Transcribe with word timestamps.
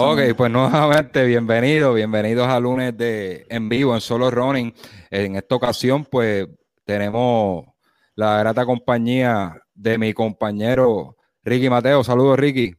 Ok, 0.00 0.20
pues 0.36 0.48
nuevamente 0.52 1.24
bienvenidos, 1.24 1.92
bienvenidos 1.92 2.46
a 2.46 2.60
lunes 2.60 2.96
de 2.96 3.44
en 3.50 3.68
vivo 3.68 3.94
en 3.94 4.00
Solo 4.00 4.30
Running. 4.30 4.72
En 5.10 5.34
esta 5.34 5.56
ocasión, 5.56 6.04
pues 6.04 6.46
tenemos 6.84 7.64
la 8.14 8.38
grata 8.38 8.64
compañía 8.64 9.60
de 9.74 9.98
mi 9.98 10.14
compañero 10.14 11.16
Ricky 11.42 11.68
Mateo. 11.68 12.04
Saludos, 12.04 12.38
Ricky. 12.38 12.76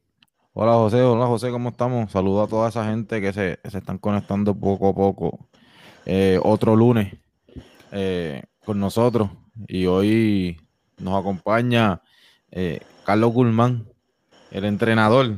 Hola, 0.53 0.75
José. 0.75 1.01
Hola, 1.01 1.25
José, 1.25 1.51
¿cómo 1.51 1.69
estamos? 1.69 2.09
Saludos 2.09 2.47
a 2.47 2.49
toda 2.49 2.69
esa 2.69 2.85
gente 2.85 3.19
que 3.19 3.33
se, 3.33 3.59
se 3.69 3.79
están 3.79 3.97
conectando 3.97 4.57
poco 4.57 4.87
a 4.87 4.95
poco. 4.95 5.49
Eh, 6.05 6.39
otro 6.41 6.73
lunes 6.77 7.15
eh, 7.91 8.43
con 8.63 8.79
nosotros 8.79 9.29
y 9.67 9.87
hoy 9.87 10.57
nos 10.97 11.19
acompaña 11.19 12.01
eh, 12.49 12.79
Carlos 13.03 13.33
Guzmán, 13.33 13.89
el 14.51 14.63
entrenador 14.63 15.37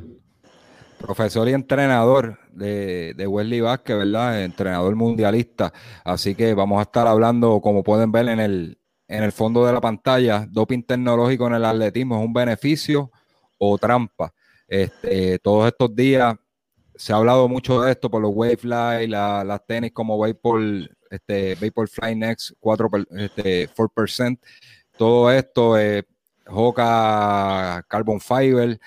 profesor 1.02 1.50
y 1.50 1.54
entrenador 1.54 2.40
de, 2.52 3.14
de 3.16 3.28
Wesley 3.28 3.62
Vázquez, 3.62 3.98
¿verdad? 3.98 4.44
Entrenador 4.44 4.96
mundialista. 4.96 5.74
Así 6.05 6.35
que 6.35 6.54
vamos 6.54 6.80
a 6.80 6.84
estar 6.84 7.07
hablando, 7.07 7.60
como 7.60 7.84
pueden 7.84 8.12
ver 8.12 8.30
en 8.30 8.40
el, 8.40 8.77
en 9.07 9.24
el 9.24 9.32
fondo 9.32 9.66
de 9.66 9.74
la 9.74 9.82
pantalla, 9.82 10.48
doping 10.49 10.84
tecnológico 10.84 11.48
en 11.48 11.55
el 11.55 11.66
atletismo, 11.66 12.20
¿es 12.20 12.26
un 12.26 12.34
beneficio 12.34 13.12
o 13.57 13.77
trampa? 13.77 14.34
Este, 14.68 15.38
todos 15.40 15.68
estos 15.68 15.94
días 15.94 16.35
se 16.96 17.12
ha 17.12 17.18
hablado 17.18 17.49
mucho 17.49 17.82
de 17.82 17.91
esto 17.91 18.10
por 18.10 18.22
los 18.22 18.32
Wavefly, 18.34 19.07
la, 19.07 19.44
las 19.44 19.66
tenis 19.66 19.91
como 19.91 20.18
Vapor, 20.18 20.62
este, 21.10 21.55
Fly 21.55 22.16
Next 22.16 22.52
4, 22.60 22.90
este, 23.18 23.70
4%, 23.70 24.40
todo 24.98 25.32
esto, 25.32 25.77
eh, 25.79 26.04
Hoka 26.48 27.84
Carbon 27.88 28.20
Fiber, 28.20 28.79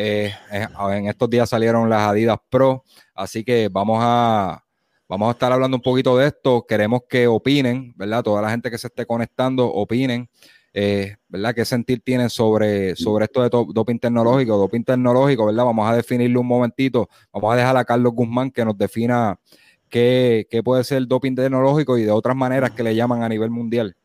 eh, 0.00 0.32
eh, 0.52 0.68
en 0.92 1.08
estos 1.08 1.28
días 1.28 1.50
salieron 1.50 1.90
las 1.90 2.02
Adidas 2.02 2.38
Pro, 2.48 2.84
así 3.16 3.42
que 3.42 3.68
vamos 3.68 3.98
a, 4.00 4.62
vamos 5.08 5.26
a 5.26 5.32
estar 5.32 5.50
hablando 5.50 5.76
un 5.76 5.82
poquito 5.82 6.16
de 6.16 6.28
esto. 6.28 6.64
Queremos 6.68 7.00
que 7.08 7.26
opinen, 7.26 7.92
¿verdad? 7.96 8.22
Toda 8.22 8.40
la 8.40 8.48
gente 8.48 8.70
que 8.70 8.78
se 8.78 8.86
esté 8.86 9.04
conectando, 9.06 9.66
opinen, 9.66 10.30
eh, 10.72 11.16
¿verdad? 11.26 11.52
¿Qué 11.52 11.64
sentir 11.64 12.00
tienen 12.00 12.30
sobre, 12.30 12.94
sobre 12.94 13.24
esto 13.24 13.42
de 13.42 13.48
doping 13.50 13.98
tecnológico? 13.98 14.56
Doping 14.56 14.84
tecnológico, 14.84 15.46
¿verdad? 15.46 15.64
Vamos 15.64 15.90
a 15.90 15.96
definirlo 15.96 16.42
un 16.42 16.46
momentito. 16.46 17.08
Vamos 17.32 17.52
a 17.52 17.56
dejar 17.56 17.76
a 17.76 17.84
Carlos 17.84 18.12
Guzmán 18.12 18.52
que 18.52 18.64
nos 18.64 18.78
defina 18.78 19.36
qué, 19.88 20.46
qué 20.48 20.62
puede 20.62 20.84
ser 20.84 20.98
el 20.98 21.08
doping 21.08 21.34
tecnológico 21.34 21.98
y 21.98 22.04
de 22.04 22.12
otras 22.12 22.36
maneras 22.36 22.70
que 22.70 22.84
le 22.84 22.94
llaman 22.94 23.24
a 23.24 23.28
nivel 23.28 23.50
mundial. 23.50 23.96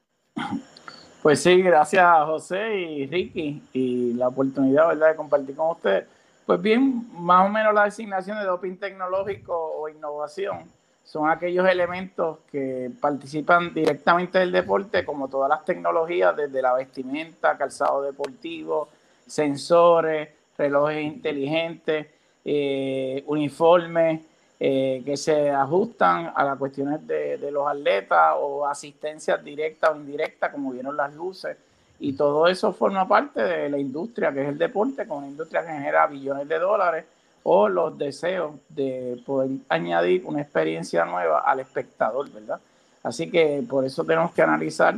Pues 1.24 1.42
sí, 1.42 1.62
gracias 1.62 2.06
José 2.26 2.76
y 2.76 3.08
Ricky 3.08 3.64
y 3.72 4.14
la 4.16 4.28
oportunidad 4.28 4.90
¿verdad? 4.90 5.12
de 5.12 5.16
compartir 5.16 5.56
con 5.56 5.72
ustedes. 5.72 6.06
Pues 6.46 6.62
bien, 6.62 7.08
más 7.14 7.46
o 7.46 7.50
menos 7.50 7.74
la 7.74 7.86
designación 7.86 8.38
de 8.40 8.44
doping 8.44 8.76
tecnológico 8.76 9.56
o 9.56 9.88
innovación 9.88 10.70
son 11.06 11.30
aquellos 11.30 11.66
elementos 11.66 12.40
que 12.52 12.92
participan 13.00 13.74
directamente 13.74 14.40
del 14.40 14.52
deporte, 14.52 15.06
como 15.06 15.30
todas 15.30 15.48
las 15.48 15.64
tecnologías, 15.64 16.36
desde 16.36 16.62
la 16.62 16.74
vestimenta, 16.74 17.58
calzado 17.58 18.02
deportivo, 18.02 18.90
sensores, 19.26 20.28
relojes 20.58 21.06
inteligentes, 21.06 22.08
eh, 22.44 23.24
uniformes, 23.28 24.20
eh, 24.66 25.02
que 25.04 25.18
se 25.18 25.50
ajustan 25.50 26.32
a 26.34 26.46
las 26.46 26.58
cuestiones 26.58 27.06
de, 27.06 27.52
los 27.52 27.68
atletas 27.68 28.36
o 28.38 28.66
asistencias 28.66 29.44
directas 29.44 29.90
o 29.90 29.98
indirectas, 29.98 30.54
como 30.54 30.72
vieron 30.72 30.96
las 30.96 31.14
luces. 31.14 31.58
Y 32.00 32.14
todo 32.14 32.48
eso 32.48 32.72
forma 32.72 33.06
parte 33.06 33.44
de 33.44 33.70
la 33.70 33.78
industria, 33.78 34.32
que 34.32 34.42
es 34.42 34.48
el 34.48 34.58
deporte, 34.58 35.06
con 35.06 35.18
una 35.18 35.28
industria 35.28 35.66
que 35.66 35.74
genera 35.74 36.08
billones 36.08 36.48
de 36.48 36.60
dólares, 36.60 37.04
o 37.44 37.68
los 37.68 37.98
deseos 37.98 38.54
de 38.70 39.22
poder 39.26 39.50
añadir 39.68 40.24
una 40.26 40.42
experiencia 40.42 41.04
nueva 41.04 41.40
al 41.40 41.60
espectador, 41.60 42.32
¿verdad? 42.32 42.62
Así 43.04 43.30
que 43.30 43.62
por 43.70 43.84
eso 43.84 44.06
tenemos 44.06 44.32
que 44.32 44.44
analizar 44.44 44.96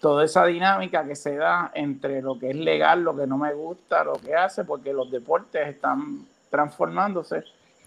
toda 0.00 0.24
esa 0.24 0.46
dinámica 0.46 1.04
que 1.04 1.16
se 1.16 1.34
da 1.34 1.72
entre 1.74 2.22
lo 2.22 2.38
que 2.38 2.50
es 2.50 2.56
legal, 2.56 3.02
lo 3.02 3.16
que 3.16 3.26
no 3.26 3.38
me 3.38 3.54
gusta, 3.54 4.04
lo 4.04 4.12
que 4.12 4.36
hace, 4.36 4.62
porque 4.62 4.92
los 4.92 5.10
deportes 5.10 5.66
están 5.66 6.24
transformándose 6.48 7.42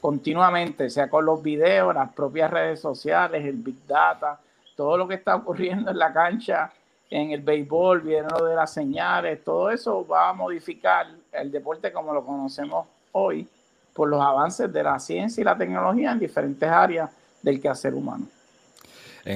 continuamente, 0.08 0.90
sea 0.90 1.10
con 1.10 1.26
los 1.26 1.44
videos, 1.44 1.94
las 1.94 2.14
propias 2.14 2.50
redes 2.50 2.80
sociales, 2.80 3.44
el 3.44 3.58
Big 3.58 3.86
Data, 3.86 4.40
todo 4.74 4.96
lo 4.96 5.06
que 5.06 5.16
está 5.16 5.36
ocurriendo 5.36 5.92
en 5.92 5.98
la 5.98 6.14
cancha, 6.14 6.72
en 7.10 7.32
el 7.32 7.42
béisbol, 7.42 8.00
viendo 8.00 8.46
de 8.46 8.56
las 8.56 8.72
señales, 8.72 9.44
todo 9.44 9.70
eso 9.70 10.08
va 10.08 10.30
a 10.30 10.34
modificar 10.34 11.08
el 11.34 11.52
deporte 11.52 11.92
como 11.92 12.14
lo 12.14 12.26
conocemos 12.26 12.88
hoy 13.12 13.50
por 13.94 14.08
los 14.08 14.22
avances 14.22 14.72
de 14.72 14.82
la 14.82 14.98
ciencia 14.98 15.42
y 15.42 15.44
la 15.44 15.58
tecnología 15.58 16.14
en 16.14 16.20
diferentes 16.20 16.70
áreas 16.70 17.12
del 17.42 17.60
quehacer 17.60 17.94
humano. 17.94 18.28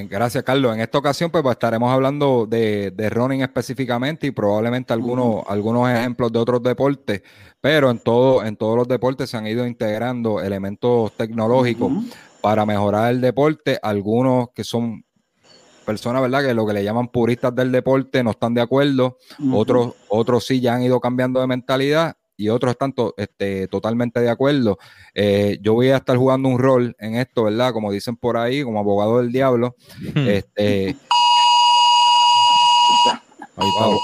Gracias, 0.10 0.46
Carlos. 0.46 0.74
En 0.74 0.80
esta 0.80 0.98
ocasión, 0.98 1.30
pues, 1.30 1.44
pues 1.44 1.56
estaremos 1.56 1.92
hablando 1.92 2.46
de, 2.46 2.92
de, 2.92 3.10
running 3.10 3.42
específicamente 3.42 4.26
y 4.26 4.32
probablemente 4.32 4.94
algunos, 4.94 5.44
algunos 5.50 5.90
ejemplos 5.90 6.32
de 6.32 6.40
otros 6.40 6.64
deportes, 6.64 7.22
pero 7.60 7.92
en, 7.92 8.00
todo, 8.00 8.46
en 8.46 8.56
todos 8.56 8.78
los 8.78 8.88
deportes 8.88 9.30
se 9.30 9.36
han 9.36 9.48
ido 9.48 9.68
integrando 9.68 10.40
elementos 10.40 11.12
tecnológicos 11.18 11.92
para 12.40 12.66
mejorar 12.66 13.12
el 13.12 13.20
deporte. 13.20 13.80
Algunos 13.84 14.52
que 14.56 14.64
son 14.64 15.04
personas, 15.86 16.22
¿verdad? 16.22 16.46
Que 16.46 16.54
lo 16.54 16.66
que 16.66 16.72
le 16.72 16.86
llaman 16.86 17.10
puristas 17.10 17.54
del 17.54 17.70
deporte 17.70 18.24
no 18.24 18.32
están 18.32 18.54
de 18.54 18.62
acuerdo, 18.62 19.18
otros, 19.52 19.96
otros 20.08 20.46
sí 20.46 20.62
ya 20.62 20.76
han 20.76 20.84
ido 20.84 21.02
cambiando 21.02 21.42
de 21.42 21.48
mentalidad 21.48 22.16
y 22.38 22.50
otros 22.50 22.72
están 22.72 22.94
este, 23.18 23.68
totalmente 23.68 24.20
de 24.20 24.30
acuerdo. 24.30 24.78
Eh, 25.14 25.58
yo 25.62 25.74
voy 25.74 25.90
a 25.90 25.98
estar 25.98 26.18
jugando 26.18 26.50
un 26.50 26.60
rol 26.60 26.96
en 27.00 27.16
esto, 27.16 27.44
¿verdad? 27.44 27.74
Como 27.74 27.92
dicen 27.92 28.16
por 28.16 28.38
ahí, 28.38 28.64
como 28.64 28.80
abogado 28.80 29.20
del 29.20 29.32
diablo. 29.32 29.76
este, 30.16 30.96
Ahí 33.58 33.70
está. 33.70 33.96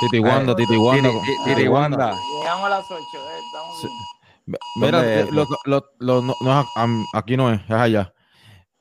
Titi 0.00 0.18
Wanda, 0.20 0.54
Titi 0.54 0.76
Wanda. 0.76 1.10
Titi, 1.44 1.68
Wanda. 1.68 2.14
Llegamos 2.40 2.66
a 2.66 2.68
las 2.68 2.84
8. 2.90 3.00
Eh, 4.46 4.56
Mira, 4.76 5.26
lo, 5.30 5.46
lo, 5.98 6.22
no, 6.22 6.66
aquí 7.12 7.36
no 7.36 7.52
es, 7.52 7.60
es 7.62 7.70
allá. 7.70 8.12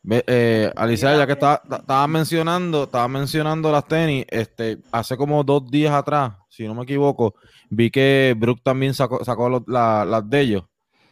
Eh, 0.09 0.71
Alicia, 0.75 1.16
ya 1.17 1.27
que 1.27 1.33
estaba, 1.33 1.61
estaba 1.69 2.07
mencionando, 2.07 2.83
estaba 2.85 3.07
mencionando 3.07 3.71
las 3.71 3.85
tenis, 3.87 4.25
este, 4.29 4.79
hace 4.91 5.17
como 5.17 5.43
dos 5.43 5.69
días 5.69 5.93
atrás, 5.93 6.33
si 6.47 6.66
no 6.66 6.73
me 6.73 6.83
equivoco, 6.83 7.35
vi 7.69 7.91
que 7.91 8.35
Brooke 8.38 8.62
también 8.63 8.94
sacó, 8.94 9.24
sacó 9.24 9.63
las 9.68 10.30
de 10.30 10.41
ellos. 10.41 10.63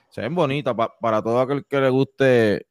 Se 0.10 0.22
ven 0.22 0.36
bonitas 0.36 0.76
para 1.00 1.22
todo 1.22 1.40
aquel 1.40 1.66
que 1.66 1.80
le 1.80 1.90
guste 1.90 2.68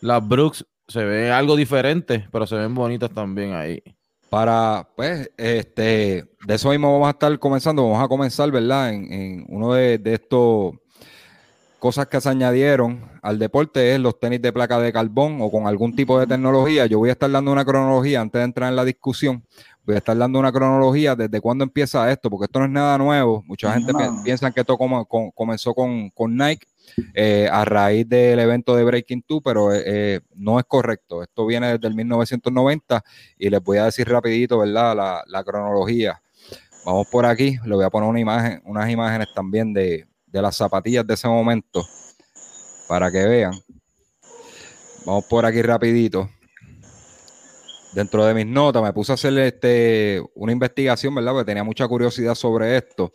las 0.00 0.26
Brooks. 0.26 0.66
Se 0.86 1.04
ve 1.04 1.30
algo 1.30 1.54
diferente, 1.54 2.26
pero 2.32 2.46
se 2.46 2.56
ven 2.56 2.74
bonitas 2.74 3.10
también 3.10 3.54
ahí. 3.54 3.82
Para, 4.30 4.88
pues, 4.96 5.30
este, 5.36 6.24
de 6.46 6.54
eso 6.54 6.70
mismo 6.70 6.92
vamos 6.92 7.08
a 7.08 7.12
estar 7.12 7.38
comenzando. 7.38 7.84
Vamos 7.84 8.04
a 8.04 8.08
comenzar, 8.08 8.50
¿verdad? 8.50 8.92
En, 8.92 9.44
uno 9.48 9.74
de, 9.74 9.98
de 9.98 10.14
estos 10.14 10.74
cosas 11.78 12.08
que 12.08 12.20
se 12.20 12.28
añadieron 12.28 13.08
al 13.22 13.38
deporte 13.38 13.94
es 13.94 14.00
los 14.00 14.18
tenis 14.18 14.42
de 14.42 14.52
placa 14.52 14.78
de 14.78 14.92
carbón 14.92 15.38
o 15.40 15.50
con 15.50 15.66
algún 15.66 15.94
tipo 15.94 16.18
de 16.18 16.26
tecnología. 16.26 16.86
Yo 16.86 16.98
voy 16.98 17.10
a 17.10 17.12
estar 17.12 17.30
dando 17.30 17.52
una 17.52 17.64
cronología 17.64 18.20
antes 18.20 18.40
de 18.40 18.44
entrar 18.44 18.68
en 18.68 18.76
la 18.76 18.84
discusión. 18.84 19.44
Voy 19.84 19.94
a 19.94 19.98
estar 19.98 20.16
dando 20.16 20.38
una 20.38 20.52
cronología 20.52 21.16
desde 21.16 21.40
cuándo 21.40 21.64
empieza 21.64 22.10
esto, 22.10 22.28
porque 22.28 22.44
esto 22.44 22.58
no 22.58 22.66
es 22.66 22.70
nada 22.70 22.98
nuevo. 22.98 23.42
Mucha 23.46 23.72
gente 23.72 23.92
piensa 24.22 24.50
que 24.50 24.60
esto 24.60 24.76
comenzó 24.76 25.74
con, 25.74 26.12
Nike 26.36 26.66
eh, 27.14 27.48
a 27.50 27.64
raíz 27.64 28.06
del 28.06 28.38
evento 28.38 28.76
de 28.76 28.84
Breaking 28.84 29.24
2, 29.26 29.40
pero 29.42 29.72
eh, 29.72 29.82
eh, 29.86 30.20
no 30.34 30.58
es 30.58 30.66
correcto. 30.66 31.22
Esto 31.22 31.46
viene 31.46 31.72
desde 31.72 31.88
el 31.88 31.94
1990 31.94 33.02
y 33.38 33.48
les 33.48 33.62
voy 33.62 33.78
a 33.78 33.84
decir 33.86 34.06
rapidito, 34.08 34.58
¿verdad? 34.58 34.94
La, 34.94 35.24
la 35.26 35.44
cronología. 35.44 36.20
Vamos 36.84 37.06
por 37.08 37.24
aquí, 37.24 37.56
le 37.64 37.74
voy 37.74 37.84
a 37.84 37.90
poner 37.90 38.10
una 38.10 38.20
imagen, 38.20 38.62
unas 38.64 38.90
imágenes 38.90 39.28
también 39.34 39.72
de, 39.72 40.06
de 40.30 40.42
las 40.42 40.56
zapatillas 40.56 41.06
de 41.06 41.14
ese 41.14 41.28
momento 41.28 41.86
para 42.88 43.10
que 43.10 43.24
vean. 43.24 43.52
Vamos 45.04 45.24
por 45.26 45.46
aquí 45.46 45.62
rapidito. 45.62 46.28
Dentro 47.94 48.24
de 48.24 48.34
mis 48.34 48.46
notas 48.46 48.82
me 48.82 48.92
puse 48.92 49.12
a 49.12 49.14
hacer 49.14 49.36
este, 49.38 50.22
una 50.34 50.52
investigación, 50.52 51.14
¿verdad? 51.14 51.32
Porque 51.32 51.46
tenía 51.46 51.64
mucha 51.64 51.88
curiosidad 51.88 52.34
sobre 52.34 52.76
esto. 52.76 53.12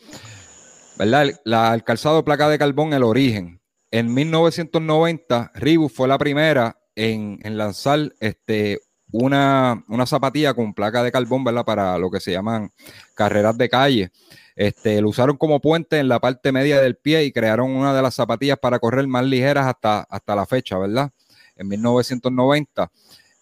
¿Verdad? 0.98 1.24
El, 1.24 1.36
la, 1.46 1.80
calzado 1.86 2.18
de 2.18 2.24
placa 2.24 2.50
de 2.50 2.58
carbón, 2.58 2.94
el 2.94 3.04
origen. 3.04 3.62
en 3.92 4.14
1990, 4.14 5.52
Reebok 5.54 5.92
fue 5.92 6.08
la 6.08 6.18
primera 6.18 6.78
en, 6.96 7.40
lanzar 7.58 8.12
este, 8.20 8.80
una, 9.12 9.84
una, 9.88 10.06
zapatilla 10.06 10.54
con 10.54 10.74
placa 10.74 11.04
de 11.04 11.12
carbón, 11.12 11.44
¿verdad? 11.44 11.66
Para 11.66 11.98
lo 11.98 12.10
que 12.10 12.20
se 12.20 12.32
llaman 12.32 12.72
carreras 13.16 13.58
de 13.58 13.70
calle. 13.70 14.12
Este, 14.56 15.02
lo 15.02 15.10
usaron 15.10 15.38
como 15.38 15.60
puente 15.60 16.00
en 16.00 16.08
la 16.08 16.20
parte 16.20 16.52
media 16.52 16.80
del 16.82 16.96
pie 16.96 17.24
y 17.24 17.32
crearon 17.32 17.72
una 17.72 17.94
de 17.94 18.02
las 18.02 18.16
zapatillas 18.16 18.60
para 18.60 18.80
correr 18.80 19.08
más 19.08 19.26
ligeras 19.26 19.66
hasta, 19.66 20.02
hasta 20.02 20.36
la 20.36 20.46
fecha, 20.46 20.78
¿verdad? 20.78 21.12
En 21.56 21.68
1990. 21.68 22.92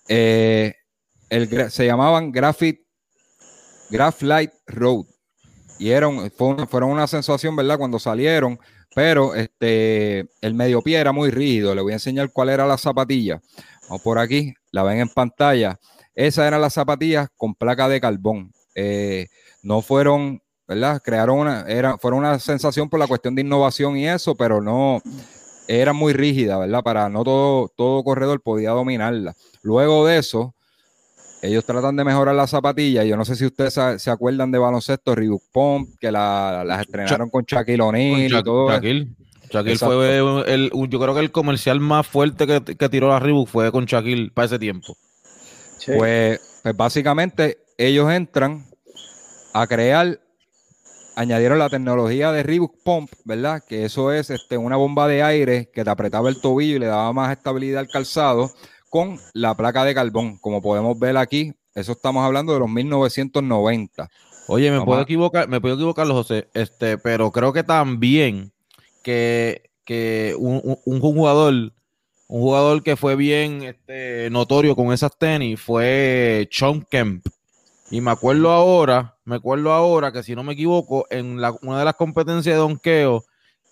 Eh, 0.07 0.73
se 1.69 1.85
llamaban 1.85 2.31
Graphite, 2.31 2.85
Graphite 3.89 4.53
Road. 4.67 5.05
Y 5.79 5.89
eran, 5.89 6.31
fueron 6.31 6.91
una 6.91 7.07
sensación, 7.07 7.55
¿verdad? 7.55 7.77
Cuando 7.77 7.97
salieron, 7.97 8.59
pero 8.93 9.33
este, 9.33 10.27
el 10.41 10.53
medio 10.53 10.81
pie 10.81 10.99
era 10.99 11.11
muy 11.11 11.31
rígido. 11.31 11.73
Le 11.73 11.81
voy 11.81 11.93
a 11.93 11.95
enseñar 11.95 12.31
cuál 12.31 12.49
era 12.49 12.67
la 12.67 12.77
zapatilla. 12.77 13.41
Vamos 13.83 14.01
por 14.01 14.19
aquí, 14.19 14.53
la 14.71 14.83
ven 14.83 14.99
en 14.99 15.09
pantalla. 15.09 15.79
Esas 16.13 16.45
eran 16.45 16.61
las 16.61 16.73
zapatillas 16.73 17.29
con 17.35 17.55
placa 17.55 17.87
de 17.87 18.01
carbón. 18.01 18.53
Eh, 18.75 19.27
no 19.63 19.81
fueron, 19.81 20.41
¿verdad? 20.71 21.01
Crearon 21.03 21.39
una, 21.39 21.65
era, 21.67 21.97
fueron 21.97 22.19
una 22.19 22.39
sensación 22.39 22.89
por 22.89 22.97
la 22.97 23.07
cuestión 23.07 23.35
de 23.35 23.41
innovación 23.41 23.97
y 23.97 24.07
eso, 24.07 24.35
pero 24.35 24.61
no, 24.61 25.01
era 25.67 25.91
muy 25.91 26.13
rígida, 26.13 26.57
¿verdad? 26.57 26.81
Para 26.81 27.09
no 27.09 27.25
todo, 27.25 27.69
todo 27.75 28.01
corredor 28.05 28.39
podía 28.41 28.69
dominarla. 28.69 29.35
Luego 29.63 30.05
de 30.05 30.17
eso, 30.17 30.55
ellos 31.41 31.65
tratan 31.65 31.97
de 31.97 32.05
mejorar 32.05 32.35
las 32.35 32.51
zapatillas. 32.51 33.05
Yo 33.05 33.17
no 33.17 33.25
sé 33.25 33.35
si 33.35 33.45
ustedes 33.45 33.77
se, 33.97 34.09
acuerdan 34.09 34.49
de 34.49 34.59
baloncesto, 34.59 35.13
Reebok 35.13 35.43
Pump, 35.51 35.89
que 35.99 36.09
las 36.09 36.81
estrenaron 36.81 37.29
con 37.29 37.43
Shaquille 37.43 37.81
O'Neal 37.81 38.39
y 38.39 38.43
todo. 38.43 38.69
Shaquille. 38.69 39.09
Shaquille 39.49 39.77
fue 39.77 40.17
el, 40.47 40.71
yo 40.87 40.99
creo 41.01 41.13
que 41.13 41.19
el 41.19 41.31
comercial 41.31 41.81
más 41.81 42.07
fuerte 42.07 42.47
que, 42.47 42.89
tiró 42.89 43.09
la 43.09 43.19
Reebok 43.19 43.49
fue 43.49 43.69
con 43.73 43.83
Shaquille 43.83 44.31
para 44.31 44.45
ese 44.45 44.57
tiempo. 44.57 44.95
Pues, 45.85 46.39
pues 46.63 46.77
básicamente 46.77 47.57
ellos 47.77 48.09
entran 48.09 48.63
a 49.53 49.67
crear, 49.67 50.19
añadieron 51.21 51.59
la 51.59 51.69
tecnología 51.69 52.31
de 52.31 52.43
Reebok 52.43 52.83
Pump, 52.83 53.11
¿verdad? 53.25 53.63
Que 53.67 53.85
eso 53.85 54.11
es 54.11 54.29
este, 54.29 54.57
una 54.57 54.75
bomba 54.75 55.07
de 55.07 55.23
aire 55.23 55.69
que 55.73 55.83
te 55.83 55.89
apretaba 55.89 56.29
el 56.29 56.41
tobillo 56.41 56.75
y 56.75 56.79
le 56.79 56.87
daba 56.87 57.13
más 57.13 57.35
estabilidad 57.35 57.81
al 57.81 57.87
calzado 57.87 58.51
con 58.89 59.19
la 59.33 59.55
placa 59.55 59.85
de 59.85 59.93
carbón. 59.93 60.37
Como 60.39 60.61
podemos 60.61 60.97
ver 60.99 61.17
aquí, 61.17 61.53
eso 61.75 61.93
estamos 61.93 62.25
hablando 62.25 62.53
de 62.53 62.59
los 62.59 62.69
1990. 62.69 64.09
Oye, 64.47 64.71
me 64.71 64.83
puedo 64.83 65.01
equivocar, 65.01 65.47
me 65.47 65.61
puedo 65.61 65.75
equivocar, 65.75 66.07
José, 66.07 66.49
este, 66.53 66.97
pero 66.97 67.31
creo 67.31 67.53
que 67.53 67.63
también 67.63 68.51
que, 69.03 69.69
un, 70.37 70.99
jugador, 70.99 71.53
un 72.27 72.41
jugador 72.41 72.83
que 72.83 72.95
fue 72.95 73.15
bien 73.15 73.63
este, 73.63 74.29
notorio 74.29 74.75
con 74.75 74.91
esas 74.91 75.17
tenis 75.17 75.59
fue 75.59 76.49
Sean 76.51 76.85
Kemp. 76.89 77.25
Y 77.91 78.01
me 78.01 78.11
acuerdo 78.11 78.51
ahora, 78.51 79.17
me 79.25 79.35
acuerdo 79.35 79.71
ahora 79.71 80.11
que 80.11 80.23
si 80.23 80.35
no 80.35 80.43
me 80.43 80.53
equivoco, 80.53 81.05
en 81.09 81.37
una 81.61 81.79
de 81.79 81.85
las 81.85 81.95
competencias 81.95 82.55
de 82.55 82.59
donkeo, 82.59 83.23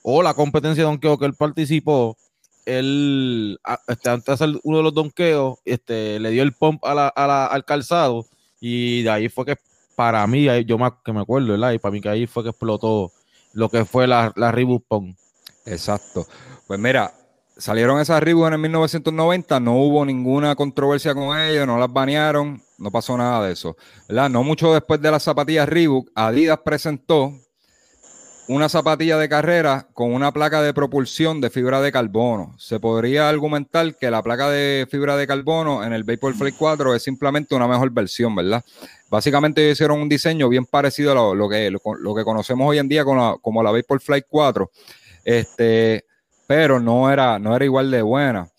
o 0.02 0.24
la 0.24 0.34
competencia 0.34 0.84
de 0.84 0.90
donkeo 0.90 1.18
que 1.18 1.26
él 1.26 1.34
participó, 1.34 2.18
él, 2.66 3.60
este, 3.88 4.10
antes 4.10 4.26
de 4.26 4.34
hacer 4.34 4.60
uno 4.64 4.78
de 4.78 4.84
los 4.84 4.94
donkeos, 4.94 5.60
este, 5.66 6.20
le 6.20 6.30
dio 6.32 6.44
el 6.44 6.54
pump 6.54 6.84
al 6.86 7.66
calzado 7.66 8.26
y 8.60 9.02
de 9.04 9.10
ahí 9.10 9.30
fue 9.30 9.46
que 9.46 9.58
para 9.96 10.26
mí, 10.28 10.48
yo 10.66 10.78
más 10.78 10.94
que 11.04 11.12
me 11.12 11.22
acuerdo, 11.22 11.50
¿verdad? 11.50 11.74
Y 11.74 11.80
para 11.80 11.92
mí 11.92 12.00
que 12.00 12.10
ahí 12.10 12.28
fue 12.28 12.44
que 12.44 12.50
explotó 12.50 13.12
lo 13.54 13.70
que 13.70 13.84
fue 13.86 14.08
la, 14.08 14.32
la 14.36 14.52
Reebok 14.52 14.86
Pump. 14.88 15.18
Exacto. 15.66 16.26
Pues 16.68 16.80
mira, 16.80 17.14
salieron 17.60 18.00
esas 18.00 18.24
Reebok 18.24 18.48
en 18.48 18.54
el 18.54 18.60
1990, 18.60 19.60
no 19.60 19.76
hubo 19.76 20.06
ninguna 20.06 20.56
controversia 20.56 21.14
con 21.14 21.38
ellos, 21.38 21.68
no 21.68 21.78
las 21.78 21.92
banearon, 21.92 22.62
no 22.78 22.92
pasó 22.92 23.18
nada 23.18 23.46
de 23.46 23.54
eso. 23.54 23.78
¿verdad? 24.08 24.30
No 24.30 24.44
mucho 24.44 24.74
después 24.74 25.02
de 25.02 25.12
las 25.12 25.24
zapatillas 25.24 25.70
Reebok, 25.70 26.10
Adidas 26.16 26.60
presentó 26.64 27.34
una 28.50 28.68
zapatilla 28.68 29.20
de 29.20 29.30
carrera 29.30 29.88
con 29.94 30.12
una 30.12 30.32
placa 30.32 30.64
de 30.64 30.74
propulsión 30.74 31.40
de 31.40 31.52
fibra 31.52 31.82
de 31.82 31.92
carbono. 31.92 32.56
Se 32.58 32.80
podría 32.80 33.30
argumentar 33.30 33.96
que 33.96 34.10
la 34.10 34.24
placa 34.24 34.50
de 34.50 34.88
fibra 34.90 35.16
de 35.18 35.28
carbono 35.28 35.84
en 35.84 35.94
el 35.94 36.04
Vaporfly 36.04 36.54
4 36.54 36.96
es 36.96 37.04
simplemente 37.04 37.54
una 37.54 37.68
mejor 37.68 37.92
versión, 37.92 38.36
¿verdad? 38.36 38.64
Básicamente 39.08 39.70
hicieron 39.70 40.02
un 40.02 40.10
diseño 40.10 40.50
bien 40.50 40.66
parecido 40.66 41.12
a 41.12 41.36
lo, 41.36 41.48
que, 41.48 41.70
lo, 41.70 42.16
que 42.16 42.24
conocemos 42.24 42.68
hoy 42.68 42.80
en 42.80 42.90
día 42.90 43.04
como 43.06 43.62
la 43.62 43.72
Vaporfly 43.72 44.24
4, 44.28 44.72
este, 45.26 46.06
pero 46.50 46.80
no 46.80 47.12
era, 47.12 47.38
no 47.38 47.56
era 47.56 47.64
igual 47.64 47.92
de 47.92 48.02
buena. 48.02 48.50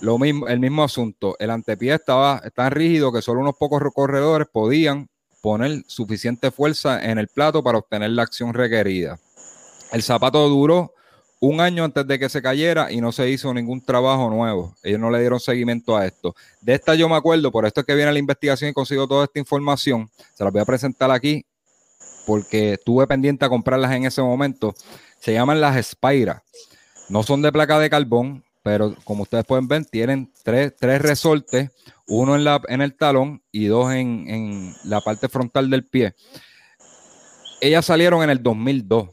Lo 0.00 0.20
mismo, 0.20 0.46
el 0.46 0.60
mismo 0.60 0.84
asunto, 0.84 1.34
el 1.40 1.50
antepié 1.50 1.94
estaba 1.94 2.40
tan 2.54 2.70
rígido 2.70 3.12
que 3.12 3.22
solo 3.22 3.40
unos 3.40 3.56
pocos 3.58 3.82
corredores 3.92 4.46
podían 4.46 5.08
poner 5.42 5.82
suficiente 5.88 6.52
fuerza 6.52 7.04
en 7.04 7.18
el 7.18 7.26
plato 7.26 7.60
para 7.60 7.78
obtener 7.78 8.10
la 8.10 8.22
acción 8.22 8.54
requerida. 8.54 9.18
El 9.90 10.04
zapato 10.04 10.48
duró 10.48 10.94
un 11.40 11.60
año 11.60 11.82
antes 11.82 12.06
de 12.06 12.20
que 12.20 12.28
se 12.28 12.40
cayera 12.40 12.92
y 12.92 13.00
no 13.00 13.10
se 13.10 13.28
hizo 13.28 13.52
ningún 13.52 13.84
trabajo 13.84 14.30
nuevo. 14.30 14.72
Ellos 14.84 15.00
no 15.00 15.10
le 15.10 15.18
dieron 15.18 15.40
seguimiento 15.40 15.96
a 15.96 16.06
esto. 16.06 16.36
De 16.60 16.74
esta 16.74 16.94
yo 16.94 17.08
me 17.08 17.16
acuerdo, 17.16 17.50
por 17.50 17.66
esto 17.66 17.80
es 17.80 17.86
que 17.86 17.96
viene 17.96 18.12
la 18.12 18.18
investigación 18.20 18.70
y 18.70 18.74
consigo 18.74 19.08
toda 19.08 19.24
esta 19.24 19.40
información. 19.40 20.08
Se 20.34 20.44
las 20.44 20.52
voy 20.52 20.62
a 20.62 20.66
presentar 20.66 21.10
aquí 21.10 21.44
porque 22.28 22.78
tuve 22.84 23.08
pendiente 23.08 23.44
a 23.44 23.48
comprarlas 23.48 23.90
en 23.90 24.04
ese 24.04 24.22
momento. 24.22 24.72
Se 25.18 25.32
llaman 25.32 25.60
las 25.60 25.84
Spira. 25.84 26.44
No 27.08 27.22
son 27.22 27.42
de 27.42 27.52
placa 27.52 27.78
de 27.78 27.90
carbón, 27.90 28.44
pero 28.62 28.94
como 29.04 29.24
ustedes 29.24 29.44
pueden 29.44 29.68
ver, 29.68 29.84
tienen 29.84 30.32
tres, 30.42 30.74
tres 30.76 31.02
resortes 31.02 31.70
uno 32.06 32.34
en, 32.34 32.44
la, 32.44 32.60
en 32.68 32.80
el 32.80 32.94
talón 32.94 33.42
y 33.50 33.66
dos 33.66 33.92
en, 33.92 34.74
la 34.84 35.00
parte 35.00 35.28
frontal 35.28 35.70
del 35.70 35.84
pie. 35.84 36.14
Ellas 37.60 37.86
salieron 37.86 38.22
en 38.22 38.30
el 38.30 38.42
2002. 38.42 39.08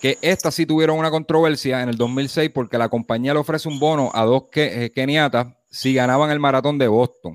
Que 0.00 0.18
estas 0.20 0.54
sí 0.54 0.66
tuvieron 0.66 0.98
una 0.98 1.10
controversia 1.10 1.82
en 1.82 1.88
el 1.88 1.96
2006 1.96 2.50
porque 2.54 2.78
la 2.78 2.88
compañía 2.88 3.32
le 3.32 3.40
ofrece 3.40 3.68
un 3.68 3.78
bono 3.78 4.10
a 4.12 4.24
dos 4.24 4.44
eh, 4.54 4.90
keniatas 4.94 5.48
si 5.70 5.94
ganaban 5.94 6.30
el 6.30 6.38
maratón 6.38 6.78
de 6.78 6.88
Boston. 6.88 7.34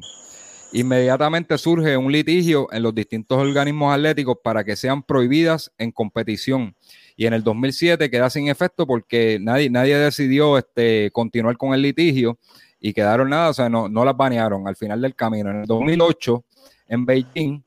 Inmediatamente 0.74 1.58
surge 1.58 1.98
un 1.98 2.12
litigio 2.12 2.68
en 2.72 2.84
los 2.84 2.96
distintos 2.96 3.38
organismos 3.38 3.94
atléticos 3.94 4.38
para 4.42 4.64
que 4.64 4.76
sean 4.76 5.04
prohibidas 5.04 5.72
en 5.78 5.92
competición. 5.92 6.76
Y 7.16 7.26
en 7.26 7.34
el 7.34 7.44
2007 7.44 8.10
queda 8.10 8.30
sin 8.30 8.48
efecto 8.48 8.88
porque 8.88 9.38
nadie, 9.42 9.70
nadie 9.70 9.98
decidió 9.98 10.58
este, 10.58 11.12
continuar 11.12 11.58
con 11.58 11.74
el 11.74 11.82
litigio 11.82 12.38
y 12.80 12.94
quedaron 12.94 13.30
nada, 13.30 13.50
o 13.50 13.54
sea, 13.54 13.70
no, 13.70 13.88
no 13.88 14.04
las 14.04 14.18
banearon 14.18 14.68
al 14.68 14.76
final 14.76 15.02
del 15.02 15.16
camino. 15.16 15.52
En 15.52 15.62
el 15.62 15.66
2008, 15.68 16.44
en 16.88 17.06
Beijing, 17.06 17.64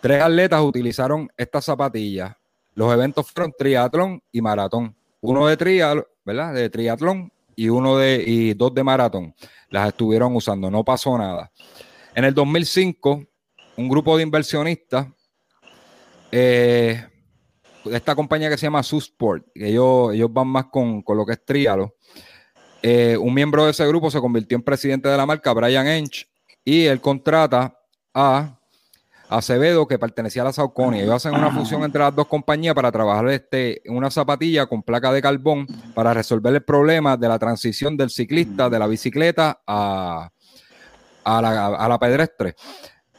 tres 0.00 0.22
atletas 0.22 0.60
utilizaron 0.62 1.28
estas 1.36 1.64
zapatillas. 1.64 2.34
Los 2.74 2.92
eventos 2.92 3.30
fueron 3.30 3.52
triatlón 3.58 4.22
y 4.30 4.40
maratón. 4.40 4.94
Uno 5.20 5.48
de 5.48 5.56
trial, 5.56 6.06
¿verdad? 6.24 6.54
De 6.54 6.70
triatlón 6.70 7.32
y 7.56 7.68
uno 7.68 7.96
de 7.96 8.22
y 8.24 8.54
dos 8.54 8.72
de 8.72 8.84
maratón. 8.84 9.34
Las 9.70 9.88
estuvieron 9.88 10.36
usando, 10.36 10.70
no 10.70 10.84
pasó 10.84 11.18
nada. 11.18 11.50
En 12.14 12.24
el 12.24 12.32
2005, 12.32 13.24
un 13.76 13.88
grupo 13.88 14.16
de 14.16 14.22
inversionistas 14.22 15.08
eh, 16.30 17.04
esta 17.86 18.14
compañía 18.14 18.48
que 18.48 18.58
se 18.58 18.66
llama 18.66 18.82
Susport, 18.82 19.46
ellos, 19.54 20.14
ellos 20.14 20.32
van 20.32 20.48
más 20.48 20.66
con, 20.66 21.02
con 21.02 21.16
lo 21.16 21.24
que 21.24 21.32
es 21.32 21.44
trialo, 21.44 21.94
eh, 22.82 23.16
un 23.16 23.34
miembro 23.34 23.64
de 23.64 23.72
ese 23.72 23.86
grupo 23.86 24.10
se 24.10 24.20
convirtió 24.20 24.56
en 24.56 24.62
presidente 24.62 25.08
de 25.08 25.16
la 25.16 25.26
marca, 25.26 25.52
Brian 25.52 25.86
Ench, 25.86 26.28
y 26.64 26.84
él 26.84 27.00
contrata 27.00 27.78
a 28.14 28.58
Acevedo, 29.28 29.86
que 29.86 29.98
pertenecía 29.98 30.42
a 30.42 30.46
la 30.46 30.52
Saucony. 30.52 31.00
Ellos 31.00 31.14
hacen 31.14 31.34
una 31.34 31.50
fusión 31.50 31.82
entre 31.82 32.00
las 32.00 32.14
dos 32.14 32.26
compañías 32.26 32.74
para 32.74 32.90
trabajar 32.90 33.28
este, 33.28 33.82
una 33.86 34.10
zapatilla 34.10 34.66
con 34.66 34.82
placa 34.82 35.12
de 35.12 35.20
carbón 35.20 35.66
para 35.94 36.14
resolver 36.14 36.54
el 36.54 36.62
problema 36.62 37.16
de 37.16 37.28
la 37.28 37.38
transición 37.38 37.96
del 37.96 38.10
ciclista 38.10 38.70
de 38.70 38.78
la 38.78 38.86
bicicleta 38.86 39.60
a, 39.66 40.30
la, 41.26 41.98
pedestre. 42.00 42.54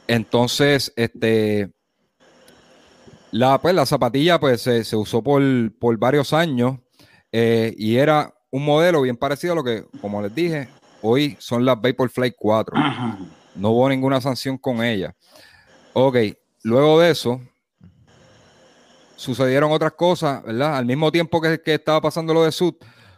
Entonces, 0.08 0.92
este, 0.96 1.70
la, 3.32 3.60
pues, 3.60 3.74
la 3.74 3.86
zapatilla 3.86 4.38
pues, 4.40 4.62
se, 4.62 4.96
usó 4.96 5.22
por, 5.22 5.42
varios 5.98 6.32
años 6.32 6.78
eh, 7.32 7.74
y 7.76 7.96
era 7.96 8.34
un 8.50 8.64
modelo 8.64 9.02
bien 9.02 9.16
parecido 9.16 9.52
a 9.52 9.56
lo 9.56 9.64
que, 9.64 9.84
como 10.00 10.20
les 10.20 10.34
dije, 10.34 10.68
hoy 11.02 11.36
son 11.38 11.64
las 11.64 11.80
Vaporfly 11.80 12.34
4. 12.36 12.76
No 13.54 13.70
hubo 13.70 13.88
ninguna 13.88 14.20
sanción 14.20 14.58
con 14.58 14.82
ella. 14.82 15.14
Ok, 15.92 16.16
luego 16.62 17.00
de 17.00 17.10
eso, 17.10 17.40
sucedieron 19.16 19.70
otras 19.70 19.92
cosas, 19.92 20.42
¿verdad? 20.42 20.76
Al 20.76 20.86
mismo 20.86 21.12
tiempo 21.12 21.40
que, 21.40 21.60
estaba 21.64 22.00
pasando 22.00 22.34
lo 22.34 22.44
de 22.44 22.52
Sud, 22.52 22.74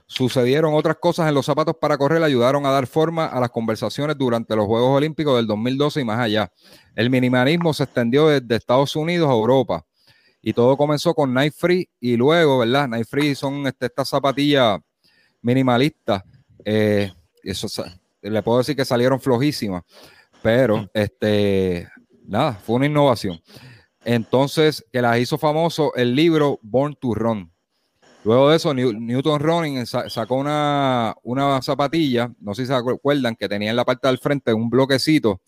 sucedieron 0.07 0.75
otras 0.75 0.97
cosas 0.97 1.29
en 1.29 1.35
los 1.35 1.47
zapatos 1.47 1.77
para 1.81 1.97
correr, 1.97 2.23
ayudaron 2.23 2.67
a 2.67 2.71
dar 2.71 2.87
forma 2.87 3.27
a 3.27 3.41
las 3.41 3.51
conversaciones 3.51 4.19
durante 4.19 4.55
los 4.57 4.67
Juegos 4.67 4.97
Olímpicos 4.97 5.37
del 5.37 5.47
2012 5.47 6.01
y 6.01 6.05
más 6.05 6.19
allá. 6.19 6.53
El 6.95 7.09
minimalismo 7.09 7.73
se 7.73 7.85
extendió 7.85 8.29
desde 8.29 8.57
Estados 8.57 8.95
Unidos 8.95 9.31
a 9.31 9.33
Europa 9.33 9.87
Y 10.43 10.53
todo 10.53 10.77
comenzó 10.77 11.15
con 11.15 11.33
Night 11.33 11.55
Free 11.57 11.89
y 12.01 12.17
luego, 12.17 12.59
¿verdad? 12.59 12.89
Night 12.89 13.07
Free 13.09 13.35
son 13.35 13.67
este, 13.67 13.87
estas 13.87 14.09
zapatillas 14.09 14.81
minimalistas. 15.41 16.23
Eh, 16.65 17.13
eso, 17.45 17.69
le 18.21 18.43
puedo 18.43 18.59
decir 18.59 18.77
que 18.77 18.85
salieron 18.85 19.21
flojísimas, 19.21 19.85
pero 20.43 20.89
este, 20.93 21.89
nada, 22.27 22.55
fue 22.55 22.77
una 22.77 22.87
innovación. 22.87 23.41
Entonces, 24.05 24.85
que 24.93 25.01
las 25.01 25.19
hizo 25.19 25.39
famoso 25.39 25.95
el 25.95 26.15
libro 26.15 26.59
Born 26.63 26.97
to 27.01 27.15
Run. 27.15 27.53
Luego 28.25 28.51
de 28.51 28.57
eso, 28.57 28.73
Newton 28.73 29.41
Running 29.41 29.85
sacó 29.85 30.37
una, 30.37 31.15
una 31.25 31.61
zapatilla, 31.61 32.33
no 32.41 32.55
sé 32.55 32.63
si 32.63 32.69
se 32.69 32.75
acuerdan, 32.75 33.35
que 33.35 33.49
tenía 33.49 33.71
en 33.71 33.77
la 33.77 33.85
parte 33.85 34.07
del 34.07 34.19
frente 34.19 34.55
un 34.55 34.71
bloquecito, 34.71 35.41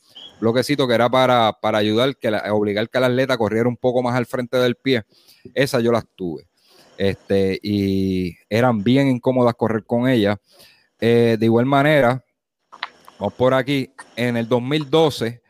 bloquecito 0.45 0.87
que 0.87 0.95
era 0.95 1.09
para, 1.09 1.57
para 1.61 1.79
ayudar, 1.79 2.17
que 2.17 2.29
obligar 2.51 2.89
que 2.91 2.99
el 2.99 3.05
atleta 3.05 3.39
corriera 3.39 3.69
un 3.69 3.79
poco 3.79 4.03
más 4.03 4.15
al 4.15 4.27
frente 4.27 4.59
del 4.59 4.77
pie. 4.77 5.05
Esa 5.55 5.81
yo 5.81 5.91
las 5.91 6.05
tuve. 6.15 6.47
Este, 6.99 7.59
y 7.63 8.37
eran 8.49 8.85
bien 8.85 9.09
incómodas 9.09 9.55
correr 9.55 9.85
con 9.85 10.07
ella. 10.07 10.39
Eh, 11.01 11.37
de 11.39 11.47
igual 11.47 11.67
manera, 11.67 12.23
vamos 13.19 13.35
por 13.35 13.55
aquí, 13.55 13.91
en 14.17 14.37
el 14.37 14.47
2012, 14.47 15.43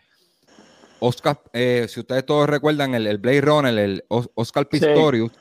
Oscar, 1.00 1.40
eh, 1.52 1.86
si 1.88 2.00
ustedes 2.00 2.24
todos 2.24 2.48
recuerdan, 2.48 2.94
el, 2.94 3.06
el 3.06 3.18
Blade 3.18 3.40
Runner, 3.40 3.78
el 3.78 4.04
Oscar 4.08 4.68
Pistorius, 4.68 5.32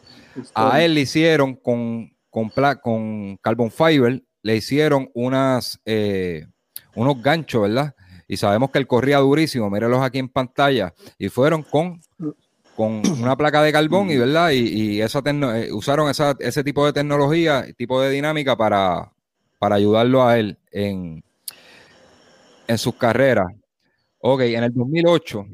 a 0.55 0.81
él 0.81 0.95
le 0.95 1.01
hicieron 1.01 1.55
con, 1.55 2.11
con, 2.29 2.51
con 2.81 3.37
carbon 3.37 3.71
fiber, 3.71 4.23
le 4.41 4.55
hicieron 4.55 5.09
unas, 5.13 5.79
eh, 5.85 6.47
unos 6.95 7.21
ganchos, 7.21 7.61
¿verdad? 7.61 7.95
Y 8.33 8.37
sabemos 8.37 8.71
que 8.71 8.79
él 8.79 8.87
corría 8.87 9.19
durísimo, 9.19 9.69
mírenlos 9.69 10.01
aquí 10.01 10.19
en 10.19 10.29
pantalla, 10.29 10.93
y 11.17 11.29
fueron 11.29 11.63
con, 11.63 12.01
con 12.75 13.01
una 13.21 13.35
placa 13.35 13.61
de 13.61 13.71
carbón, 13.71 14.09
y 14.09 14.17
verdad, 14.17 14.51
y, 14.51 15.01
esa 15.01 15.21
eh, 15.25 15.71
usaron 15.71 16.11
ese 16.39 16.63
tipo 16.63 16.85
de 16.85 16.93
tecnología, 16.93 17.65
tipo 17.77 18.01
de 18.01 18.09
dinámica 18.09 18.55
para, 18.55 19.11
para 19.59 19.75
ayudarlo 19.75 20.23
a 20.23 20.39
él 20.39 20.57
en, 20.71 21.23
en 22.67 22.77
sus 22.77 22.95
carreras. 22.95 23.47
Ok, 24.19 24.41
en 24.41 24.63
el 24.63 24.73
2008, 24.73 25.45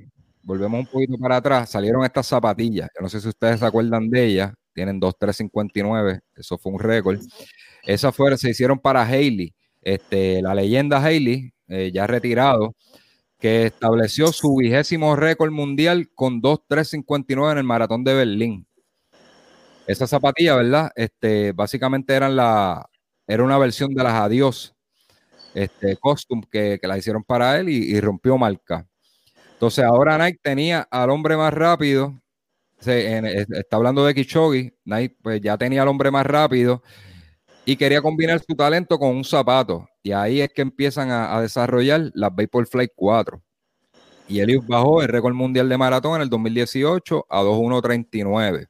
volvemos 0.44 0.80
un 0.80 0.88
poquito 0.88 1.18
para 1.18 1.38
atrás, 1.38 1.70
salieron 1.70 2.04
estas 2.04 2.28
zapatillas. 2.28 2.90
No 3.00 3.10
sé 3.10 3.20
si 3.20 3.28
ustedes 3.30 3.60
se 3.60 3.66
acuerdan 3.66 4.10
de 4.10 4.26
ellas 4.26 4.54
tienen 4.80 5.02
2.359, 5.02 6.22
eso 6.36 6.58
fue 6.58 6.72
un 6.72 6.80
récord. 6.80 7.20
Esas 7.84 8.16
fueron, 8.16 8.38
se 8.38 8.50
hicieron 8.50 8.80
para 8.80 9.04
Haley, 9.04 9.54
este, 9.82 10.42
la 10.42 10.56
leyenda 10.56 11.04
Haley, 11.04 11.52
eh, 11.70 11.92
ya 11.94 12.08
retirado, 12.08 12.76
que 13.40 13.68
estableció 13.68 14.32
su 14.34 14.56
vigésimo 14.58 15.16
récord 15.16 15.52
mundial 15.52 16.10
con 16.14 16.42
2.359 16.42 17.54
en 17.54 17.58
el 17.60 17.64
maratón 17.64 18.04
de 18.04 18.14
Berlín. 18.14 18.68
Esa 19.88 20.08
zapatilla, 20.08 20.56
¿verdad? 20.56 20.92
Este, 20.96 21.52
básicamente 21.54 22.14
eran 22.14 22.36
la, 22.36 22.88
era 23.26 23.44
una 23.44 23.58
versión 23.58 23.94
de 23.94 24.04
las 24.04 24.14
Adiós, 24.14 24.76
este, 25.54 25.96
costume 25.98 26.44
que, 26.52 26.78
que 26.82 26.88
la 26.88 26.98
hicieron 26.98 27.24
para 27.24 27.58
él 27.60 27.70
y, 27.70 27.78
y 27.96 28.02
rompió 28.02 28.38
marca. 28.38 28.86
Entonces 29.54 29.86
ahora 29.86 30.18
Nike 30.18 30.40
tenía 30.44 30.88
al 30.92 31.10
hombre 31.10 31.38
más 31.38 31.54
rápido 31.54 32.20
está 32.88 33.76
hablando 33.76 34.06
de 34.06 34.16
Kichogi, 34.16 34.72
Knight 34.86 35.14
pues 35.22 35.42
ya 35.42 35.58
tenía 35.58 35.82
al 35.82 35.88
hombre 35.88 36.12
más 36.12 36.26
rápido 36.26 36.84
y 37.70 37.76
quería 37.76 38.02
combinar 38.02 38.40
su 38.40 38.56
talento 38.56 38.98
con 38.98 39.10
un 39.10 39.24
zapato. 39.24 39.88
Y 40.02 40.12
ahí 40.12 40.42
es 40.42 40.52
que 40.52 40.64
empiezan 40.64 41.12
a, 41.12 41.40
desarrollar 41.40 42.10
las 42.16 42.36
Vaporfly 42.36 42.90
4. 42.96 43.40
Y 44.28 44.40
Elius 44.40 44.66
bajó 44.66 45.04
el 45.04 45.08
récord 45.08 45.36
mundial 45.36 45.70
de 45.70 45.78
maratón 45.78 46.16
en 46.16 46.24
el 46.24 46.30
2018 46.32 47.28
a 47.30 47.44
2.139. 47.44 48.68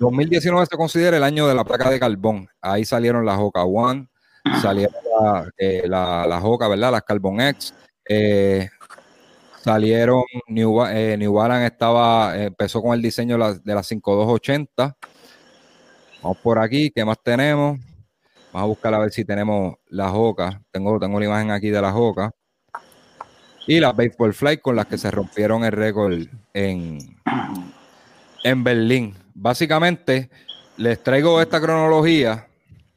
2019 0.00 0.66
se 0.66 0.76
considera 0.76 1.16
el 1.16 1.22
año 1.22 1.48
de 1.48 1.54
la 1.54 1.64
placa 1.64 1.88
de 1.88 1.98
carbón. 1.98 2.46
Ahí 2.60 2.84
salieron 2.84 3.24
las 3.24 3.38
Hoka 3.38 3.64
One, 3.64 4.06
salieron 4.60 4.94
la, 5.22 5.50
eh, 5.56 5.84
la, 5.86 6.42
¿verdad? 6.68 6.92
Las 6.92 7.02
Carbon 7.04 7.40
X. 7.40 7.72
Eh, 8.06 8.68
Salieron, 9.62 10.24
New, 10.46 10.86
eh, 10.86 11.26
Balance 11.26 11.66
estaba, 11.66 12.36
empezó 12.36 12.82
con 12.82 12.94
el 12.94 13.00
diseño 13.00 13.38
las, 13.38 13.64
de 13.64 13.74
las 13.74 13.86
5280. 13.86 14.94
Vamos 16.22 16.38
por 16.38 16.58
aquí, 16.58 16.90
¿qué 16.90 17.04
más 17.04 17.16
tenemos? 17.22 17.78
Vamos 18.52 18.62
a 18.62 18.66
buscar 18.66 18.94
a 18.94 18.98
ver 18.98 19.10
si 19.10 19.24
tenemos 19.24 19.76
las 19.88 20.10
Joca. 20.10 20.60
Tengo, 20.70 20.98
tengo 20.98 21.16
una 21.16 21.26
imagen 21.26 21.50
aquí 21.50 21.70
de 21.70 21.80
las 21.80 21.92
Joca. 21.92 22.32
Y 23.66 23.78
las 23.80 23.94
Baseball 23.94 24.34
Flight 24.34 24.60
con 24.60 24.74
las 24.74 24.86
que 24.86 24.98
se 24.98 25.10
rompieron 25.10 25.64
el 25.64 25.72
récord 25.72 26.26
en, 26.54 26.98
en 28.42 28.64
Berlín. 28.64 29.14
Básicamente, 29.34 30.30
les 30.76 31.02
traigo 31.02 31.40
esta 31.40 31.60
cronología 31.60 32.48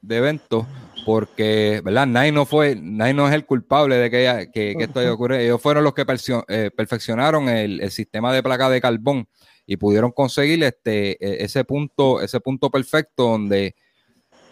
de 0.02 0.18
eventos 0.18 0.66
porque, 1.06 1.82
¿verdad? 1.84 2.08
Nike 2.08 2.32
no 2.32 2.46
fue, 2.46 2.76
Nike 2.76 3.14
no 3.14 3.28
es 3.28 3.34
el 3.34 3.46
culpable 3.46 3.98
de 3.98 4.10
que, 4.10 4.76
esto 4.80 5.00
haya 5.00 5.14
ocurrido. 5.14 5.42
Ellos 5.42 5.62
fueron 5.62 5.84
los 5.84 5.94
que 5.94 6.06
eh, 6.48 6.72
perfeccionaron 6.76 7.50
el, 7.50 7.92
sistema 7.92 8.34
de 8.34 8.44
placa 8.44 8.70
de 8.70 8.82
carbón 8.82 9.28
y 9.72 9.78
pudieron 9.78 10.12
conseguir 10.12 10.62
este, 10.66 11.12
e, 11.26 11.46
ese 11.46 11.64
punto, 11.64 12.22
ese 12.22 12.42
punto 12.42 12.70
perfecto 12.70 13.24
donde 13.24 13.74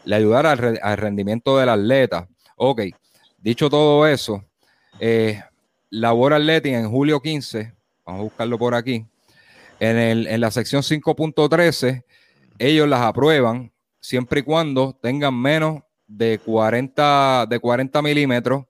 le 0.05 0.15
ayudara 0.15 0.51
al, 0.51 0.97
rendimiento 0.97 1.57
del 1.57 1.67
atleta. 1.67 2.29
Ok, 2.55 2.83
dicho 3.37 3.69
todo 3.69 4.07
eso, 4.07 4.45
eh, 4.97 5.43
Labor 5.89 6.35
Athletic 6.35 6.71
en 6.73 6.89
julio 6.89 7.19
15, 7.19 7.73
vamos 8.05 8.19
a 8.21 8.23
buscarlo 8.23 8.57
por 8.57 8.73
aquí, 8.73 9.05
en, 9.81 9.97
el, 9.97 10.27
en 10.27 10.39
la 10.39 10.51
sección 10.51 10.83
5.13, 10.83 12.05
ellos 12.57 12.87
las 12.87 13.01
aprueban 13.01 13.73
siempre 13.99 14.39
y 14.39 14.43
cuando 14.43 14.97
tengan 15.01 15.37
menos 15.37 15.81
de 16.07 16.39
40, 16.45 17.45
de 17.45 17.59
40 17.59 18.01
milímetros 18.01 18.63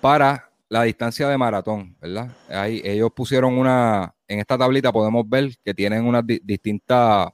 para 0.00 0.50
la 0.70 0.84
distancia 0.84 1.28
de 1.28 1.36
maratón, 1.36 1.98
¿verdad? 2.00 2.34
Ahí 2.48 2.80
ellos 2.82 3.10
pusieron 3.14 3.58
una, 3.58 4.15
en 4.28 4.40
esta 4.40 4.58
tablita 4.58 4.92
podemos 4.92 5.28
ver 5.28 5.56
que 5.64 5.74
tienen 5.74 6.04
unas 6.04 6.24
distintas 6.26 7.30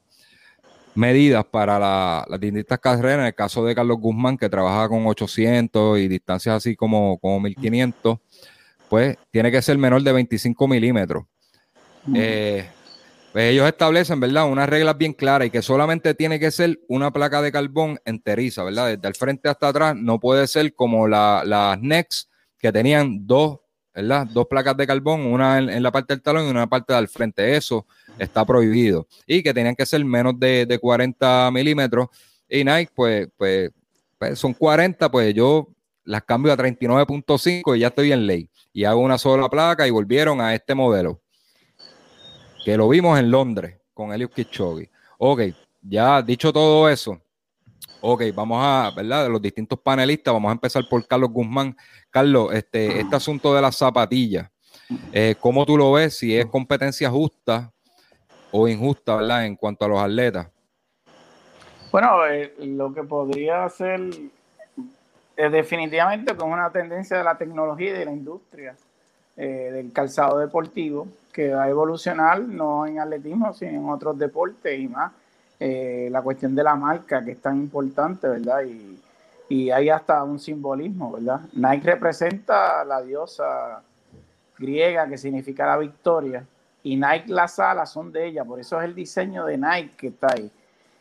medidas 0.95 1.45
para 1.45 1.79
las 2.29 2.41
distintas 2.41 2.79
carreras. 2.79 3.21
En 3.21 3.27
el 3.27 3.35
caso 3.35 3.65
de 3.65 3.75
Carlos 3.75 3.99
Guzmán, 3.99 4.37
que 4.37 4.49
trabaja 4.49 4.89
con 4.89 5.07
800 5.07 5.99
y 5.99 6.09
distancias 6.09 6.57
así 6.57 6.77
como, 6.77 7.19
como 7.19 7.41
1500, 7.41 8.19
pues 8.89 9.17
tiene 9.31 9.51
que 9.51 9.63
ser 9.63 9.79
menor 9.79 10.03
de 10.03 10.13
25 10.13 10.69
milímetros. 10.69 11.25
Eh, 12.15 12.69
pues 13.33 13.51
ellos 13.51 13.67
establecen, 13.67 14.21
¿verdad? 14.21 14.51
Unas 14.51 14.69
reglas 14.69 14.99
bien 14.99 15.15
claras 15.15 15.49
y 15.49 15.51
que 15.51 15.63
solamente 15.63 16.15
tiene 16.15 16.39
que 16.39 16.51
ser 16.51 16.79
una 16.89 17.11
placa 17.11 17.41
de 17.41 17.51
carbón 17.51 17.99
enteriza, 18.05 18.63
¿verdad? 18.65 18.89
Desde 18.89 19.09
el 19.09 19.15
frente 19.15 19.49
hasta 19.49 19.69
atrás 19.69 19.97
no 19.97 20.21
puede 20.21 20.47
ser 20.47 20.75
como 20.75 21.09
las 21.09 21.47
la 21.47 21.79
Next 21.81 22.29
que 22.59 22.71
tenían 22.71 23.27
dos, 23.27 23.61
¿verdad? 23.95 24.27
Dos 24.27 24.47
placas 24.47 24.77
de 24.77 24.87
carbón, 24.87 25.27
una 25.27 25.59
en, 25.59 25.83
la 25.83 25.93
parte 25.93 26.15
del 26.15 26.23
talón 26.23 26.47
y 26.47 26.51
una 26.51 26.67
parte 26.67 26.93
del 26.93 27.09
frente. 27.09 27.57
Eso 27.57 27.87
está 28.19 28.45
prohibido. 28.45 29.07
Y 29.27 29.43
que 29.43 29.53
tenían 29.53 29.75
que 29.75 29.87
ser 29.87 30.05
menos 30.05 30.39
de, 30.39 30.79
40 30.81 31.51
milímetros. 31.53 32.09
Y 32.49 32.65
Nike, 32.65 32.93
pues, 32.95 33.29
pues, 33.37 33.71
pues, 34.19 34.39
son 34.39 34.55
40, 34.55 35.11
pues 35.11 35.35
yo 35.35 35.69
las 36.05 36.23
cambio 36.23 36.53
a 36.53 36.57
39.5 36.57 37.77
y 37.77 37.81
ya 37.81 37.89
estoy 37.89 38.13
en 38.13 38.27
ley. 38.27 38.49
Y 38.73 38.85
hago 38.85 39.01
una 39.01 39.19
sola 39.19 39.49
placa 39.49 39.87
y 39.87 39.91
volvieron 39.91 40.41
a 40.41 40.55
este 40.55 40.75
modelo 40.75 41.21
que 42.65 42.77
lo 42.77 42.89
vimos 42.89 43.19
en 43.19 43.31
Londres 43.31 43.77
con 43.93 44.13
Eliud 44.13 44.31
Kipchoge. 44.31 44.91
Ok, 45.19 45.43
ya 45.83 46.23
dicho 46.23 46.53
todo 46.53 46.89
eso, 46.89 47.21
ok, 48.01 48.23
vamos 48.35 48.59
a, 48.61 48.93
¿verdad? 48.95 49.25
De 49.25 49.31
los 49.31 49.41
distintos 49.41 49.79
panelistas, 49.79 50.33
vamos 50.33 50.51
a 50.51 50.53
empezar 50.53 50.85
por 50.89 51.07
Carlos 51.07 51.31
Guzmán. 51.31 51.77
Carlos, 52.11 52.53
este, 52.53 53.01
este 53.01 53.17
asunto 53.17 53.55
de 53.55 53.63
las 53.63 53.77
zapatillas, 53.77 54.51
eh, 55.13 55.35
¿cómo 55.41 55.65
tú 55.65 55.77
lo 55.77 55.93
ves? 55.93 56.19
Si 56.19 56.37
es 56.37 56.47
competencia 56.47 57.11
justa 57.11 57.73
o 58.51 58.69
injusta, 58.69 59.17
¿verdad? 59.17 59.47
En 59.47 59.57
cuanto 59.57 59.85
a 59.85 59.89
los 59.89 59.99
atletas. 59.99 60.49
Bueno, 61.91 62.27
eh, 62.27 62.55
lo 62.59 62.93
que 62.93 63.03
podría 63.03 63.69
ser 63.69 64.01
es 65.37 65.53
definitivamente 65.53 66.35
con 66.37 66.51
una 66.51 66.71
tendencia 66.71 67.19
de 67.19 67.25
la 67.25 67.37
tecnología 67.37 67.91
y 67.91 67.99
de 67.99 68.05
la 68.05 68.13
industria 68.13 68.77
eh, 69.37 69.71
del 69.73 69.93
calzado 69.93 70.39
deportivo 70.39 71.09
que 71.33 71.55
va 71.55 71.65
a 71.65 71.69
evolucionar 71.69 72.41
no 72.41 72.87
en 72.87 72.99
atletismo, 72.99 73.53
sino 73.55 73.73
en 73.73 73.89
otros 73.89 74.19
deportes 74.19 74.79
y 74.79 74.89
más. 74.89 75.13
Eh, 75.61 76.09
la 76.11 76.23
cuestión 76.23 76.55
de 76.55 76.65
la 76.65 76.75
marca, 76.75 77.25
que 77.25 77.33
es 77.33 77.41
tan 77.41 77.57
importante, 77.59 78.29
¿verdad? 78.29 78.63
Y, 78.65 78.99
y 79.49 79.71
hay 79.71 79.91
hasta 79.91 80.23
un 80.25 80.39
simbolismo, 80.39 81.13
¿verdad? 81.13 81.41
Nike 81.53 81.93
representa 81.93 82.85
la 82.85 83.01
diosa 83.03 83.83
griega 84.59 85.09
que 85.09 85.19
significa 85.19 85.67
la 85.67 85.77
victoria 85.77 86.45
y 86.83 86.97
Nike 86.97 87.29
las 87.29 87.59
alas 87.59 87.91
son 87.91 88.11
de 88.13 88.27
ella, 88.27 88.45
por 88.45 88.59
eso 88.59 88.81
es 88.81 88.85
el 88.87 88.95
diseño 88.95 89.45
de 89.45 89.57
Nike 89.57 89.97
que 89.97 90.07
está 90.09 90.29
ahí. 90.33 90.51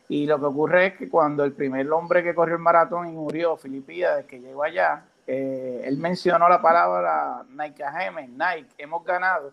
Y 0.08 0.26
lo 0.26 0.38
que 0.38 0.44
ocurre 0.44 0.86
es 0.88 0.96
que 0.96 1.08
cuando 1.08 1.44
el 1.44 1.52
primer 1.52 1.90
hombre 1.90 2.22
que 2.22 2.34
corrió 2.34 2.56
el 2.56 2.62
maratón 2.62 3.08
y 3.08 3.12
murió, 3.12 3.56
Filipides, 3.56 4.26
que 4.26 4.38
llegó 4.38 4.62
allá, 4.62 5.04
eh, 5.26 5.82
él 5.84 5.96
mencionó 5.96 6.48
la 6.48 6.60
palabra 6.60 7.44
Nike 7.48 7.84
Nike, 8.28 8.68
hemos 8.78 9.04
ganado. 9.04 9.52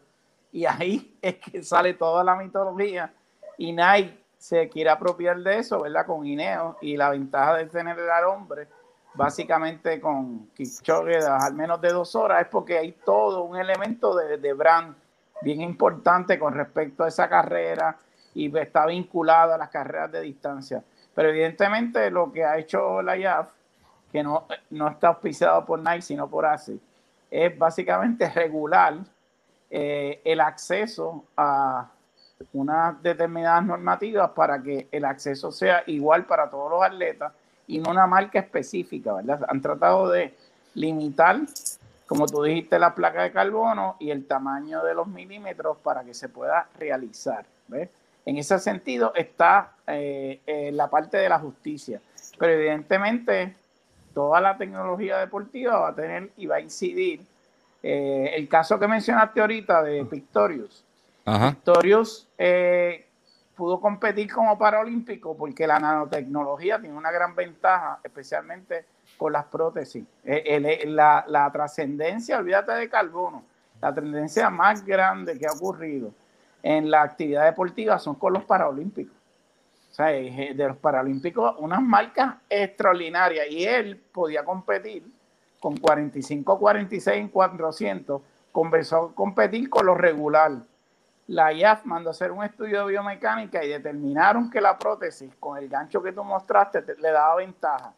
Y 0.51 0.65
ahí 0.65 1.18
es 1.22 1.36
que 1.36 1.63
sale 1.63 1.94
toda 1.94 2.24
la 2.24 2.36
mitología 2.36 3.12
y 3.58 3.72
Nike 3.72 4.18
se 4.39 4.69
quiere 4.69 4.89
apropiar 4.89 5.38
de 5.41 5.60
eso, 5.60 5.81
¿verdad? 5.81 6.05
Con 6.05 6.25
Ineo 6.25 6.77
y 6.81 6.98
la 6.98 7.10
ventaja 7.10 7.58
de 7.58 7.65
tener 7.65 8.00
al 8.00 8.25
hombre 8.25 8.67
básicamente 9.13 10.00
con 10.00 10.48
Kipchoge 10.55 11.17
al 11.17 11.53
menos 11.53 11.81
de 11.81 11.89
dos 11.89 12.15
horas 12.15 12.43
es 12.43 12.48
porque 12.48 12.77
hay 12.77 12.93
todo 13.03 13.43
un 13.43 13.58
elemento 13.58 14.15
de, 14.15 14.38
de 14.38 14.53
brand 14.53 14.96
bien 15.41 15.62
importante 15.62 16.39
con 16.39 16.53
respecto 16.53 17.03
a 17.03 17.10
esa 17.10 17.27
carrera 17.27 17.98
y 18.34 18.55
está 18.58 18.86
vinculado 18.86 19.53
a 19.53 19.58
las 19.58 19.69
carreras 19.69 20.12
de 20.12 20.22
distancia. 20.22 20.84
Pero 21.13 21.29
evidentemente 21.29 22.10
lo 22.10 22.31
que 22.31 22.46
ha 22.46 22.58
hecho 22.58 23.01
la 23.01 23.17
IAF, 23.17 23.50
que 24.12 24.24
no, 24.24 24.48
no 24.69 24.88
está 24.88 25.10
auspiciado 25.10 25.65
por 25.65 25.79
Nike, 25.79 26.01
sino 26.01 26.29
por 26.29 26.46
ASI, 26.46 26.79
es 27.29 27.58
básicamente 27.58 28.29
regular 28.29 28.96
eh, 29.69 30.22
el 30.24 30.39
acceso 30.39 31.25
a 31.36 31.89
unas 32.53 33.01
determinadas 33.03 33.65
normativas 33.65 34.31
para 34.31 34.62
que 34.62 34.88
el 34.91 35.05
acceso 35.05 35.51
sea 35.51 35.84
igual 35.88 36.25
para 36.25 36.50
todos 36.50 36.72
los 36.72 36.84
atletas 36.84 37.34
y 37.67 37.79
no 37.79 37.91
una 37.91 38.08
marca 38.08 38.39
específica, 38.39 39.13
¿verdad? 39.13 39.46
Han 39.48 39.62
tratado 39.62 40.10
de 40.10 40.34
limitar, 40.74 41.39
como 42.08 42.25
tú 42.25 42.43
dijiste, 42.43 42.79
la 42.79 42.96
placa 42.96 43.24
de 43.24 43.31
carbono 43.31 43.98
y 44.00 44.10
el 44.10 44.25
tamaño 44.25 44.84
de 44.84 44.93
los 44.93 45.08
milímetros 45.08 45.77
para 45.77 46.03
que 46.03 46.13
se 46.13 46.29
pueda 46.29 46.67
realizar, 46.79 47.46
¿ves? 47.67 47.89
En 48.25 48.38
ese 48.38 48.60
sentido 48.60 49.13
está 49.15 49.74
eh, 49.88 50.69
la 50.74 50.89
parte 50.89 51.17
de 51.17 51.29
la 51.29 51.39
justicia, 51.39 52.01
pero 52.38 52.53
evidentemente 52.53 53.55
toda 54.13 54.41
la 54.41 54.58
tecnología 54.58 55.17
deportiva 55.17 55.77
va 55.77 55.89
a 55.89 55.96
tener 55.96 56.31
y 56.38 56.46
va 56.46 56.58
a 56.58 56.62
incidir. 56.62 57.22
Eh, 57.81 58.34
el 58.36 58.48
caso 58.50 58.77
que 58.77 58.88
mencionaste 58.88 59.39
ahorita 59.39 59.81
de 59.84 60.03
Pictorius, 60.05 60.84
Pictorius 61.50 62.27
eh, 62.38 63.07
pudo 63.55 63.79
competir 63.79 64.31
como 64.31 64.57
paralímpico 64.57 65.36
porque 65.36 65.67
la 65.67 65.79
nanotecnología 65.79 66.79
tiene 66.79 66.95
una 66.95 67.12
gran 67.12 67.36
ventaja, 67.36 68.00
especialmente 68.03 68.86
con 69.17 69.33
las 69.33 69.45
prótesis. 69.45 70.05
la, 70.24 71.25
la 71.27 71.51
trascendencia, 71.51 72.38
olvídate 72.38 72.71
de 72.74 72.89
carbono, 72.89 73.43
la 73.81 73.93
tendencia 73.93 74.50
más 74.50 74.86
grande 74.86 75.38
que 75.38 75.45
ha 75.45 75.51
ocurrido 75.51 76.13
en 76.63 76.91
la 76.91 77.03
actividad 77.03 77.45
deportiva 77.45 78.00
son 78.00 78.15
con 78.15 78.33
los 78.33 78.43
Paralímpicos. 78.43 79.15
O 79.91 79.93
sea, 79.93 80.07
de 80.07 80.55
los 80.67 80.77
Paralímpicos, 80.77 81.55
unas 81.57 81.81
marcas 81.81 82.36
extraordinarias. 82.50 83.48
Y 83.50 83.63
él 83.63 83.98
podía 83.98 84.43
competir 84.43 85.03
con 85.59 85.75
45-46 85.77 87.13
en 87.13 87.27
400. 87.29 88.21
Comenzó 88.51 88.98
a 88.98 89.15
competir 89.15 89.69
con 89.69 89.86
lo 89.86 89.95
regular. 89.95 90.51
La 91.29 91.53
IAF 91.53 91.86
mandó 91.86 92.09
a 92.09 92.12
hacer 92.12 92.31
un 92.31 92.43
estudio 92.43 92.81
de 92.81 92.91
biomecánica 92.91 93.63
y 93.63 93.69
determinaron 93.69 94.50
que 94.50 94.59
la 94.59 94.79
prótesis 94.79 95.31
con 95.39 95.59
el 95.59 95.69
gancho 95.69 96.01
que 96.01 96.12
tú 96.12 96.24
mostraste 96.24 96.83
le 96.98 97.12
daba 97.12 97.36
ventaja. 97.36 97.93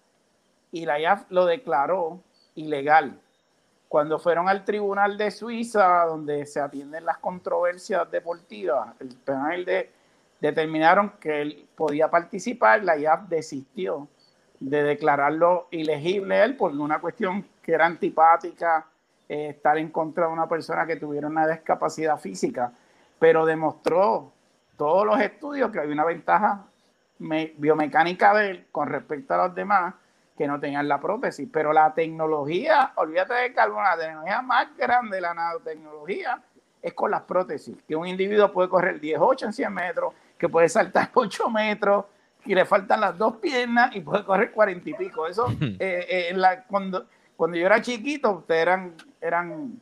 Y 0.73 0.85
la 0.85 0.99
IAF 0.99 1.23
lo 1.29 1.45
declaró 1.45 2.19
ilegal 2.55 3.17
cuando 3.87 4.19
fueron 4.19 4.47
al 4.47 4.63
tribunal 4.63 5.17
de 5.17 5.31
Suiza, 5.31 6.05
donde 6.05 6.45
se 6.45 6.59
atienden 6.61 7.03
las 7.03 7.17
controversias 7.17 8.09
deportivas, 8.11 8.95
el 8.99 9.15
panel 9.15 9.65
de, 9.65 9.91
determinaron 10.39 11.11
que 11.19 11.41
él 11.41 11.67
podía 11.75 12.09
participar, 12.09 12.83
la 12.83 12.97
IAF 12.97 13.27
desistió 13.27 14.07
de 14.59 14.83
declararlo 14.83 15.67
ilegible 15.71 16.41
él 16.41 16.55
por 16.55 16.71
una 16.71 16.99
cuestión 16.99 17.45
que 17.61 17.73
era 17.73 17.85
antipática, 17.85 18.87
eh, 19.27 19.49
estar 19.49 19.77
en 19.77 19.89
contra 19.89 20.27
de 20.27 20.33
una 20.33 20.47
persona 20.47 20.85
que 20.85 20.95
tuviera 20.95 21.27
una 21.27 21.45
discapacidad 21.45 22.17
física, 22.17 22.71
pero 23.21 23.45
demostró 23.45 24.33
todos 24.77 25.05
los 25.05 25.21
estudios 25.21 25.69
que 25.69 25.77
había 25.77 25.93
una 25.93 26.05
ventaja 26.05 26.65
biomecánica 27.19 28.33
de 28.33 28.49
él 28.49 28.67
con 28.71 28.89
respecto 28.89 29.35
a 29.35 29.45
los 29.45 29.53
demás 29.53 29.93
que 30.35 30.47
no 30.47 30.59
tengan 30.59 30.87
la 30.87 30.99
prótesis. 30.99 31.47
Pero 31.53 31.71
la 31.71 31.93
tecnología, 31.93 32.93
olvídate 32.95 33.35
de 33.35 33.53
carbono, 33.53 33.83
la 33.83 33.95
tecnología 33.95 34.41
más 34.41 34.75
grande 34.75 35.17
de 35.17 35.21
la 35.21 35.35
nanotecnología 35.35 36.41
es 36.81 36.95
con 36.95 37.11
las 37.11 37.21
prótesis, 37.21 37.77
que 37.87 37.95
un 37.95 38.07
individuo 38.07 38.51
puede 38.51 38.69
correr 38.69 38.99
10, 38.99 39.19
8 39.21 39.45
en 39.45 39.53
100 39.53 39.71
metros, 39.71 40.15
que 40.39 40.49
puede 40.49 40.67
saltar 40.67 41.11
8 41.13 41.47
metros, 41.51 42.05
y 42.43 42.55
le 42.55 42.65
faltan 42.65 43.01
las 43.01 43.15
dos 43.19 43.35
piernas 43.35 43.95
y 43.95 44.01
puede 44.01 44.25
correr 44.25 44.51
40 44.51 44.89
y 44.89 44.93
pico. 44.95 45.27
Eso, 45.27 45.45
eh, 45.61 46.07
eh, 46.09 46.33
la, 46.33 46.63
cuando, 46.63 47.05
cuando 47.37 47.55
yo 47.55 47.67
era 47.67 47.83
chiquito, 47.83 48.31
ustedes 48.31 48.63
eran, 48.63 48.95
eran, 49.21 49.79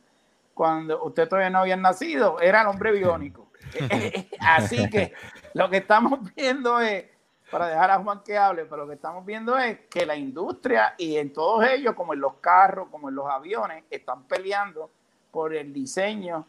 cuando 0.59 1.01
ustedes 1.05 1.29
todavía 1.29 1.49
no 1.49 1.59
habían 1.59 1.81
nacido, 1.81 2.37
era 2.41 2.63
el 2.63 2.67
hombre 2.67 2.91
biónico. 2.91 3.47
Así 4.41 4.89
que 4.89 5.13
lo 5.53 5.69
que 5.69 5.77
estamos 5.77 6.19
viendo 6.35 6.81
es 6.81 7.05
para 7.49 7.67
dejar 7.67 7.91
a 7.91 7.99
Juan 7.99 8.19
que 8.25 8.37
hable, 8.37 8.65
pero 8.65 8.81
lo 8.81 8.87
que 8.89 8.95
estamos 8.95 9.25
viendo 9.25 9.57
es 9.57 9.79
que 9.89 10.05
la 10.05 10.17
industria 10.17 10.95
y 10.97 11.15
en 11.15 11.31
todos 11.31 11.65
ellos, 11.65 11.93
como 11.93 12.13
en 12.13 12.19
los 12.19 12.33
carros, 12.41 12.89
como 12.91 13.07
en 13.07 13.15
los 13.15 13.25
aviones, 13.27 13.85
están 13.89 14.23
peleando 14.23 14.91
por 15.31 15.55
el 15.55 15.71
diseño 15.71 16.45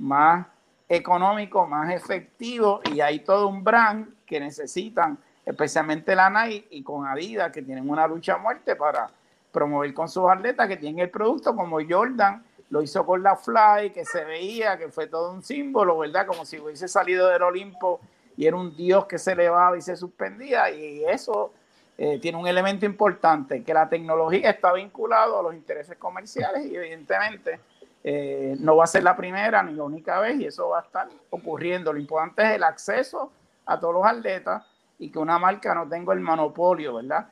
más 0.00 0.46
económico, 0.86 1.66
más 1.66 1.90
efectivo 1.94 2.82
y 2.92 3.00
hay 3.00 3.20
todo 3.20 3.48
un 3.48 3.64
brand 3.64 4.16
que 4.26 4.38
necesitan, 4.38 5.16
especialmente 5.46 6.14
la 6.14 6.28
Nike 6.28 6.68
y 6.72 6.82
con 6.82 7.06
Adidas, 7.06 7.50
que 7.52 7.62
tienen 7.62 7.88
una 7.88 8.06
lucha 8.06 8.34
a 8.34 8.38
muerte 8.38 8.76
para 8.76 9.08
promover 9.50 9.94
con 9.94 10.10
sus 10.10 10.28
atletas 10.28 10.68
que 10.68 10.76
tienen 10.76 10.98
el 10.98 11.08
producto 11.08 11.56
como 11.56 11.78
Jordan 11.88 12.44
lo 12.70 12.82
hizo 12.82 13.06
con 13.06 13.22
la 13.22 13.36
Fly, 13.36 13.90
que 13.90 14.04
se 14.04 14.24
veía 14.24 14.76
que 14.76 14.88
fue 14.88 15.06
todo 15.06 15.32
un 15.32 15.42
símbolo, 15.42 15.98
¿verdad? 15.98 16.26
Como 16.26 16.44
si 16.44 16.58
hubiese 16.58 16.88
salido 16.88 17.28
del 17.28 17.42
Olimpo 17.42 18.00
y 18.36 18.46
era 18.46 18.56
un 18.56 18.76
Dios 18.76 19.06
que 19.06 19.18
se 19.18 19.32
elevaba 19.32 19.76
y 19.78 19.82
se 19.82 19.96
suspendía 19.96 20.70
y 20.70 21.04
eso 21.04 21.52
eh, 21.96 22.18
tiene 22.18 22.38
un 22.38 22.46
elemento 22.46 22.84
importante, 22.84 23.62
que 23.62 23.72
la 23.72 23.88
tecnología 23.88 24.50
está 24.50 24.72
vinculada 24.72 25.38
a 25.38 25.42
los 25.42 25.54
intereses 25.54 25.96
comerciales 25.96 26.66
y 26.66 26.76
evidentemente 26.76 27.60
eh, 28.04 28.56
no 28.60 28.76
va 28.76 28.84
a 28.84 28.88
ser 28.88 29.02
la 29.02 29.16
primera 29.16 29.62
ni 29.62 29.72
la 29.72 29.84
única 29.84 30.20
vez 30.20 30.38
y 30.38 30.46
eso 30.46 30.68
va 30.68 30.80
a 30.80 30.82
estar 30.82 31.08
ocurriendo. 31.30 31.92
Lo 31.92 31.98
importante 31.98 32.42
es 32.42 32.50
el 32.50 32.64
acceso 32.64 33.30
a 33.64 33.80
todos 33.80 33.94
los 33.94 34.04
atletas 34.04 34.64
y 34.98 35.10
que 35.10 35.18
una 35.18 35.38
marca 35.38 35.74
no 35.74 35.88
tenga 35.88 36.12
el 36.12 36.20
monopolio, 36.20 36.96
¿verdad? 36.96 37.28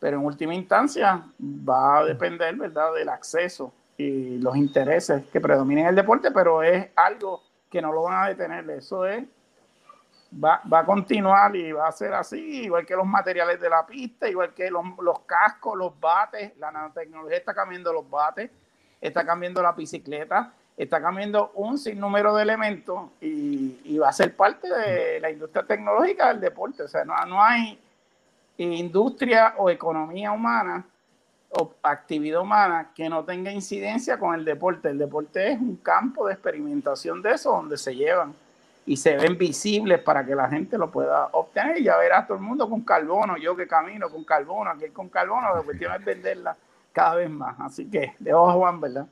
Pero 0.00 0.18
en 0.18 0.24
última 0.24 0.54
instancia 0.54 1.22
va 1.40 1.98
a 1.98 2.04
depender, 2.04 2.56
¿verdad?, 2.56 2.94
del 2.94 3.08
acceso 3.08 3.72
y 3.98 4.38
los 4.38 4.56
intereses 4.56 5.24
que 5.26 5.40
predominen 5.40 5.84
en 5.84 5.90
el 5.90 5.96
deporte, 5.96 6.30
pero 6.30 6.62
es 6.62 6.88
algo 6.94 7.42
que 7.68 7.82
no 7.82 7.92
lo 7.92 8.04
van 8.04 8.24
a 8.24 8.28
detener. 8.28 8.70
Eso 8.70 9.04
es 9.04 9.24
va, 10.32 10.62
va, 10.72 10.80
a 10.80 10.86
continuar 10.86 11.54
y 11.56 11.72
va 11.72 11.88
a 11.88 11.92
ser 11.92 12.14
así, 12.14 12.62
igual 12.62 12.86
que 12.86 12.94
los 12.94 13.06
materiales 13.06 13.60
de 13.60 13.68
la 13.68 13.84
pista, 13.84 14.28
igual 14.28 14.54
que 14.54 14.70
los, 14.70 14.84
los 15.02 15.20
cascos, 15.20 15.76
los 15.76 15.98
bates, 15.98 16.56
la 16.58 16.70
nanotecnología 16.70 17.38
está 17.38 17.52
cambiando 17.52 17.92
los 17.92 18.08
bates, 18.08 18.50
está 19.00 19.26
cambiando 19.26 19.60
la 19.62 19.72
bicicleta, 19.72 20.52
está 20.76 21.02
cambiando 21.02 21.50
un 21.54 21.76
sinnúmero 21.76 22.36
de 22.36 22.42
elementos 22.44 23.10
y, 23.20 23.80
y, 23.82 23.98
va 23.98 24.10
a 24.10 24.12
ser 24.12 24.36
parte 24.36 24.68
de 24.68 25.18
la 25.18 25.28
industria 25.28 25.66
tecnológica 25.66 26.28
del 26.28 26.40
deporte. 26.40 26.84
O 26.84 26.88
sea, 26.88 27.04
no, 27.04 27.14
no 27.26 27.42
hay 27.42 27.80
industria 28.58 29.54
o 29.56 29.70
economía 29.70 30.30
humana 30.30 30.84
actividad 31.82 32.40
humana 32.40 32.90
que 32.94 33.08
no 33.08 33.24
tenga 33.24 33.50
incidencia 33.50 34.18
con 34.18 34.34
el 34.34 34.44
deporte. 34.44 34.90
El 34.90 34.98
deporte 34.98 35.52
es 35.52 35.60
un 35.60 35.76
campo 35.76 36.26
de 36.26 36.34
experimentación 36.34 37.22
de 37.22 37.32
eso, 37.32 37.50
donde 37.50 37.76
se 37.76 37.94
llevan 37.94 38.34
y 38.86 38.96
se 38.96 39.16
ven 39.16 39.36
visibles 39.36 40.00
para 40.00 40.24
que 40.24 40.34
la 40.34 40.48
gente 40.48 40.78
lo 40.78 40.90
pueda 40.90 41.26
obtener. 41.32 41.78
Y 41.78 41.84
ya 41.84 41.96
verás 41.96 42.26
todo 42.26 42.38
el 42.38 42.44
mundo 42.44 42.68
con 42.68 42.82
carbono, 42.82 43.36
yo 43.36 43.54
que 43.56 43.66
camino 43.66 44.08
con 44.08 44.24
carbono, 44.24 44.70
aquel 44.70 44.92
con 44.92 45.08
carbono, 45.08 45.54
la 45.54 45.62
cuestión 45.62 45.92
es 45.94 46.04
venderla 46.04 46.56
cada 46.92 47.16
vez 47.16 47.30
más. 47.30 47.54
Así 47.60 47.86
que 47.90 48.14
dejo 48.18 48.48
a 48.48 48.52
Juan, 48.54 48.80
¿verdad? 48.80 49.06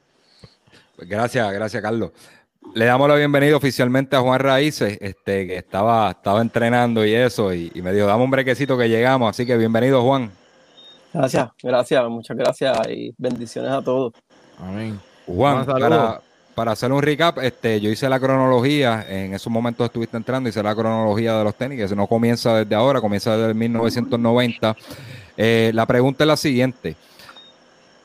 Pues 0.96 1.08
gracias, 1.08 1.52
gracias 1.52 1.82
Carlos. 1.82 2.10
Le 2.74 2.84
damos 2.86 3.08
la 3.08 3.14
bienvenida 3.14 3.56
oficialmente 3.56 4.16
a 4.16 4.20
Juan 4.20 4.40
Raíces, 4.40 4.98
este, 5.00 5.46
que 5.46 5.56
estaba, 5.56 6.10
estaba 6.10 6.40
entrenando 6.40 7.04
y 7.04 7.14
eso, 7.14 7.54
y, 7.54 7.70
me 7.76 7.92
dijo, 7.92 8.06
dame 8.06 8.24
un 8.24 8.30
brequecito 8.30 8.76
que 8.76 8.88
llegamos, 8.88 9.30
así 9.30 9.46
que 9.46 9.56
bienvenido 9.56 10.02
Juan. 10.02 10.32
Gracias, 11.16 11.48
gracias, 11.62 12.08
muchas 12.08 12.36
gracias 12.36 12.78
y 12.88 13.14
bendiciones 13.16 13.70
a 13.70 13.80
todos. 13.80 14.12
Amén. 14.58 15.00
Juan, 15.26 15.64
para, 15.64 16.20
para 16.54 16.72
hacer 16.72 16.92
un 16.92 17.02
recap, 17.02 17.38
este, 17.38 17.80
yo 17.80 17.90
hice 17.90 18.08
la 18.08 18.20
cronología, 18.20 19.04
en 19.08 19.32
esos 19.32 19.50
momentos 19.50 19.86
estuviste 19.86 20.16
entrando, 20.16 20.50
hice 20.50 20.62
la 20.62 20.74
cronología 20.74 21.38
de 21.38 21.44
los 21.44 21.54
tenis, 21.54 21.88
que 21.88 21.96
no 21.96 22.06
comienza 22.06 22.56
desde 22.56 22.74
ahora, 22.74 23.00
comienza 23.00 23.34
desde 23.36 23.54
1990. 23.54 24.76
Eh, 25.38 25.70
la 25.74 25.86
pregunta 25.86 26.24
es 26.24 26.28
la 26.28 26.36
siguiente. 26.36 26.96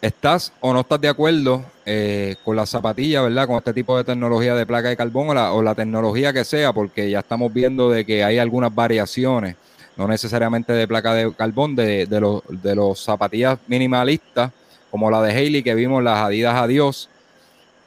¿Estás 0.01 0.51
o 0.61 0.73
no 0.73 0.79
estás 0.79 0.99
de 0.99 1.09
acuerdo 1.09 1.63
eh, 1.85 2.35
con 2.43 2.55
la 2.55 2.65
zapatilla, 2.65 3.21
verdad? 3.21 3.45
Con 3.45 3.57
este 3.57 3.73
tipo 3.73 3.95
de 3.97 4.03
tecnología 4.03 4.55
de 4.55 4.65
placa 4.65 4.89
de 4.89 4.97
carbón 4.97 5.37
o 5.37 5.61
la, 5.61 5.75
tecnología 5.75 6.33
que 6.33 6.43
sea, 6.43 6.73
porque 6.73 7.09
ya 7.09 7.19
estamos 7.19 7.53
viendo 7.53 7.89
de 7.89 8.05
que 8.05 8.23
hay 8.23 8.39
algunas 8.39 8.73
variaciones, 8.73 9.57
no 9.97 10.07
necesariamente 10.07 10.73
de 10.73 10.87
placa 10.87 11.13
de 11.13 11.33
carbón, 11.33 11.75
de, 11.75 12.07
los, 12.19 12.41
de 12.49 12.75
los 12.75 13.03
zapatillas 13.03 13.59
minimalistas, 13.67 14.51
como 14.89 15.09
la 15.09 15.21
de 15.21 15.31
Haley 15.31 15.63
que 15.63 15.75
vimos, 15.75 16.03
las 16.03 16.19
Adidas 16.19 16.55
Adiós, 16.55 17.09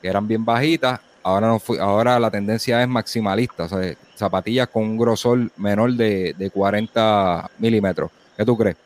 que 0.01 0.09
eran 0.09 0.27
bien 0.27 0.45
bajitas, 0.45 1.01
ahora, 1.23 1.49
no 1.49 1.61
ahora 1.81 2.19
la 2.19 2.31
tendencia 2.31 2.83
es 2.83 2.89
maximalista. 2.89 3.69
zapatillas 4.15 4.69
con 4.69 4.85
un 4.85 4.97
grosor 4.99 5.51
menor 5.57 5.93
de, 5.95 6.35
de 6.35 6.51
40 6.51 7.51
milímetros. 7.59 8.11
¿Qué 8.37 8.45
tú 8.45 8.57
crees? 8.57 8.77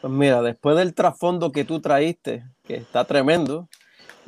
Pues 0.00 0.12
mira, 0.12 0.40
después 0.42 0.76
del 0.76 0.94
trasfondo 0.94 1.50
que 1.50 1.64
tú 1.64 1.80
traíste, 1.80 2.44
que 2.64 2.76
está 2.76 3.04
tremendo, 3.04 3.68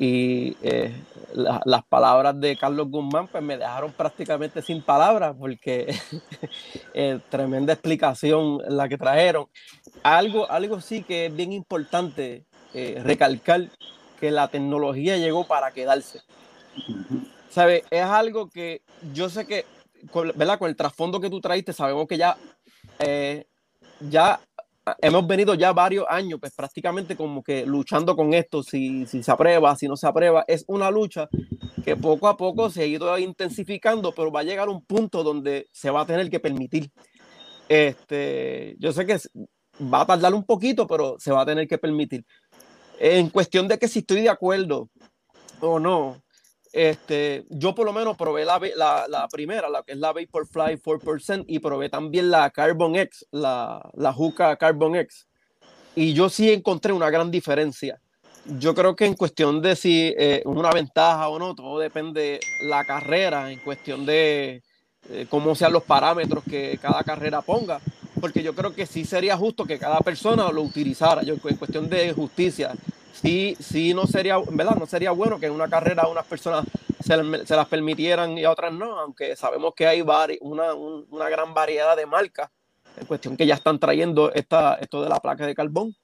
y 0.03 0.57
eh, 0.63 0.91
las 1.35 1.83
palabras 1.85 2.39
de 2.39 2.57
Carlos 2.57 2.89
Guzmán 2.89 3.27
pues 3.27 3.43
me 3.43 3.55
dejaron 3.55 3.91
prácticamente 3.91 4.63
sin 4.63 4.81
palabras 4.81 5.35
porque 5.37 5.95
eh, 6.95 7.19
tremenda 7.29 7.73
explicación 7.73 8.63
la 8.67 8.89
que 8.89 8.97
trajeron. 8.97 9.45
Algo, 10.01 10.49
algo 10.49 10.81
sí 10.81 11.03
que 11.03 11.27
es 11.27 11.35
bien 11.35 11.53
importante 11.53 12.47
eh, 12.73 12.99
recalcar 13.03 13.69
que 14.19 14.31
la 14.31 14.47
tecnología 14.47 15.17
llegó 15.17 15.45
para 15.45 15.69
quedarse. 15.69 16.21
¿Sabe? 17.51 17.83
Es 17.91 18.05
algo 18.05 18.49
que 18.49 18.81
yo 19.13 19.29
sé 19.29 19.45
que, 19.45 19.65
con, 20.09 20.31
¿verdad? 20.35 20.57
Con 20.57 20.69
el 20.69 20.75
trasfondo 20.75 21.21
que 21.21 21.29
tú 21.29 21.39
traíste, 21.39 21.73
sabemos 21.73 22.07
que 22.07 22.17
ya, 22.17 22.37
ya 24.09 24.39
hemos 24.99 25.27
venido 25.27 25.53
ya 25.53 25.73
varios 25.73 26.05
años, 26.09 26.39
pues 26.39 26.53
prácticamente 26.53 27.15
como 27.15 27.43
que 27.43 27.65
luchando 27.65 28.15
con 28.15 28.33
esto, 28.33 28.63
si, 28.63 29.05
si 29.05 29.23
se 29.23 29.31
aprueba, 29.31 29.75
si 29.75 29.87
no 29.87 29.95
se 29.95 30.07
aprueba, 30.07 30.43
es 30.47 30.63
una 30.67 30.89
lucha 30.89 31.29
que 31.83 31.95
poco 31.95 32.27
a 32.27 32.37
poco 32.37 32.69
se 32.69 32.83
ha 32.83 32.85
ido 32.85 33.17
intensificando, 33.17 34.13
pero 34.13 34.31
va 34.31 34.41
a 34.41 34.43
llegar 34.43 34.69
un 34.69 34.83
punto 34.83 35.23
donde 35.23 35.67
se 35.71 35.89
va 35.89 36.01
a 36.01 36.05
tener 36.05 36.29
que 36.29 36.39
permitir. 36.39 36.91
Este, 37.69 38.75
yo 38.79 38.91
sé 38.91 39.05
que 39.05 39.17
va 39.81 40.01
a 40.01 40.05
tardar 40.05 40.33
un 40.33 40.43
poquito, 40.43 40.87
pero 40.87 41.15
se 41.19 41.31
va 41.31 41.41
a 41.41 41.45
tener 41.45 41.67
que 41.67 41.77
permitir. 41.77 42.25
En 42.99 43.29
cuestión 43.29 43.67
de 43.67 43.79
que 43.79 43.87
si 43.87 43.99
estoy 43.99 44.21
de 44.21 44.29
acuerdo 44.29 44.89
o 45.59 45.79
no, 45.79 46.21
este, 46.73 47.45
yo 47.49 47.75
por 47.75 47.85
lo 47.85 47.93
menos 47.93 48.15
probé 48.15 48.45
la, 48.45 48.59
la, 48.75 49.05
la, 49.07 49.27
primera, 49.27 49.69
la 49.69 49.83
que 49.83 49.93
es 49.93 49.97
la 49.97 50.13
Vaporfly 50.13 50.77
4%, 50.81 51.45
y 51.47 51.59
probé 51.59 51.89
también 51.89 52.31
la 52.31 52.49
Carbon 52.49 52.95
X, 52.95 53.27
la, 53.31 53.89
la 53.93 54.13
Juca 54.13 54.55
Carbon 54.55 54.95
X. 54.95 55.27
Y 55.95 56.13
yo 56.13 56.29
sí 56.29 56.51
encontré 56.51 56.93
una 56.93 57.09
gran 57.09 57.29
diferencia. 57.29 57.99
Yo 58.57 58.73
creo 58.73 58.95
que 58.95 59.05
en 59.05 59.13
cuestión 59.13 59.61
de 59.61 59.75
si 59.75 60.13
eh, 60.17 60.41
una 60.45 60.71
ventaja 60.71 61.27
o 61.27 61.37
no, 61.37 61.53
todo 61.53 61.77
depende 61.77 62.39
la 62.63 62.85
carrera, 62.85 63.51
en 63.51 63.59
cuestión 63.59 64.05
de 64.05 64.63
eh, 65.09 65.27
cómo 65.29 65.53
sean 65.53 65.73
los 65.73 65.83
parámetros 65.83 66.43
que 66.49 66.79
cada 66.81 67.03
carrera 67.03 67.41
ponga. 67.41 67.79
Porque 68.19 68.43
yo 68.43 68.53
creo 68.55 68.73
que 68.73 68.85
sí 68.85 69.03
sería 69.03 69.35
justo 69.35 69.65
que 69.65 69.77
cada 69.77 69.99
persona 69.99 70.49
lo 70.51 70.61
utilizara. 70.61 71.23
Yo, 71.23 71.35
en 71.43 71.57
cuestión 71.57 71.89
de 71.89 72.13
justicia, 72.13 72.71
sí, 73.21 73.55
sí 73.59 73.93
no 73.93 74.07
sería, 74.07 74.37
¿verdad? 74.37 74.75
No 74.75 74.85
sería 74.85 75.11
bueno 75.11 75.39
que 75.39 75.47
en 75.47 75.53
una 75.53 75.69
carrera 75.69 76.07
unas 76.07 76.25
personas 76.25 76.65
se, 76.99 77.45
se 77.45 77.55
las 77.55 77.67
permitieran 77.67 78.37
y 78.37 78.43
a 78.43 78.51
otras 78.51 78.73
no, 78.73 78.99
aunque 78.99 79.35
sabemos 79.35 79.73
que 79.75 79.87
hay 79.87 80.01
una, 80.01 80.73
una 80.73 81.29
gran 81.29 81.53
variedad 81.53 81.95
de 81.95 82.05
marcas 82.05 82.49
en 82.97 83.05
cuestión 83.05 83.37
que 83.37 83.45
ya 83.45 83.55
están 83.55 83.79
trayendo 83.79 84.31
esta, 84.33 84.75
esto 84.75 85.01
de 85.01 85.09
la 85.09 85.19
placa 85.19 85.45
de 85.45 85.55
carbón. 85.55 85.95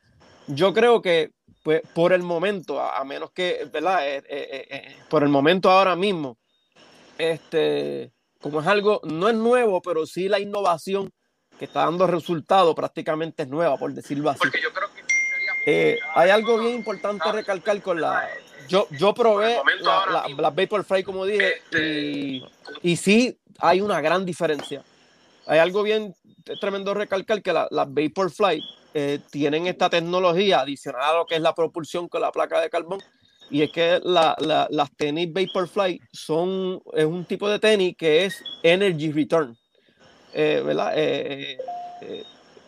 Yo 0.48 0.74
creo 0.74 1.02
que 1.02 1.32
pues, 1.64 1.82
por 1.94 2.14
el 2.14 2.24
momento, 2.24 2.82
a, 2.82 3.04
menos 3.04 3.32
que, 3.32 3.68
¿verdad? 3.72 4.08
Eh, 4.08 4.24
eh, 4.30 4.68
eh, 4.70 4.96
por 5.10 5.24
el 5.24 5.30
momento 5.30 5.70
ahora 5.70 5.96
mismo, 5.96 6.38
este, 7.18 8.14
como 8.40 8.62
es 8.62 8.68
algo, 8.68 9.02
no 9.04 9.28
es 9.28 9.36
nuevo, 9.36 9.82
pero 9.82 10.06
sí 10.06 10.30
la 10.30 10.40
innovación 10.40 11.12
que 11.60 11.66
está 11.66 11.82
dando 11.82 12.08
resultado 12.08 12.74
prácticamente 12.76 13.44
es 13.44 13.50
nueva, 13.50 13.78
por 13.78 13.94
decirlo 13.94 14.30
así. 14.30 14.40
Porque 14.40 14.62
yo 14.62 14.72
creo 14.72 14.87
eh, 15.70 16.00
hay 16.16 16.30
algo 16.30 16.58
bien 16.60 16.76
importante 16.76 17.30
recalcar 17.30 17.82
con 17.82 18.00
la. 18.00 18.26
Yo, 18.70 18.88
yo 18.92 19.14
probé 19.14 19.58
la, 19.82 20.26
la, 20.38 20.50
Vaporfly, 20.50 21.04
como 21.04 21.26
dije, 21.26 21.62
y, 21.78 22.42
y, 22.82 22.96
sí 22.96 23.38
hay 23.60 23.82
una 23.82 24.00
gran 24.00 24.24
diferencia. 24.24 24.82
Hay 25.46 25.60
algo 25.60 25.84
bien 25.84 26.16
tremendo 26.62 26.94
recalcar 26.94 27.42
que 27.42 27.52
las 27.52 27.68
la 27.72 27.84
Vaporfly 27.84 28.64
eh, 28.94 29.20
tienen 29.30 29.68
esta 29.68 29.90
tecnología 29.90 30.62
adicional 30.62 31.02
a 31.04 31.18
lo 31.18 31.26
que 31.26 31.36
es 31.36 31.42
la 31.42 31.54
propulsión 31.54 32.08
con 32.08 32.22
la 32.22 32.32
placa 32.32 32.62
de 32.62 32.70
carbón. 32.70 33.02
Y 33.50 33.62
es 33.62 33.70
que 33.70 34.00
la, 34.06 34.38
las 34.70 34.96
tenis 34.96 35.34
Vaporfly 35.34 36.00
son, 36.14 36.82
es 36.94 37.06
un 37.06 37.26
tipo 37.26 37.50
de 37.50 37.60
tenis 37.60 37.98
que 37.98 38.24
es 38.24 38.42
energy 38.64 39.12
return. 39.12 39.58
Eh, 40.34 40.62
¿Verdad? 40.66 40.94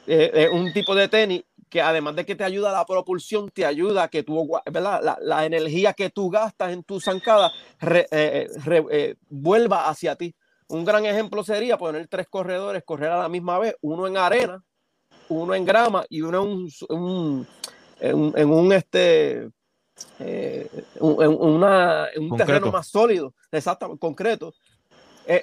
es 0.06 0.50
un 0.52 0.74
tipo 0.74 0.96
de 0.96 1.08
tenis 1.08 1.44
que 1.70 1.82
además 1.82 2.16
de 2.16 2.26
que 2.26 2.36
te 2.36 2.44
ayuda 2.44 2.72
a 2.72 2.74
la 2.74 2.86
propulsión, 2.86 3.50
te 3.50 3.66
ayuda 3.66 4.04
a 4.04 4.08
que 4.08 4.24
tú, 4.24 4.50
¿verdad? 4.66 5.18
La, 5.22 5.46
energía 5.46 5.94
que 5.94 6.10
tú 6.10 6.30
gastas 6.30 6.74
en 6.74 6.84
tu 6.84 7.00
zancada 7.00 7.52
eh, 7.82 8.08
eh, 8.12 8.48
eh, 8.92 9.16
vuelva 9.30 9.88
hacia 9.88 10.16
ti. 10.16 10.36
Un 10.68 10.84
gran 10.84 11.06
ejemplo 11.06 11.44
sería 11.44 11.78
poner 11.78 12.08
tres 12.08 12.28
corredores, 12.28 12.84
correr 12.84 13.12
a 13.12 13.20
la 13.20 13.30
misma 13.30 13.60
vez, 13.60 13.76
uno 13.82 14.08
en 14.08 14.18
arena, 14.18 14.64
uno 15.30 15.54
en 15.54 15.66
grama 15.66 16.06
y 16.10 16.22
uno 16.22 16.44
en 16.44 17.00
un, 17.00 17.48
en, 18.00 18.50
un 18.50 18.74
este, 18.74 19.50
en, 20.20 20.70
una, 21.00 22.08
un 22.18 22.38
terreno 22.38 22.72
más 22.72 22.88
sólido, 22.88 23.34
exactamente, 23.52 24.00
concreto. 24.00 24.54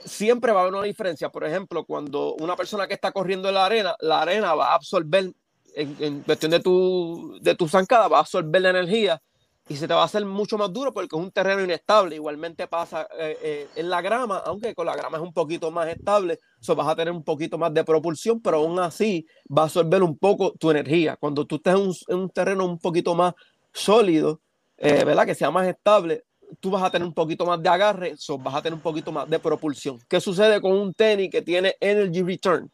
siempre 0.04 0.52
va 0.52 0.60
a 0.60 0.62
haber 0.62 0.74
una 0.74 0.84
diferencia. 0.84 1.28
Por 1.28 1.44
ejemplo, 1.44 1.84
cuando 1.84 2.34
una 2.34 2.54
persona 2.54 2.86
que 2.86 2.94
está 2.94 3.10
corriendo 3.10 3.48
en 3.48 3.54
la 3.54 3.66
arena, 3.66 3.96
la 4.00 4.22
arena 4.22 4.54
va 4.54 4.68
a 4.68 4.74
absorber 4.74 5.32
en, 5.76 6.22
cuestión 6.22 6.50
de 6.50 6.60
tu, 6.60 7.38
de 7.40 7.54
tu 7.54 7.68
zancada, 7.68 8.08
va 8.08 8.18
a 8.18 8.20
absorber 8.20 8.62
la 8.62 8.70
energía 8.70 9.20
y 9.68 9.76
se 9.76 9.88
te 9.88 9.94
va 9.94 10.02
a 10.02 10.04
hacer 10.04 10.24
mucho 10.24 10.56
más 10.56 10.72
duro 10.72 10.92
porque 10.92 11.16
es 11.16 11.22
un 11.22 11.30
terreno 11.30 11.62
inestable. 11.62 12.14
Igualmente 12.14 12.66
pasa 12.66 13.08
eh, 13.18 13.36
eh, 13.42 13.68
en 13.74 13.90
la 13.90 14.00
grama, 14.00 14.42
aunque 14.46 14.74
con 14.74 14.86
la 14.86 14.94
grama 14.94 15.18
es 15.18 15.22
un 15.22 15.32
poquito 15.32 15.70
más 15.70 15.88
estable, 15.88 16.38
so 16.60 16.74
vas 16.76 16.88
a 16.88 16.96
tener 16.96 17.12
un 17.12 17.24
poquito 17.24 17.58
más 17.58 17.74
de 17.74 17.84
propulsión, 17.84 18.40
pero 18.40 18.58
aún 18.58 18.78
así 18.78 19.26
va 19.46 19.62
a 19.62 19.64
absorber 19.64 20.02
un 20.02 20.16
poco 20.16 20.52
tu 20.52 20.70
energía. 20.70 21.16
Cuando 21.16 21.44
tú 21.44 21.56
estés 21.56 21.74
en 22.08 22.18
un, 22.18 22.30
terreno 22.30 22.64
un 22.64 22.78
poquito 22.78 23.14
más 23.14 23.34
sólido, 23.72 24.40
eh, 24.78 25.04
¿verdad? 25.04 25.26
Que 25.26 25.34
sea 25.34 25.50
más 25.50 25.66
estable, 25.66 26.24
tú 26.60 26.70
vas 26.70 26.82
a 26.82 26.90
tener 26.90 27.06
un 27.06 27.14
poquito 27.14 27.44
más 27.44 27.60
de 27.60 27.68
agarre, 27.68 28.16
so 28.16 28.38
vas 28.38 28.54
a 28.54 28.62
tener 28.62 28.74
un 28.74 28.82
poquito 28.82 29.10
más 29.10 29.28
de 29.28 29.38
propulsión. 29.38 29.98
¿Qué 30.08 30.20
sucede 30.20 30.60
con 30.60 30.72
un 30.72 30.94
tenis 30.94 31.28
que 31.30 31.42
tiene 31.42 31.74
energy 31.80 32.22
return? 32.22 32.70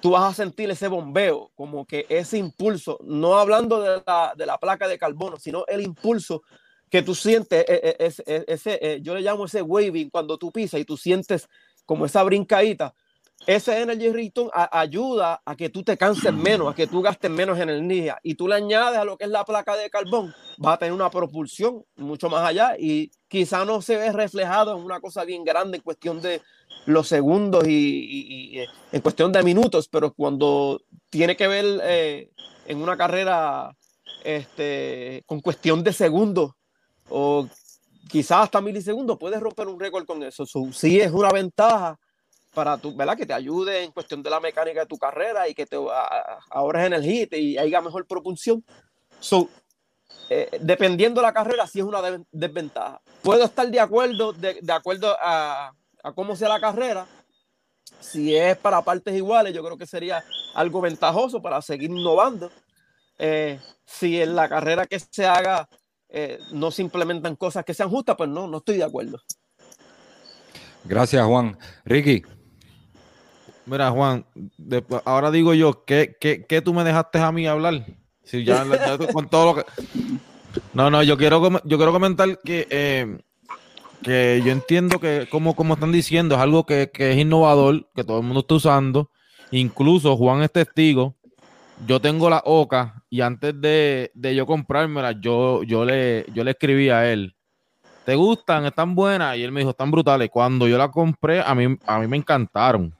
Tú 0.00 0.10
vas 0.10 0.30
a 0.30 0.34
sentir 0.34 0.70
ese 0.70 0.88
bombeo, 0.88 1.50
como 1.54 1.86
que 1.86 2.06
ese 2.08 2.38
impulso, 2.38 2.98
no 3.02 3.38
hablando 3.38 3.80
de 3.80 4.02
la, 4.06 4.32
de 4.36 4.46
la 4.46 4.58
placa 4.58 4.88
de 4.88 4.98
carbono, 4.98 5.36
sino 5.36 5.64
el 5.66 5.80
impulso 5.80 6.42
que 6.90 7.02
tú 7.02 7.14
sientes, 7.14 7.64
e, 7.68 7.96
e, 7.98 8.06
ese, 8.06 8.44
ese, 8.46 8.78
eh, 8.80 9.00
yo 9.02 9.14
le 9.14 9.20
llamo 9.20 9.44
ese 9.44 9.62
waving, 9.62 10.10
cuando 10.10 10.38
tú 10.38 10.50
pisas 10.50 10.80
y 10.80 10.84
tú 10.84 10.96
sientes 10.96 11.48
como 11.84 12.06
esa 12.06 12.22
brincadita, 12.22 12.94
ese 13.46 13.80
energy 13.80 14.10
return 14.10 14.50
ayuda 14.52 15.40
a 15.44 15.56
que 15.56 15.68
tú 15.68 15.82
te 15.82 15.96
canses 15.96 16.32
menos, 16.32 16.70
a 16.70 16.74
que 16.74 16.86
tú 16.86 17.00
gastes 17.00 17.30
menos 17.30 17.58
energía. 17.58 18.18
Y 18.22 18.34
tú 18.34 18.48
le 18.48 18.56
añades 18.56 18.98
a 18.98 19.04
lo 19.04 19.16
que 19.16 19.24
es 19.24 19.30
la 19.30 19.44
placa 19.44 19.76
de 19.76 19.88
carbón, 19.88 20.34
va 20.64 20.74
a 20.74 20.78
tener 20.78 20.92
una 20.92 21.08
propulsión 21.08 21.84
mucho 21.96 22.28
más 22.28 22.44
allá 22.44 22.74
y 22.78 23.10
quizá 23.28 23.64
no 23.64 23.80
se 23.80 23.96
ve 23.96 24.12
reflejado 24.12 24.76
en 24.76 24.82
una 24.82 25.00
cosa 25.00 25.24
bien 25.24 25.44
grande 25.44 25.76
en 25.78 25.82
cuestión 25.82 26.20
de 26.20 26.42
los 26.86 27.08
segundos 27.08 27.66
y, 27.66 28.60
en 28.92 29.00
cuestión 29.00 29.32
de 29.32 29.42
minutos, 29.42 29.88
pero 29.88 30.12
cuando 30.12 30.80
tiene 31.10 31.36
que 31.36 31.46
ver 31.46 31.80
eh, 31.82 32.30
en 32.66 32.82
una 32.82 32.96
carrera 32.96 33.76
este, 34.24 35.22
con 35.26 35.40
cuestión 35.40 35.82
de 35.82 35.92
segundos 35.92 36.52
o 37.08 37.46
quizás 38.08 38.44
hasta 38.44 38.60
milisegundos, 38.60 39.18
puedes 39.18 39.40
romper 39.40 39.68
un 39.68 39.78
récord 39.78 40.06
con 40.06 40.22
eso. 40.22 40.46
sí 40.72 41.00
es 41.00 41.12
una 41.12 41.30
ventaja 41.30 41.98
para 42.54 42.78
tu, 42.78 42.94
¿verdad? 42.96 43.16
Que 43.16 43.26
te 43.26 43.34
ayude 43.34 43.84
en 43.84 43.92
cuestión 43.92 44.22
de 44.22 44.30
la 44.30 44.40
mecánica 44.40 44.80
de 44.80 44.86
tu 44.86 44.98
carrera 44.98 45.48
y 45.48 45.54
que 45.54 45.66
te 45.66 45.76
ahorres 46.50 46.86
energía 46.86 47.26
y, 47.32 47.58
haya 47.58 47.80
mejor 47.80 48.06
propulsión. 48.06 48.64
So, 49.20 49.48
eh, 50.30 50.58
dependiendo 50.60 51.20
de 51.20 51.26
la 51.26 51.32
carrera, 51.32 51.66
sí 51.66 51.80
es 51.80 51.84
una 51.84 52.00
desventaja. 52.32 53.00
Puedo 53.22 53.44
estar 53.44 53.68
de 53.70 53.80
acuerdo, 53.80 54.32
de, 54.32 54.60
acuerdo 54.72 55.16
a, 55.20 55.72
cómo 56.14 56.36
sea 56.36 56.48
la 56.48 56.60
carrera. 56.60 57.06
Si 58.00 58.34
es 58.36 58.56
para 58.56 58.82
partes 58.82 59.14
iguales, 59.14 59.54
yo 59.54 59.64
creo 59.64 59.76
que 59.76 59.86
sería 59.86 60.22
algo 60.54 60.80
ventajoso 60.80 61.40
para 61.40 61.60
seguir 61.62 61.90
innovando. 61.90 62.50
Eh, 63.18 63.58
si 63.84 64.20
en 64.20 64.36
la 64.36 64.48
carrera 64.48 64.86
que 64.86 65.00
se 65.00 65.26
haga 65.26 65.68
eh, 66.08 66.38
no 66.52 66.70
se 66.70 66.82
implementan 66.82 67.36
cosas 67.36 67.64
que 67.64 67.74
sean 67.74 67.90
justas, 67.90 68.16
pues 68.16 68.30
no, 68.30 68.46
no 68.46 68.58
estoy 68.58 68.76
de 68.76 68.84
acuerdo. 68.84 69.20
Gracias, 70.84 71.24
Juan. 71.26 71.58
Ricky. 71.84 72.22
Mira, 73.66 73.90
Juan, 73.90 74.24
ahora 75.04 75.30
digo 75.30 75.52
yo, 75.52 75.84
¿qué, 75.84 76.16
¿qué, 76.18 76.62
tú 76.62 76.72
me 76.72 76.84
dejaste 76.84 77.18
a 77.18 77.30
mí 77.30 77.46
hablar? 77.46 77.84
Si 78.24 78.42
ya, 78.44 78.64
con 79.12 79.28
todo 79.28 79.52
lo 79.52 79.54
que. 79.56 79.70
No, 80.72 80.90
no, 80.90 81.02
yo 81.02 81.18
quiero, 81.18 81.60
yo 81.64 81.76
quiero 81.76 81.92
comentar 81.92 82.38
que, 82.40 82.66
eh, 82.70 83.18
que 84.02 84.42
yo 84.44 84.52
entiendo 84.52 85.00
que, 85.00 85.26
como, 85.30 85.54
como 85.56 85.74
están 85.74 85.92
diciendo, 85.92 86.34
es 86.34 86.40
algo 86.40 86.64
que, 86.64 86.90
es 86.92 87.18
innovador, 87.18 87.88
que 87.94 88.04
todo 88.04 88.18
el 88.18 88.24
mundo 88.24 88.40
está 88.40 88.54
usando. 88.54 89.10
Incluso 89.50 90.16
Juan 90.16 90.42
es 90.42 90.52
testigo. 90.52 91.16
Yo 91.86 92.00
tengo 92.00 92.28
la 92.28 92.42
OCA 92.44 93.02
y 93.08 93.20
antes 93.20 93.60
de, 93.60 94.10
de 94.14 94.34
yo 94.34 94.46
comprármela, 94.46 95.12
yo, 95.12 95.62
yo, 95.62 95.84
le, 95.84 96.26
yo 96.34 96.42
le 96.42 96.50
escribí 96.50 96.90
a 96.90 97.10
él 97.12 97.36
¿te 98.08 98.14
gustan? 98.14 98.64
¿Están 98.64 98.94
buenas? 98.94 99.36
Y 99.36 99.42
él 99.42 99.52
me 99.52 99.60
dijo, 99.60 99.72
están 99.72 99.90
brutales. 99.90 100.30
Cuando 100.30 100.66
yo 100.66 100.78
la 100.78 100.90
compré, 100.90 101.42
a 101.42 101.54
mí, 101.54 101.76
a 101.84 101.98
mí 101.98 102.06
me 102.06 102.16
encantaron. 102.16 102.96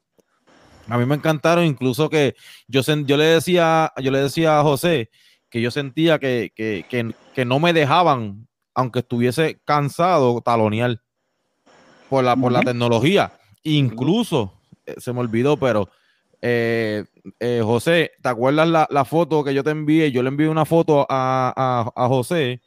A 0.86 0.98
mí 0.98 1.06
me 1.06 1.14
encantaron, 1.14 1.64
incluso 1.64 2.10
que 2.10 2.34
yo, 2.66 2.82
yo, 2.82 3.16
le, 3.16 3.24
decía, 3.24 3.90
yo 4.02 4.10
le 4.10 4.20
decía 4.20 4.60
a 4.60 4.62
José 4.62 5.08
que 5.48 5.62
yo 5.62 5.70
sentía 5.70 6.18
que, 6.18 6.52
que, 6.54 6.84
que, 6.90 7.14
que 7.34 7.44
no 7.46 7.58
me 7.58 7.72
dejaban, 7.72 8.47
aunque 8.78 9.00
estuviese 9.00 9.60
cansado, 9.64 10.40
talonear 10.40 11.00
por 12.08 12.22
la, 12.22 12.36
por 12.36 12.52
la 12.52 12.62
tecnología. 12.62 13.32
Incluso, 13.64 14.52
eh, 14.86 14.94
se 14.98 15.12
me 15.12 15.18
olvidó, 15.18 15.56
pero 15.56 15.88
eh, 16.40 17.04
eh, 17.40 17.60
José, 17.60 18.12
¿te 18.22 18.28
acuerdas 18.28 18.68
la, 18.68 19.04
foto 19.04 19.42
que 19.42 19.52
yo 19.52 19.64
te 19.64 19.70
envié? 19.70 20.12
Yo 20.12 20.22
le 20.22 20.28
envié 20.28 20.48
una 20.48 20.64
foto 20.64 21.04
a, 21.10 21.92
a, 21.92 22.06
José 22.06 22.60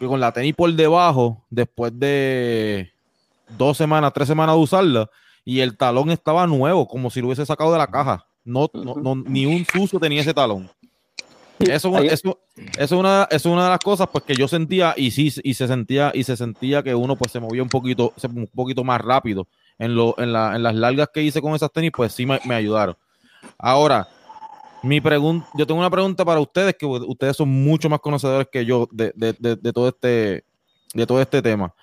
que 0.00 0.06
con 0.08 0.18
la 0.18 0.32
tenis 0.32 0.56
por 0.56 0.72
debajo, 0.72 1.46
después 1.48 1.96
de 1.96 2.90
dos 3.56 3.76
semanas, 3.76 4.12
tres 4.12 4.26
semanas 4.26 4.56
de 4.56 4.62
usarla, 4.62 5.10
y 5.44 5.60
el 5.60 5.76
talón 5.76 6.10
estaba 6.10 6.44
nuevo, 6.48 6.88
como 6.88 7.08
si 7.08 7.20
lo 7.20 7.28
hubiese 7.28 7.46
sacado 7.46 7.70
de 7.70 7.78
la 7.78 7.86
caja. 7.86 8.26
No, 8.42 8.68
no, 8.74 9.14
ni 9.14 9.46
un 9.46 9.64
sucio 9.64 10.00
tenía 10.00 10.22
ese 10.22 10.34
talón. 10.34 10.68
Eso, 11.68 11.98
eso, 11.98 12.38
es, 12.78 12.90
una, 12.90 13.28
es 13.30 13.44
una 13.44 13.64
de 13.64 13.70
las 13.70 13.80
cosas 13.80 14.08
pues, 14.10 14.24
que 14.24 14.34
yo 14.34 14.48
sentía 14.48 14.94
y 14.96 15.10
sí, 15.10 15.30
y 15.42 15.52
se 15.52 15.68
sentía, 15.68 16.10
y 16.14 16.24
se 16.24 16.34
sentía 16.36 16.82
que 16.82 16.94
uno 16.94 17.16
pues 17.16 17.32
se 17.32 17.40
movía 17.40 17.62
un 17.62 17.68
poquito, 17.68 18.14
un 18.34 18.46
poquito 18.46 18.82
más 18.82 19.00
rápido. 19.00 19.46
En, 19.78 19.94
lo, 19.94 20.14
en, 20.18 20.32
la, 20.32 20.56
en 20.56 20.62
las 20.62 20.74
largas 20.74 21.08
que 21.12 21.22
hice 21.22 21.40
con 21.40 21.54
esas 21.54 21.72
tenis, 21.72 21.90
pues 21.94 22.12
sí 22.12 22.24
me, 22.26 22.38
ayudaron. 22.54 22.96
Ahora, 23.58 24.08
mi 24.82 25.00
pregunta, 25.00 25.46
yo 25.54 25.66
tengo 25.66 25.80
una 25.80 25.90
pregunta 25.90 26.24
para 26.24 26.40
ustedes, 26.40 26.74
que 26.78 26.86
ustedes 26.86 27.36
son 27.36 27.48
mucho 27.48 27.88
más 27.88 28.00
conocedores 28.00 28.48
que 28.50 28.64
yo 28.64 28.88
de, 28.90 29.12
todo 29.74 29.88
este, 29.88 30.44
de 30.94 31.06
todo 31.06 31.20
este 31.20 31.42
tema. 31.42 31.74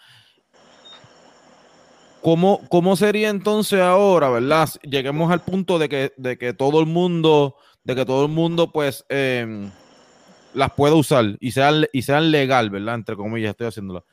¿Cómo, 2.22 2.62
¿Cómo, 2.70 2.96
sería 2.96 3.30
entonces 3.30 3.80
ahora, 3.80 4.30
verdad? 4.30 4.70
Lleguemos 4.84 5.32
al 5.32 5.42
punto 5.42 5.80
de 5.80 5.88
que, 5.88 6.14
de 6.18 6.38
que 6.38 6.54
todo 6.54 6.80
el 6.80 6.88
mundo 6.88 7.56
de 7.88 7.96
que 7.96 8.06
todo 8.06 8.26
el 8.26 8.32
mundo 8.32 8.70
pues 8.70 9.06
em, 9.08 9.72
las 10.54 10.74
pueda 10.74 10.94
usar 10.94 11.38
y 11.40 11.52
sean, 11.52 11.86
y 11.94 12.02
sean 12.02 12.32
legal, 12.32 12.70
¿verdad? 12.70 12.96
Entre 12.96 13.16
comillas, 13.16 13.52
estoy 13.52 13.68
haciéndolo. 13.68 14.06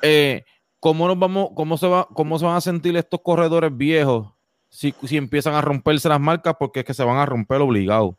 Eh, 0.00 0.44
¿cómo, 0.80 1.06
nos 1.06 1.18
vamos, 1.18 1.50
cómo, 1.54 1.76
se 1.76 1.86
va, 1.86 2.08
¿Cómo 2.14 2.38
se 2.38 2.46
van 2.46 2.56
a 2.56 2.62
sentir 2.62 2.96
estos 2.96 3.20
corredores 3.20 3.76
viejos 3.76 4.28
si, 4.70 4.94
si 5.04 5.18
empiezan 5.18 5.54
a 5.54 5.60
romperse 5.60 6.08
las 6.08 6.20
marcas? 6.20 6.56
Porque 6.58 6.80
es 6.80 6.86
que 6.86 6.94
se 6.94 7.04
van 7.04 7.18
a 7.18 7.26
romper 7.26 7.60
obligados. 7.60 8.14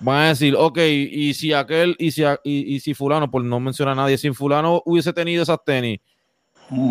Van 0.00 0.18
a 0.18 0.28
decir, 0.28 0.54
ok, 0.54 0.78
y 0.80 1.32
si 1.32 1.54
aquel, 1.54 1.96
y 1.98 2.10
si, 2.10 2.24
y, 2.42 2.80
si 2.80 2.92
fulano, 2.92 3.30
por 3.30 3.42
no 3.42 3.58
mencionar 3.58 3.92
a 3.92 4.02
nadie, 4.02 4.18
si 4.18 4.30
fulano 4.34 4.82
hubiese 4.84 5.14
tenido 5.14 5.42
esas 5.42 5.64
tenis, 5.64 6.00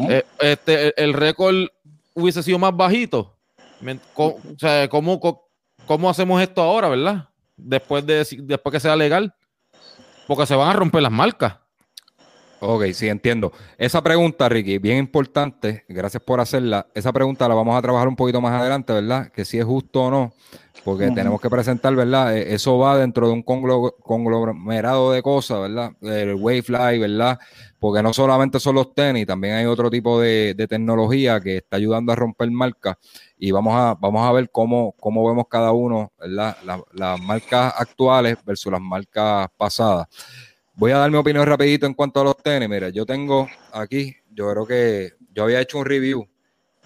eh, 0.10 0.24
este, 0.40 1.00
el, 1.04 1.14
récord 1.14 1.68
hubiese 2.16 2.42
sido 2.42 2.58
más 2.58 2.76
bajito. 2.76 3.38
O 4.16 4.40
sea, 4.58 4.88
¿cómo, 4.88 5.20
¿cómo 5.86 6.10
hacemos 6.10 6.42
esto 6.42 6.62
ahora, 6.62 6.90
verdad? 6.90 7.30
Después 7.56 8.06
de 8.06 8.26
después 8.40 8.74
que 8.74 8.80
sea 8.80 8.96
legal. 8.96 9.34
Porque 10.28 10.46
se 10.46 10.56
van 10.56 10.70
a 10.70 10.74
romper 10.74 11.02
las 11.02 11.12
marcas. 11.12 11.58
Ok, 12.66 12.86
sí, 12.94 13.10
entiendo. 13.10 13.52
Esa 13.78 14.02
pregunta, 14.02 14.48
Ricky, 14.48 14.78
bien 14.78 14.98
importante, 14.98 15.84
gracias 15.90 16.24
por 16.24 16.40
hacerla. 16.40 16.88
Esa 16.96 17.12
pregunta 17.12 17.46
la 17.50 17.56
vamos 17.56 17.78
a 17.78 17.82
trabajar 17.82 18.08
un 18.08 18.16
poquito 18.16 18.40
más 18.40 18.54
adelante, 18.54 18.94
¿verdad? 18.94 19.30
Que 19.34 19.44
si 19.44 19.60
es 19.60 19.66
justo 19.66 20.04
o 20.04 20.10
no, 20.10 20.34
porque 20.86 21.12
tenemos 21.12 21.42
que 21.42 21.50
presentar, 21.50 21.94
¿verdad? 21.94 22.38
E, 22.38 22.54
eso 22.54 22.78
va 22.78 22.98
dentro 22.98 23.28
de 23.28 23.34
un 23.34 23.44
conglomerado 23.44 25.12
de 25.12 25.22
cosas, 25.22 25.60
¿verdad? 25.60 25.92
El 26.02 26.36
Wavefly, 26.36 27.00
¿verdad? 27.00 27.38
Porque 27.80 28.02
no 28.02 28.14
solamente 28.14 28.62
son 28.62 28.76
los 28.76 28.96
tenis, 28.96 29.28
también 29.28 29.56
hay 29.56 29.66
otro 29.66 29.90
tipo 29.90 30.22
de, 30.22 30.56
tecnología 30.70 31.42
que 31.42 31.58
está 31.58 31.76
ayudando 31.76 32.14
a 32.14 32.16
romper 32.16 32.50
marcas 32.50 32.96
y 33.46 33.52
vamos 33.52 33.76
a, 33.76 33.94
vamos 34.00 34.26
a 34.26 34.32
ver 34.32 34.50
cómo, 34.50 34.96
cómo 34.98 35.28
vemos 35.28 35.48
cada 35.50 35.74
uno, 35.74 36.14
¿verdad? 36.18 36.56
las 36.94 37.20
marcas 37.20 37.74
actuales 37.78 38.38
versus 38.46 38.72
las 38.72 38.80
marcas 38.80 39.50
pasadas. 39.58 40.08
Voy 40.76 40.92
a 40.94 41.00
dar 41.00 41.12
mi 41.12 41.18
opinión 41.18 41.46
rapidito 41.46 41.86
en 41.86 41.94
cuanto 41.94 42.22
a 42.22 42.24
los 42.24 42.38
tenis. 42.38 42.70
Mira, 42.70 42.88
yo 42.88 43.06
tengo 43.06 43.50
aquí, 43.74 44.16
yo 44.32 44.50
creo 44.50 44.66
que 44.66 45.12
yo 45.34 45.44
había 45.44 45.60
hecho 45.60 45.78
un 45.78 45.84
review 45.84 46.26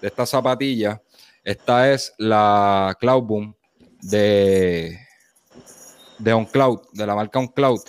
de 0.01 0.07
esta 0.07 0.25
zapatilla. 0.25 0.99
Esta 1.43 1.93
es 1.93 2.11
la 2.17 2.97
Cloud 2.99 3.21
Boom 3.21 3.55
de, 4.01 4.97
de 6.17 6.33
OnCloud, 6.33 6.87
de 6.91 7.05
la 7.05 7.13
marca 7.13 7.37
OnCloud. 7.37 7.81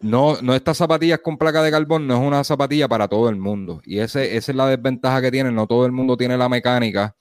No, 0.00 0.40
no 0.40 0.54
estas 0.54 0.78
zapatillas 0.78 1.18
con 1.18 1.36
placa 1.36 1.62
de 1.62 1.70
carbón 1.70 2.06
no 2.06 2.14
es 2.14 2.20
una 2.26 2.42
zapatilla 2.42 2.88
para 2.88 3.06
todo 3.06 3.28
el 3.28 3.36
mundo. 3.36 3.82
Y 3.84 3.98
ese, 3.98 4.38
esa 4.38 4.52
es 4.52 4.56
la 4.56 4.66
desventaja 4.66 5.20
que 5.20 5.30
tiene. 5.30 5.52
No 5.52 5.66
todo 5.66 5.84
el 5.84 5.92
mundo 5.92 6.16
tiene 6.16 6.38
la 6.38 6.48
mecánica 6.48 7.14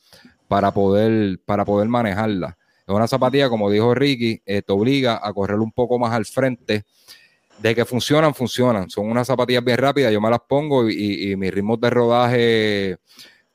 para 0.47 0.71
poder, 0.71 1.39
para 1.45 1.65
poder 1.65 1.87
manejarla. 1.87 2.57
Es 2.87 2.93
una 2.93 3.07
zapatilla, 3.07 3.49
como 3.49 3.69
dijo 3.69 3.93
Ricky, 3.93 4.41
eh, 4.45 4.61
te 4.61 4.71
obliga 4.71 5.19
a 5.21 5.33
correr 5.33 5.59
un 5.59 5.71
poco 5.71 5.99
más 5.99 6.13
al 6.13 6.25
frente 6.25 6.85
de 7.59 7.75
que 7.75 7.85
funcionan, 7.85 8.33
funcionan. 8.33 8.89
Son 8.89 9.09
unas 9.09 9.27
zapatillas 9.27 9.63
bien 9.63 9.77
rápidas, 9.77 10.13
yo 10.13 10.21
me 10.21 10.29
las 10.29 10.41
pongo 10.47 10.89
y, 10.89 11.31
y, 11.31 11.35
mis 11.35 11.53
ritmos 11.53 11.79
de 11.81 11.89
rodaje, 11.89 12.97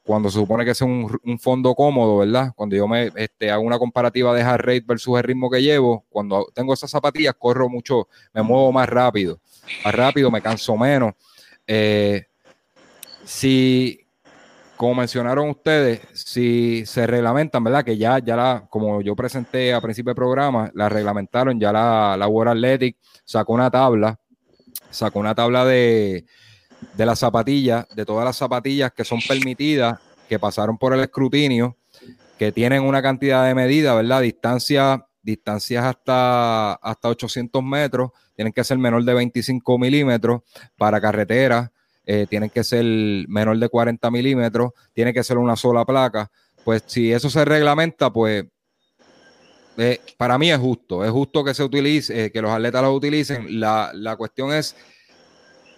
cuando 0.03 0.31
se 0.31 0.39
supone 0.39 0.65
que 0.65 0.73
es 0.73 0.81
un, 0.83 1.09
fondo 1.39 1.75
cómodo, 1.75 2.19
¿verdad? 2.19 2.53
Cuando 2.57 2.75
yo 2.77 2.89
me 2.89 3.13
este, 3.15 3.51
hago 3.51 3.63
una 3.63 3.79
comparativa 3.79 4.35
de 4.35 4.43
hard 4.43 4.61
rate 4.61 4.85
versus 4.87 5.17
el 5.17 5.25
ritmo 5.25 5.49
que 5.49 5.63
llevo, 5.63 6.05
cuando 6.09 6.49
tengo 6.53 6.75
esas 6.75 6.91
zapatillas 6.91 7.35
corro 7.39 7.69
mucho, 7.69 8.09
me 8.33 8.43
muevo 8.43 8.73
más 8.73 8.89
rápido, 8.89 9.41
más 9.85 9.95
rápido, 9.95 10.31
me 10.31 10.43
canso 10.43 10.77
menos. 10.77 11.15
Eh, 11.67 12.27
si, 13.25 14.02
como 14.83 14.97
mencionaron 14.97 15.49
ustedes, 15.49 16.01
si 16.13 16.85
se 16.87 17.07
reglamentan, 17.07 17.63
¿verdad? 17.63 17.85
Que 17.85 17.97
ya, 17.97 18.19
ya 18.19 18.35
la, 18.35 18.67
como 18.69 19.01
yo 19.01 19.15
presenté 19.15 19.73
a 19.73 19.81
principio 19.81 20.11
del 20.11 20.17
programa, 20.17 20.73
la 20.75 20.89
reglamentaron, 20.89 21.61
ya 21.61 21.71
la, 21.71 22.17
la 22.19 22.27
World 22.27 22.51
Athletic 22.55 22.97
sacó 23.25 23.53
una 23.53 23.71
tabla, 23.71 24.19
sacó 24.91 25.21
una 25.21 25.37
tabla 25.37 25.65
de, 25.65 26.27
de 26.97 27.07
las 27.07 27.21
zapatillas, 27.21 27.87
de 27.95 28.05
todas 28.05 28.25
las 28.25 28.37
zapatillas 28.37 28.91
que 28.91 29.05
son 29.05 29.21
permitidas, 29.21 30.01
que 30.29 30.41
pasaron 30.41 30.77
por 30.77 30.95
el 30.95 30.99
escrutinio, 30.99 31.77
que 32.37 32.51
tienen 32.51 32.83
una 32.83 33.01
cantidad 33.03 33.47
de 33.47 33.55
medidas, 33.55 33.95
¿verdad? 33.95 34.23
Distancia, 34.23 35.07
distancias 35.23 35.85
hasta, 35.85 36.73
hasta 36.73 37.09
800 37.09 37.63
metros, 37.63 38.11
tienen 38.35 38.53
que 38.53 38.65
ser 38.65 38.79
menor 38.79 39.05
de 39.05 39.15
25 39.15 39.79
milímetros 39.79 40.41
para 40.77 41.01
carreteras 41.01 41.71
eh, 42.05 42.27
tienen 42.29 42.51
que 42.51 42.65
ser 42.65 42.85
menor 43.29 43.59
de 43.59 43.69
40 43.69 44.11
milímetros, 44.11 44.73
tiene 44.93 45.13
que 45.13 45.23
ser 45.23 45.39
una 45.39 45.57
sola 45.57 45.85
placa. 45.85 46.31
Pues 46.65 46.83
si 46.87 47.13
eso 47.13 47.31
se 47.31 47.45
reglamenta, 47.45 48.13
pues 48.13 48.45
eh, 49.79 50.01
para 50.17 50.37
mí 50.39 50.51
es 50.51 50.59
justo, 50.59 51.05
es 51.05 51.11
justo 51.11 51.43
que 51.43 51.55
se 51.55 51.65
utilice, 51.65 52.25
eh, 52.25 52.31
que 52.31 52.43
los 52.43 52.51
atletas 52.51 52.83
lo 52.83 52.93
utilicen. 52.93 53.61
La, 53.61 54.15
cuestión 54.19 54.53
es 54.53 54.77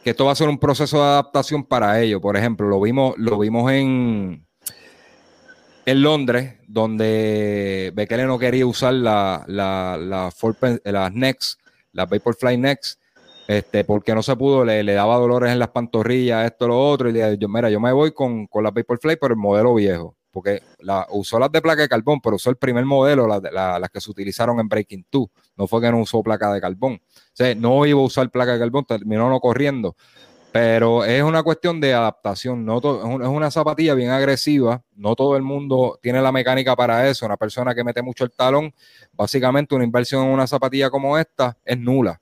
que 0.02 0.10
esto 0.10 0.24
va 0.24 0.32
a 0.32 0.36
ser 0.36 0.48
un 0.48 0.58
proceso 0.58 0.98
de 0.98 1.04
adaptación 1.04 1.64
para 1.64 2.00
ellos. 2.00 2.20
Por 2.20 2.36
ejemplo, 2.36 2.68
lo 2.68 2.80
vimos, 2.80 3.14
lo 3.18 3.38
vimos 3.38 3.70
en, 3.70 4.46
en 5.86 6.02
Londres, 6.02 6.54
donde 6.66 7.92
Bekele 7.94 8.26
no 8.26 8.38
quería 8.38 8.66
usar 8.66 8.94
la, 8.94 9.44
la, 9.46 9.96
la, 10.00 10.32
las 10.84 11.12
Next, 11.12 11.60
las 11.92 12.08
Vaporfly 12.08 12.58
Next, 12.58 13.00
este, 13.46 13.84
porque 13.84 14.14
no 14.14 14.22
se 14.22 14.36
pudo, 14.36 14.64
le, 14.64 14.82
daba 14.84 15.16
dolores 15.16 15.52
en 15.52 15.58
las 15.58 15.68
pantorrillas, 15.68 16.46
esto, 16.46 16.68
lo 16.68 16.78
otro, 16.78 17.08
y 17.08 17.12
le 17.12 17.24
dije, 17.24 17.38
yo, 17.38 17.48
mira, 17.48 17.68
yo 17.70 17.80
me 17.80 17.92
voy 17.92 18.12
con, 18.12 18.46
con 18.46 18.64
la 18.64 18.70
Vaporfly, 18.70 19.16
pero 19.16 19.34
el 19.34 19.40
modelo 19.40 19.74
viejo, 19.74 20.16
porque 20.30 20.62
usó 21.10 21.38
las 21.38 21.52
de 21.52 21.60
placa 21.60 21.82
de 21.82 21.88
carbón, 21.88 22.20
pero 22.20 22.36
usó 22.36 22.50
el 22.50 22.56
primer 22.56 22.84
modelo, 22.84 23.26
las 23.26 23.42
la, 23.42 23.88
que 23.92 24.00
se 24.00 24.10
utilizaron 24.10 24.58
en 24.60 24.68
Breaking 24.68 25.06
2, 25.10 25.26
no 25.56 25.66
fue 25.66 25.80
que 25.80 25.90
no 25.90 26.00
usó 26.00 26.22
placa 26.22 26.52
de 26.52 26.60
carbón, 26.60 27.00
o 27.38 27.54
no 27.56 27.86
iba 27.86 28.00
a 28.00 28.04
usar 28.04 28.30
placa 28.30 28.54
de 28.54 28.58
carbón, 28.60 28.84
terminó 28.86 29.28
no 29.28 29.38
corriendo, 29.40 29.94
pero 30.50 31.04
es 31.04 31.22
una 31.22 31.42
cuestión 31.42 31.80
de 31.80 31.92
adaptación, 31.92 32.64
no 32.64 32.78
es 32.78 33.28
una 33.28 33.50
zapatilla 33.50 33.94
bien 33.94 34.10
agresiva, 34.10 34.82
no 34.94 35.14
todo 35.16 35.36
el 35.36 35.42
mundo 35.42 35.98
tiene 36.00 36.22
la 36.22 36.32
mecánica 36.32 36.74
para 36.74 37.08
eso, 37.10 37.26
una 37.26 37.36
persona 37.36 37.74
que 37.74 37.84
mete 37.84 38.00
mucho 38.00 38.24
el 38.24 38.30
talón, 38.30 38.72
básicamente 39.12 39.74
una 39.74 39.84
inversión 39.84 40.24
en 40.24 40.30
una 40.30 40.46
zapatilla 40.46 40.88
como 40.88 41.18
esta 41.18 41.58
es 41.64 41.78
nula 41.78 42.20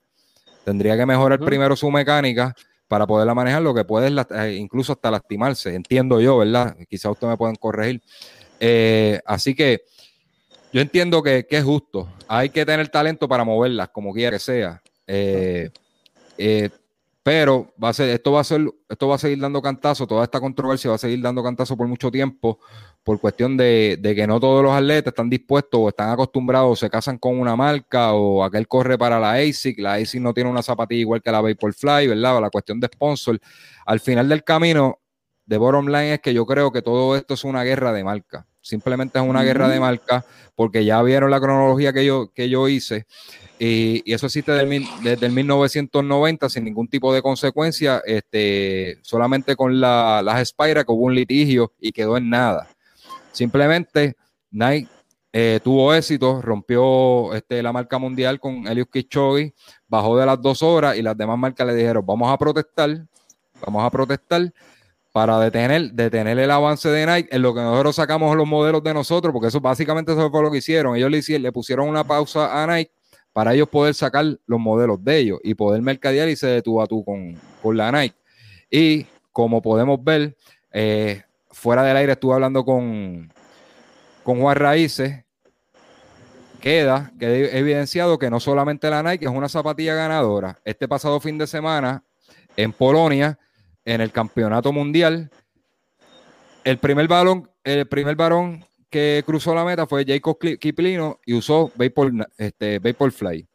Tendría 0.65 0.97
que 0.97 1.07
mejorar 1.07 1.41
primero 1.41 1.77
su 1.77 1.91
mecánica 1.91 2.55
para 2.89 3.07
poderla 3.07 3.35
manejar, 3.35 3.63
lo 3.63 3.75
que 3.75 3.85
puede 3.85 4.09
eh, 4.09 4.55
incluso 4.55 4.93
hasta 4.93 5.11
lastimarse, 5.11 5.75
entiendo 5.75 6.21
yo, 6.21 6.39
¿verdad? 6.39 6.77
Quizá 6.89 7.11
ustedes 7.11 7.31
me 7.31 7.37
pueden 7.37 7.57
corregir. 7.57 8.03
Eh, 8.61 9.19
así 9.25 9.55
que 9.55 9.83
yo 10.73 10.81
entiendo 10.81 11.23
que, 11.23 11.47
es 11.49 11.65
justo. 11.65 12.09
Hay 12.29 12.51
que 12.51 12.67
tener 12.67 12.89
talento 12.89 13.29
para 13.29 13.45
moverlas, 13.45 13.89
como 13.89 14.13
quiera 14.13 14.33
que 14.33 14.39
sea. 14.39 14.83
Eh, 15.07 15.71
pero 17.23 17.73
va 17.83 17.91
a 17.91 17.93
ser, 17.93 18.11
esto 18.11 18.33
va 18.33 18.41
a 18.41 18.45
ser, 18.45 18.63
esto 18.89 19.07
va 19.07 19.15
a 19.15 19.19
seguir 19.19 19.39
dando 19.39 19.63
cantazo, 19.63 20.07
toda 20.07 20.25
esta 20.25 20.41
controversia 20.41 20.91
va 20.91 20.97
a 20.97 20.99
seguir 20.99 21.21
dando 21.23 21.43
cantazo 21.43 21.77
por 21.77 21.87
mucho 21.87 22.11
tiempo, 22.11 22.59
por 23.05 23.21
cuestión 23.21 23.57
de, 23.57 24.01
que 24.03 24.27
no 24.27 24.41
todos 24.41 24.63
los 24.63 24.73
atletas 24.73 25.13
están 25.13 25.31
dispuestos 25.31 25.81
o 25.81 25.89
están 25.89 26.11
acostumbrados, 26.11 26.73
o 26.73 26.77
se 26.77 26.91
casan 26.91 27.19
con 27.19 27.39
una 27.39 27.55
marca, 27.55 28.13
o 28.13 28.43
aquel 28.43 28.67
corre 28.67 28.99
para 28.99 29.21
la 29.21 29.35
ASIC, 29.35 29.79
la 29.79 29.95
ASIC 29.95 30.21
no 30.21 30.35
tiene 30.35 30.51
una 30.51 30.63
zapatilla 30.63 31.01
igual 31.01 31.23
que 31.23 31.31
la 31.31 31.41
Vaporfly, 31.41 32.09
¿verdad? 32.09 32.39
O 32.39 32.41
la 32.41 32.51
cuestión 32.51 32.81
de 32.81 32.89
sponsor. 32.89 33.39
Al 33.87 34.01
final 34.01 34.29
del 34.29 34.43
camino, 34.43 34.99
de 35.47 35.59
bottom 35.59 35.87
line 35.87 36.15
es 36.15 36.21
que 36.21 36.35
yo 36.35 36.45
creo 36.47 36.73
que 36.73 36.83
todo 36.83 37.17
esto 37.17 37.35
es 37.35 37.45
una 37.45 37.63
guerra 37.63 37.93
de 37.93 38.03
marca. 38.05 38.47
Simplemente 38.63 39.19
es 39.19 39.25
una 39.25 39.43
guerra 39.43 39.69
de 39.69 39.81
marca 39.81 40.25
porque 40.55 40.85
ya 40.85 41.03
vieron 41.03 41.31
la 41.31 41.41
cronología 41.41 41.93
que 41.93 42.07
yo, 42.07 42.33
que 42.33 42.49
yo 42.49 42.69
hice 42.69 43.07
y, 43.65 44.13
eso 44.13 44.27
existe 44.27 44.51
desde, 44.51 45.27
el 45.27 45.33
1990 45.33 46.49
sin 46.49 46.65
ningún 46.65 46.89
tipo 46.89 47.15
de 47.15 47.23
consecuencia, 47.23 48.03
este, 48.05 48.99
solamente 49.03 49.55
con 49.55 49.81
las 49.81 50.49
Spira 50.49 50.83
que 50.83 50.91
hubo 50.91 51.05
un 51.05 51.15
litigio 51.15 51.73
y 51.79 51.93
quedó 51.93 52.17
en 52.17 52.29
nada. 52.29 52.69
Simplemente 53.31 54.17
Nike 54.51 54.89
eh, 55.33 55.61
tuvo 55.63 55.95
éxito, 55.95 56.43
rompió 56.43 57.33
este, 57.35 57.63
la 57.63 57.73
marca 57.73 57.99
mundial 57.99 58.41
con 58.41 58.67
Eliud 58.67 58.89
Kipchoge, 58.93 59.55
bajó 59.87 60.19
de 60.19 60.27
las 60.27 60.43
dos 60.43 60.65
horas 60.65 60.97
y 60.97 61.03
las 61.03 61.17
demás 61.17 61.39
marcas 61.39 61.65
le 61.65 61.77
dijeron, 61.77 62.05
vamos 62.05 62.33
a 62.33 62.37
protestar, 62.37 63.07
vamos 63.65 63.85
a 63.85 63.91
protestar 63.91 64.53
para 65.13 65.39
detener, 65.39 65.93
detener 65.93 66.39
el 66.39 66.51
avance 66.51 66.89
de 66.89 67.07
Nike 67.07 67.29
en 67.31 67.43
lo 67.43 67.55
que 67.55 67.61
nosotros 67.61 67.97
sacamos 67.97 68.35
los 68.35 68.49
modelos 68.49 68.83
de 68.83 68.95
nosotros, 68.95 69.33
porque 69.33 69.49
eso 69.49 69.61
básicamente 69.61 70.13
eso 70.13 70.31
fue 70.31 70.43
lo 70.43 70.51
que 70.51 70.59
hicieron. 70.59 70.97
Ellos 70.97 71.11
le, 71.11 71.19
hicieron, 71.19 71.43
le 71.43 71.53
pusieron 71.53 71.89
una 71.89 72.03
pausa 72.03 72.63
a 72.63 72.67
Nike 72.67 72.91
para 73.33 73.55
ellos 73.55 73.69
poder 73.69 73.95
sacar 73.95 74.25
los 74.47 74.61
modelos 74.61 75.05
de 75.05 75.19
ellos 75.19 75.39
y 75.43 75.55
poder 75.55 75.83
mercadear 75.83 76.29
y 76.29 76.37
se 76.37 76.47
detuvo 76.47 76.83
a 76.83 76.87
tú 76.87 77.05
con, 77.05 77.77
la 77.77 77.93
Nike. 77.93 78.17
Y 78.71 79.07
como 79.33 79.61
podemos 79.61 80.03
ver, 80.03 80.37
eh, 80.73 81.23
fuera 81.51 81.83
del 81.83 81.97
aire 81.97 82.13
estuve 82.13 82.35
hablando 82.35 82.65
con, 82.65 83.31
con 84.23 84.41
Juan 84.41 84.57
Raíces, 84.57 85.25
queda, 86.61 87.13
evidenciado 87.19 88.19
que 88.19 88.31
no 88.31 88.41
solamente 88.41 88.89
la 88.89 89.03
Nike 89.03 89.27
es 89.27 89.31
una 89.31 89.49
zapatilla 89.49 89.95
ganadora. 89.95 90.59
Este 90.65 90.89
pasado 90.89 91.21
fin 91.21 91.37
de 91.37 91.47
semana 91.47 92.05
en 92.57 92.73
Polonia, 92.73 93.39
en 93.85 94.01
el 94.01 94.13
campeonato 94.13 94.73
mundial, 94.73 95.31
el 96.65 96.79
primer 96.79 97.09
balón, 97.09 97.51
el 97.65 97.87
primer 97.87 98.17
varón 98.17 98.65
que 98.91 99.23
cruzó 99.25 99.55
la 99.55 99.65
meta 99.65 99.87
fue 99.87 100.05
Jacob 100.07 100.39
Kiplino 100.61 101.19
y 101.25 101.35
usó 101.35 101.73
Vapor, 101.77 102.13
este, 102.37 102.79
Vaporfly. 102.79 103.49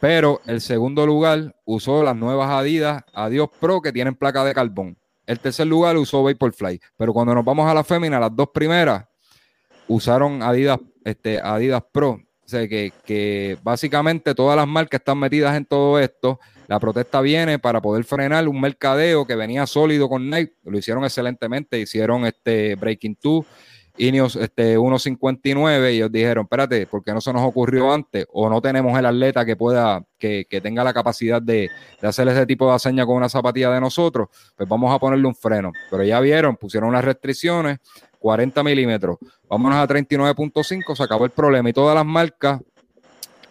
Pero 0.00 0.40
el 0.46 0.60
segundo 0.60 1.06
lugar 1.06 1.56
usó 1.64 2.02
las 2.02 2.14
nuevas 2.14 2.50
Adidas 2.50 3.02
Adios 3.14 3.48
Pro 3.60 3.80
que 3.80 3.92
tienen 3.92 4.14
placa 4.14 4.44
de 4.44 4.52
carbón. 4.52 4.98
El 5.26 5.38
tercer 5.38 5.66
lugar 5.66 5.96
usó 5.96 6.22
Vaporfly. 6.22 6.80
Pero 6.96 7.12
cuando 7.12 7.34
nos 7.34 7.44
vamos 7.44 7.70
a 7.70 7.74
la 7.74 7.84
fémina, 7.84 8.20
las 8.20 8.34
dos 8.34 8.48
primeras 8.52 9.04
usaron 9.88 10.42
Adidas, 10.42 10.78
este, 11.04 11.40
Adidas 11.40 11.82
Pro. 11.90 12.20
O 12.44 12.48
sea 12.48 12.68
que, 12.68 12.92
que 13.04 13.56
básicamente 13.62 14.34
todas 14.34 14.56
las 14.56 14.66
marcas 14.68 15.00
están 15.00 15.18
metidas 15.18 15.56
en 15.56 15.64
todo 15.64 15.98
esto. 15.98 16.38
La 16.68 16.80
protesta 16.80 17.20
viene 17.20 17.58
para 17.58 17.80
poder 17.80 18.04
frenar 18.04 18.48
un 18.48 18.60
mercadeo 18.60 19.26
que 19.26 19.34
venía 19.34 19.66
sólido 19.66 20.08
con 20.08 20.30
Nike. 20.30 20.54
Lo 20.64 20.78
hicieron 20.78 21.04
excelentemente. 21.04 21.78
Hicieron 21.78 22.24
este 22.26 22.74
Breaking 22.76 23.16
Two 23.16 23.44
Ineos 23.98 24.36
este, 24.36 24.78
1.59 24.78 25.92
y 25.92 25.96
ellos 25.96 26.10
dijeron, 26.10 26.44
espérate, 26.44 26.86
¿por 26.86 27.04
qué 27.04 27.12
no 27.12 27.20
se 27.20 27.30
nos 27.30 27.42
ocurrió 27.42 27.92
antes? 27.92 28.26
O 28.32 28.48
no 28.48 28.62
tenemos 28.62 28.98
el 28.98 29.04
atleta 29.04 29.44
que 29.44 29.54
pueda, 29.54 30.02
que, 30.18 30.46
tenga 30.62 30.82
la 30.82 30.94
capacidad 30.94 31.42
de, 31.42 31.68
hacer 32.00 32.26
ese 32.28 32.46
tipo 32.46 32.66
de 32.68 32.74
hazaña 32.74 33.04
con 33.04 33.16
una 33.16 33.28
zapatilla 33.28 33.70
de 33.70 33.80
nosotros, 33.80 34.28
pues 34.56 34.66
vamos 34.66 34.94
a 34.94 34.98
ponerle 34.98 35.26
un 35.26 35.34
freno. 35.34 35.72
Pero 35.90 36.04
ya 36.04 36.20
vieron, 36.20 36.56
pusieron 36.56 36.90
las 36.90 37.04
restricciones, 37.04 37.80
40 38.18 38.62
milímetros, 38.62 39.18
vámonos 39.46 39.78
a 39.78 39.86
39.5, 39.86 40.96
se 40.96 41.02
acabó 41.02 41.26
el 41.26 41.30
problema 41.30 41.68
y 41.68 41.74
todas 41.74 41.94
las 41.94 42.06
marcas 42.06 42.60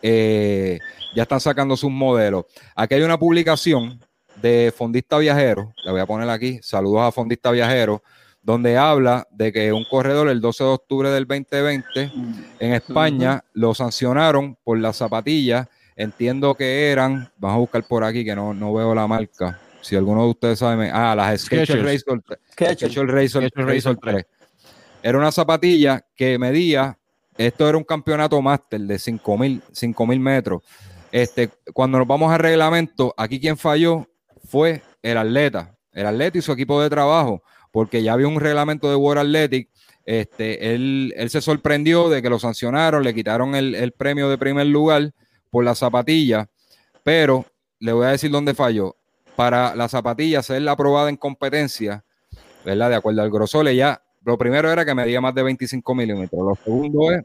eh, 0.02 0.80
ya 1.16 1.24
están 1.24 1.40
sacando 1.40 1.76
sus 1.78 1.92
modelos. 1.92 2.46
Aquí 2.76 2.96
hay 2.96 3.02
una 3.02 3.20
publicación 3.20 4.00
de 4.42 4.74
Fondista 4.76 5.18
Viajero, 5.18 5.74
la 5.84 5.92
voy 5.92 6.02
a 6.02 6.06
poner 6.06 6.30
aquí, 6.30 6.60
saludos 6.62 7.02
a 7.02 7.12
Fondista 7.12 7.52
Viajero 7.52 8.02
donde 8.42 8.78
habla 8.78 9.28
de 9.32 9.52
que 9.52 9.72
un 9.72 9.86
corredor 9.86 10.28
el 10.30 10.42
12 10.42 10.64
de 10.64 10.70
octubre 10.70 11.10
del 11.10 11.28
2020 11.28 12.12
en 12.60 12.74
España 12.74 13.44
lo 13.54 13.74
sancionaron 13.74 14.58
por 14.64 14.80
las 14.80 14.98
zapatillas. 14.98 15.68
Entiendo 15.96 16.56
que 16.56 16.90
eran, 16.90 17.30
vamos 17.38 17.56
a 17.56 17.60
buscar 17.60 17.84
por 17.84 18.04
aquí 18.04 18.26
que 18.26 18.36
no, 18.36 18.54
no 18.54 18.74
veo 18.74 18.96
la 18.96 19.08
marca. 19.08 19.60
Si 19.82 19.96
alguno 19.96 20.24
de 20.24 20.30
ustedes 20.30 20.60
sabe, 20.60 20.90
ah, 20.92 21.16
las 21.16 21.42
Skechers 21.42 21.84
Razor, 21.84 22.24
Razor, 23.56 23.98
3. 23.98 24.26
Era 25.04 25.18
una 25.18 25.32
zapatilla 25.32 26.04
que 26.16 26.38
medía, 26.38 26.98
esto 27.38 27.68
era 27.68 27.78
un 27.78 27.84
campeonato 27.84 28.42
máster 28.42 28.82
de 28.82 28.98
5000 28.98 29.62
mil 30.08 30.20
metros. 30.20 30.64
Este, 31.12 31.50
cuando 31.74 31.98
nos 31.98 32.08
vamos 32.08 32.32
al 32.32 32.40
reglamento, 32.40 33.14
aquí 33.18 33.40
quien 33.40 33.58
falló 33.58 34.08
fue 34.46 34.82
el 35.02 35.18
atleta, 35.18 35.78
el 35.92 36.06
atleta 36.06 36.38
y 36.38 36.42
su 36.42 36.52
equipo 36.52 36.82
de 36.82 36.90
trabajo 36.90 37.44
porque 37.72 38.04
ya 38.04 38.14
había 38.14 38.28
un 38.28 38.40
reglamento 38.40 38.90
de 38.90 38.96
World 38.96 39.22
Athletic. 39.22 39.70
Este, 40.06 40.74
él, 40.74 41.14
se 41.30 41.42
sorprendió 41.42 42.10
de 42.10 42.22
que 42.22 42.30
lo 42.30 42.40
sancionaron, 42.40 43.04
le 43.04 43.14
quitaron 43.14 43.56
el, 43.56 43.92
premio 43.94 44.30
de 44.30 44.38
primer 44.38 44.68
lugar 44.68 45.14
por 45.50 45.64
la 45.64 45.76
zapatilla, 45.76 46.50
pero 47.04 47.46
le 47.80 47.94
voy 47.94 48.06
a 48.06 48.10
decir 48.10 48.30
dónde 48.30 48.54
falló. 48.54 48.96
Para 49.36 49.76
la 49.76 49.88
zapatilla 49.88 50.44
ser 50.44 50.68
aprobada 50.68 51.10
en 51.10 51.16
competencia, 51.16 52.04
¿verdad? 52.66 52.90
De 52.90 52.96
acuerdo 52.96 53.22
al 53.22 53.32
grosor, 53.32 53.70
ya 53.72 54.04
lo 54.24 54.38
primero 54.38 54.70
era 54.70 54.86
que 54.86 54.94
medía 54.94 55.22
más 55.22 55.34
de 55.34 55.44
25 55.44 55.96
milímetros. 55.96 56.42
Lo 56.42 56.56
segundo 56.64 57.12
es, 57.12 57.24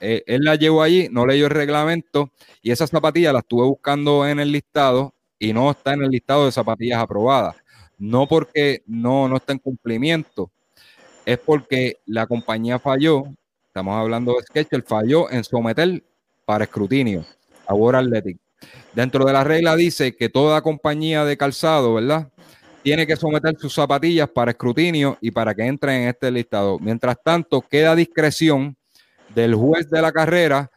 eh, 0.00 0.22
él 0.26 0.42
la 0.44 0.56
llevó 0.56 0.82
allí, 0.82 1.08
no 1.10 1.26
leyó 1.26 1.46
el 1.46 1.50
reglamento 1.50 2.30
y 2.62 2.70
esa 2.70 2.86
zapatilla 2.86 3.32
la 3.32 3.40
estuve 3.40 3.64
buscando 3.64 4.26
en 4.26 4.40
el 4.40 4.52
listado 4.52 5.14
y 5.38 5.52
no 5.52 5.70
está 5.70 5.94
en 5.94 6.04
el 6.04 6.10
listado 6.10 6.46
de 6.46 6.52
zapatillas 6.52 6.98
aprobadas 6.98 7.56
no 7.98 8.26
porque 8.26 8.82
no, 8.86 9.28
no 9.28 9.36
está 9.36 9.52
en 9.52 9.58
cumplimiento, 9.58 10.50
es 11.24 11.38
porque 11.38 11.98
la 12.06 12.26
compañía 12.26 12.78
falló, 12.78 13.24
estamos 13.66 13.94
hablando 13.96 14.34
de 14.34 14.42
Sketcher, 14.42 14.82
falló 14.82 15.30
en 15.30 15.44
someter 15.44 16.02
para 16.44 16.64
escrutinio 16.64 17.24
a 17.66 17.74
World 17.74 18.06
Athletic. 18.06 18.38
Dentro 18.94 19.24
de 19.24 19.32
la 19.32 19.44
regla 19.44 19.76
dice 19.76 20.16
que 20.16 20.28
toda 20.28 20.62
compañía 20.62 21.24
de 21.24 21.36
calzado, 21.36 21.94
¿verdad? 21.94 22.30
Tiene 22.82 23.06
que 23.06 23.16
someter 23.16 23.56
sus 23.58 23.74
zapatillas 23.74 24.28
para 24.28 24.52
escrutinio 24.52 25.18
y 25.20 25.30
para 25.30 25.54
que 25.54 25.66
entren 25.66 26.02
en 26.02 26.08
este 26.08 26.30
listado. 26.30 26.78
Mientras 26.78 27.16
tanto, 27.22 27.60
queda 27.60 27.96
discreción 27.96 28.76
del 29.36 29.54
juez 29.54 29.90
de 29.90 30.00
la 30.00 30.12
carrera 30.12 30.70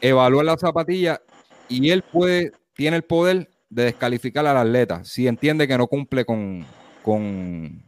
evaluar 0.00 0.46
la 0.46 0.56
zapatilla 0.56 1.20
y 1.68 1.90
él 1.90 2.02
puede, 2.02 2.52
tiene 2.72 2.96
el 2.96 3.02
poder 3.02 3.50
de 3.68 3.84
descalificar 3.86 4.46
al 4.46 4.56
atleta 4.56 5.04
si 5.04 5.26
entiende 5.26 5.66
que 5.66 5.76
no 5.76 5.88
cumple 5.88 6.24
con, 6.24 6.64
con, 7.02 7.82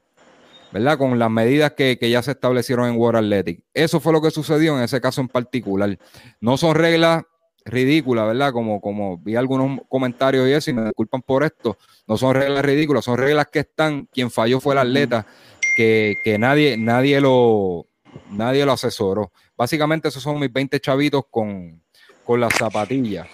¿verdad? 0.72 0.98
con 0.98 1.16
las 1.20 1.30
medidas 1.30 1.72
que, 1.72 1.96
ya 2.00 2.20
se 2.20 2.32
establecieron 2.32 2.88
en 2.88 2.96
World 2.96 3.18
Athletic. 3.18 3.62
Eso 3.72 4.00
fue 4.00 4.12
lo 4.12 4.20
que 4.20 4.32
sucedió 4.32 4.76
en 4.76 4.82
ese 4.82 5.00
caso 5.00 5.20
en 5.20 5.28
particular. 5.28 5.96
No 6.40 6.56
son 6.56 6.74
reglas 6.74 7.22
ridículas, 7.64 8.26
¿verdad? 8.26 8.52
Como, 8.52 8.80
como 8.80 9.18
vi 9.18 9.36
algunos 9.36 9.82
comentarios 9.88 10.48
y 10.48 10.52
eso, 10.52 10.70
y 10.70 10.74
me 10.74 10.84
disculpan 10.84 11.22
por 11.22 11.44
esto, 11.44 11.78
no 12.08 12.16
son 12.16 12.34
reglas 12.34 12.64
ridículas, 12.64 13.04
son 13.04 13.18
reglas 13.18 13.46
que 13.52 13.60
están, 13.60 14.06
quien 14.06 14.32
falló 14.32 14.60
fue 14.60 14.74
el 14.74 14.78
atleta, 14.78 15.26
que, 15.76 16.36
nadie, 16.40 16.76
nadie 16.76 17.20
lo, 17.20 17.86
nadie 18.30 18.64
lo 18.64 18.72
asesoró. 18.72 19.30
Básicamente 19.56 20.08
esos 20.08 20.22
son 20.22 20.38
mis 20.38 20.52
20 20.52 20.78
chavitos 20.80 21.24
con, 21.30 21.82
con 22.24 22.40
las 22.40 22.54
zapatillas. 22.54 23.26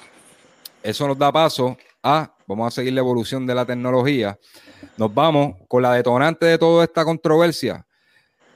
Eso 0.83 1.07
nos 1.07 1.19
da 1.19 1.33
paso 1.33 1.77
a 2.03 2.35
vamos 2.47 2.69
a 2.69 2.71
seguir 2.71 2.93
la 2.93 3.01
evolución 3.01 3.47
de 3.47 3.55
la 3.55 3.65
tecnología. 3.65 4.39
Nos 4.97 5.13
vamos 5.13 5.57
con 5.69 5.83
la 5.83 5.95
detonante 5.95 6.47
de 6.47 6.59
toda 6.59 6.85
esta 6.85 7.05
controversia. 7.05 7.87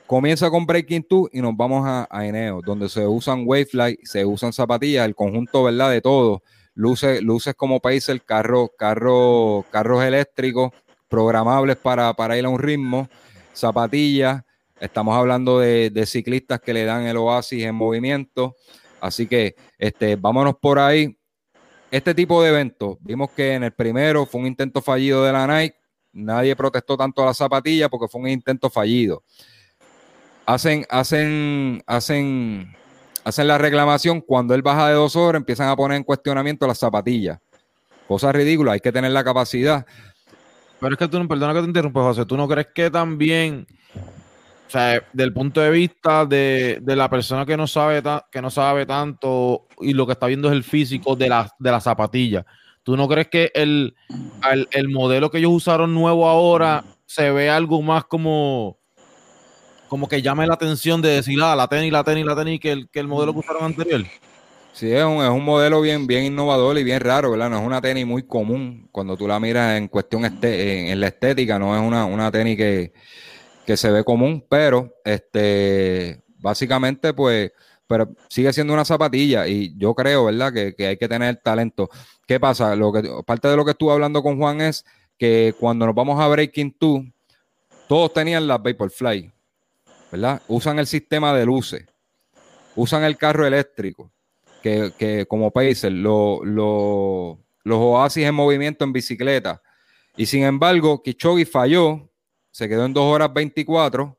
Comienza 0.07 0.51
con 0.51 0.67
Breaking 0.67 1.07
2 1.09 1.31
y 1.33 1.41
nos 1.41 1.57
vamos 1.57 1.85
a, 1.87 2.07
a 2.11 2.23
donde 2.65 2.89
se 2.89 3.07
usan 3.07 3.43
Wavefly, 3.45 3.99
se 4.05 4.25
usan 4.25 4.53
zapatillas, 4.53 5.05
el 5.05 5.17
conjunto, 5.17 5.65
¿verdad? 5.65 5.91
De 5.91 6.01
todo. 6.01 6.43
Luces, 6.75 7.23
luces 7.23 7.55
como 7.55 7.81
Pacer, 7.81 8.23
carro, 8.23 8.71
carro, 8.79 9.65
carros 9.71 10.05
eléctricos 10.05 10.71
programables 11.09 11.77
para, 11.77 12.13
para 12.15 12.37
ir 12.37 12.45
a 12.45 12.49
un 12.49 12.59
ritmo, 12.59 13.09
zapatillas. 13.53 14.43
Estamos 14.81 15.17
hablando 15.17 15.59
de, 15.59 15.91
de, 15.91 16.07
ciclistas 16.07 16.61
que 16.61 16.75
le 16.75 16.85
dan 16.85 17.07
el 17.07 17.17
oasis 17.17 17.65
en 17.65 17.75
movimiento. 17.75 18.57
Así 19.01 19.27
que 19.27 19.57
este, 19.79 20.17
vámonos 20.17 20.57
por 20.61 20.79
ahí 20.79 21.17
este 21.91 22.15
tipo 22.15 22.43
de 22.43 22.51
eventos, 22.51 22.97
vimos 23.01 23.31
que 23.31 23.55
en 23.55 23.63
el 23.63 23.73
primero 23.73 24.27
fue 24.27 24.41
un 24.41 24.47
intento 24.47 24.83
fallido 24.83 25.25
de 25.25 25.33
la 25.33 25.47
Nike, 25.47 25.77
nadie 26.13 26.57
protestó 26.57 26.97
tanto 26.97 27.23
a 27.23 27.27
la 27.27 27.35
zapatilla 27.35 27.89
porque 27.89 28.09
fue 28.09 28.21
un 28.21 28.29
intento 28.29 28.69
fallido. 28.69 29.23
Hacen, 30.47 30.85
hacen, 30.91 31.83
hacen, 31.87 32.75
hacen 33.25 33.49
la 33.49 33.59
reclamación 33.59 34.21
cuando 34.21 34.55
él 34.55 34.63
baja 34.63 34.89
de 34.89 34.95
dos 34.95 35.17
horas, 35.17 35.41
empiezan 35.41 35.69
a 35.69 35.77
poner 35.77 35.97
en 35.97 36.05
cuestionamiento 36.05 36.67
las 36.67 36.79
zapatillas. 36.79 37.39
Cosa 38.09 38.33
ridícula, 38.33 38.73
hay 38.73 38.81
que 38.81 38.93
tener 38.93 39.13
la 39.13 39.25
capacidad. 39.25 39.87
Pero 40.81 40.93
es 40.93 40.99
que 40.99 41.09
tú, 41.09 41.27
perdona 41.27 41.55
que 41.55 41.61
te 41.61 41.67
interrumpa, 41.67 42.03
José, 42.03 42.27
¿tú 42.27 42.37
no 42.37 42.47
crees 42.47 42.69
que 42.75 42.91
también, 42.91 43.67
o 44.67 44.71
sea, 44.71 45.03
del 45.13 45.33
punto 45.33 45.61
de 45.61 45.71
vista 45.71 46.27
de, 46.27 46.83
la 46.85 47.09
persona 47.09 47.47
que 47.47 47.57
no 47.57 47.67
sabe 47.67 48.03
que 48.33 48.43
no 48.43 48.51
sabe 48.51 48.85
tanto 48.85 49.67
y 49.81 49.93
lo 49.93 50.07
que 50.07 50.13
está 50.13 50.27
viendo 50.27 50.49
es 50.49 50.55
el 50.55 50.65
físico 50.65 51.15
de 51.15 51.29
la, 51.29 51.51
de 51.59 51.71
la 51.71 51.81
zapatilla, 51.81 52.45
¿tú 52.83 52.97
no 52.97 53.07
crees 53.07 53.29
que 53.29 53.53
el, 53.55 53.95
el, 54.73 54.89
modelo 54.89 55.31
que 55.31 55.39
ellos 55.39 55.53
usaron 55.53 55.95
nuevo 55.95 56.29
ahora 56.29 56.85
se 57.05 57.31
ve 57.31 57.49
algo 57.49 57.81
más 57.83 58.05
como 58.05 58.79
como 59.89 60.09
que 60.09 60.21
llame 60.21 60.49
la 60.49 60.55
atención 60.55 61.01
de 61.01 61.11
decir, 61.11 61.39
ah, 61.41 61.55
la 61.55 61.69
tenis, 61.69 61.93
la 61.93 62.03
tenis, 62.03 62.27
la 62.27 62.35
tenis, 62.35 62.59
que 62.59 62.73
el, 62.73 62.89
que 62.91 62.99
el 62.99 63.07
modelo 63.07 63.33
que 63.33 63.39
usaron 63.39 63.63
anterior? 63.63 64.05
Sí, 64.73 64.91
es 64.91 65.05
un, 65.05 65.23
es 65.23 65.31
un 65.31 65.45
modelo 65.45 65.81
bien, 65.81 66.09
bien 66.09 66.25
innovador 66.25 66.77
y 66.77 66.83
bien 66.83 67.01
raro, 67.01 67.31
¿verdad? 67.31 67.49
No 67.49 67.61
es 67.61 67.65
una 67.65 67.81
tenis 67.81 68.05
muy 68.05 68.25
común 68.25 68.89
cuando 68.91 69.17
tú 69.17 69.29
la 69.29 69.39
miras 69.39 69.79
en 69.79 69.87
cuestión 69.87 70.25
este, 70.25 70.91
en, 70.91 71.01
la 71.01 71.07
estética, 71.07 71.57
no 71.57 71.77
es 71.77 71.81
una, 71.81 72.05
una 72.05 72.33
tenis 72.33 72.57
que, 72.57 72.93
se 73.75 73.91
ve 73.91 74.05
común, 74.05 74.45
pero 74.49 74.93
este 75.05 76.23
básicamente 76.39 77.15
pues 77.15 77.53
pero 77.87 78.15
sigue 78.29 78.53
siendo 78.53 78.73
una 78.73 78.85
zapatilla 78.85 79.47
y 79.47 79.77
yo 79.77 79.95
creo, 79.95 80.27
¿verdad? 80.27 80.53
Que, 80.53 80.87
hay 80.87 80.97
que 80.97 81.09
tener 81.09 81.37
talento. 81.37 81.89
¿Qué 82.27 82.41
pasa? 82.41 82.75
Lo 82.75 82.93
que, 82.93 83.09
parte 83.25 83.49
de 83.49 83.57
lo 83.57 83.65
que 83.65 83.71
estuve 83.73 83.93
hablando 83.93 84.23
con 84.23 84.39
Juan 84.39 84.61
es 84.61 84.85
que 85.19 85.55
cuando 85.59 85.87
nos 85.87 85.95
vamos 85.95 86.21
a 86.21 86.29
Breaking 86.29 86.77
2, 86.79 87.05
todos 87.89 88.13
tenían 88.13 88.47
las 88.47 88.63
Vaporfly, 88.63 89.33
¿verdad? 90.11 90.43
Usan 90.49 90.79
el 90.79 90.87
sistema 90.87 91.33
de 91.33 91.47
luces, 91.47 91.87
usan 92.75 93.05
el 93.05 93.17
carro 93.17 93.47
eléctrico, 93.47 94.11
que, 94.63 95.25
como 95.29 95.53
Pacer, 95.53 95.93
los 95.93 97.39
oasis 97.65 98.25
en 98.25 98.35
movimiento 98.35 98.85
en 98.85 98.93
bicicleta. 98.93 99.63
Y 100.17 100.27
sin 100.27 100.43
embargo, 100.43 101.03
Kichogi 101.03 101.45
falló, 101.45 102.11
se 102.57 102.71
quedó 102.71 102.87
en 102.87 102.95
2 102.95 103.05
horas 103.05 103.35
24, 103.35 104.17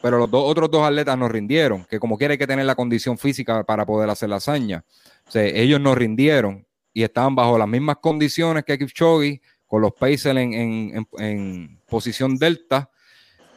pero 0.00 0.18
los 0.18 0.30
dos, 0.30 0.44
otros 0.46 0.70
dos 0.70 0.86
atletas 0.86 1.18
no 1.18 1.28
rindieron, 1.28 1.84
que 1.84 1.98
como 1.98 2.16
quiere 2.16 2.34
hay 2.34 2.38
que 2.38 2.46
tener 2.46 2.64
la 2.64 2.76
condición 2.76 3.18
física 3.18 3.64
para 3.64 3.84
poder 3.84 4.08
hacer 4.08 4.28
la 4.28 4.36
hazaña. 4.36 4.84
Ellos 5.34 5.80
no 5.80 5.96
rindieron 5.96 6.64
y 6.92 7.02
estaban 7.02 7.34
bajo 7.34 7.58
las 7.58 7.66
mismas 7.66 7.96
condiciones 7.96 8.62
que 8.62 8.78
Kipchoge, 8.78 9.40
con 9.66 9.82
los 9.82 9.92
Pacers 9.94 10.38
en, 10.38 11.80
posición 11.88 12.36
delta. 12.36 12.88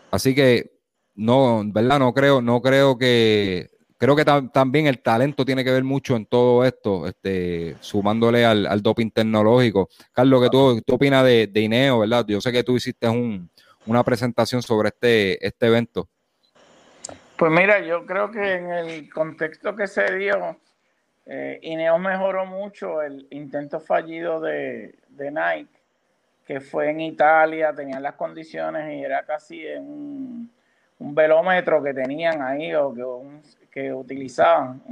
Así 0.09 0.33
que 0.33 0.71
no, 1.13 1.61
¿verdad? 1.67 1.99
No 1.99 2.11
creo, 2.11 2.41
no 2.41 2.63
creo 2.63 2.97
que 2.97 3.69
creo 3.99 4.15
que 4.15 4.25
también 4.25 4.87
el 4.87 5.03
talento 5.03 5.45
tiene 5.45 5.63
que 5.63 5.71
ver 5.71 5.83
mucho 5.83 6.15
en 6.15 6.25
todo 6.25 6.65
esto, 6.65 7.05
este, 7.05 7.75
sumándole 7.79 8.43
al, 8.43 8.81
doping 8.81 9.11
tecnológico. 9.11 9.87
Carlos, 10.13 10.41
¿qué 10.41 10.49
tú, 10.49 10.81
opinas 10.95 11.23
de, 11.23 11.51
INEO, 11.53 11.99
verdad? 11.99 12.25
Yo 12.27 12.41
sé 12.41 12.51
que 12.51 12.63
tú 12.63 12.75
hiciste 12.75 13.07
una 13.89 14.03
presentación 14.03 14.61
sobre 14.61 14.89
este, 14.89 15.45
este 15.45 15.65
evento. 15.65 16.07
Pues 17.35 17.51
mira, 17.51 17.79
yo 17.79 18.05
creo 18.05 18.29
que 18.29 18.53
en 18.53 18.71
el 18.71 19.11
contexto 19.11 19.75
que 19.75 19.87
se 19.87 20.15
dio, 20.15 20.59
eh, 21.25 21.59
INEO 21.63 21.97
mejoró 21.97 22.45
mucho 22.45 23.01
el 23.01 23.25
intento 23.31 23.79
fallido 23.79 24.39
de, 24.41 24.95
Nike, 25.09 25.73
que 26.45 26.61
fue 26.61 26.91
en 26.91 27.01
Italia, 27.01 27.73
tenían 27.73 28.03
las 28.03 28.13
condiciones 28.13 28.93
y 28.93 29.03
era 29.03 29.25
casi 29.25 29.65
un, 29.65 30.51
un 30.99 31.15
velómetro 31.15 31.81
que 31.81 31.93
tenían 31.93 32.43
ahí 32.43 32.75
o 32.75 32.93
que 32.93 33.03
un, 33.03 33.41
que 33.71 33.91
utilizaban 33.91 34.83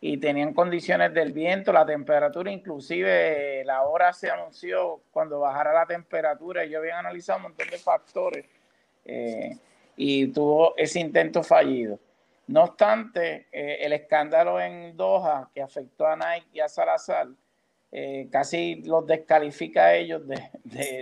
y 0.00 0.18
tenían 0.18 0.52
condiciones 0.52 1.12
del 1.14 1.32
viento, 1.32 1.72
la 1.72 1.86
temperatura, 1.86 2.50
inclusive 2.50 3.64
la 3.64 3.82
hora 3.82 4.12
se 4.12 4.30
anunció 4.30 5.00
cuando 5.10 5.40
bajara 5.40 5.72
la 5.72 5.86
temperatura. 5.86 6.62
Ellos 6.62 6.80
habían 6.80 6.98
analizado 6.98 7.38
un 7.38 7.42
montón 7.44 7.68
de 7.70 7.78
factores 7.78 8.46
eh, 9.04 9.56
y 9.96 10.28
tuvo 10.28 10.76
ese 10.76 11.00
intento 11.00 11.42
fallido. 11.42 11.98
No 12.48 12.64
obstante, 12.64 13.46
eh, 13.50 13.78
el 13.80 13.92
escándalo 13.92 14.60
en 14.60 14.96
Doha 14.96 15.50
que 15.52 15.62
afectó 15.62 16.06
a 16.06 16.14
Nike 16.14 16.46
y 16.52 16.60
a 16.60 16.68
Salazar 16.68 17.28
eh, 17.90 18.28
casi 18.30 18.82
los 18.84 19.06
descalifica 19.06 19.86
a 19.86 19.94
ellos 19.94 20.22
de, 20.28 20.36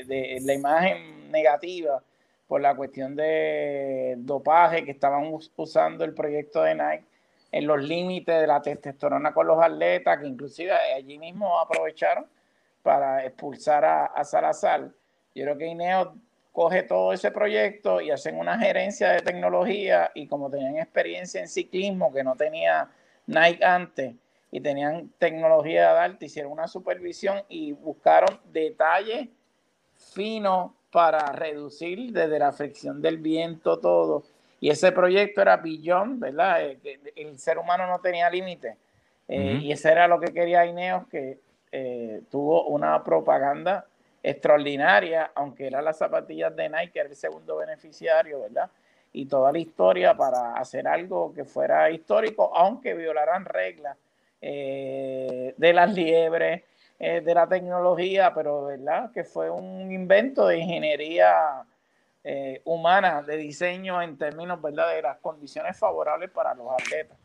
de 0.06 0.38
la 0.42 0.54
imagen 0.54 1.30
negativa 1.30 2.02
por 2.46 2.60
la 2.60 2.74
cuestión 2.76 3.16
de 3.16 4.14
dopaje 4.18 4.84
que 4.84 4.92
estaban 4.92 5.30
usando 5.56 6.04
el 6.04 6.14
proyecto 6.14 6.62
de 6.62 6.74
Nike 6.74 7.13
en 7.54 7.68
los 7.68 7.80
límites 7.80 8.40
de 8.40 8.48
la 8.48 8.60
testosterona 8.60 9.32
con 9.32 9.46
los 9.46 9.62
atletas, 9.62 10.18
que 10.18 10.26
inclusive 10.26 10.72
allí 10.72 11.20
mismo 11.20 11.60
aprovecharon 11.60 12.26
para 12.82 13.24
expulsar 13.24 13.84
a, 13.84 14.24
Salazar. 14.24 14.90
Yo 15.36 15.44
creo 15.44 15.56
que 15.56 15.66
Ineo 15.66 16.16
coge 16.50 16.82
todo 16.82 17.12
ese 17.12 17.30
proyecto 17.30 18.00
y 18.00 18.10
hacen 18.10 18.40
una 18.40 18.58
gerencia 18.58 19.12
de 19.12 19.20
tecnología 19.20 20.10
y 20.16 20.26
como 20.26 20.50
tenían 20.50 20.78
experiencia 20.78 21.40
en 21.40 21.46
ciclismo 21.46 22.12
que 22.12 22.24
no 22.24 22.34
tenía 22.34 22.90
Nike 23.26 23.64
antes 23.64 24.16
y 24.50 24.60
tenían 24.60 25.10
tecnología 25.18 25.92
de 25.92 25.98
alta, 26.00 26.24
hicieron 26.24 26.50
una 26.50 26.66
supervisión 26.66 27.40
y 27.48 27.70
buscaron 27.70 28.40
detalles 28.52 29.28
finos 29.94 30.72
para 30.90 31.30
reducir 31.30 32.10
desde 32.12 32.36
la 32.36 32.50
fricción 32.50 33.00
del 33.00 33.18
viento 33.18 33.78
todo. 33.78 34.24
Y 34.64 34.70
ese 34.70 34.92
proyecto 34.92 35.42
era 35.42 35.58
billón, 35.58 36.18
¿verdad? 36.18 36.62
Eh, 36.62 36.98
el 37.16 37.38
ser 37.38 37.58
humano 37.58 37.86
no 37.86 37.98
tenía 37.98 38.30
límite. 38.30 38.78
Eh, 39.28 39.58
y 39.60 39.70
ese 39.70 39.92
era 39.92 40.08
lo 40.08 40.18
que 40.18 40.32
quería 40.32 40.64
Ineos, 40.64 41.06
que 41.08 41.38
eh, 41.70 42.22
tuvo 42.30 42.64
una 42.68 43.04
propaganda 43.04 43.84
extraordinaria, 44.22 45.32
aunque 45.34 45.66
eran 45.66 45.84
las 45.84 45.98
zapatillas 45.98 46.56
de 46.56 46.70
Nike, 46.70 46.98
era 46.98 47.10
el 47.10 47.14
segundo 47.14 47.58
beneficiario, 47.58 48.40
¿verdad? 48.40 48.70
Y 49.12 49.26
toda 49.26 49.52
la 49.52 49.58
historia 49.58 50.16
para 50.16 50.54
hacer 50.54 50.88
algo 50.88 51.34
que 51.34 51.44
fuera 51.44 51.90
histórico, 51.90 52.50
aunque 52.56 52.94
violaran 52.94 53.44
reglas 53.44 53.98
de 54.40 55.72
las 55.74 55.92
liebres, 55.92 56.62
eh, 57.00 57.20
de 57.20 57.34
la 57.34 57.46
tecnología, 57.46 58.32
pero 58.32 58.64
verdad 58.64 59.10
que 59.12 59.24
fue 59.24 59.50
un 59.50 59.92
invento 59.92 60.46
de 60.46 60.58
ingeniería 60.58 61.64
eh, 62.24 62.62
humana, 62.64 63.22
de 63.22 63.36
diseño 63.36 64.00
en 64.00 64.16
términos 64.16 64.60
¿verdad? 64.62 64.94
de 64.94 65.02
las 65.02 65.18
condiciones 65.18 65.76
favorables 65.78 66.30
para 66.30 66.54
los 66.54 66.72
atletas. 66.72 67.18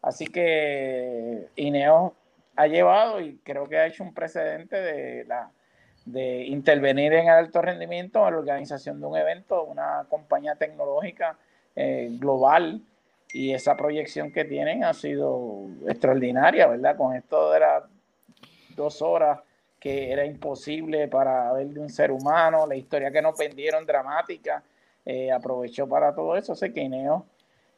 Así 0.00 0.26
que 0.26 1.48
INEO 1.56 2.14
ha 2.56 2.66
llevado 2.66 3.20
y 3.20 3.38
creo 3.38 3.68
que 3.68 3.78
ha 3.78 3.86
hecho 3.86 4.04
un 4.04 4.14
precedente 4.14 4.76
de, 4.76 5.24
la, 5.24 5.50
de 6.04 6.44
intervenir 6.44 7.12
en 7.14 7.28
alto 7.30 7.62
rendimiento 7.62 8.24
en 8.26 8.34
la 8.34 8.38
organización 8.38 9.00
de 9.00 9.06
un 9.06 9.16
evento, 9.16 9.64
una 9.64 10.06
compañía 10.08 10.54
tecnológica 10.54 11.36
eh, 11.74 12.08
global 12.12 12.80
y 13.32 13.52
esa 13.52 13.76
proyección 13.76 14.30
que 14.30 14.44
tienen 14.44 14.84
ha 14.84 14.94
sido 14.94 15.66
extraordinaria, 15.88 16.68
¿verdad? 16.68 16.96
Con 16.96 17.16
esto 17.16 17.50
de 17.50 17.60
la 17.60 17.84
dos 18.76 19.02
horas 19.02 19.40
que 19.84 20.10
era 20.10 20.24
imposible 20.24 21.08
para 21.08 21.52
ver 21.52 21.66
de 21.66 21.78
un 21.78 21.90
ser 21.90 22.10
humano, 22.10 22.66
la 22.66 22.74
historia 22.74 23.10
que 23.10 23.20
nos 23.20 23.36
vendieron 23.36 23.84
dramática, 23.84 24.62
eh, 25.04 25.30
aprovechó 25.30 25.86
para 25.86 26.14
todo 26.14 26.38
eso. 26.38 26.54
Sé 26.54 26.72
que 26.72 26.80
Ineo 26.80 27.26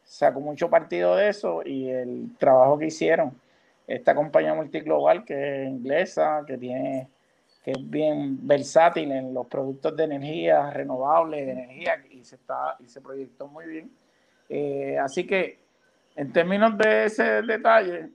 sacó 0.04 0.38
mucho 0.38 0.70
partido 0.70 1.16
de 1.16 1.30
eso 1.30 1.62
y 1.64 1.88
el 1.90 2.36
trabajo 2.38 2.78
que 2.78 2.86
hicieron. 2.86 3.32
Esta 3.88 4.14
compañía 4.14 4.54
multiglobal 4.54 5.24
que 5.24 5.64
es 5.64 5.68
inglesa, 5.68 6.44
que 6.46 6.56
tiene 6.56 7.08
que 7.64 7.72
es 7.72 7.90
bien 7.90 8.46
versátil 8.46 9.10
en 9.10 9.34
los 9.34 9.48
productos 9.48 9.96
de 9.96 10.04
energía 10.04 10.70
renovables, 10.70 11.44
de 11.44 11.50
energía, 11.50 12.04
y 12.08 12.22
se, 12.22 12.36
está, 12.36 12.76
y 12.78 12.86
se 12.86 13.00
proyectó 13.00 13.48
muy 13.48 13.66
bien. 13.66 13.90
Eh, 14.48 14.96
así 14.96 15.26
que 15.26 15.58
en 16.14 16.32
términos 16.32 16.78
de 16.78 17.06
ese 17.06 17.42
detalle, 17.42 18.10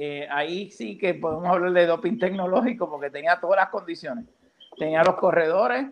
eh, 0.00 0.28
ahí 0.30 0.70
sí 0.70 0.96
que 0.96 1.14
podemos 1.14 1.48
hablar 1.48 1.72
de 1.72 1.86
doping 1.86 2.18
tecnológico 2.20 2.88
porque 2.88 3.10
tenía 3.10 3.40
todas 3.40 3.56
las 3.56 3.68
condiciones. 3.68 4.26
Tenía 4.78 5.02
los 5.02 5.16
corredores 5.16 5.86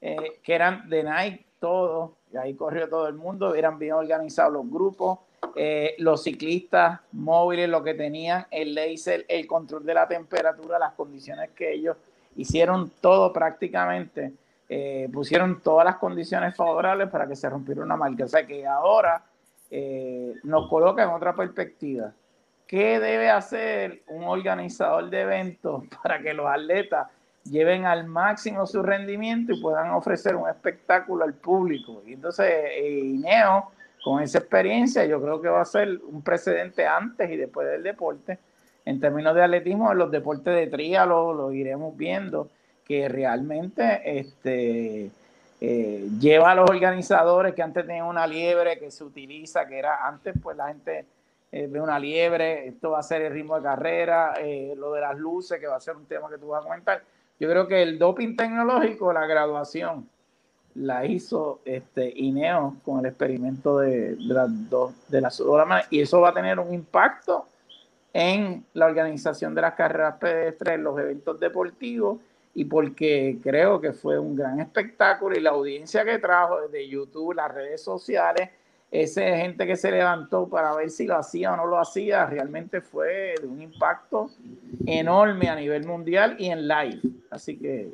eh, 0.00 0.38
que 0.44 0.54
eran 0.54 0.88
de 0.88 1.02
Nike, 1.02 1.44
todos, 1.58 2.12
y 2.32 2.36
ahí 2.36 2.54
corrió 2.54 2.88
todo 2.88 3.08
el 3.08 3.14
mundo, 3.14 3.56
eran 3.56 3.76
bien 3.80 3.94
organizados 3.94 4.52
los 4.52 4.70
grupos, 4.70 5.18
eh, 5.56 5.96
los 5.98 6.22
ciclistas 6.22 7.00
móviles, 7.10 7.68
lo 7.68 7.82
que 7.82 7.94
tenían, 7.94 8.46
el 8.52 8.76
laser, 8.76 9.26
el 9.26 9.44
control 9.48 9.84
de 9.84 9.94
la 9.94 10.06
temperatura, 10.06 10.78
las 10.78 10.92
condiciones 10.92 11.50
que 11.50 11.72
ellos 11.72 11.96
hicieron 12.36 12.92
todo 13.00 13.32
prácticamente, 13.32 14.34
pusieron 15.12 15.60
todas 15.62 15.84
las 15.86 15.96
condiciones 15.96 16.54
favorables 16.54 17.08
para 17.08 17.26
que 17.26 17.34
se 17.34 17.48
rompiera 17.48 17.82
una 17.82 17.96
marca. 17.96 18.24
O 18.24 18.28
sea 18.28 18.46
que 18.46 18.64
ahora 18.66 19.24
nos 20.44 20.68
coloca 20.68 21.02
en 21.02 21.08
otra 21.08 21.34
perspectiva 21.34 22.12
¿Qué 22.68 23.00
debe 23.00 23.30
hacer 23.30 24.02
un 24.08 24.24
organizador 24.24 25.08
de 25.08 25.22
eventos 25.22 25.84
para 26.02 26.20
que 26.20 26.34
los 26.34 26.46
atletas 26.46 27.08
lleven 27.42 27.86
al 27.86 28.06
máximo 28.06 28.66
su 28.66 28.82
rendimiento 28.82 29.54
y 29.54 29.60
puedan 29.60 29.90
ofrecer 29.90 30.36
un 30.36 30.48
espectáculo 30.48 31.24
al 31.24 31.32
público? 31.32 32.02
Y 32.06 32.12
entonces, 32.12 32.46
eh, 32.46 33.00
INEO, 33.04 33.70
con 34.04 34.22
esa 34.22 34.38
experiencia, 34.38 35.06
yo 35.06 35.20
creo 35.20 35.40
que 35.40 35.48
va 35.48 35.62
a 35.62 35.64
ser 35.64 35.98
un 36.10 36.20
precedente 36.20 36.86
antes 36.86 37.30
y 37.30 37.36
después 37.36 37.66
del 37.66 37.82
deporte. 37.82 38.38
En 38.84 39.00
términos 39.00 39.34
de 39.34 39.44
atletismo, 39.44 39.90
en 39.90 39.98
los 39.98 40.10
deportes 40.10 40.54
de 40.54 40.66
tríalo 40.66 41.32
lo 41.32 41.52
iremos 41.52 41.96
viendo, 41.96 42.50
que 42.86 43.08
realmente 43.08 44.18
este, 44.18 45.10
eh, 45.60 46.08
lleva 46.20 46.52
a 46.52 46.54
los 46.54 46.68
organizadores 46.68 47.54
que 47.54 47.62
antes 47.62 47.86
tenían 47.86 48.06
una 48.06 48.26
liebre 48.26 48.78
que 48.78 48.90
se 48.90 49.04
utiliza, 49.04 49.66
que 49.66 49.78
era 49.78 50.06
antes 50.06 50.34
pues 50.42 50.56
la 50.56 50.68
gente 50.68 51.06
eh, 51.50 51.66
ve 51.66 51.80
una 51.80 51.98
liebre, 51.98 52.68
esto 52.68 52.90
va 52.90 52.98
a 52.98 53.02
ser 53.02 53.22
el 53.22 53.32
ritmo 53.32 53.56
de 53.56 53.62
carrera, 53.62 54.34
eh, 54.38 54.74
lo 54.76 54.92
de 54.92 55.00
las 55.00 55.16
luces, 55.16 55.58
que 55.58 55.66
va 55.66 55.76
a 55.76 55.80
ser 55.80 55.96
un 55.96 56.06
tema 56.06 56.28
que 56.28 56.38
tú 56.38 56.48
vas 56.48 56.60
a 56.60 56.68
comentar. 56.68 57.02
Yo 57.40 57.48
creo 57.48 57.66
que 57.66 57.82
el 57.82 57.98
doping 57.98 58.36
tecnológico, 58.36 59.12
la 59.12 59.26
graduación, 59.26 60.08
la 60.74 61.04
hizo 61.06 61.60
este, 61.64 62.12
INEO 62.14 62.76
con 62.84 63.00
el 63.00 63.06
experimento 63.06 63.78
de, 63.78 64.16
de 64.16 64.34
las 64.34 64.70
dos, 64.70 64.94
de 65.08 65.20
las 65.20 65.42
y 65.90 66.00
eso 66.00 66.20
va 66.20 66.30
a 66.30 66.34
tener 66.34 66.58
un 66.58 66.72
impacto 66.72 67.46
en 68.12 68.64
la 68.74 68.86
organización 68.86 69.54
de 69.54 69.62
las 69.62 69.74
carreras 69.74 70.16
pedestres, 70.16 70.74
en 70.74 70.84
los 70.84 70.98
eventos 70.98 71.38
deportivos 71.40 72.18
y 72.54 72.64
porque 72.64 73.38
creo 73.42 73.80
que 73.80 73.92
fue 73.92 74.18
un 74.18 74.34
gran 74.34 74.60
espectáculo 74.60 75.36
y 75.36 75.40
la 75.40 75.50
audiencia 75.50 76.04
que 76.04 76.18
trajo 76.18 76.62
desde 76.62 76.88
YouTube, 76.88 77.34
las 77.34 77.52
redes 77.52 77.82
sociales, 77.82 78.50
esa 78.90 79.20
gente 79.20 79.66
que 79.66 79.76
se 79.76 79.90
levantó 79.90 80.48
para 80.48 80.74
ver 80.74 80.90
si 80.90 81.06
lo 81.06 81.16
hacía 81.16 81.52
o 81.52 81.56
no 81.56 81.66
lo 81.66 81.78
hacía, 81.78 82.24
realmente 82.26 82.80
fue 82.80 83.34
de 83.40 83.46
un 83.46 83.60
impacto 83.60 84.30
enorme 84.86 85.48
a 85.48 85.56
nivel 85.56 85.86
mundial 85.86 86.36
y 86.38 86.46
en 86.46 86.66
live. 86.66 87.00
Así 87.30 87.58
que 87.58 87.92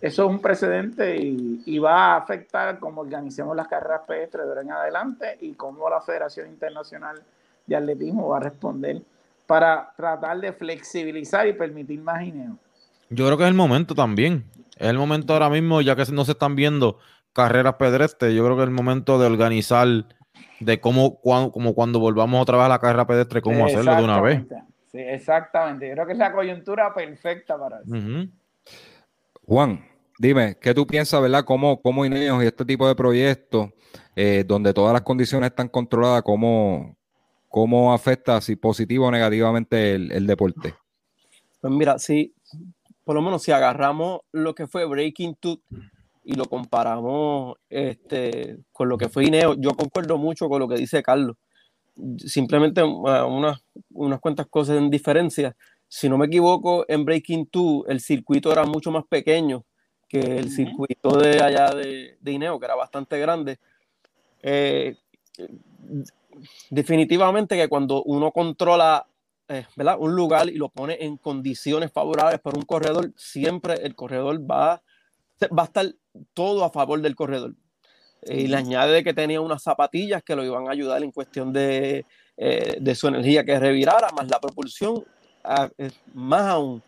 eso 0.00 0.24
es 0.24 0.30
un 0.30 0.40
precedente 0.40 1.16
y, 1.16 1.78
va 1.78 2.14
a 2.14 2.16
afectar 2.16 2.78
cómo 2.78 3.02
organizamos 3.02 3.54
las 3.54 3.68
carreras 3.68 4.00
pedestres 4.06 4.44
de 4.44 4.48
ahora 4.48 4.62
en 4.62 4.72
adelante 4.72 5.38
y 5.40 5.52
cómo 5.52 5.90
la 5.90 6.00
Federación 6.00 6.48
Internacional 6.48 7.22
de 7.66 7.76
Atletismo 7.76 8.28
va 8.28 8.38
a 8.38 8.40
responder 8.40 9.02
para 9.46 9.92
tratar 9.94 10.40
de 10.40 10.52
flexibilizar 10.52 11.46
y 11.46 11.52
permitir 11.52 12.00
más 12.00 12.22
gineo. 12.22 12.56
Yo 13.10 13.26
creo 13.26 13.36
que 13.36 13.44
es 13.44 13.48
el 13.48 13.54
momento 13.54 13.94
también. 13.94 14.44
Es 14.76 14.88
el 14.88 14.98
momento 14.98 15.34
ahora 15.34 15.50
mismo, 15.50 15.80
ya 15.80 15.94
que 15.94 16.04
no 16.12 16.24
se 16.24 16.32
están 16.32 16.56
viendo 16.56 16.98
carreras 17.36 17.74
pedestres, 17.74 18.34
yo 18.34 18.42
creo 18.42 18.56
que 18.56 18.62
es 18.62 18.68
el 18.68 18.74
momento 18.74 19.18
de 19.18 19.26
organizar 19.26 19.86
de 20.58 20.80
cómo, 20.80 21.20
como 21.20 21.74
cuando 21.74 22.00
volvamos 22.00 22.40
otra 22.40 22.56
vez 22.56 22.64
a 22.64 22.70
la 22.70 22.78
carrera 22.78 23.06
pedestre, 23.06 23.42
cómo 23.42 23.66
hacerlo 23.66 23.94
de 23.94 24.02
una 24.02 24.22
vez. 24.22 24.42
Sí, 24.90 24.98
exactamente. 24.98 25.86
Yo 25.86 25.92
creo 25.92 26.06
que 26.06 26.12
es 26.14 26.18
la 26.18 26.32
coyuntura 26.32 26.94
perfecta 26.94 27.58
para 27.58 27.80
eso. 27.82 27.94
Juan, 29.44 29.84
dime, 30.18 30.56
¿qué 30.58 30.72
tú 30.72 30.86
piensas, 30.86 31.20
verdad? 31.20 31.44
¿Cómo, 31.44 31.82
cómo 31.82 32.06
Ineos 32.06 32.42
y 32.42 32.46
este 32.46 32.64
tipo 32.64 32.88
de 32.88 32.94
proyectos, 32.94 33.68
eh, 34.16 34.42
donde 34.46 34.72
todas 34.72 34.94
las 34.94 35.02
condiciones 35.02 35.50
están 35.50 35.68
controladas, 35.68 36.22
cómo, 36.22 36.96
cómo 37.48 37.92
afecta, 37.92 38.40
si 38.40 38.56
positivo 38.56 39.08
o 39.08 39.10
negativamente, 39.10 39.94
el, 39.94 40.10
el 40.10 40.26
deporte? 40.26 40.74
Pues 41.60 41.72
mira, 41.74 41.98
sí, 41.98 42.34
por 43.04 43.14
lo 43.14 43.20
menos 43.20 43.42
si 43.42 43.52
agarramos 43.52 44.20
lo 44.32 44.54
que 44.54 44.66
fue 44.66 44.86
Breaking 44.86 45.34
Tooth 45.34 45.60
y 46.26 46.34
lo 46.34 46.46
comparamos 46.46 47.56
este, 47.70 48.58
con 48.72 48.88
lo 48.88 48.98
que 48.98 49.08
fue 49.08 49.26
Ineo, 49.26 49.54
yo 49.54 49.70
concuerdo 49.74 50.18
mucho 50.18 50.48
con 50.48 50.58
lo 50.58 50.66
que 50.66 50.74
dice 50.74 51.00
Carlos. 51.00 51.36
Simplemente 52.18 52.82
uh, 52.82 53.26
unas, 53.26 53.62
unas 53.92 54.18
cuantas 54.18 54.46
cosas 54.48 54.76
en 54.78 54.90
diferencia. 54.90 55.56
Si 55.86 56.08
no 56.08 56.18
me 56.18 56.26
equivoco, 56.26 56.84
en 56.88 57.04
Breaking 57.04 57.48
2 57.52 57.84
el 57.86 58.00
circuito 58.00 58.50
era 58.50 58.64
mucho 58.64 58.90
más 58.90 59.04
pequeño 59.08 59.64
que 60.08 60.18
el 60.18 60.50
circuito 60.50 61.16
de 61.16 61.40
allá 61.40 61.70
de, 61.70 62.18
de 62.20 62.32
Ineo, 62.32 62.58
que 62.58 62.66
era 62.66 62.74
bastante 62.74 63.20
grande. 63.20 63.58
Eh, 64.42 64.96
definitivamente 66.70 67.56
que 67.56 67.68
cuando 67.68 68.02
uno 68.02 68.32
controla 68.32 69.06
eh, 69.48 69.64
un 70.00 70.16
lugar 70.16 70.48
y 70.48 70.56
lo 70.56 70.70
pone 70.70 70.98
en 71.00 71.18
condiciones 71.18 71.92
favorables 71.92 72.40
para 72.40 72.58
un 72.58 72.64
corredor, 72.64 73.12
siempre 73.14 73.74
el 73.84 73.94
corredor 73.94 74.40
va, 74.50 74.82
va 75.44 75.62
a 75.62 75.66
estar 75.66 75.86
todo 76.34 76.64
a 76.64 76.70
favor 76.70 77.00
del 77.00 77.14
corredor. 77.14 77.54
Y 78.22 78.48
le 78.48 78.56
añade 78.56 79.04
que 79.04 79.14
tenía 79.14 79.40
unas 79.40 79.62
zapatillas 79.62 80.22
que 80.22 80.34
lo 80.34 80.44
iban 80.44 80.66
a 80.66 80.72
ayudar 80.72 81.02
en 81.02 81.12
cuestión 81.12 81.52
de, 81.52 82.04
eh, 82.36 82.76
de 82.80 82.94
su 82.94 83.08
energía 83.08 83.44
que 83.44 83.58
revirara, 83.58 84.08
más 84.16 84.28
la 84.28 84.40
propulsión, 84.40 85.04
más 86.14 86.42
aún. 86.42 86.82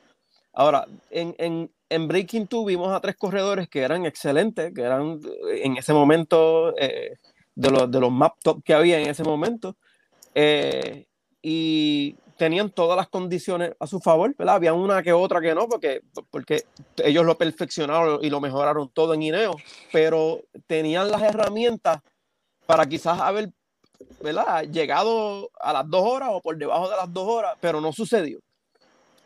Ahora, 0.53 0.86
en, 1.11 1.34
en, 1.38 1.70
en 1.88 2.09
Breaking 2.09 2.49
2 2.51 2.66
vimos 2.66 2.92
a 2.92 3.01
tres 3.01 3.16
corredores 3.16 3.68
que 3.68 3.80
eran 3.80 4.05
excelentes, 4.05 4.72
que 4.74 4.82
eran 4.82 5.20
en 5.62 5.76
ese 5.76 5.92
momento 5.92 6.76
eh, 6.76 7.16
de, 7.55 7.70
los, 7.70 7.90
de 7.90 8.01
los 8.01 8.11
map 8.11 8.34
top 8.42 8.62
que 8.64 8.74
había 8.74 8.99
en 8.99 9.09
ese 9.09 9.22
momento. 9.22 9.76
y 11.40 12.16
tenían 12.39 12.70
todas 12.70 12.97
las 12.97 13.09
condiciones 13.09 13.72
a 13.80 13.86
su 13.86 14.01
favor, 14.01 14.34
¿verdad? 14.36 14.55
Había 14.55 14.72
una 14.72 15.03
que 15.03 15.12
otra 15.12 15.41
que 15.41 15.55
no, 15.55 15.68
porque, 15.68 16.03
porque 16.30 16.64
ellos 16.99 17.26
lo 17.26 17.36
perfeccionaron 17.36 18.20
y 18.22 18.30
lo 18.30 18.41
mejoraron 18.41 18.89
todo 18.91 19.12
en 19.12 19.22
INEO, 19.22 19.57
pero 19.93 20.41
tenían 20.68 21.11
las 21.11 21.20
herramientas 21.22 21.99
para 22.64 22.86
quizás 22.86 23.20
haber, 23.20 23.51
¿verdad? 24.22 24.62
Llegado 24.64 25.51
a 25.61 25.72
las 25.72 25.91
dos 25.91 26.03
horas 26.05 26.30
o 26.32 26.41
por 26.41 26.57
debajo 26.57 26.89
de 26.89 26.97
las 26.97 27.12
dos 27.12 27.26
horas, 27.28 27.57
pero 27.61 27.80
no 27.80 27.93
sucedió. 27.93 28.39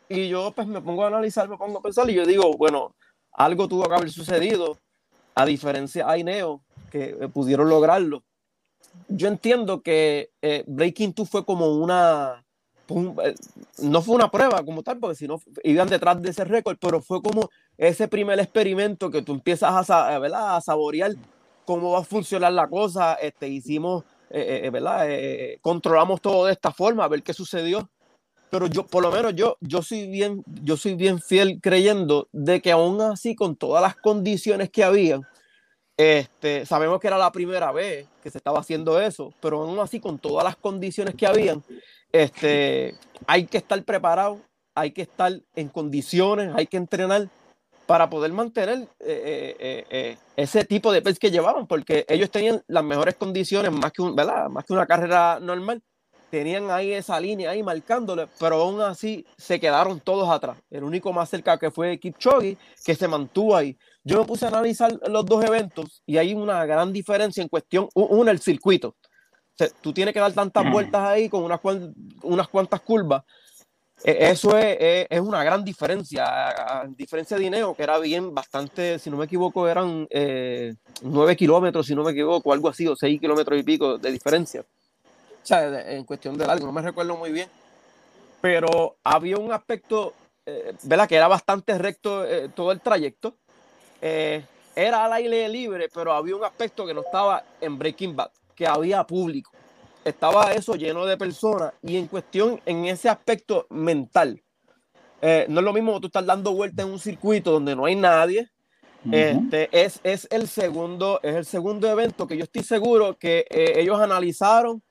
Y 0.09 0.27
yo 0.27 0.51
pues 0.51 0.67
me 0.67 0.81
pongo 0.81 1.03
a 1.03 1.07
analizar, 1.07 1.47
me 1.47 1.57
pongo 1.57 1.77
a 1.77 1.81
pensar 1.81 2.09
y 2.09 2.15
yo 2.15 2.25
digo, 2.25 2.57
bueno, 2.57 2.95
algo 3.31 3.67
tuvo 3.67 3.87
que 3.87 3.95
haber 3.95 4.11
sucedido, 4.11 4.77
a 5.35 5.45
diferencia 5.45 6.07
de 6.07 6.19
INEO, 6.19 6.61
que 6.91 7.15
eh, 7.19 7.27
pudieron 7.27 7.69
lograrlo. 7.69 8.23
Yo 9.07 9.27
entiendo 9.27 9.81
que 9.81 10.31
eh, 10.41 10.63
Breaking 10.67 11.13
2 11.15 11.29
fue 11.29 11.45
como 11.45 11.75
una 11.75 12.42
eh, 12.89 13.35
no 13.79 14.01
fue 14.01 14.15
una 14.15 14.29
prueba 14.29 14.63
como 14.63 14.83
tal, 14.83 14.99
porque 14.99 15.15
si 15.15 15.27
no 15.27 15.41
iban 15.63 15.87
detrás 15.87 16.21
de 16.21 16.29
ese 16.29 16.43
récord, 16.43 16.77
pero 16.79 17.01
fue 17.01 17.21
como 17.21 17.49
ese 17.77 18.07
primer 18.07 18.39
experimento 18.39 19.09
que 19.09 19.21
tú 19.21 19.33
empiezas 19.33 19.89
a, 19.89 20.19
¿verdad? 20.19 20.57
a 20.57 20.61
saborear 20.61 21.13
cómo 21.65 21.91
va 21.91 21.99
a 21.99 22.03
funcionar 22.03 22.53
la 22.53 22.67
cosa. 22.67 23.15
Este, 23.15 23.47
hicimos, 23.47 24.03
eh, 24.29 24.61
eh, 24.63 24.69
¿verdad? 24.69 25.07
controlamos 25.61 26.21
todo 26.21 26.45
de 26.45 26.53
esta 26.53 26.71
forma, 26.71 27.05
a 27.05 27.07
ver 27.09 27.23
qué 27.23 27.33
sucedió. 27.33 27.89
Pero 28.49 28.67
yo, 28.67 28.85
por 28.85 29.01
lo 29.01 29.11
menos 29.11 29.33
yo, 29.33 29.57
yo 29.61 29.81
soy 29.81 30.07
bien, 30.07 30.43
yo 30.61 30.77
soy 30.77 30.93
bien 30.93 31.19
fiel 31.19 31.59
creyendo 31.59 32.27
de 32.31 32.61
que 32.61 32.71
aún 32.71 33.01
así, 33.01 33.35
con 33.35 33.55
todas 33.55 33.81
las 33.81 33.95
condiciones 33.95 34.69
que 34.69 34.83
habían, 34.83 35.23
este, 35.97 36.65
sabemos 36.65 36.99
que 36.99 37.07
era 37.07 37.17
la 37.17 37.31
primera 37.31 37.71
vez 37.71 38.07
que 38.21 38.31
se 38.31 38.37
estaba 38.37 38.59
haciendo 38.59 38.99
eso, 39.01 39.33
pero 39.39 39.61
aún 39.61 39.79
así, 39.79 39.99
con 39.99 40.17
todas 40.17 40.43
las 40.43 40.55
condiciones 40.55 41.15
que 41.15 41.27
habían, 41.27 41.63
este, 42.13 42.95
hay 43.27 43.45
que 43.45 43.57
estar 43.57 43.83
preparado, 43.83 44.39
hay 44.75 44.91
que 44.91 45.01
estar 45.01 45.33
en 45.55 45.67
condiciones, 45.67 46.51
hay 46.55 46.67
que 46.67 46.77
entrenar 46.77 47.27
para 47.85 48.09
poder 48.09 48.31
mantener 48.31 48.87
eh, 48.99 49.55
eh, 49.59 49.85
eh, 49.89 50.17
ese 50.37 50.63
tipo 50.63 50.91
de 50.91 51.01
pez 51.01 51.19
que 51.19 51.31
llevaban, 51.31 51.67
porque 51.67 52.05
ellos 52.07 52.31
tenían 52.31 52.63
las 52.67 52.83
mejores 52.83 53.15
condiciones, 53.15 53.71
más 53.71 53.91
que, 53.91 54.01
un, 54.01 54.15
¿verdad? 54.15 54.49
más 54.49 54.63
que 54.63 54.73
una 54.73 54.85
carrera 54.85 55.39
normal, 55.41 55.81
tenían 56.29 56.71
ahí 56.71 56.93
esa 56.93 57.19
línea 57.19 57.51
ahí 57.51 57.61
marcándole, 57.61 58.27
pero 58.39 58.55
aún 58.55 58.81
así 58.81 59.25
se 59.37 59.59
quedaron 59.59 59.99
todos 59.99 60.29
atrás. 60.29 60.57
El 60.71 60.83
único 60.83 61.13
más 61.13 61.29
cerca 61.29 61.59
que 61.59 61.69
fue 61.69 61.99
Kipchoge, 61.99 62.57
que 62.83 62.95
se 62.95 63.07
mantuvo 63.07 63.55
ahí. 63.55 63.77
Yo 64.03 64.19
me 64.19 64.25
puse 64.25 64.45
a 64.45 64.47
analizar 64.47 64.99
los 65.07 65.25
dos 65.25 65.43
eventos 65.45 66.01
y 66.07 66.17
hay 66.17 66.33
una 66.33 66.65
gran 66.65 66.91
diferencia 66.91 67.43
en 67.43 67.49
cuestión, 67.49 67.87
uno, 67.93 68.31
el 68.31 68.39
circuito 68.39 68.95
tú 69.81 69.93
tienes 69.93 70.13
que 70.13 70.19
dar 70.19 70.33
tantas 70.33 70.69
vueltas 70.69 71.01
ahí 71.01 71.29
con 71.29 71.43
unas, 71.43 71.59
unas 72.23 72.47
cuantas 72.47 72.81
curvas. 72.81 73.23
E, 74.03 74.31
eso 74.31 74.57
es, 74.57 75.07
es, 75.09 75.19
una 75.19 75.43
gran 75.43 75.63
diferencia. 75.63 76.25
A, 76.81 76.87
diferencia 76.87 77.37
de 77.37 77.43
dinero 77.43 77.73
que 77.73 77.83
era 77.83 77.97
bien 77.99 78.33
bastante, 78.33 78.99
si 78.99 79.09
no 79.09 79.17
me 79.17 79.25
equivoco, 79.25 79.67
eran 79.67 80.07
eh, 80.09 80.75
9 81.01 81.35
kilómetros, 81.35 81.85
si 81.85 81.95
no 81.95 82.03
me 82.03 82.11
equivoco, 82.11 82.51
algo 82.51 82.69
así, 82.69 82.87
o 82.87 82.95
6 82.95 83.19
kilómetros 83.19 83.59
y 83.59 83.63
pico 83.63 83.97
de 83.97 84.11
diferencia. 84.11 84.61
O 84.61 85.45
sea, 85.45 85.91
en 85.91 86.03
cuestión 86.05 86.37
de 86.37 86.45
algo, 86.45 86.65
no 86.65 86.71
me 86.71 86.81
recuerdo 86.81 87.15
muy 87.17 87.31
bien. 87.31 87.49
Pero 88.41 88.97
había 89.03 89.37
un 89.37 89.51
aspecto, 89.53 90.13
eh, 90.45 90.73
¿verdad? 90.83 91.07
Que 91.07 91.15
era 91.15 91.27
bastante 91.27 91.77
recto 91.77 92.25
eh, 92.25 92.49
todo 92.49 92.71
el 92.71 92.81
trayecto. 92.81 93.35
Eh, 94.01 94.43
era 94.75 95.05
al 95.05 95.13
aire 95.13 95.47
libre, 95.47 95.87
pero 95.93 96.13
había 96.13 96.35
un 96.35 96.43
aspecto 96.43 96.85
que 96.85 96.93
no 96.93 97.01
estaba 97.01 97.43
en 97.61 97.77
Breaking 97.77 98.15
Bad 98.15 98.31
que 98.53 98.67
había 98.67 99.03
público. 99.03 99.51
Estaba 100.05 100.51
eso 100.53 100.75
lleno 100.75 101.05
de 101.05 101.17
personas 101.17 101.73
y 101.81 101.97
en 101.97 102.07
cuestión, 102.07 102.59
en 102.65 102.85
ese 102.85 103.09
aspecto 103.09 103.67
mental, 103.69 104.41
eh, 105.21 105.45
no 105.47 105.61
es 105.61 105.63
lo 105.63 105.71
mismo 105.71 105.93
que 105.93 106.01
tú 106.01 106.07
estás 106.07 106.25
dando 106.25 106.53
vuelta 106.53 106.83
en 106.83 106.89
un 106.89 106.99
circuito 106.99 107.51
donde 107.51 107.75
no 107.75 107.85
hay 107.85 107.95
nadie. 107.95 108.49
este, 109.09 109.69
es, 109.71 109.99
es, 110.03 110.27
el 110.31 110.47
segundo, 110.47 111.19
es 111.23 111.35
el 111.35 111.45
segundo 111.45 111.89
evento 111.89 112.27
que 112.27 112.37
yo 112.37 112.43
estoy 112.43 112.63
seguro 112.63 113.17
que 113.17 113.45
eh, 113.49 113.73
ellos 113.77 113.99
analizaron 113.99 114.81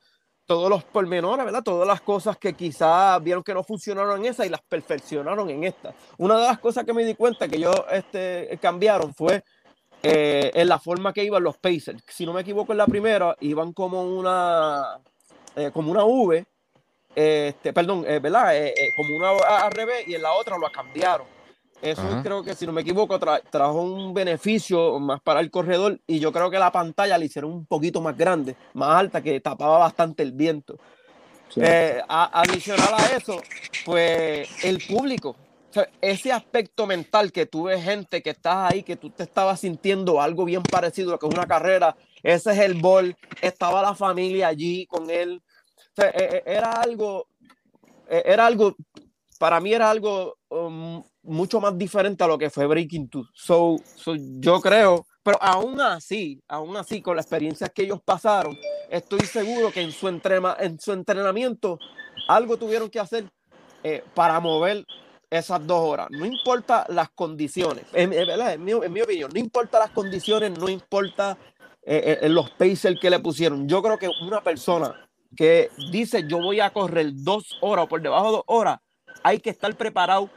todos 0.45 0.69
los 0.69 0.83
pormenores, 0.83 1.45
¿verdad? 1.45 1.63
Todas 1.63 1.87
las 1.87 2.01
cosas 2.01 2.37
que 2.37 2.53
quizás 2.53 3.23
vieron 3.23 3.43
que 3.43 3.53
no 3.53 3.63
funcionaron 3.63 4.19
en 4.19 4.31
esa 4.31 4.45
y 4.45 4.49
las 4.49 4.61
perfeccionaron 4.61 5.49
en 5.49 5.63
esta. 5.63 5.93
Una 6.17 6.37
de 6.37 6.47
las 6.47 6.59
cosas 6.59 6.83
que 6.83 6.93
me 6.93 7.05
di 7.05 7.15
cuenta 7.15 7.47
que 7.47 7.59
yo 7.59 7.71
este, 7.91 8.57
cambiaron 8.61 9.13
fue 9.13 9.43
eh, 10.03 10.51
en 10.53 10.67
la 10.67 10.77
forma 10.79 11.13
que 11.13 11.23
iban 11.23 11.41
los 11.43 11.57
Pacers. 11.57 12.03
Si 12.07 12.25
no 12.25 12.33
me 12.33 12.41
equivoco, 12.41 12.73
en 12.73 12.77
la 12.77 12.85
primera 12.87 13.35
iban 13.39 13.73
como 13.73 14.03
una, 14.03 14.99
eh, 15.55 15.71
como 15.73 15.91
una 15.91 16.03
V, 16.03 16.45
este, 17.15 17.73
perdón, 17.73 18.03
eh, 18.07 18.19
¿verdad? 18.19 18.53
como 18.95 19.15
una 19.15 19.29
al 19.63 19.71
revés 19.71 20.07
y 20.07 20.15
en 20.15 20.21
la 20.21 20.33
otra 20.33 20.57
lo 20.57 20.69
cambiaron. 20.71 21.27
eso 21.81 22.01
Ajá. 22.01 22.21
creo 22.23 22.43
que, 22.43 22.55
si 22.55 22.65
no 22.65 22.71
me 22.71 22.81
equivoco, 22.81 23.19
tra- 23.19 23.41
trajo 23.49 23.81
un 23.81 24.13
beneficio 24.13 24.99
más 24.99 25.21
para 25.21 25.39
el 25.41 25.51
corredor 25.51 25.99
y 26.07 26.19
yo 26.19 26.31
creo 26.31 26.49
que 26.49 26.57
la 26.57 26.71
pantalla 26.71 27.17
la 27.17 27.25
hicieron 27.25 27.51
un 27.51 27.65
poquito 27.65 27.99
más 28.01 28.17
grande, 28.17 28.55
más 28.73 28.97
alta, 28.97 29.21
que 29.21 29.39
tapaba 29.41 29.79
bastante 29.79 30.23
el 30.23 30.31
viento. 30.31 30.77
Sí. 31.49 31.59
Eh, 31.61 32.01
adicional 32.07 32.93
a 32.97 33.15
eso, 33.15 33.39
pues 33.85 34.49
el 34.63 34.81
público, 34.87 35.35
sea, 35.73 35.89
ese 36.01 36.31
aspecto 36.31 36.85
mental 36.85 37.31
que 37.31 37.45
tú 37.45 37.63
ves 37.63 37.83
gente 37.83 38.21
que 38.21 38.29
estás 38.29 38.71
ahí, 38.71 38.83
que 38.83 38.95
tú 38.95 39.09
te 39.09 39.23
estabas 39.23 39.59
sintiendo 39.59 40.21
algo 40.21 40.45
bien 40.45 40.63
parecido 40.63 41.13
a 41.13 41.19
que 41.19 41.27
es 41.27 41.33
una 41.33 41.47
carrera, 41.47 41.95
ese 42.21 42.51
es 42.51 42.59
el 42.59 42.75
bol, 42.75 43.15
estaba 43.41 43.81
la 43.81 43.95
familia 43.95 44.47
allí 44.47 44.85
con 44.85 45.09
él, 45.09 45.41
o 45.77 45.95
sea, 45.95 46.09
e- 46.09 46.37
e- 46.37 46.43
era 46.45 46.71
algo, 46.73 47.27
e- 48.07 48.23
era 48.25 48.45
algo, 48.45 48.75
para 49.39 49.59
mí 49.59 49.73
era 49.73 49.89
algo 49.89 50.37
um, 50.49 51.03
mucho 51.23 51.59
más 51.59 51.77
diferente 51.77 52.23
a 52.23 52.27
lo 52.27 52.37
que 52.37 52.49
fue 52.49 52.67
Breaking 52.67 53.09
Two. 53.09 53.25
So, 53.33 53.77
so, 53.95 54.13
yo 54.15 54.61
creo, 54.61 55.05
pero 55.23 55.37
aún 55.41 55.79
así, 55.81 56.41
aún 56.47 56.77
así, 56.77 57.01
con 57.01 57.15
las 57.15 57.25
experiencias 57.25 57.71
que 57.73 57.83
ellos 57.83 57.99
pasaron, 58.03 58.57
estoy 58.89 59.21
seguro 59.21 59.71
que 59.71 59.81
en 59.81 59.91
su, 59.91 60.07
entrema- 60.07 60.55
en 60.59 60.79
su 60.79 60.91
entrenamiento 60.93 61.79
algo 62.27 62.57
tuvieron 62.57 62.89
que 62.89 62.99
hacer 62.99 63.29
eh, 63.83 64.03
para 64.13 64.39
mover 64.39 64.85
esas 65.33 65.65
dos 65.65 65.79
horas. 65.79 66.07
No 66.11 66.25
importa 66.25 66.85
las 66.89 67.09
condiciones, 67.09 67.85
en, 67.93 68.13
en 68.13 68.63
mi, 68.63 68.73
opinión, 68.73 69.31
no 69.33 69.39
importa 69.39 69.79
las 69.79 69.89
condiciones, 69.89 70.57
no 70.57 70.69
importa 70.69 71.37
eh, 71.83 72.19
eh, 72.21 72.29
los 72.29 72.51
pacers 72.51 72.99
que 72.99 73.09
le 73.09 73.19
pusieron. 73.19 73.67
Yo 73.67 73.81
creo 73.81 73.97
que 73.97 74.09
una 74.21 74.41
persona 74.41 75.09
que 75.35 75.71
dice 75.91 76.25
yo 76.27 76.37
voy 76.37 76.59
a 76.59 76.69
correr 76.69 77.11
dos 77.13 77.57
horas 77.61 77.85
o 77.85 77.87
por 77.87 78.01
debajo 78.01 78.25
de 78.25 78.31
dos 78.31 78.43
horas, 78.47 78.79
hay 79.23 79.39
que 79.39 79.49
estar 79.49 79.75
preparado. 79.75 80.29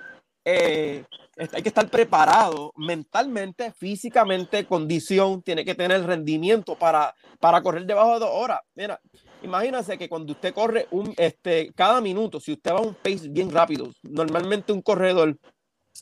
eh, 0.44 1.04
hay 1.36 1.62
que 1.62 1.68
estar 1.68 1.86
preparado 1.90 2.72
mentalmente, 2.76 3.70
físicamente, 3.72 4.64
condición, 4.64 5.42
tiene 5.42 5.66
que 5.66 5.74
tener 5.74 6.02
rendimiento 6.06 6.76
para, 6.76 7.14
para 7.40 7.60
correr 7.60 7.84
debajo 7.84 8.14
de 8.14 8.20
dos 8.20 8.30
horas. 8.32 8.60
Mira, 8.74 8.98
imagínense 9.42 9.98
que 9.98 10.08
cuando 10.08 10.32
usted 10.32 10.52
corre 10.54 10.86
un, 10.90 11.12
este, 11.16 11.72
cada 11.74 12.00
minuto, 12.00 12.40
si 12.40 12.52
usted 12.52 12.72
va 12.72 12.78
a 12.78 12.82
un 12.82 12.94
pace 12.94 13.28
bien 13.28 13.50
rápido, 13.50 13.90
normalmente 14.02 14.72
un 14.72 14.82
corredor 14.82 15.36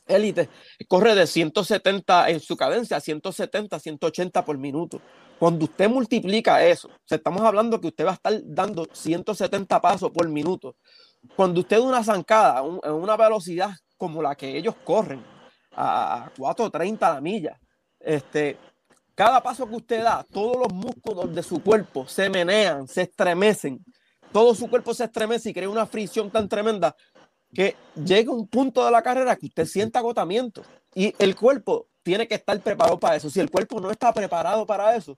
élite 0.06 0.48
corre 0.88 1.14
de 1.14 1.26
170 1.26 2.30
en 2.30 2.40
su 2.40 2.56
cadencia, 2.56 3.00
170, 3.00 3.78
180 3.78 4.44
por 4.44 4.58
minuto. 4.58 5.00
Cuando 5.38 5.64
usted 5.64 5.88
multiplica 5.88 6.64
eso, 6.64 6.88
estamos 7.08 7.42
hablando 7.42 7.80
que 7.80 7.88
usted 7.88 8.04
va 8.06 8.10
a 8.10 8.14
estar 8.14 8.40
dando 8.44 8.86
170 8.92 9.80
pasos 9.80 10.10
por 10.10 10.28
minuto. 10.28 10.76
Cuando 11.36 11.60
usted 11.60 11.78
da 11.78 11.82
una 11.82 12.04
zancada 12.04 12.62
un- 12.62 12.80
en 12.82 12.92
una 12.92 13.16
velocidad 13.16 13.70
como 13.96 14.20
la 14.22 14.34
que 14.34 14.56
ellos 14.56 14.74
corren, 14.84 15.22
a, 15.76 16.24
a 16.24 16.32
4.30 16.34 17.10
a 17.10 17.14
la 17.14 17.20
milla, 17.20 17.58
este, 17.98 18.58
cada 19.14 19.42
paso 19.42 19.68
que 19.68 19.76
usted 19.76 20.02
da, 20.02 20.26
todos 20.30 20.56
los 20.56 20.72
músculos 20.72 21.34
de 21.34 21.42
su 21.42 21.62
cuerpo 21.62 22.06
se 22.06 22.28
menean, 22.28 22.88
se 22.88 23.02
estremecen, 23.02 23.84
todo 24.32 24.54
su 24.54 24.68
cuerpo 24.68 24.92
se 24.92 25.04
estremece 25.04 25.50
y 25.50 25.54
crea 25.54 25.68
una 25.68 25.86
fricción 25.86 26.30
tan 26.30 26.48
tremenda 26.48 26.96
que 27.52 27.76
llega 27.94 28.32
un 28.32 28.48
punto 28.48 28.84
de 28.84 28.90
la 28.90 29.02
carrera 29.02 29.36
que 29.36 29.46
usted 29.46 29.66
siente 29.66 29.98
agotamiento 29.98 30.62
y 30.94 31.14
el 31.18 31.36
cuerpo 31.36 31.86
tiene 32.02 32.26
que 32.26 32.34
estar 32.34 32.58
preparado 32.60 32.98
para 32.98 33.16
eso. 33.16 33.30
Si 33.30 33.38
el 33.38 33.50
cuerpo 33.50 33.80
no 33.80 33.90
está 33.90 34.12
preparado 34.12 34.66
para 34.66 34.96
eso, 34.96 35.16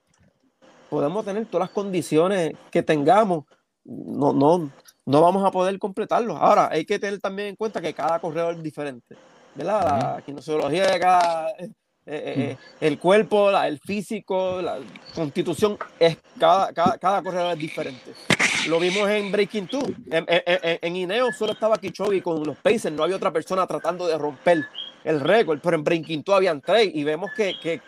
podemos 0.89 1.25
tener 1.25 1.45
todas 1.47 1.67
las 1.67 1.73
condiciones 1.73 2.53
que 2.71 2.83
tengamos, 2.83 3.45
no, 3.83 4.33
no, 4.33 4.71
no 5.05 5.21
vamos 5.21 5.43
a 5.43 5.51
poder 5.51 5.77
completarlo. 5.79 6.37
Ahora, 6.37 6.69
hay 6.71 6.85
que 6.85 6.99
tener 6.99 7.19
también 7.19 7.49
en 7.49 7.55
cuenta 7.55 7.81
que 7.81 7.93
cada 7.93 8.19
corredor 8.19 8.55
es 8.55 8.63
diferente, 8.63 9.15
¿verdad? 9.55 10.15
La 10.15 10.21
kinesiología 10.21 10.91
de 10.91 10.99
cada, 10.99 11.53
eh, 12.09 12.23
eh, 12.25 12.33
eh, 12.51 12.57
el 12.81 12.97
cuerpo, 12.99 13.51
la- 13.51 13.67
el 13.67 13.79
físico, 13.79 14.61
la 14.61 14.77
constitución, 15.13 15.77
es, 15.99 16.17
cada, 16.39 16.71
cada, 16.73 16.97
cada 16.97 17.21
corredor 17.21 17.51
es 17.53 17.59
diferente. 17.59 18.13
Lo 18.67 18.79
vimos 18.79 19.09
en 19.09 19.31
Breaking 19.31 19.67
Two. 19.67 19.81
En, 20.09 20.25
en, 20.81 20.95
Ineo 20.95 21.31
solo 21.33 21.51
estaba 21.53 21.77
Kichogi 21.77 22.21
con 22.21 22.43
los 22.45 22.57
Pacers, 22.57 22.91
no 22.95 23.03
había 23.03 23.15
otra 23.17 23.31
persona 23.31 23.67
tratando 23.67 24.07
de 24.07 24.17
romper 24.17 24.65
el 25.03 25.19
récord, 25.19 25.59
pero 25.61 25.75
en 25.77 25.83
Breaking 25.83 26.23
Two 26.23 26.33
habían 26.35 26.61
tres 26.61 26.89
y 26.93 27.03
vemos 27.03 27.31
que, 27.35 27.59
que 27.59 27.81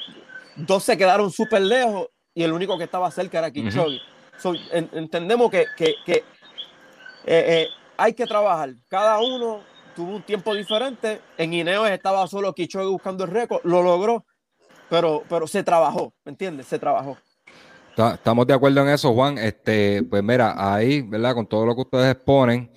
dos 0.56 0.84
se 0.84 0.98
quedaron 0.98 1.32
súper 1.32 1.62
lejos 1.62 2.08
y 2.34 2.44
el 2.44 2.52
único 2.54 2.78
que 2.78 2.84
estaba 2.86 3.10
cerca 3.12 3.40
era 3.40 3.52
Kichogi. 3.52 4.00
So, 4.38 4.54
en- 4.72 4.90
entendemos 4.94 5.50
que, 5.52 5.66
que- 5.78 5.96
que, 6.06 6.14
eh, 6.14 6.24
eh, 7.26 7.68
hay 7.98 8.14
que 8.14 8.26
trabajar. 8.26 8.74
Cada 8.88 9.20
uno 9.20 9.62
tuvo 10.00 10.16
un 10.16 10.22
tiempo 10.22 10.56
diferente. 10.56 11.20
En 11.38 11.54
Ineos 11.54 11.90
estaba 11.90 12.26
solo 12.26 12.54
Kichogi 12.54 12.88
buscando 12.90 13.26
el 13.26 13.32
récord, 13.32 13.60
lo 13.66 13.84
logró, 13.84 14.26
pero, 14.90 15.24
pero 15.28 15.46
se 15.46 15.62
trabajó, 15.62 16.14
¿me 16.24 16.30
entiendes? 16.32 16.68
Se 16.68 16.80
trabajó. 16.80 17.18
Ta- 17.98 18.14
Estamos 18.14 18.48
de 18.48 18.54
acuerdo 18.54 18.82
en 18.82 18.88
eso, 18.88 19.14
Juan. 19.14 19.38
Este, 19.38 20.02
pues 20.04 20.24
mira, 20.24 20.54
ahí, 20.56 21.02
¿verdad? 21.02 21.34
Con 21.34 21.48
todo 21.48 21.66
lo 21.66 21.76
que 21.76 21.82
ustedes 21.82 22.14
exponen, 22.14 22.72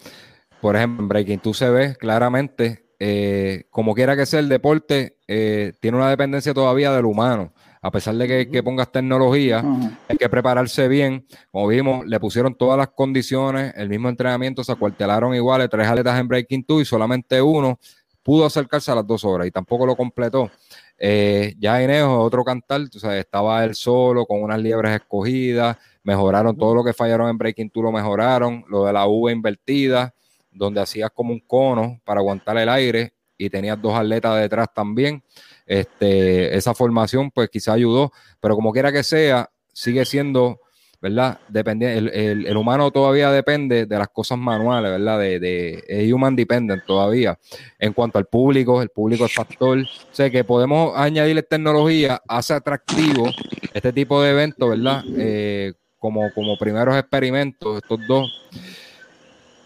por 0.60 0.74
ejemplo, 0.74 1.04
en 1.04 1.08
Breaking 1.08 1.38
Two 1.38 1.54
se 1.54 1.70
ve 1.70 1.94
claramente, 1.94 2.86
eh, 2.98 3.66
como 3.70 3.94
quiera 3.94 4.16
que 4.16 4.26
sea 4.26 4.40
el 4.40 4.48
deporte, 4.48 5.18
eh, 5.28 5.74
tiene 5.80 5.98
una 5.98 6.10
dependencia 6.10 6.52
todavía 6.52 6.90
del 6.90 7.04
humano. 7.04 7.52
A 7.84 7.90
pesar 7.90 8.14
de 8.14 8.28
que, 8.28 8.48
que 8.48 8.62
pongas 8.62 8.92
tecnología, 8.92 9.62
hay 10.08 10.16
que 10.16 10.28
prepararse 10.28 10.86
bien. 10.86 11.26
Como 11.50 11.66
vimos, 11.66 12.06
le 12.06 12.20
pusieron 12.20 12.54
todas 12.54 12.78
las 12.78 12.88
condiciones, 12.90 13.74
el 13.76 13.88
mismo 13.88 14.08
entrenamiento, 14.08 14.62
se 14.62 14.70
acuartelaron 14.70 15.34
iguales, 15.34 15.68
tres 15.68 15.88
atletas 15.88 16.18
en 16.20 16.28
Breaking 16.28 16.64
Two 16.64 16.80
y 16.80 16.84
solamente 16.84 17.42
uno 17.42 17.80
pudo 18.22 18.46
acercarse 18.46 18.92
a 18.92 18.94
las 18.94 19.06
dos 19.06 19.24
horas 19.24 19.48
y 19.48 19.50
tampoco 19.50 19.84
lo 19.84 19.96
completó. 19.96 20.50
Eh, 20.96 21.54
ya 21.58 21.82
Ineos, 21.82 22.24
otro 22.24 22.44
cantar, 22.44 22.88
tú 22.88 23.00
sabes, 23.00 23.24
estaba 23.24 23.64
él 23.64 23.74
solo 23.74 24.24
con 24.26 24.42
unas 24.42 24.60
liebres 24.60 24.94
escogidas, 24.94 25.76
mejoraron 26.04 26.56
todo 26.56 26.76
lo 26.76 26.84
que 26.84 26.92
fallaron 26.92 27.28
en 27.28 27.36
Breaking 27.36 27.70
Two, 27.70 27.82
lo 27.82 27.90
mejoraron, 27.90 28.64
lo 28.68 28.84
de 28.84 28.92
la 28.92 29.06
V 29.06 29.32
invertida, 29.32 30.14
donde 30.52 30.80
hacías 30.80 31.10
como 31.12 31.32
un 31.32 31.40
cono 31.40 32.00
para 32.04 32.20
aguantar 32.20 32.56
el 32.58 32.68
aire 32.68 33.12
y 33.36 33.50
tenías 33.50 33.80
dos 33.80 33.94
atletas 33.94 34.40
detrás 34.40 34.68
también. 34.72 35.22
Este, 35.66 36.56
esa 36.56 36.74
formación, 36.74 37.30
pues 37.30 37.48
quizá 37.50 37.72
ayudó, 37.74 38.12
pero 38.40 38.54
como 38.54 38.72
quiera 38.72 38.92
que 38.92 39.02
sea, 39.02 39.48
sigue 39.72 40.04
siendo, 40.04 40.60
¿verdad? 41.00 41.38
Dependiente, 41.48 41.98
el, 41.98 42.46
el- 42.46 42.56
humano 42.56 42.90
todavía 42.90 43.30
depende 43.30 43.86
de 43.86 43.98
las 43.98 44.08
cosas 44.08 44.38
manuales, 44.38 44.90
¿verdad? 44.90 45.18
De, 45.18 45.40
de 45.40 46.12
human 46.12 46.36
dependent 46.36 46.84
todavía. 46.84 47.38
En 47.78 47.92
cuanto 47.92 48.18
al 48.18 48.26
público, 48.26 48.82
el 48.82 48.90
público 48.90 49.24
es 49.24 49.34
factor. 49.34 49.78
O 49.78 50.14
sea, 50.14 50.30
que 50.30 50.44
podemos 50.44 50.92
añadirle 50.96 51.42
tecnología, 51.42 52.20
hace 52.28 52.54
atractivo 52.54 53.30
este 53.72 53.92
tipo 53.92 54.20
de 54.22 54.30
eventos, 54.30 54.68
¿verdad? 54.68 55.02
Eh, 55.16 55.72
como, 55.98 56.32
como 56.34 56.58
primeros 56.58 56.96
experimentos, 56.96 57.76
estos 57.78 58.00
dos 58.06 58.28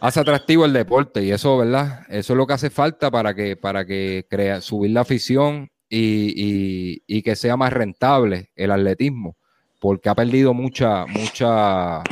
hace 0.01 0.21
atractivo 0.21 0.65
el 0.65 0.73
deporte 0.73 1.23
y 1.25 1.31
eso, 1.33 1.57
¿verdad? 1.59 2.03
Eso 2.09 2.33
es 2.35 2.37
lo 2.37 2.47
que 2.47 2.53
hace 2.53 2.71
falta 2.71 3.11
para 3.11 3.35
que, 3.35 3.57
para 3.57 3.85
que 3.87 4.27
crea, 4.29 4.61
subir 4.61 4.91
la 4.93 5.01
afición 5.01 5.71
y, 5.89 7.03
y- 7.07 7.23
que 7.23 7.37
sea 7.37 7.57
más 7.57 7.73
rentable 7.73 8.51
el 8.57 8.71
atletismo, 8.71 9.37
porque 9.81 10.09
ha 10.09 10.15
perdido 10.15 10.55
mucha, 10.55 11.07
mucha, 11.07 12.03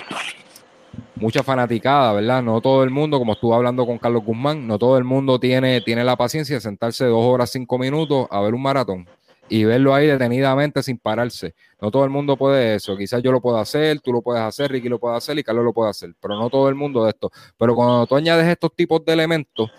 mucha 1.17 1.43
fanaticada, 1.43 2.13
¿verdad? 2.13 2.43
No 2.43 2.61
todo 2.61 2.83
el 2.85 2.91
mundo, 2.91 3.19
como 3.19 3.33
estuve 3.33 3.55
hablando 3.55 3.87
con 3.87 3.99
Carlos 3.99 4.25
Guzmán, 4.25 4.67
no 4.67 4.79
todo 4.79 4.99
el 4.99 5.05
mundo 5.05 5.39
tiene, 5.39 5.81
tiene 5.81 6.05
la 6.05 6.17
paciencia 6.17 6.57
de 6.57 6.61
sentarse 6.61 7.05
dos 7.05 7.25
horas, 7.25 7.51
cinco 7.51 7.79
minutos 7.79 8.27
a 8.31 8.41
ver 8.41 8.55
un 8.55 8.63
maratón 8.63 9.07
y 9.49 9.65
verlo 9.65 9.95
ahí 9.95 10.07
detenidamente 10.07 10.83
sin 10.83 10.99
pararse. 10.99 11.55
No 11.81 11.91
todo 11.91 12.05
el 12.05 12.11
mundo 12.11 12.37
puede 12.37 12.77
eso. 12.77 12.97
Quizás 12.97 13.23
yo 13.23 13.31
lo 13.31 13.43
puedo 13.43 13.59
hacer, 13.59 14.01
tú 14.01 14.11
lo 14.13 14.23
puedes 14.23 14.43
hacer, 14.43 14.73
Ricky 14.73 14.89
lo 14.89 14.99
puede 14.99 15.17
hacer 15.17 15.39
y 15.39 15.43
Carlos 15.43 15.65
lo 15.65 15.73
puede 15.75 15.91
hacer, 15.91 16.15
pero 16.21 16.35
no 16.37 16.49
todo 16.49 16.69
el 16.71 16.75
mundo 16.75 17.05
de 17.05 17.11
esto. 17.11 17.31
Pero 17.59 17.75
cuando 17.75 18.07
tú 18.07 18.17
añades 18.17 18.47
estos 18.47 18.75
tipos 18.75 19.05
de 19.05 19.13
elementos, 19.13 19.71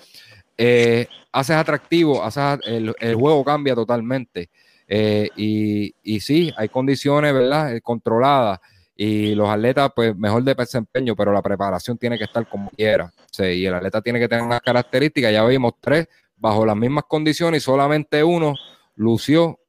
eh, 0.57 1.07
haces 1.31 1.55
atractivo, 1.55 2.23
el, 2.65 3.15
juego 3.15 3.43
cambia 3.43 3.75
totalmente. 3.75 4.49
Eh, 4.87 5.29
y, 5.35 6.19
sí, 6.19 6.53
hay 6.55 6.69
condiciones, 6.69 7.33
¿verdad? 7.33 7.75
Eh, 7.75 7.81
controladas 7.81 8.59
y 8.95 9.35
los 9.35 9.49
atletas, 9.49 9.91
pues 9.95 10.15
mejor 10.15 10.43
de 10.43 10.53
desempeño, 10.53 11.15
pero 11.15 11.33
la 11.33 11.41
preparación 11.41 11.97
tiene 11.97 12.17
que 12.17 12.23
estar 12.23 12.47
como 12.47 12.69
quiera. 12.69 13.11
Sí, 13.31 13.43
y 13.43 13.65
el 13.65 13.73
atleta 13.73 14.01
tiene 14.01 14.19
que 14.19 14.27
tener 14.29 14.45
unas 14.45 14.61
características. 14.61 15.31
Ya 15.33 15.43
vimos 15.45 15.73
tres 15.81 16.07
bajo 16.37 16.65
las 16.65 16.75
mismas 16.75 17.03
condiciones 17.07 17.61
y 17.61 17.65
solamente 17.65 18.23
uno 18.23 18.55
lució 18.95 19.59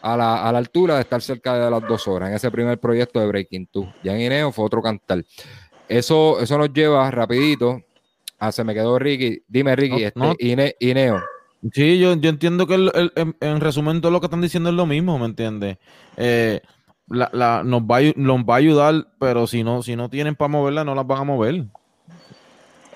a 0.00 0.16
la, 0.16 0.48
a 0.48 0.52
la 0.52 0.58
altura 0.58 0.94
de 0.94 1.02
estar 1.02 1.20
cerca 1.20 1.58
de 1.58 1.70
las 1.70 1.86
dos 1.86 2.06
horas 2.08 2.30
en 2.30 2.36
ese 2.36 2.50
primer 2.50 2.78
proyecto 2.78 3.20
de 3.20 3.26
Breaking 3.26 3.66
Two. 3.66 3.92
Ya 4.02 4.14
en 4.14 4.20
Ineo 4.20 4.52
fue 4.52 4.64
otro 4.64 4.80
cantar. 4.80 5.24
Eso, 5.88 6.40
eso 6.40 6.56
nos 6.56 6.72
lleva 6.72 7.10
rapidito. 7.10 7.82
Ah, 8.38 8.52
se 8.52 8.64
me 8.64 8.74
quedó 8.74 8.98
Ricky. 8.98 9.42
Dime, 9.48 9.74
Ricky, 9.76 10.00
No, 10.00 10.06
este, 10.06 10.20
no. 10.20 10.34
Ine- 10.38 10.74
Ineo. 10.80 11.22
Sí, 11.72 11.98
yo, 11.98 12.14
yo 12.14 12.28
entiendo 12.28 12.66
que 12.66 12.74
el- 12.74 12.92
el- 12.94 13.12
en, 13.16 13.36
en 13.40 13.60
resumen 13.60 14.00
todo 14.00 14.12
lo 14.12 14.20
que 14.20 14.26
están 14.26 14.40
diciendo 14.42 14.68
es 14.68 14.74
lo 14.74 14.84
mismo, 14.86 15.18
¿me 15.18 15.26
entiendes? 15.26 15.78
Eh, 16.16 16.60
la, 17.08 17.30
la- 17.32 17.62
nos, 17.64 17.82
va, 17.82 18.00
nos 18.16 18.40
va 18.40 18.54
a 18.54 18.58
ayudar, 18.58 19.06
pero 19.18 19.46
si 19.46 19.62
no, 19.64 19.82
si 19.82 19.96
no 19.96 20.10
tienen 20.10 20.34
para 20.34 20.48
moverla, 20.48 20.84
no 20.84 20.94
las 20.94 21.06
van 21.06 21.20
a 21.20 21.24
mover. 21.24 21.64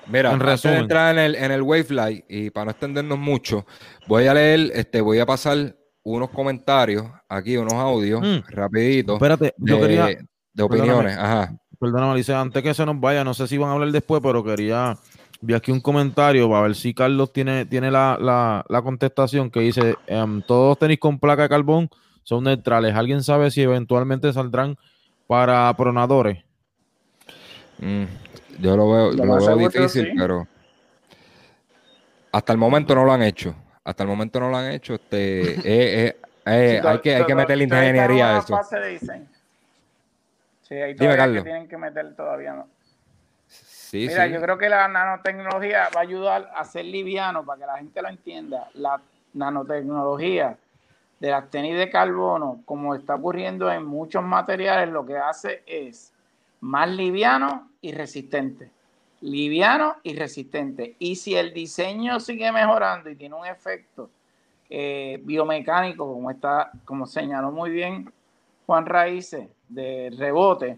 Mira, 0.07 0.29
En 0.29 0.35
antes 0.41 0.45
de 0.47 0.51
resumen. 0.53 0.77
entrar 0.79 1.17
en 1.17 1.23
el, 1.23 1.35
en 1.35 1.51
el 1.51 1.61
Wavelight 1.61 2.25
y 2.29 2.49
para 2.49 2.65
no 2.65 2.71
extendernos 2.71 3.19
mucho, 3.19 3.65
voy 4.07 4.25
a 4.27 4.33
leer, 4.33 4.71
este, 4.73 5.01
voy 5.01 5.19
a 5.19 5.25
pasar 5.25 5.75
unos 6.03 6.29
comentarios 6.31 7.05
aquí, 7.27 7.57
unos 7.57 7.73
audios, 7.73 8.21
Mm. 8.21 8.49
rapidito, 8.49 9.13
Espérate, 9.13 9.53
yo 9.57 9.75
de, 9.75 9.81
quería, 9.81 10.05
de 10.53 10.63
opiniones. 10.63 11.15
Ajá. 11.17 11.55
perdóname, 11.79 12.13
Alicia, 12.13 12.41
antes 12.41 12.61
que 12.63 12.73
se 12.73 12.85
nos 12.85 12.99
vaya, 12.99 13.23
no 13.23 13.33
sé 13.35 13.47
si 13.47 13.57
van 13.57 13.69
a 13.69 13.73
hablar 13.73 13.91
después, 13.91 14.19
pero 14.23 14.43
quería, 14.43 14.97
vi 15.41 15.53
aquí 15.53 15.71
un 15.71 15.79
comentario 15.81 16.49
para 16.49 16.63
ver 16.63 16.75
si 16.75 16.93
Carlos 16.93 17.31
tiene, 17.31 17.65
tiene 17.65 17.91
la, 17.91 18.17
la, 18.19 18.65
la 18.67 18.81
contestación 18.81 19.49
que 19.49 19.61
dice, 19.61 19.95
em, 20.07 20.41
todos 20.41 20.69
los 20.71 20.79
tenis 20.79 20.99
con 20.99 21.19
placa 21.19 21.43
de 21.43 21.49
carbón 21.49 21.89
son 22.23 22.43
neutrales. 22.43 22.93
¿Alguien 22.95 23.23
sabe 23.23 23.49
si 23.51 23.61
eventualmente 23.61 24.31
saldrán 24.33 24.77
para 25.27 25.73
pronadores? 25.75 26.43
Mm, 27.79 28.03
yo 28.59 28.75
lo 28.75 28.91
veo, 28.91 29.11
Lo 29.13 29.35
veo 29.37 29.57
difícil, 29.57 30.05
sí. 30.07 30.11
pero 30.17 30.47
hasta 32.31 32.53
el 32.53 32.59
momento 32.59 32.93
no 32.95 33.05
lo 33.05 33.11
han 33.13 33.23
hecho. 33.23 33.55
Hasta 33.83 34.03
el 34.03 34.09
momento 34.09 34.39
no 34.39 34.49
lo 34.49 34.57
han 34.57 34.71
hecho. 34.71 34.95
Este, 34.95 35.41
eh, 35.61 35.61
eh, 35.65 36.15
eh, 36.45 36.79
Sí, 36.81 36.87
hay 36.87 36.99
que, 36.99 37.15
hay 37.15 37.25
que 37.25 37.35
meterle 37.35 37.67
todavía 37.67 37.89
ingeniería 37.89 38.35
a 38.35 38.39
eso. 38.39 38.53
la 38.53 38.57
fase 38.59 38.79
de. 38.79 38.99
Sí, 40.61 40.75
hay 40.75 40.93
Dime, 40.93 40.95
todavía 40.95 41.11
que 41.11 41.17
Carlos. 41.17 41.43
tienen 41.43 41.67
que 41.67 41.77
meter 41.77 42.15
todavía, 42.15 42.53
¿no? 42.53 42.67
Sí, 43.89 44.05
Mira, 44.07 44.27
sí. 44.27 44.33
yo 44.33 44.39
creo 44.39 44.55
que 44.55 44.69
la 44.69 44.87
nanotecnología 44.87 45.89
va 45.95 46.01
a 46.01 46.03
ayudar 46.03 46.51
a 46.55 46.63
ser 46.63 46.85
liviano 46.85 47.43
para 47.43 47.59
que 47.59 47.65
la 47.65 47.77
gente 47.79 48.01
lo 48.03 48.07
entienda. 48.07 48.69
La 48.75 49.01
nanotecnología 49.33 50.55
de 51.19 51.31
las 51.31 51.49
tenis 51.49 51.75
de 51.75 51.89
carbono, 51.89 52.61
como 52.65 52.93
está 52.93 53.15
ocurriendo 53.15 53.71
en 53.71 53.83
muchos 53.83 54.23
materiales, 54.23 54.89
lo 54.89 55.07
que 55.07 55.17
hace 55.17 55.63
es 55.65 56.13
más 56.61 56.87
liviano 56.87 57.71
y 57.81 57.91
resistente. 57.91 58.69
Liviano 59.21 59.95
y 60.03 60.15
resistente. 60.15 60.95
Y 60.99 61.15
si 61.15 61.35
el 61.35 61.51
diseño 61.51 62.19
sigue 62.19 62.51
mejorando 62.51 63.09
y 63.09 63.15
tiene 63.15 63.33
un 63.33 63.47
efecto 63.47 64.11
eh, 64.69 65.19
biomecánico, 65.23 66.13
como 66.13 66.29
está, 66.29 66.69
como 66.85 67.07
señaló 67.07 67.51
muy 67.51 67.71
bien 67.71 68.13
Juan 68.67 68.85
Raíces, 68.85 69.49
de 69.67 70.13
rebote, 70.15 70.77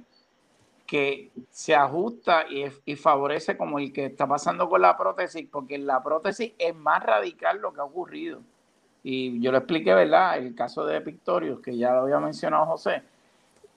que 0.91 1.31
se 1.49 1.73
ajusta 1.73 2.43
y, 2.49 2.65
y 2.83 2.97
favorece 2.97 3.55
como 3.55 3.79
el 3.79 3.93
que 3.93 4.07
está 4.07 4.27
pasando 4.27 4.67
con 4.67 4.81
la 4.81 4.97
prótesis, 4.97 5.47
porque 5.49 5.77
la 5.77 6.03
prótesis 6.03 6.51
es 6.57 6.75
más 6.75 7.01
radical 7.01 7.59
lo 7.61 7.71
que 7.71 7.79
ha 7.79 7.85
ocurrido. 7.85 8.41
Y 9.01 9.39
yo 9.39 9.53
lo 9.53 9.59
expliqué, 9.59 9.93
¿verdad? 9.93 10.37
El 10.37 10.53
caso 10.53 10.85
de 10.85 10.99
Pictorius, 10.99 11.61
que 11.61 11.77
ya 11.77 11.93
lo 11.93 12.01
había 12.01 12.19
mencionado 12.19 12.65
José. 12.65 13.03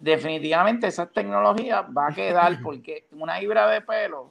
Definitivamente 0.01 0.89
esa 0.89 1.07
tecnología 1.07 1.83
va 1.83 2.09
a 2.09 2.13
quedar 2.13 2.61
porque 2.65 3.05
una 3.13 3.39
hebra 3.39 3.71
de 3.71 3.81
pelo, 3.81 4.31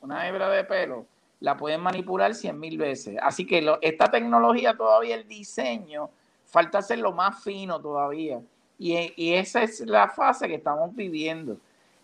una 0.00 0.26
hebra 0.26 0.48
de 0.48 0.64
pelo, 0.64 1.04
la 1.40 1.58
pueden 1.58 1.82
manipular 1.82 2.34
cien 2.34 2.58
mil 2.58 2.78
veces. 2.78 3.18
Así 3.20 3.46
que 3.46 3.60
lo- 3.60 3.78
esta 3.82 4.10
tecnología 4.10 4.74
todavía, 4.74 5.16
el 5.16 5.28
diseño, 5.28 6.08
falta 6.46 6.78
hacerlo 6.78 7.12
más 7.12 7.44
fino 7.44 7.78
todavía. 7.82 8.40
Y, 8.78 9.12
y 9.14 9.34
esa 9.34 9.62
es 9.62 9.80
la 9.80 10.08
fase 10.08 10.48
que 10.48 10.54
estamos 10.54 10.94
viviendo 10.96 11.58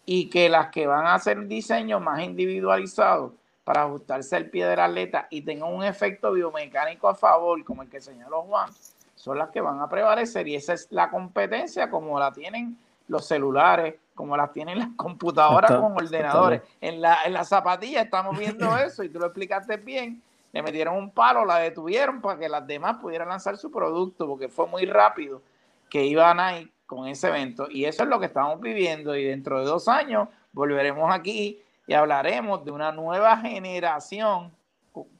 y 0.07 0.29
que 0.31 0.49
las 0.49 0.69
que 0.69 0.87
van 0.87 1.07
a 1.07 1.15
hacer 1.15 1.47
diseños 1.47 2.01
más 2.01 2.23
individualizados 2.23 3.33
para 3.65 3.83
ajustarse 3.83 4.37
al 4.37 4.47
pie 4.47 4.67
del 4.67 4.81
atleta 4.81 5.29
y 5.31 5.43
tengan 5.43 5.73
un 5.73 5.85
efecto 5.85 6.33
biomecánico 6.33 7.09
a 7.09 7.15
favor, 7.15 7.63
como 7.65 7.83
el 7.83 7.89
que 7.89 8.01
señaló 8.01 8.43
Juan, 8.43 8.71
son 9.15 9.39
las 9.39 9.51
que 9.51 9.61
van 9.61 9.81
a 9.81 9.89
prevalecer 9.89 10.49
y 10.49 10.57
esa 10.57 10.73
es 10.73 10.89
la 10.91 11.11
competencia 11.11 11.91
como 11.91 12.19
la 12.19 12.33
tienen 12.33 12.77
los 13.07 13.27
celulares, 13.27 13.97
como 14.15 14.37
las 14.37 14.53
tienen 14.53 14.79
las 14.79 14.89
computadoras 14.97 15.71
Está- 15.71 15.83
con 15.83 15.93
ordenadores. 15.93 16.63
En 16.81 17.01
la, 17.01 17.25
en 17.25 17.33
la 17.33 17.45
zapatilla 17.45 18.03
estamos 18.03 18.39
viendo 18.39 18.77
eso 18.79 19.03
y 19.03 19.09
tú 19.09 19.19
lo 19.19 19.27
explicaste 19.27 19.77
bien. 19.77 20.23
Le 20.53 20.63
metieron 20.63 20.97
un 20.97 21.11
palo, 21.11 21.45
la 21.45 21.59
detuvieron 21.59 22.21
para 22.21 22.39
que 22.39 22.49
las 22.49 22.67
demás 22.67 22.97
pudieran 22.97 23.29
lanzar 23.29 23.57
su 23.57 23.71
producto 23.71 24.27
porque 24.27 24.49
fue 24.49 24.67
muy 24.67 24.85
rápido 24.87 25.43
que 25.89 26.05
iba 26.05 26.33
Nike 26.35 26.73
con 26.91 27.07
ese 27.07 27.29
evento. 27.29 27.69
Y 27.71 27.85
eso 27.85 28.03
es 28.03 28.09
lo 28.09 28.19
que 28.19 28.27
estamos 28.27 28.61
viviendo. 28.61 29.15
Y 29.15 29.25
dentro 29.25 29.61
de 29.61 29.65
dos 29.65 29.87
años 29.87 30.29
volveremos 30.53 31.09
aquí 31.15 31.63
y 31.87 31.95
hablaremos 31.95 32.65
de 32.65 32.73
una 32.73 32.91
nueva 32.91 33.37
generación. 33.37 34.51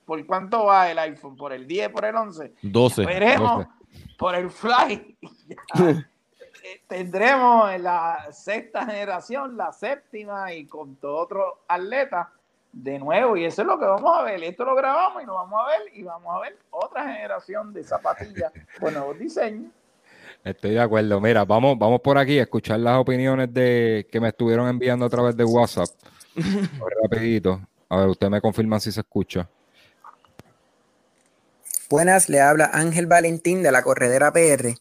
¿Por 0.05 0.27
cuánto 0.27 0.65
va 0.65 0.91
el 0.91 0.99
iPhone? 0.99 1.37
¿Por 1.37 1.53
el 1.53 1.69
10, 1.69 1.91
por 1.91 2.05
el 2.05 2.17
11? 2.17 2.55
12. 2.63 3.07
Veremos 3.07 3.67
por 4.19 4.35
el 4.35 4.51
Fly. 4.51 5.17
Eh, 6.63 6.83
Tendremos 6.87 7.71
en 7.73 7.85
la 7.85 8.27
sexta 8.33 8.85
generación, 8.85 9.57
la 9.57 9.73
séptima 9.73 10.53
y 10.53 10.67
con 10.67 10.97
todo 10.97 11.17
otro 11.17 11.63
atleta 11.67 12.31
de 12.71 12.99
nuevo. 12.99 13.35
Y 13.35 13.47
eso 13.47 13.63
es 13.63 13.67
lo 13.67 13.79
que 13.79 13.87
vamos 13.87 14.19
a 14.19 14.25
ver. 14.25 14.45
Esto 14.45 14.67
lo 14.67 14.75
grabamos 14.75 15.23
y 15.23 15.27
lo 15.27 15.37
vamos 15.37 15.59
a 15.59 15.69
ver 15.69 15.81
y 15.95 16.03
vamos 16.03 16.37
a 16.37 16.41
ver 16.41 16.59
otra 16.69 17.11
generación 17.11 17.73
de 17.73 17.83
zapatillas 17.83 18.53
con 18.79 18.93
nuevos 18.93 19.19
diseños. 19.19 19.73
Estoy 20.45 20.71
de 20.73 20.81
acuerdo. 20.81 21.21
Mira, 21.21 21.45
vamos, 21.45 21.79
vamos 21.79 22.01
por 22.01 22.17
aquí 22.17 22.39
a 22.39 22.43
escuchar 22.43 22.81
las 22.81 22.99
opiniones 22.99 23.53
de 23.53 24.07
que 24.11 24.21
me 24.21 24.29
estuvieron 24.29 24.69
enviando 24.69 25.05
a 25.05 25.11
través 25.11 25.37
de 25.37 25.45
WhatsApp. 25.45 25.89
Rapidito. 27.03 27.61
A 27.89 27.99
ver, 27.99 28.09
usted 28.09 28.29
me 28.29 28.41
confirma 28.41 28.81
si 28.81 28.91
se 28.93 29.01
escucha. 29.01 29.49
Buenas, 31.91 32.29
le 32.29 32.41
habla 32.41 32.71
Ángel 32.73 33.07
Valentín 33.07 33.63
de 33.63 33.73
la 33.73 33.83
Corredera 33.83 34.33
PR 34.33 34.79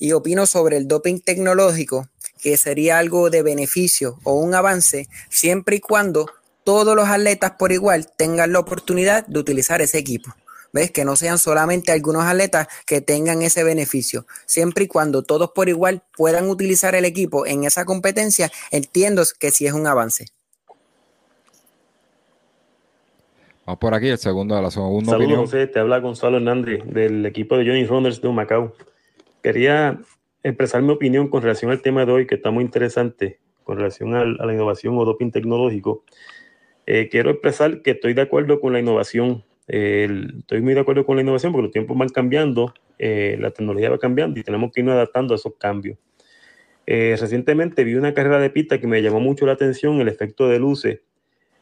y 0.00 0.12
opino 0.12 0.46
sobre 0.46 0.76
el 0.78 0.88
doping 0.88 1.20
tecnológico 1.20 2.08
que 2.42 2.56
sería 2.56 2.98
algo 2.98 3.30
de 3.30 3.42
beneficio 3.42 4.18
o 4.24 4.34
un 4.34 4.54
avance 4.54 5.08
siempre 5.28 5.76
y 5.76 5.80
cuando 5.80 6.26
todos 6.64 6.96
los 6.96 7.08
atletas 7.08 7.52
por 7.58 7.70
igual 7.70 8.10
tengan 8.16 8.52
la 8.52 8.58
oportunidad 8.58 9.26
de 9.26 9.38
utilizar 9.38 9.80
ese 9.80 9.98
equipo. 9.98 10.34
¿Ves? 10.72 10.90
Que 10.92 11.04
no 11.04 11.16
sean 11.16 11.38
solamente 11.38 11.90
algunos 11.92 12.24
atletas 12.24 12.68
que 12.86 13.00
tengan 13.00 13.42
ese 13.42 13.64
beneficio. 13.64 14.26
Siempre 14.46 14.84
y 14.84 14.86
cuando 14.88 15.22
todos 15.22 15.50
por 15.50 15.68
igual 15.68 16.02
puedan 16.16 16.48
utilizar 16.48 16.94
el 16.94 17.04
equipo 17.04 17.44
en 17.46 17.64
esa 17.64 17.84
competencia, 17.84 18.50
entiendo 18.70 19.22
que 19.38 19.50
sí 19.50 19.66
es 19.66 19.72
un 19.72 19.86
avance. 19.86 20.26
Vamos 23.66 23.78
por 23.80 23.94
aquí, 23.94 24.08
el 24.08 24.18
segundo 24.18 24.56
de 24.56 24.62
la 24.62 24.70
segunda 24.70 25.12
Saludos, 25.12 25.26
opinión. 25.26 25.44
José. 25.46 25.66
Te 25.66 25.78
habla 25.78 25.98
Gonzalo 25.98 26.38
Hernández 26.38 26.82
del 26.86 27.24
equipo 27.26 27.56
de 27.56 27.64
Johnny 27.66 27.84
Runners 27.84 28.20
de 28.20 28.28
Macao. 28.30 28.74
Quería 29.42 30.00
expresar 30.42 30.82
mi 30.82 30.92
opinión 30.92 31.28
con 31.28 31.42
relación 31.42 31.70
al 31.70 31.82
tema 31.82 32.04
de 32.04 32.12
hoy, 32.12 32.26
que 32.26 32.34
está 32.36 32.50
muy 32.50 32.64
interesante, 32.64 33.38
con 33.64 33.76
relación 33.76 34.14
al- 34.14 34.38
a 34.40 34.46
la 34.46 34.54
innovación 34.54 34.96
o 34.98 35.04
doping 35.04 35.30
tecnológico. 35.30 36.04
Eh, 36.86 37.08
quiero 37.10 37.30
expresar 37.30 37.82
que 37.82 37.92
estoy 37.92 38.14
de 38.14 38.22
acuerdo 38.22 38.60
con 38.60 38.72
la 38.72 38.80
innovación. 38.80 39.44
Estoy 39.72 40.62
muy 40.62 40.74
de 40.74 40.80
acuerdo 40.80 41.06
con 41.06 41.14
la 41.14 41.22
innovación 41.22 41.52
porque 41.52 41.62
los 41.62 41.70
tiempos 41.70 41.96
van 41.96 42.08
cambiando, 42.08 42.74
eh, 42.98 43.36
la 43.38 43.52
tecnología 43.52 43.88
va 43.88 43.98
cambiando 43.98 44.40
y 44.40 44.42
tenemos 44.42 44.72
que 44.72 44.80
irnos 44.80 44.94
adaptando 44.94 45.32
a 45.32 45.36
esos 45.36 45.54
cambios. 45.58 45.96
Eh, 46.86 47.16
recientemente 47.20 47.84
vi 47.84 47.94
una 47.94 48.12
carrera 48.12 48.40
de 48.40 48.50
pista 48.50 48.80
que 48.80 48.88
me 48.88 49.00
llamó 49.00 49.20
mucho 49.20 49.46
la 49.46 49.52
atención, 49.52 50.00
el 50.00 50.08
efecto 50.08 50.48
de 50.48 50.58
luces 50.58 51.02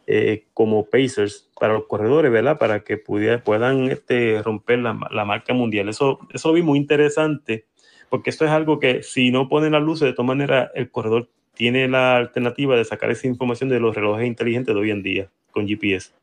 eh, 0.06 0.46
como 0.54 0.86
pacers 0.86 1.50
para 1.61 1.74
los 1.74 1.84
corredores, 1.84 2.32
¿verdad? 2.32 2.56
Para 2.56 2.80
que 2.80 2.96
pudiera, 2.96 3.44
puedan 3.44 3.90
este, 3.90 4.42
romper 4.42 4.78
la, 4.78 4.98
la 5.11 5.26
marca 5.26 5.52
mundial. 5.52 5.90
Eso, 5.90 6.18
eso 6.32 6.48
lo 6.48 6.54
vi 6.54 6.62
muy 6.62 6.78
interesante, 6.78 7.66
porque 8.09 8.30
esto 8.30 8.46
es 8.46 8.50
algo 8.50 8.80
que 8.80 9.02
si 9.02 9.30
no 9.30 9.50
ponen 9.50 9.72
las 9.72 9.82
luces, 9.82 10.06
de 10.06 10.14
todas 10.14 10.28
maneras, 10.28 10.70
el 10.74 10.90
corredor 10.90 11.28
tiene 11.52 11.88
la 11.88 12.16
alternativa 12.16 12.74
de 12.74 12.86
sacar 12.86 13.11
esa 13.11 13.26
información 13.26 13.68
de 13.68 13.80
los 13.80 13.94
relojes 13.94 14.26
inteligentes 14.26 14.74
de 14.74 14.80
hoy 14.80 14.90
en 14.92 15.02
día 15.02 15.30
con 15.50 15.68
GPS. 15.68 16.18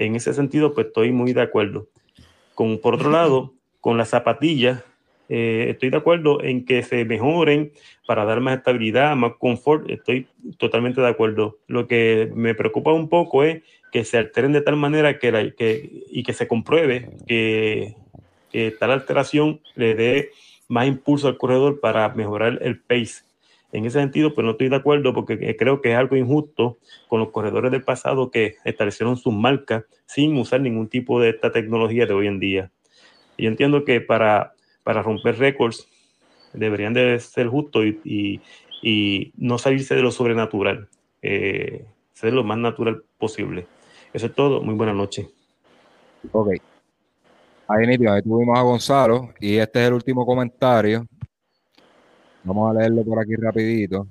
En 0.00 0.14
ese 0.14 0.32
sentido, 0.32 0.74
pues 0.74 0.86
estoy 0.88 1.10
muy 1.12 1.32
de 1.32 1.42
acuerdo. 1.42 1.88
Con, 2.54 2.78
por 2.78 2.94
otro 2.94 3.10
lado, 3.10 3.54
con 3.80 3.98
las 3.98 4.08
zapatillas, 4.10 4.84
eh, 5.28 5.66
estoy 5.70 5.90
de 5.90 5.96
acuerdo 5.96 6.42
en 6.42 6.64
que 6.64 6.82
se 6.82 7.04
mejoren 7.04 7.72
para 8.06 8.24
dar 8.24 8.40
más 8.40 8.56
estabilidad, 8.58 9.14
más 9.16 9.32
confort. 9.38 9.90
Estoy 9.90 10.26
totalmente 10.56 11.00
de 11.00 11.08
acuerdo. 11.08 11.58
Lo 11.66 11.86
que 11.86 12.30
me 12.34 12.54
preocupa 12.54 12.92
un 12.92 13.08
poco 13.08 13.42
es 13.44 13.62
que 13.92 14.04
se 14.04 14.18
alteren 14.18 14.52
de 14.52 14.60
tal 14.60 14.76
manera 14.76 15.18
que, 15.18 15.32
la- 15.32 15.50
que- 15.50 16.04
y 16.10 16.22
que 16.22 16.32
se 16.32 16.46
compruebe 16.46 17.10
que, 17.26 17.94
que 18.50 18.70
tal 18.70 18.92
alteración 18.92 19.60
le 19.74 19.94
dé 19.94 20.30
más 20.68 20.86
impulso 20.86 21.28
al 21.28 21.36
corredor 21.38 21.80
para 21.80 22.08
mejorar 22.10 22.58
el 22.62 22.80
pace. 22.80 23.24
En 23.72 23.84
ese 23.84 23.98
sentido, 24.00 24.34
pues 24.34 24.44
no 24.44 24.52
estoy 24.52 24.68
de 24.70 24.76
acuerdo 24.76 25.12
porque 25.12 25.56
creo 25.56 25.82
que 25.82 25.92
es 25.92 25.96
algo 25.98 26.16
injusto 26.16 26.78
con 27.06 27.20
los 27.20 27.30
corredores 27.30 27.70
del 27.70 27.84
pasado 27.84 28.30
que 28.30 28.56
establecieron 28.64 29.16
sus 29.16 29.34
marcas 29.34 29.84
sin 30.06 30.36
usar 30.38 30.60
ningún 30.62 30.88
tipo 30.88 31.20
de 31.20 31.30
esta 31.30 31.52
tecnología 31.52 32.06
de 32.06 32.14
hoy 32.14 32.26
en 32.28 32.40
día. 32.40 32.70
Yo 33.36 33.48
entiendo 33.48 33.84
que 33.84 34.00
para, 34.00 34.54
para 34.84 35.02
romper 35.02 35.38
récords 35.38 35.86
deberían 36.54 36.94
de 36.94 37.20
ser 37.20 37.48
justos 37.48 37.84
y, 38.04 38.40
y- 38.82 39.32
no 39.36 39.58
salirse 39.58 39.94
de 39.94 40.02
lo 40.02 40.10
sobrenatural, 40.10 40.88
eh, 41.20 41.84
ser 42.14 42.32
lo 42.32 42.44
más 42.44 42.58
natural 42.58 43.02
posible. 43.18 43.66
Eso 44.14 44.26
es 44.26 44.34
todo. 44.34 44.62
Muy 44.62 44.74
buena 44.74 44.94
noche. 44.94 45.28
Ok. 46.32 46.48
Ahí, 47.68 47.84
ahí 47.86 48.22
tuvimos 48.22 48.58
a 48.58 48.62
Gonzalo 48.62 49.28
y 49.40 49.56
este 49.56 49.82
es 49.82 49.88
el 49.88 49.92
último 49.94 50.24
comentario. 50.24 51.06
Vamos 52.48 52.70
a 52.70 52.78
leerlo 52.80 53.04
por 53.04 53.18
aquí 53.20 53.36
rapidito. 53.36 54.06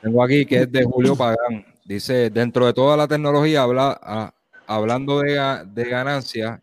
Tengo 0.00 0.22
aquí 0.24 0.44
que 0.44 0.62
es 0.62 0.72
de 0.72 0.82
Julio 0.84 1.14
Pagán. 1.14 1.64
Dice, 1.84 2.30
dentro 2.30 2.66
de 2.66 2.72
toda 2.72 2.96
la 2.96 3.06
tecnología, 3.06 3.62
habla, 3.62 3.96
a- 4.02 4.34
hablando 4.66 5.20
de, 5.20 5.38
de 5.72 5.84
ganancias, 5.84 6.60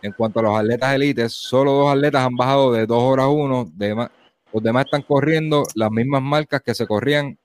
en 0.00 0.12
cuanto 0.12 0.40
a 0.40 0.42
los 0.44 0.58
atletas 0.58 0.94
élites, 0.94 1.32
solo 1.32 1.72
dos 1.72 1.92
atletas 1.92 2.24
han 2.26 2.34
bajado 2.34 2.72
de 2.72 2.86
2 2.86 3.02
horas 3.02 3.26
1, 3.28 3.70
los 4.52 4.62
demás 4.62 4.84
están 4.86 5.02
corriendo 5.02 5.64
las 5.74 5.90
mismas 5.90 6.22
marcas 6.22 6.62
que 6.62 6.74
se 6.74 6.86
corrían 6.86 7.38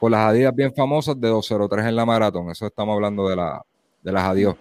con 0.00 0.10
las 0.10 0.28
Adidas 0.30 0.52
bien 0.54 0.74
famosas 0.74 1.20
de 1.20 1.28
203 1.28 1.86
en 1.86 1.94
la 1.94 2.04
maratón. 2.04 2.50
Eso 2.50 2.66
estamos 2.66 2.94
hablando 2.94 3.28
de, 3.28 3.36
la, 3.36 3.62
de 4.02 4.12
las 4.12 4.24
Adidas. 4.24 4.56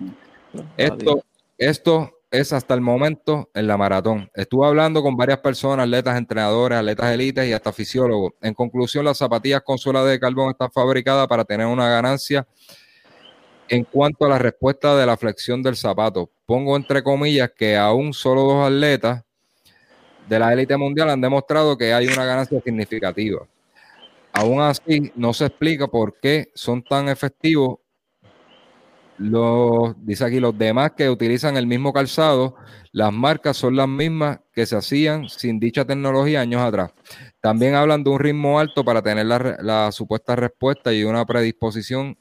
Esto, 0.78 1.24
esto 1.58 2.12
es 2.32 2.54
hasta 2.54 2.74
el 2.74 2.82
momento 2.82 3.50
en 3.54 3.68
la 3.68 3.78
maratón. 3.78 4.30
Estuve 4.34 4.68
hablando 4.68 5.02
con 5.02 5.18
varias 5.18 5.40
personas, 5.40 5.86
atletas, 5.86 6.18
entrenadores, 6.18 6.78
atletas 6.78 7.12
élites 7.12 7.48
y 7.48 7.54
hasta 7.54 7.74
fisiólogos. 7.74 8.34
En 8.42 8.54
conclusión, 8.54 9.06
las 9.06 9.18
zapatillas 9.18 9.62
con 9.62 9.78
suela 9.78 10.04
de 10.04 10.20
carbón 10.20 10.52
están 10.52 10.72
fabricadas 10.72 11.28
para 11.28 11.44
tener 11.44 11.66
una 11.66 11.90
ganancia 11.90 12.48
en 13.68 13.84
cuanto 13.84 14.26
a 14.26 14.30
la 14.30 14.38
respuesta 14.38 14.96
de 14.96 15.06
la 15.06 15.18
flexión 15.18 15.64
del 15.64 15.76
zapato. 15.76 16.30
Pongo 16.46 16.76
entre 16.76 17.04
comillas 17.04 17.52
que 17.56 17.76
aún 17.76 18.14
solo 18.14 18.44
dos 18.44 18.68
atletas 18.68 19.24
de 20.28 20.40
la 20.40 20.54
élite 20.54 20.78
mundial 20.78 21.10
han 21.10 21.22
demostrado 21.22 21.78
que 21.78 21.94
hay 21.94 22.08
una 22.08 22.26
ganancia 22.26 22.62
significativa. 22.62 23.48
Aún 24.34 24.62
así, 24.62 25.12
no 25.16 25.34
se 25.34 25.48
explica 25.48 25.88
por 25.88 26.20
qué 26.20 26.52
son 26.54 26.84
tan 26.84 27.10
efectivos 27.10 27.80
los, 29.20 29.94
dice 30.06 30.26
aquí, 30.26 30.40
los 30.40 30.58
demás 30.58 30.94
que 30.98 31.10
utilizan 31.10 31.58
el 31.58 31.68
mismo 31.68 31.94
calzado, 31.94 32.56
las 32.92 33.12
marcas 33.12 33.58
son 33.58 33.76
las 33.76 33.88
mismas 33.88 34.40
que 34.54 34.66
se 34.66 34.76
hacían 34.76 35.30
sin 35.30 35.60
dicha 35.60 35.86
tecnología 35.86 36.42
años 36.42 36.62
atrás. 36.62 36.92
También 37.42 37.76
hablan 37.76 38.04
de 38.04 38.10
un 38.10 38.20
ritmo 38.20 38.60
alto 38.60 38.84
para 38.84 39.02
tener 39.02 39.26
la, 39.26 39.58
la 39.62 39.92
supuesta 39.92 40.36
respuesta 40.36 40.94
y 40.94 41.04
una 41.04 41.26
predisposición 41.26 42.18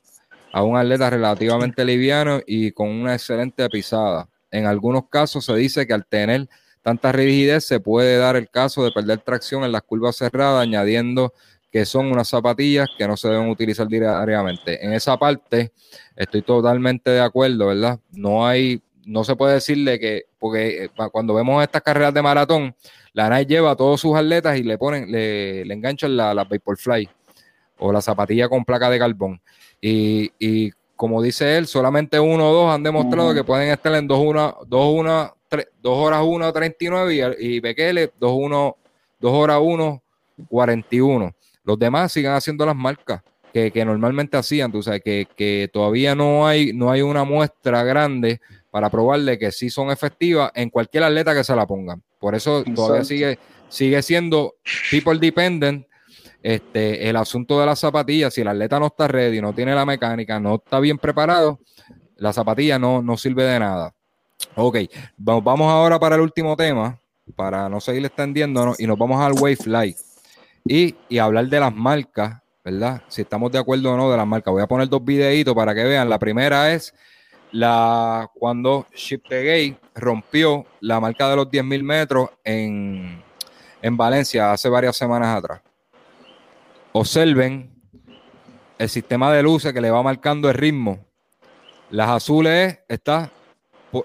a 0.53 0.63
un 0.63 0.77
atleta 0.77 1.09
relativamente 1.09 1.85
liviano 1.85 2.41
y 2.47 2.73
con 2.73 2.89
una 2.89 3.15
excelente 3.15 3.69
pisada. 3.69 4.29
En 4.51 4.67
algunos 4.67 5.09
casos 5.09 5.45
se 5.45 5.55
dice 5.55 5.87
que 5.87 5.93
al 5.93 6.07
tener 6.07 6.49
tanta 6.83 7.13
rigidez 7.13 7.65
se 7.65 7.81
puede 7.81 8.17
dar 8.17 8.37
el 8.37 8.49
caso 8.49 8.83
de 8.83 8.93
perder 8.93 9.19
tracción 9.21 9.63
en 9.65 9.73
las 9.73 9.83
curvas 9.83 10.17
cerradas, 10.17 10.63
añadiendo 10.63 11.33
que 11.71 11.85
son 11.85 12.11
unas 12.11 12.29
zapatillas 12.29 12.89
que 12.97 13.07
no 13.07 13.16
se 13.16 13.29
deben 13.29 13.51
utilizar 13.51 13.87
diariamente. 13.89 14.85
En 14.85 14.93
esa 14.93 15.16
parte 15.16 15.73
estoy 16.16 16.43
totalmente 16.43 17.11
de 17.11 17.21
acuerdo, 17.21 17.66
¿verdad? 17.66 18.01
No 18.12 18.47
hay, 18.47 18.81
no 19.05 19.25
se 19.25 19.37
puede 19.37 19.55
decirle 19.55 19.99
que, 19.99 20.25
porque 20.39 20.85
eh, 20.85 20.91
cuando 21.12 21.35
vemos 21.35 21.62
estas 21.62 21.83
carreras 21.83 22.14
de 22.14 22.23
maratón, 22.23 22.75
la 23.12 23.29
Nike 23.29 23.55
lleva 23.55 23.73
a 23.73 23.77
todos 23.77 24.01
sus 24.01 24.16
atletas 24.16 24.59
y 24.59 24.62
le 24.62 24.79
ponen, 24.79 25.11
le, 25.11 25.64
le 25.64 25.75
enganchan 25.75 26.16
la, 26.16 26.33
la 26.33 26.45
Vaporfly 26.45 27.09
o 27.79 27.93
la 27.93 28.01
zapatilla 28.01 28.49
con 28.49 28.64
placa 28.64 28.89
de 28.91 28.99
carbón. 28.99 29.41
Y, 29.81 30.33
y 30.39 30.73
como 30.97 31.23
dice 31.23 31.57
él, 31.57 31.66
solamente 31.66 32.19
uno 32.19 32.51
o 32.51 32.53
dos 32.53 32.75
han 32.75 32.83
demostrado 32.83 33.33
que 33.33 33.45
pueden 33.45 33.71
estar 33.71 33.95
en 33.95 34.09
2 34.09 34.19
una, 34.19 34.55
dos 34.66 34.93
una, 34.93 35.33
dos 35.81 35.97
horas 35.97 36.23
1 36.25 36.53
39 36.53 37.37
y, 37.39 37.47
y 37.57 37.61
Bekele 37.61 38.11
2 38.19 38.33
1 38.35 38.77
2 39.21 39.33
horas 39.33 39.61
1 39.62 40.03
41. 40.49 41.35
Los 41.69 41.79
demás 41.79 42.11
sigan 42.12 42.35
haciendo 42.35 42.64
las 42.64 42.75
marcas 42.75 43.21
que, 43.53 43.71
que 43.71 43.85
normalmente 43.85 44.39
hacían, 44.39 44.73
tú 44.73 44.83
sabes, 44.83 45.03
que, 45.05 45.29
que 45.37 45.69
todavía 45.71 46.14
no 46.14 46.47
hay, 46.47 46.73
no 46.73 46.91
hay 46.91 47.03
una 47.03 47.25
muestra 47.25 47.83
grande 47.85 48.41
para 48.71 48.89
probarle 48.89 49.39
que 49.39 49.53
sí 49.53 49.69
son 49.69 49.91
efectivas 49.91 50.51
en 50.55 50.71
cualquier 50.71 51.03
atleta 51.05 51.35
que 51.35 51.45
se 51.45 51.55
la 51.55 51.66
pongan. 51.66 52.03
Por 52.19 52.35
eso 52.35 52.64
todavía 52.75 53.05
sigue, 53.05 53.39
sigue 53.69 54.01
siendo 54.03 54.55
people 54.91 55.19
dependent 55.19 55.87
este, 56.43 57.07
el 57.11 57.16
asunto 57.16 57.61
de 57.61 57.66
las 57.66 57.79
zapatillas, 57.81 58.33
si 58.33 58.41
el 58.41 58.49
atleta 58.49 58.79
no 58.81 58.87
está 58.87 59.07
ready, 59.07 59.41
no 59.43 59.53
tiene 59.53 59.75
la 59.75 59.85
mecánica, 59.85 60.41
no 60.41 60.55
está 60.55 60.81
bien 60.81 60.97
preparado, 60.97 61.59
la 62.16 62.33
zapatilla 62.33 62.79
no, 62.79 63.03
no 63.03 63.16
sirve 63.19 63.45
de 63.45 63.59
nada. 63.61 63.93
Ok, 64.55 64.77
va- 65.29 65.41
vamos 65.41 65.71
ahora 65.71 65.99
para 65.99 66.14
el 66.14 66.23
último 66.23 66.57
tema, 66.57 66.99
para 67.37 67.69
no 67.69 67.79
seguir 67.79 68.07
extendiéndonos, 68.07 68.81
y 68.81 68.87
nos 68.87 68.97
vamos 68.97 69.21
al 69.21 69.33
Wavefly. 69.35 69.95
Y, 70.69 70.95
y 71.09 71.19
hablar 71.19 71.47
de 71.49 71.61
las 71.61 71.75
marcas, 71.75 72.43
¿verdad? 72.62 73.03
Si 73.09 73.23
estamos 73.23 73.51
de 73.51 73.59
acuerdo 73.59 73.93
o 73.93 73.97
no 73.97 74.11
de 74.11 74.16
las 74.19 74.27
marcas. 74.27 74.53
Voy 74.53 74.62
a 74.62 74.66
poner 74.66 74.87
dos 74.89 75.03
videitos 75.03 75.55
para 75.55 75.75
que 75.75 75.83
vean. 75.83 76.11
La 76.11 76.19
primera 76.19 76.73
es 76.75 76.95
la 77.53 78.29
cuando 78.35 78.87
Chip 78.95 79.27
the 79.29 79.43
Gay 79.43 79.79
rompió 79.95 80.66
la 80.81 81.01
marca 81.01 81.31
de 81.31 81.37
los 81.37 81.47
10.000 81.47 81.83
metros 81.83 82.31
en, 82.45 83.23
en 83.81 83.97
Valencia 83.97 84.53
hace 84.53 84.69
varias 84.69 84.95
semanas 84.95 85.39
atrás. 85.39 85.62
Observen 86.93 87.71
el 88.77 88.89
sistema 88.91 89.33
de 89.33 89.43
luces 89.43 89.73
que 89.73 89.81
le 89.81 89.91
va 89.91 90.03
marcando 90.03 90.51
el 90.51 90.55
ritmo. 90.55 90.99
Las 91.91 92.11
azules 92.11 92.81
está 92.89 93.33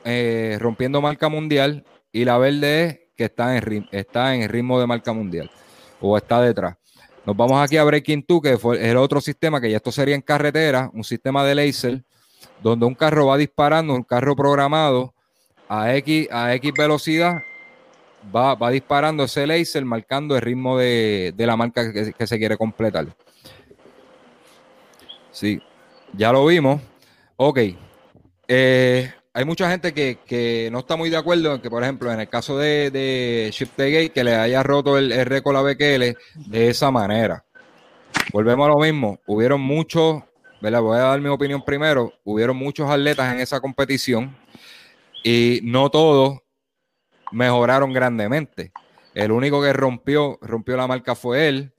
eh, 0.06 0.58
rompiendo 0.62 1.02
marca 1.02 1.28
mundial 1.28 1.84
y 2.14 2.24
la 2.24 2.38
verde 2.38 2.86
es 2.86 3.00
que 3.18 3.26
está 3.26 3.58
en, 3.58 3.90
está 3.92 4.34
en 4.34 4.48
ritmo 4.48 4.80
de 4.80 4.88
marca 4.88 5.12
mundial 5.12 5.52
o 6.04 6.18
está 6.18 6.42
detrás. 6.42 6.76
Nos 7.26 7.38
vamos 7.38 7.62
aquí 7.62 7.78
a 7.78 7.84
Breaking 7.86 8.26
2, 8.28 8.42
que 8.42 8.58
fue 8.58 8.90
el 8.90 8.98
otro 8.98 9.22
sistema, 9.22 9.62
que 9.62 9.72
ya 9.72 9.78
esto 9.78 9.92
sería 9.92 10.16
en 10.16 10.22
carretera, 10.22 10.92
un 10.94 11.04
sistema 11.06 11.44
de 11.46 11.56
laser, 11.56 12.04
donde 12.62 12.86
un 12.86 12.94
carro 12.94 13.28
va 13.28 13.38
disparando, 13.38 13.94
un 13.94 14.04
carro 14.04 14.36
programado 14.36 15.14
a 15.70 15.96
X, 15.96 16.28
a 16.30 16.54
X 16.56 16.74
velocidad, 16.78 17.42
va, 18.36 18.56
va 18.56 18.70
disparando 18.70 19.24
ese 19.24 19.48
laser, 19.48 19.86
marcando 19.86 20.36
el 20.36 20.42
ritmo 20.42 20.78
de, 20.78 21.34
de 21.36 21.48
la 21.48 21.56
marca 21.56 21.94
que, 21.94 22.12
que 22.12 22.28
se 22.28 22.38
quiere 22.38 22.58
completar. 22.58 23.08
Sí, 25.32 25.62
ya 26.12 26.34
lo 26.34 26.46
vimos. 26.46 26.82
Ok. 27.38 27.60
Eh, 28.50 29.14
hay 29.36 29.46
mucha 29.46 29.70
gente 29.70 29.94
que, 29.94 30.20
que 30.26 30.70
no 30.72 30.80
está 30.80 30.96
muy 30.96 31.10
de 31.10 31.18
acuerdo 31.18 31.56
en 31.56 31.62
que, 31.62 31.70
por 31.70 31.82
ejemplo, 31.82 32.12
en 32.12 32.20
el 32.20 32.30
caso 32.30 32.58
de, 32.58 32.92
de 32.92 33.50
Chip 33.52 33.70
the 33.76 34.12
que 34.12 34.24
le 34.24 34.36
haya 34.36 34.62
roto 34.62 34.98
el, 34.98 35.12
el 35.12 35.26
récord 35.26 35.56
a 35.58 35.64
Bekele 35.64 36.16
de 36.36 36.70
esa 36.70 36.92
manera. 36.92 37.44
Volvemos 38.32 38.68
a 38.68 38.70
lo 38.70 38.78
mismo. 38.78 39.20
Hubieron 39.26 39.60
muchos, 39.60 40.22
¿verdad? 40.62 40.82
Voy 40.82 40.98
a 40.98 41.02
dar 41.02 41.20
mi 41.20 41.30
opinión 41.30 41.66
primero. 41.66 42.14
Hubieron 42.24 42.56
muchos 42.56 42.88
atletas 42.88 43.34
en 43.34 43.40
esa 43.40 43.60
competición 43.60 44.38
y 45.24 45.62
no 45.64 45.90
todos 45.90 46.40
mejoraron 47.32 47.92
grandemente. 47.92 48.72
El 49.16 49.32
único 49.32 49.64
que 49.64 49.74
rompió, 49.74 50.38
rompió 50.42 50.78
la 50.78 50.86
marca 50.86 51.16
fue 51.16 51.48
él. 51.48 51.74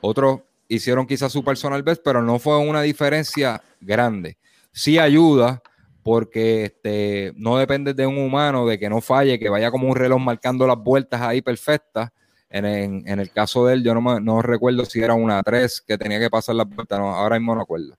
Otros 0.00 0.42
hicieron 0.68 1.08
quizás 1.08 1.32
su 1.32 1.42
personal 1.42 1.82
best, 1.82 2.02
pero 2.04 2.22
no 2.22 2.38
fue 2.38 2.58
una 2.58 2.82
diferencia 2.82 3.60
grande. 3.80 4.38
Sí 4.72 5.00
ayuda 5.00 5.62
porque 6.02 6.64
este, 6.64 7.32
no 7.36 7.56
depende 7.58 7.94
de 7.94 8.06
un 8.06 8.18
humano, 8.18 8.66
de 8.66 8.78
que 8.78 8.88
no 8.90 9.00
falle, 9.00 9.38
que 9.38 9.48
vaya 9.48 9.70
como 9.70 9.88
un 9.88 9.96
reloj 9.96 10.20
marcando 10.20 10.66
las 10.66 10.78
vueltas 10.78 11.20
ahí 11.20 11.42
perfectas. 11.42 12.10
En, 12.50 12.66
en- 12.66 13.18
el 13.20 13.30
caso 13.30 13.64
de 13.66 13.74
él, 13.74 13.84
yo 13.84 13.94
no, 13.94 14.02
me- 14.02 14.20
no 14.20 14.42
recuerdo 14.42 14.84
si 14.84 15.00
era 15.00 15.14
una 15.14 15.42
3 15.42 15.80
que 15.80 15.96
tenía 15.96 16.18
que 16.20 16.28
pasar 16.28 16.54
las 16.54 16.68
vueltas, 16.68 16.98
no, 16.98 17.14
ahora 17.14 17.38
mismo 17.38 17.54
no 17.54 17.62
acuerdo. 17.62 17.96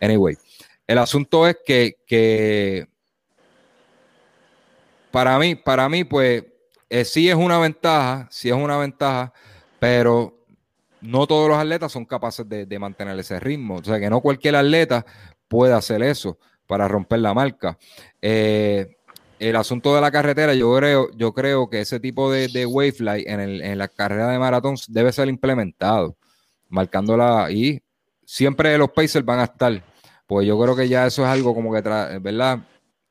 Anyway, 0.00 0.36
el 0.86 0.98
asunto 0.98 1.46
es 1.46 1.58
que, 1.64 1.96
que 2.06 2.86
para 5.10 5.38
mí, 5.38 5.54
para 5.54 5.88
mí, 5.88 6.04
pues 6.04 6.44
eh, 6.88 7.04
sí 7.04 7.28
es 7.28 7.34
una 7.34 7.58
ventaja, 7.58 8.28
sí 8.30 8.48
es 8.48 8.54
una 8.54 8.78
ventaja, 8.78 9.32
pero 9.78 10.38
no 11.00 11.26
todos 11.26 11.48
los 11.48 11.58
atletas 11.58 11.92
son 11.92 12.04
capaces 12.06 12.48
de, 12.48 12.64
de 12.64 12.78
mantener 12.78 13.18
ese 13.18 13.38
ritmo. 13.40 13.76
O 13.76 13.84
sea, 13.84 13.98
que 13.98 14.08
no 14.08 14.20
cualquier 14.20 14.56
atleta 14.56 15.04
puede 15.48 15.74
hacer 15.74 16.02
eso 16.02 16.38
para 16.72 16.88
romper 16.88 17.18
la 17.18 17.34
marca. 17.34 17.76
Eh, 18.22 18.96
el 19.38 19.56
asunto 19.56 19.94
de 19.94 20.00
la 20.00 20.10
carretera, 20.10 20.54
yo 20.54 20.74
creo, 20.74 21.10
yo 21.14 21.34
creo 21.34 21.68
que 21.68 21.82
ese 21.82 22.00
tipo 22.00 22.32
de, 22.32 22.48
de 22.48 22.64
wavefly 22.64 23.24
en, 23.26 23.40
en 23.40 23.76
la 23.76 23.88
carrera 23.88 24.28
de 24.28 24.38
maratón 24.38 24.76
debe 24.88 25.12
ser 25.12 25.28
implementado, 25.28 26.16
marcándola 26.70 27.50
y 27.50 27.82
siempre 28.24 28.78
los 28.78 28.88
Pacers 28.88 29.22
van 29.22 29.40
a 29.40 29.44
estar, 29.44 29.84
pues 30.26 30.46
yo 30.46 30.58
creo 30.58 30.74
que 30.74 30.88
ya 30.88 31.06
eso 31.06 31.24
es 31.24 31.28
algo 31.28 31.54
como 31.54 31.74
que, 31.74 31.82
¿verdad? 31.82 32.60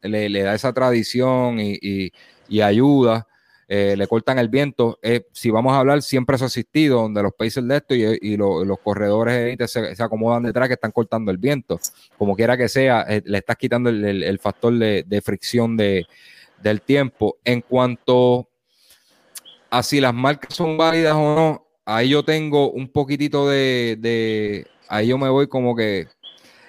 Le, 0.01 0.41
da 0.41 0.55
esa 0.55 0.74
tradición 0.74 1.59
y 1.59 2.62
ayuda, 2.62 3.28
eh, 3.74 3.95
le 3.95 4.05
cortan 4.05 4.38
el 4.38 4.49
viento. 4.49 4.99
Eh, 5.01 5.26
si 5.32 5.49
vamos 5.49 5.72
a 5.72 5.80
hablar, 5.80 6.01
siempre 6.01 6.36
eso 6.36 6.43
ha 6.43 6.47
existido, 6.47 7.01
donde 7.03 7.24
los 7.24 7.32
Pacers 7.34 7.65
de 7.65 7.78
esto 7.78 7.95
y, 7.95 8.19
y 8.22 8.36
lo- 8.36 8.65
los 8.65 8.80
corredores 8.80 9.55
se, 9.72 9.95
se 9.95 10.03
acomodan 10.03 10.43
detrás 10.43 10.67
que 10.67 10.74
están 10.74 10.91
cortando 10.91 11.32
el 11.32 11.38
viento. 11.38 11.80
Como 12.17 12.36
quiera 12.36 12.57
que 12.57 12.67
sea, 12.67 13.05
eh, 13.07 13.22
le 13.24 13.38
estás 13.38 13.55
quitando 13.55 13.89
el, 13.89 14.03
el- 14.03 14.24
el 14.24 14.39
factor 14.39 14.74
de, 14.78 15.03
de 15.07 15.22
fricción 15.22 15.78
de, 15.78 16.05
del 16.61 16.82
tiempo. 16.82 17.38
En 17.45 17.61
cuanto 17.61 18.49
a 19.69 19.82
si 19.84 20.01
las 20.01 20.13
marcas 20.13 20.53
son 20.53 20.76
válidas 20.76 21.13
o 21.15 21.34
no, 21.36 21.65
ahí 21.86 22.09
yo 22.09 22.24
tengo 22.24 22.72
un 22.72 22.89
poquitito 22.89 23.47
de, 23.47 23.95
de 23.99 24.67
ahí 24.89 25.07
yo 25.07 25.17
me 25.17 25.30
voy 25.30 25.47
como 25.47 25.78
que 25.78 26.07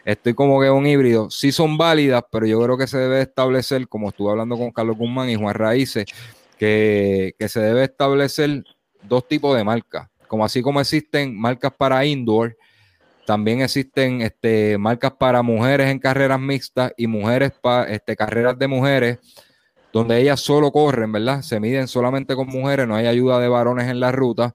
estoy 0.05 0.35
como 0.35 0.61
que 0.61 0.71
un 0.71 0.87
híbrido. 0.87 1.31
Sí 1.31 1.51
son 1.51 1.77
válidas, 1.77 2.23
pero 2.31 2.47
yo 2.47 2.63
creo 2.63 2.79
que 2.79 2.87
se 2.87 2.99
debe 2.99 3.23
establecer, 3.23 3.89
como 3.89 4.09
estuve 4.11 4.31
hablando 4.31 4.57
con 4.57 4.71
Carlos 4.71 4.97
Guzmán 4.97 5.31
y 5.31 5.35
Juan 5.35 5.55
Raíces, 5.55 6.05
que, 6.63 7.49
se 7.49 7.61
debe 7.61 7.83
establecer 7.83 8.63
dos 9.03 9.27
tipos 9.27 9.57
de 9.57 9.65
marcas. 9.65 10.09
Como 10.29 10.45
así 10.45 10.63
como 10.63 10.81
existen 10.81 11.37
marcas 11.37 11.73
para 11.77 12.05
indoor, 12.05 12.57
También 13.25 13.61
existen 13.61 14.21
este, 14.21 14.79
marcas 14.79 15.13
para 15.13 15.43
mujeres 15.43 15.89
en 15.89 16.01
carreras 16.01 16.41
mixtas 16.41 16.93
y 16.97 17.07
mujeres 17.07 17.53
para 17.61 17.89
este, 17.91 18.17
carreras 18.17 18.59
de 18.59 18.67
mujeres, 18.67 19.19
donde 19.93 20.21
ellas 20.21 20.41
solo 20.41 20.73
corren, 20.73 21.13
¿verdad? 21.13 21.43
Se 21.43 21.61
miden 21.61 21.87
solamente 21.87 22.35
con 22.35 22.49
mujeres, 22.49 22.87
no 22.89 22.97
hay 22.97 23.07
ayuda 23.07 23.39
de 23.39 23.49
varones 23.49 23.89
en 23.89 24.01
la 24.01 24.11
ruta. 24.11 24.55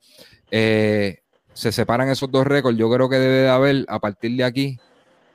Eh, 0.52 1.20
se 1.54 1.72
separan 1.72 2.10
esos 2.10 2.30
dos 2.30 2.46
récords. 2.46 2.78
Yo 2.78 2.90
creo 2.92 3.10
que 3.10 3.18
debe 3.18 3.42
de 3.44 3.50
haber, 3.50 3.86
a 3.88 4.00
partir 4.00 4.36
de 4.36 4.44
aquí, 4.44 4.80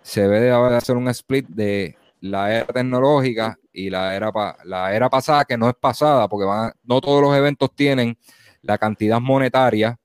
se 0.02 0.22
debe 0.22 0.40
de 0.40 0.76
hacer 0.76 0.96
un 0.96 1.08
split 1.08 1.48
de 1.48 1.96
la 2.20 2.54
era 2.54 2.66
tecnológica 2.66 3.58
y 3.72 3.90
la 3.90 4.14
era, 4.14 4.32
la 4.64 4.94
era 4.94 5.08
pasada, 5.08 5.44
que 5.44 5.56
no 5.56 5.68
es 5.68 5.74
pasada, 5.74 6.28
porque 6.28 6.46
van 6.46 6.72
no 6.84 7.00
todos 7.00 7.22
los 7.22 7.36
eventos 7.36 7.74
tienen 7.74 8.16
la 8.62 8.78
cantidad 8.78 9.20
monetaria 9.20 9.98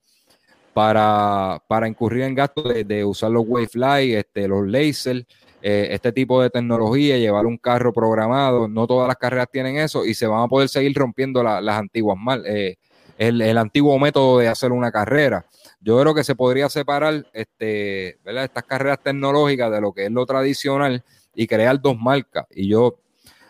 para, 0.73 1.61
para 1.67 1.87
incurrir 1.87 2.23
en 2.23 2.35
gastos 2.35 2.71
de, 2.85 3.03
usar 3.03 3.31
los 3.31 3.45
Wavefly, 3.47 4.13
este, 4.13 4.47
los 4.47 4.67
lasers, 4.67 5.25
eh, 5.61 5.87
este 5.91 6.11
tipo 6.11 6.41
de 6.41 6.51
tecnología, 6.51 7.17
llevar 7.17 7.47
un 7.47 7.57
carro 7.57 7.91
programado. 7.91 8.67
No 8.67 8.85
todas 8.85 9.07
las 9.07 9.17
carreras 9.17 9.47
tienen 9.51 9.77
eso 9.77 10.05
y 10.05 10.13
se 10.13 10.27
van 10.27 10.43
a 10.43 10.47
poder 10.47 10.69
seguir 10.69 10.95
rompiendo 10.95 11.41
las 11.41 11.77
antiguas 11.79 12.17
mal, 12.19 12.43
eh, 12.45 12.75
el, 13.17 13.41
el, 13.41 13.57
antiguo 13.57 13.97
método 13.97 14.37
de 14.37 14.49
hacer 14.49 14.71
una 14.71 14.91
carrera. 14.91 15.47
Yo 15.79 15.99
creo 15.99 16.13
que 16.13 16.23
se 16.23 16.35
podría 16.35 16.69
separar 16.69 17.25
este, 17.33 18.19
¿verdad? 18.23 18.43
estas 18.43 18.63
carreras 18.65 18.99
tecnológicas 19.01 19.71
de 19.71 19.81
lo 19.81 19.93
que 19.93 20.05
es 20.05 20.11
lo 20.11 20.27
tradicional 20.27 21.03
y 21.33 21.47
crear 21.47 21.81
dos 21.81 21.97
marcas. 21.97 22.45
Y 22.51 22.67
yo, 22.67 22.99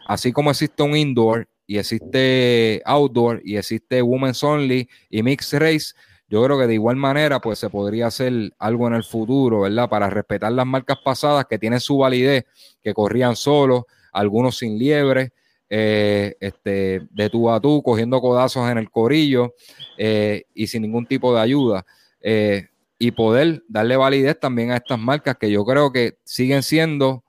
así 0.08 0.32
como 0.32 0.52
existe 0.52 0.82
un 0.84 0.96
indoor 0.96 1.48
y 1.66 1.78
existe 1.78 2.82
outdoor 2.86 3.42
y 3.44 3.58
existe 3.58 4.02
women's 4.02 4.44
only 4.44 4.90
y 5.10 5.22
mixed 5.22 5.60
race, 5.60 5.94
yo 6.30 6.44
creo 6.44 6.58
que 6.60 6.68
de 6.68 6.74
igual 6.74 6.96
manera 6.96 7.40
pues 7.40 7.60
se 7.60 7.70
podría 7.70 8.08
hacer 8.08 8.54
algo 8.58 8.88
en 8.88 8.94
el 8.94 9.04
futuro, 9.04 9.62
¿verdad? 9.62 9.90
Para 9.90 10.10
respetar 10.10 10.52
las 10.52 10.66
marcas 10.66 10.98
pasadas 11.04 11.46
que 11.46 11.60
tienen 11.60 11.80
su 11.80 11.98
validez, 11.98 12.46
que 12.82 12.94
corrían 12.94 13.36
solos, 13.36 13.84
algunos 14.12 14.58
sin 14.58 14.78
liebre, 14.78 15.32
eh, 15.70 16.36
este, 16.40 17.08
de 17.12 17.30
tú 17.30 17.50
a 17.50 17.60
tú, 17.60 17.82
cogiendo 17.84 18.22
codazos 18.22 18.70
en 18.70 18.78
el 18.78 18.90
corillo 18.90 19.54
eh, 19.98 20.46
y 20.54 20.68
sin 20.68 20.82
ningún 20.82 21.06
tipo 21.06 21.34
de 21.34 21.42
ayuda. 21.42 21.86
Eh, 22.22 22.68
y 23.00 23.12
poder 23.12 23.64
darle 23.68 23.96
validez 23.96 24.40
también 24.40 24.72
a 24.72 24.78
estas 24.78 25.00
marcas 25.00 25.38
que 25.38 25.52
yo 25.52 25.64
creo 25.66 25.92
que 25.92 26.18
siguen 26.24 26.64
siendo 26.64 27.24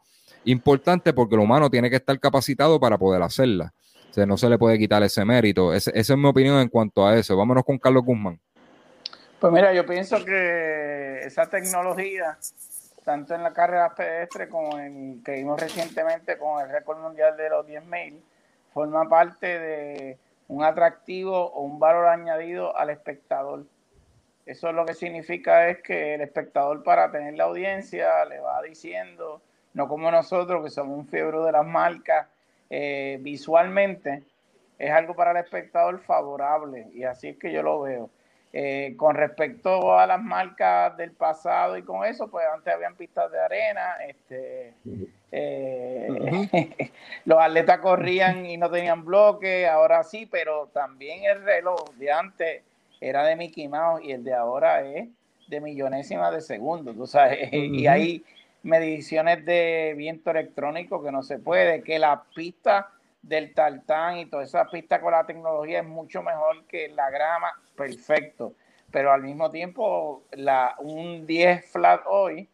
importantes 0.51 1.13
porque 1.13 1.35
el 1.35 1.41
humano 1.41 1.71
tiene 1.71 1.91
que 1.91 1.97
estar 1.97 2.19
capacitado 2.19 2.81
para 2.81 2.99
poder 2.99 3.23
hacerlas. 3.23 3.73
O 4.17 4.27
no 4.27 4.37
se 4.37 4.49
le 4.49 4.59
puede 4.59 4.79
quitar 4.79 5.03
ese 5.03 5.25
mérito. 5.25 5.73
esa 5.73 5.93
es 5.95 6.17
mi 6.17 6.27
opinión 6.27 6.59
en 6.59 6.69
cuanto 6.69 7.07
a 7.07 7.17
eso. 7.17 7.37
Vámonos 7.37 7.65
con 7.65 7.79
Carlos 7.79 8.05
Guzmán. 8.05 8.41
Pues 9.39 9.53
mira, 9.53 9.73
yo 9.73 9.87
pienso 9.87 10.25
que 10.25 11.21
esa 11.23 11.49
tecnología, 11.49 12.37
tanto 13.05 13.35
en 13.37 13.45
la 13.45 13.53
carrera 13.53 13.95
pedestre 13.95 14.49
como 14.49 14.77
en 14.79 15.23
que 15.23 15.33
vimos 15.33 15.61
recientemente 15.61 16.37
con 16.37 16.61
el 16.61 16.69
récord 16.69 16.99
mundial 16.99 17.37
de 17.37 17.49
los 17.49 17.65
10.000, 17.65 18.21
forma 18.75 19.09
parte 19.09 19.47
de 19.47 20.19
un 20.49 20.65
atractivo 20.65 21.53
o 21.53 21.61
un 21.61 21.79
valor 21.79 22.09
añadido 22.09 22.77
al 22.77 22.91
espectador. 22.91 23.67
Eso 24.45 24.73
lo 24.73 24.85
que 24.87 24.95
significa 24.95 25.69
es 25.69 25.83
que 25.83 26.15
el 26.15 26.23
espectador 26.23 26.83
para 26.83 27.13
tener 27.13 27.35
la 27.35 27.45
audiencia 27.45 28.25
le 28.25 28.41
va 28.41 28.61
diciendo, 28.63 29.43
no 29.75 29.89
como 29.89 30.11
nosotros 30.11 30.65
que 30.65 30.71
somos 30.71 30.99
un 30.99 31.07
fiebre 31.07 31.39
de 31.39 31.53
las 31.53 31.67
marcas, 31.67 32.27
eh, 32.71 33.19
visualmente 33.21 34.23
es 34.79 34.91
algo 34.91 35.15
para 35.15 35.33
el 35.33 35.39
espectador 35.39 36.01
favorable 36.01 36.89
y 36.93 37.05
así 37.05 37.29
es 37.29 37.39
que 37.39 37.53
yo 37.53 37.63
lo 37.63 37.81
veo. 37.81 38.11
Eh, 38.51 38.95
con 38.97 39.15
respecto 39.15 39.99
a 39.99 40.07
las 40.07 40.23
marcas 40.23 40.97
del 40.97 41.13
pasado 41.13 41.77
y 41.77 41.83
con 41.83 42.07
eso, 42.07 42.29
pues 42.29 42.47
antes 42.53 42.73
habían 42.73 42.95
pistas 42.95 43.31
de 43.31 43.39
arena, 43.39 43.97
este, 44.07 44.73
eh, 45.33 46.09
los 47.27 47.39
atletas 47.39 47.79
corrían 47.81 48.47
y 48.47 48.57
no 48.57 48.71
tenían 48.71 49.05
bloque, 49.05 49.69
ahora 49.69 50.03
sí, 50.03 50.25
pero 50.25 50.69
también 50.69 51.25
el 51.25 51.45
reloj 51.45 51.91
de 51.97 52.11
antes 52.11 52.63
era 53.03 53.23
de 53.27 53.37
Mickey 53.37 53.69
Mouse 53.69 54.03
y 54.03 54.13
el 54.13 54.25
de 54.25 54.33
ahora 54.33 54.81
es 54.81 55.09
de 55.47 55.61
millonésimas 55.61 56.33
de 56.33 56.41
segundos, 56.41 56.97
tú 56.97 57.07
sabes, 57.07 57.49
y 57.53 57.87
hay 57.87 58.25
mediciones 58.63 59.45
de 59.45 59.95
viento 59.97 60.31
electrónico 60.31 61.03
que 61.03 61.13
no 61.13 61.23
se 61.23 61.39
puede, 61.39 61.83
que 61.83 61.99
la 61.99 62.25
pista 62.35 62.91
del 63.23 63.55
tartán 63.55 64.19
y 64.19 64.27
toda 64.27 64.45
esa 64.45 64.67
pista 64.67 65.01
con 65.01 65.13
la 65.13 65.25
tecnología 65.25 65.81
es 65.81 65.87
mucho 65.87 66.23
mejor 66.23 66.65
que 66.67 66.89
la 66.89 67.11
grama, 67.11 67.53
perfecto, 67.77 68.55
pero 68.91 69.13
al 69.13 69.23
mismo 69.23 69.51
tiempo 69.51 70.23
la, 70.33 70.75
un 70.79 71.27
10 71.27 71.71
flat 71.71 72.03
hoy 72.07 72.49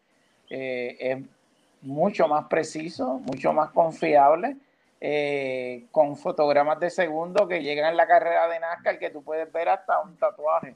eh, 0.51 0.97
es 1.01 1.19
mucho 1.83 2.29
más 2.29 2.47
preciso, 2.47 3.21
mucho 3.21 3.53
más 3.53 3.71
confiable 3.71 4.57
eh, 5.01 5.85
con 5.91 6.17
fotogramas 6.17 6.81
de 6.81 6.91
segundo 6.91 7.47
que 7.47 7.63
llegan 7.63 7.91
en 7.91 7.97
la 7.97 8.07
carrera 8.07 8.49
de 8.49 8.59
NASCAR 8.59 8.99
que 8.99 9.11
tú 9.11 9.23
puedes 9.23 9.53
ver 9.53 9.69
hasta 9.69 10.01
un 10.01 10.17
tatuaje 10.17 10.75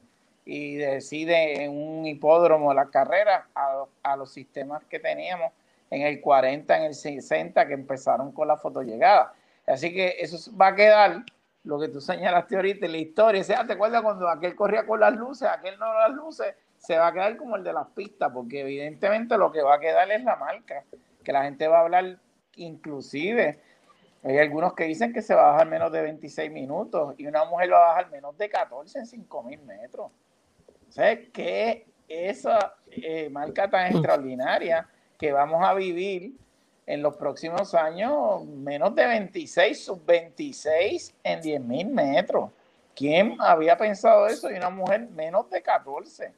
y 0.50 0.76
decide 0.76 1.62
en 1.62 1.70
un 1.72 2.06
hipódromo 2.06 2.72
la 2.72 2.86
carrera 2.86 3.48
a, 3.54 3.84
a, 4.02 4.16
los 4.16 4.32
sistemas 4.32 4.82
que 4.86 4.98
teníamos 4.98 5.52
en 5.90 6.00
el 6.02 6.22
40, 6.22 6.74
en 6.74 6.84
el 6.84 6.94
60 6.94 7.68
que 7.68 7.74
empezaron 7.74 8.32
con 8.32 8.48
la 8.48 8.56
foto-llegada. 8.56 9.34
Así 9.66 9.92
que 9.92 10.16
eso 10.18 10.50
va 10.56 10.68
a 10.68 10.74
quedar, 10.74 11.22
lo 11.64 11.78
que 11.78 11.88
tú 11.88 12.00
señalaste 12.00 12.56
ahorita 12.56 12.86
en 12.86 12.92
la 12.92 12.98
historia. 12.98 13.44
sea, 13.44 13.66
¿te 13.66 13.74
acuerdas 13.74 14.00
cuando 14.00 14.26
aquel 14.26 14.56
corría 14.56 14.86
con 14.86 15.00
las 15.00 15.14
luces, 15.14 15.46
aquel 15.46 15.78
no 15.78 15.92
las 15.92 16.12
luces? 16.12 16.54
Se 16.78 16.96
va 16.96 17.08
a 17.08 17.12
quedar 17.12 17.36
como 17.36 17.56
el 17.56 17.62
de 17.62 17.74
las 17.74 17.88
pistas, 17.88 18.32
porque 18.32 18.62
evidentemente 18.62 19.36
lo 19.36 19.52
que 19.52 19.60
va 19.60 19.74
a 19.74 19.80
quedar 19.80 20.10
es 20.10 20.24
la 20.24 20.36
marca, 20.36 20.82
que 21.22 21.32
la 21.32 21.44
gente 21.44 21.68
va 21.68 21.78
a 21.78 21.82
hablar 21.82 22.18
inclusive 22.56 23.60
hay 24.24 24.38
algunos 24.38 24.74
que 24.74 24.84
dicen 24.84 25.12
que 25.12 25.22
se 25.22 25.34
va 25.34 25.48
a 25.48 25.52
bajar 25.52 25.68
menos 25.68 25.92
de 25.92 26.02
26 26.02 26.50
minutos 26.50 27.14
y 27.18 27.26
una 27.26 27.44
mujer 27.44 27.72
va 27.72 27.84
a 27.84 27.88
bajar 27.90 28.10
menos 28.10 28.36
de 28.36 28.48
14 28.48 28.98
en 28.98 29.06
5000 29.06 29.62
metros. 29.62 30.10
Que 31.32 31.86
esa 32.08 32.74
eh, 32.90 33.28
marca 33.30 33.70
tan 33.70 33.92
extraordinaria 33.92 34.88
que 35.16 35.30
vamos 35.30 35.64
a 35.64 35.74
vivir 35.74 36.32
en 36.86 37.02
los 37.02 37.16
próximos 37.16 37.74
años, 37.74 38.44
menos 38.46 38.94
de 38.94 39.06
26, 39.06 39.84
sub 39.84 40.04
26 40.04 41.14
en 41.22 41.40
10.000 41.40 41.90
metros. 41.90 42.50
¿Quién 42.96 43.36
había 43.38 43.76
pensado 43.76 44.26
eso? 44.26 44.50
Y 44.50 44.54
una 44.54 44.70
mujer 44.70 45.08
menos 45.10 45.48
de 45.50 45.62
14. 45.62 46.32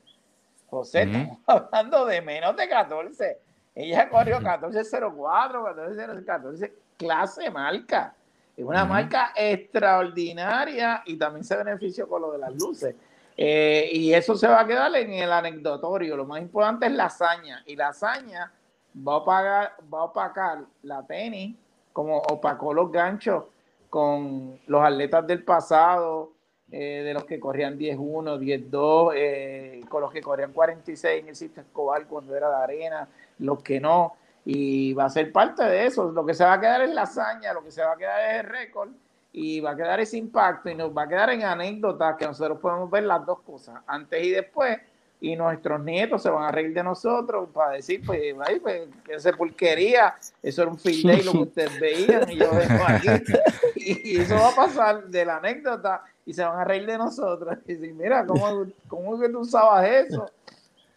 José, 0.68 1.02
estamos 1.02 1.38
hablando 1.46 2.04
de 2.04 2.20
menos 2.20 2.54
de 2.56 2.68
14. 2.68 3.38
Ella 3.74 4.11
corrió 4.11 4.40
14.04, 4.40 5.14
14.14 5.14 6.72
clase 6.98 7.50
marca. 7.50 8.14
Es 8.56 8.64
una 8.64 8.84
marca 8.84 9.32
extraordinaria 9.34 11.02
y 11.06 11.16
también 11.16 11.44
se 11.44 11.56
benefició 11.56 12.06
con 12.06 12.20
lo 12.20 12.32
de 12.32 12.38
las 12.38 12.52
luces. 12.54 12.94
Eh, 13.43 13.88
y 13.93 14.12
eso 14.12 14.36
se 14.36 14.47
va 14.47 14.61
a 14.61 14.66
quedar 14.66 14.95
en 14.97 15.14
el 15.14 15.32
anecdotorio. 15.32 16.14
Lo 16.14 16.26
más 16.26 16.43
importante 16.43 16.84
es 16.84 16.93
la 16.93 17.07
hazaña. 17.07 17.62
Y 17.64 17.74
la 17.74 17.88
hazaña 17.88 18.53
va 18.95 19.16
a, 19.16 19.24
pagar, 19.24 19.72
va 19.93 20.01
a 20.01 20.05
opacar 20.05 20.59
la 20.82 21.07
tenis, 21.07 21.57
como 21.91 22.18
opacó 22.18 22.74
los 22.74 22.93
ganchos 22.93 23.45
con 23.88 24.61
los 24.66 24.82
atletas 24.82 25.26
del 25.26 25.43
pasado, 25.43 26.32
eh, 26.70 27.03
de 27.03 27.14
los 27.14 27.24
que 27.24 27.41
corrían 27.41 27.78
10-1, 27.78 28.38
10-2, 28.38 29.12
eh, 29.16 29.80
con 29.88 30.03
los 30.03 30.12
que 30.12 30.20
corrían 30.20 30.53
46 30.53 31.22
en 31.22 31.28
el 31.28 31.34
Sistema 31.34 31.66
Escobar 31.66 32.07
cuando 32.07 32.36
era 32.36 32.51
de 32.51 32.62
arena, 32.62 33.09
los 33.38 33.62
que 33.62 33.80
no 33.80 34.16
y 34.45 34.93
va 34.93 35.07
a 35.07 35.11
ser 35.11 35.32
parte 35.32 35.64
de 35.64 35.86
eso. 35.86 36.12
Lo 36.12 36.26
que 36.26 36.34
se 36.34 36.45
va 36.45 36.53
a 36.53 36.61
quedar 36.61 36.82
es 36.82 36.91
la 36.91 37.03
hazaña, 37.03 37.55
lo 37.55 37.64
que 37.64 37.70
se 37.70 37.82
va 37.82 37.93
a 37.93 37.97
quedar 37.97 38.34
es 38.34 38.41
el 38.41 38.51
récord 38.51 38.91
y 39.33 39.61
va 39.61 39.72
a 39.72 39.76
quedar 39.76 40.01
ese 40.01 40.16
impacto 40.16 40.68
y 40.70 40.74
nos 40.74 40.97
va 40.97 41.03
a 41.03 41.09
quedar 41.09 41.31
en 41.31 41.45
anécdotas 41.45 42.16
que 42.16 42.26
nosotros 42.26 42.59
podemos 42.59 42.91
ver 42.91 43.05
las 43.05 43.24
dos 43.24 43.41
cosas, 43.41 43.81
antes 43.87 44.24
y 44.24 44.31
después, 44.31 44.78
y 45.20 45.37
nuestros 45.37 45.81
nietos 45.83 46.22
se 46.22 46.31
van 46.31 46.45
a 46.45 46.51
reír 46.51 46.72
de 46.72 46.83
nosotros 46.83 47.51
para 47.53 47.72
decir, 47.72 48.03
pues, 48.05 48.35
ay, 48.47 48.59
pues 48.59 48.89
esa 49.09 49.33
porquería, 49.33 50.16
eso 50.43 50.62
era 50.62 50.70
un 50.70 50.78
field 50.78 51.07
day 51.07 51.22
lo 51.22 51.33
que 51.33 51.39
ustedes 51.39 51.78
veían 51.78 52.31
y 52.31 52.37
yo 52.37 52.51
vengo 52.55 52.85
aquí. 52.87 53.09
y, 53.76 54.20
eso 54.20 54.35
va 54.35 54.49
a 54.49 54.55
pasar 54.55 55.05
de 55.09 55.24
la 55.24 55.37
anécdota 55.37 56.03
y 56.24 56.33
se 56.33 56.43
van 56.43 56.59
a 56.59 56.64
reír 56.64 56.87
de 56.87 56.97
nosotros 56.97 57.59
y 57.66 57.74
decir, 57.74 57.95
mira, 57.95 58.24
¿cómo, 58.24 58.66
cómo 58.89 59.20
que 59.20 59.28
tú 59.28 59.41
usabas 59.41 59.87
eso? 59.87 60.31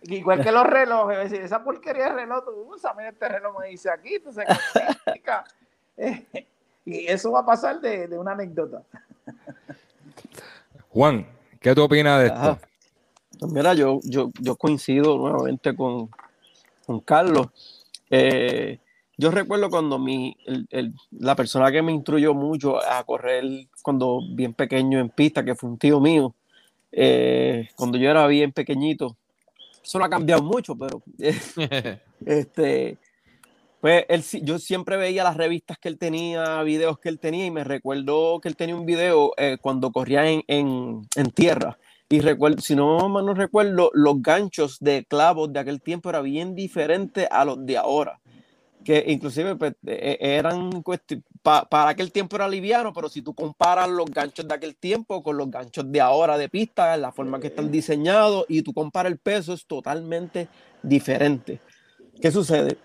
Igual 0.04 0.42
que 0.42 0.52
los 0.52 0.68
relojes, 0.68 1.18
decir, 1.18 1.42
esa 1.42 1.64
porquería 1.64 2.06
de 2.06 2.14
reloj, 2.14 2.46
tú 2.46 2.74
usas, 2.74 2.96
mira, 2.96 3.10
este 3.10 3.28
reloj 3.28 3.60
me 3.60 3.68
dice 3.68 3.90
aquí, 3.90 4.16
entonces, 4.16 4.46
y 6.86 7.06
eso 7.08 7.32
va 7.32 7.42
a 7.42 7.46
pasar 7.46 7.80
de, 7.82 8.08
de, 8.08 8.18
una 8.18 8.34
anécdota. 8.34 8.84
Juan, 10.90 11.28
¿qué 11.60 11.74
tú 11.74 11.84
opinas 11.84 12.20
de 12.22 12.28
esto? 12.28 12.60
Pues 13.40 13.52
mira, 13.52 13.74
yo, 13.74 14.00
yo, 14.04 14.32
yo 14.40 14.56
coincido 14.56 15.18
nuevamente 15.18 15.76
con, 15.76 16.10
con 16.86 17.00
Carlos. 17.00 17.48
Eh, 18.10 18.80
yo 19.18 19.32
recuerdo 19.32 19.70
cuando 19.70 19.98
mi, 20.00 20.36
el, 20.46 20.68
el, 20.70 20.94
la 21.12 21.36
persona 21.36 21.72
que 21.72 21.82
me 21.82 21.92
instruyó 21.92 22.34
mucho 22.34 22.84
a 22.84 23.04
correr 23.04 23.44
cuando 23.82 24.20
bien 24.34 24.54
pequeño 24.54 25.00
en 25.00 25.10
pista, 25.10 25.44
que 25.44 25.56
fue 25.56 25.70
un 25.70 25.78
tío 25.78 26.00
mío, 26.00 26.34
eh, 26.92 27.70
cuando 27.76 27.98
yo 27.98 28.10
era 28.10 28.28
bien 28.28 28.52
pequeñito, 28.52 29.18
eso 29.84 30.00
no 30.00 30.06
ha 30.06 30.10
cambiado 30.10 30.44
mucho, 30.44 30.76
pero 30.76 31.02
este, 32.26 32.98
pues 33.84 34.06
él, 34.08 34.24
yo 34.44 34.60
siempre 34.60 34.96
veía 34.96 35.26
las 35.26 35.36
revistas 35.36 35.78
que 35.78 35.90
él 35.90 35.98
tenía, 35.98 36.64
videos 36.64 37.00
que 37.00 37.10
él 37.10 37.20
tenía, 37.20 37.46
y 37.46 37.52
me 37.52 37.66
recuerdo 37.66 38.40
que 38.40 38.48
él 38.48 38.56
tenía 38.56 38.78
un 38.78 38.86
video 38.86 39.34
eh, 39.36 39.58
cuando 39.60 39.92
corría 39.92 40.26
en, 40.32 40.42
en, 40.48 41.02
en, 41.18 41.32
tierra. 41.32 41.78
Y 42.08 42.22
recuerdo, 42.22 42.62
si 42.62 42.78
no 42.78 43.10
mal 43.10 43.26
no 43.26 43.34
recuerdo, 43.34 43.92
los 43.94 44.22
ganchos 44.22 44.78
de 44.80 45.04
clavos 45.04 45.52
de 45.52 45.60
aquel 45.60 45.82
tiempo 45.82 46.10
eran 46.10 46.24
bien 46.24 46.56
diferentes 46.56 47.28
a 47.30 47.44
los 47.44 47.66
de 47.66 47.76
ahora 47.76 48.22
que 48.86 49.04
inclusive 49.08 49.58
pues, 49.58 49.74
e, 49.86 50.18
e, 50.22 50.36
eran 50.36 50.82
para 51.42 51.90
aquel 51.90 52.14
tiempo 52.14 52.38
era 52.38 52.48
liviano, 52.48 52.94
pero 52.94 53.10
si 53.10 53.22
tú 53.22 53.34
comparas 53.34 53.90
los 53.90 54.06
ganchos 54.06 54.48
de 54.48 54.54
aquel 54.54 54.78
tiempo 54.78 55.22
con 55.22 55.36
los 55.36 55.52
ganchos 55.52 55.92
de 55.92 56.00
ahora 56.00 56.38
de 56.38 56.48
pista, 56.48 56.96
la 56.96 57.12
forma 57.12 57.42
que 57.42 57.48
están 57.48 57.70
diseñados 57.70 58.46
y 58.48 58.62
tú 58.62 58.74
comparas 58.74 59.12
el 59.12 59.18
peso 59.18 59.54
es 59.54 59.66
totalmente 59.66 60.48
diferente. 60.82 61.60
¿Qué 62.22 62.32
sucede? 62.32 62.78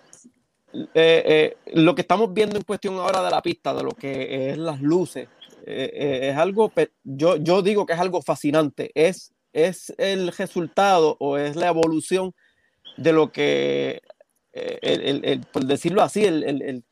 Eh, 0.73 0.87
eh, 0.95 1.57
lo 1.73 1.95
que 1.95 2.03
estamos 2.03 2.33
viendo 2.33 2.57
en 2.57 2.63
cuestión 2.63 2.97
ahora 2.97 3.23
de 3.23 3.31
la 3.31 3.41
pista, 3.41 3.73
de 3.75 3.83
lo 3.83 3.93
que 3.93 4.51
es 4.51 4.59
las 4.59 4.81
luces, 4.81 5.29
eh, 5.67 6.31
es 6.31 6.37
algo, 6.37 6.73
yo, 7.05 7.37
yo 7.37 7.63
digo 7.63 7.87
que 7.87 7.95
es 7.95 8.01
algo 8.01 8.23
fascinante, 8.23 8.91
es, 8.95 9.33
es 9.53 9.95
el 9.99 10.33
resultado 10.33 11.17
o 11.21 11.39
es 11.39 11.57
la 11.57 11.69
evolución 11.69 12.33
de 12.97 13.13
lo 13.13 13.33
que 13.33 14.03
el, 14.53 15.47
por 15.53 15.65
decirlo 15.65 16.03
así, 16.03 16.25
el, 16.25 16.85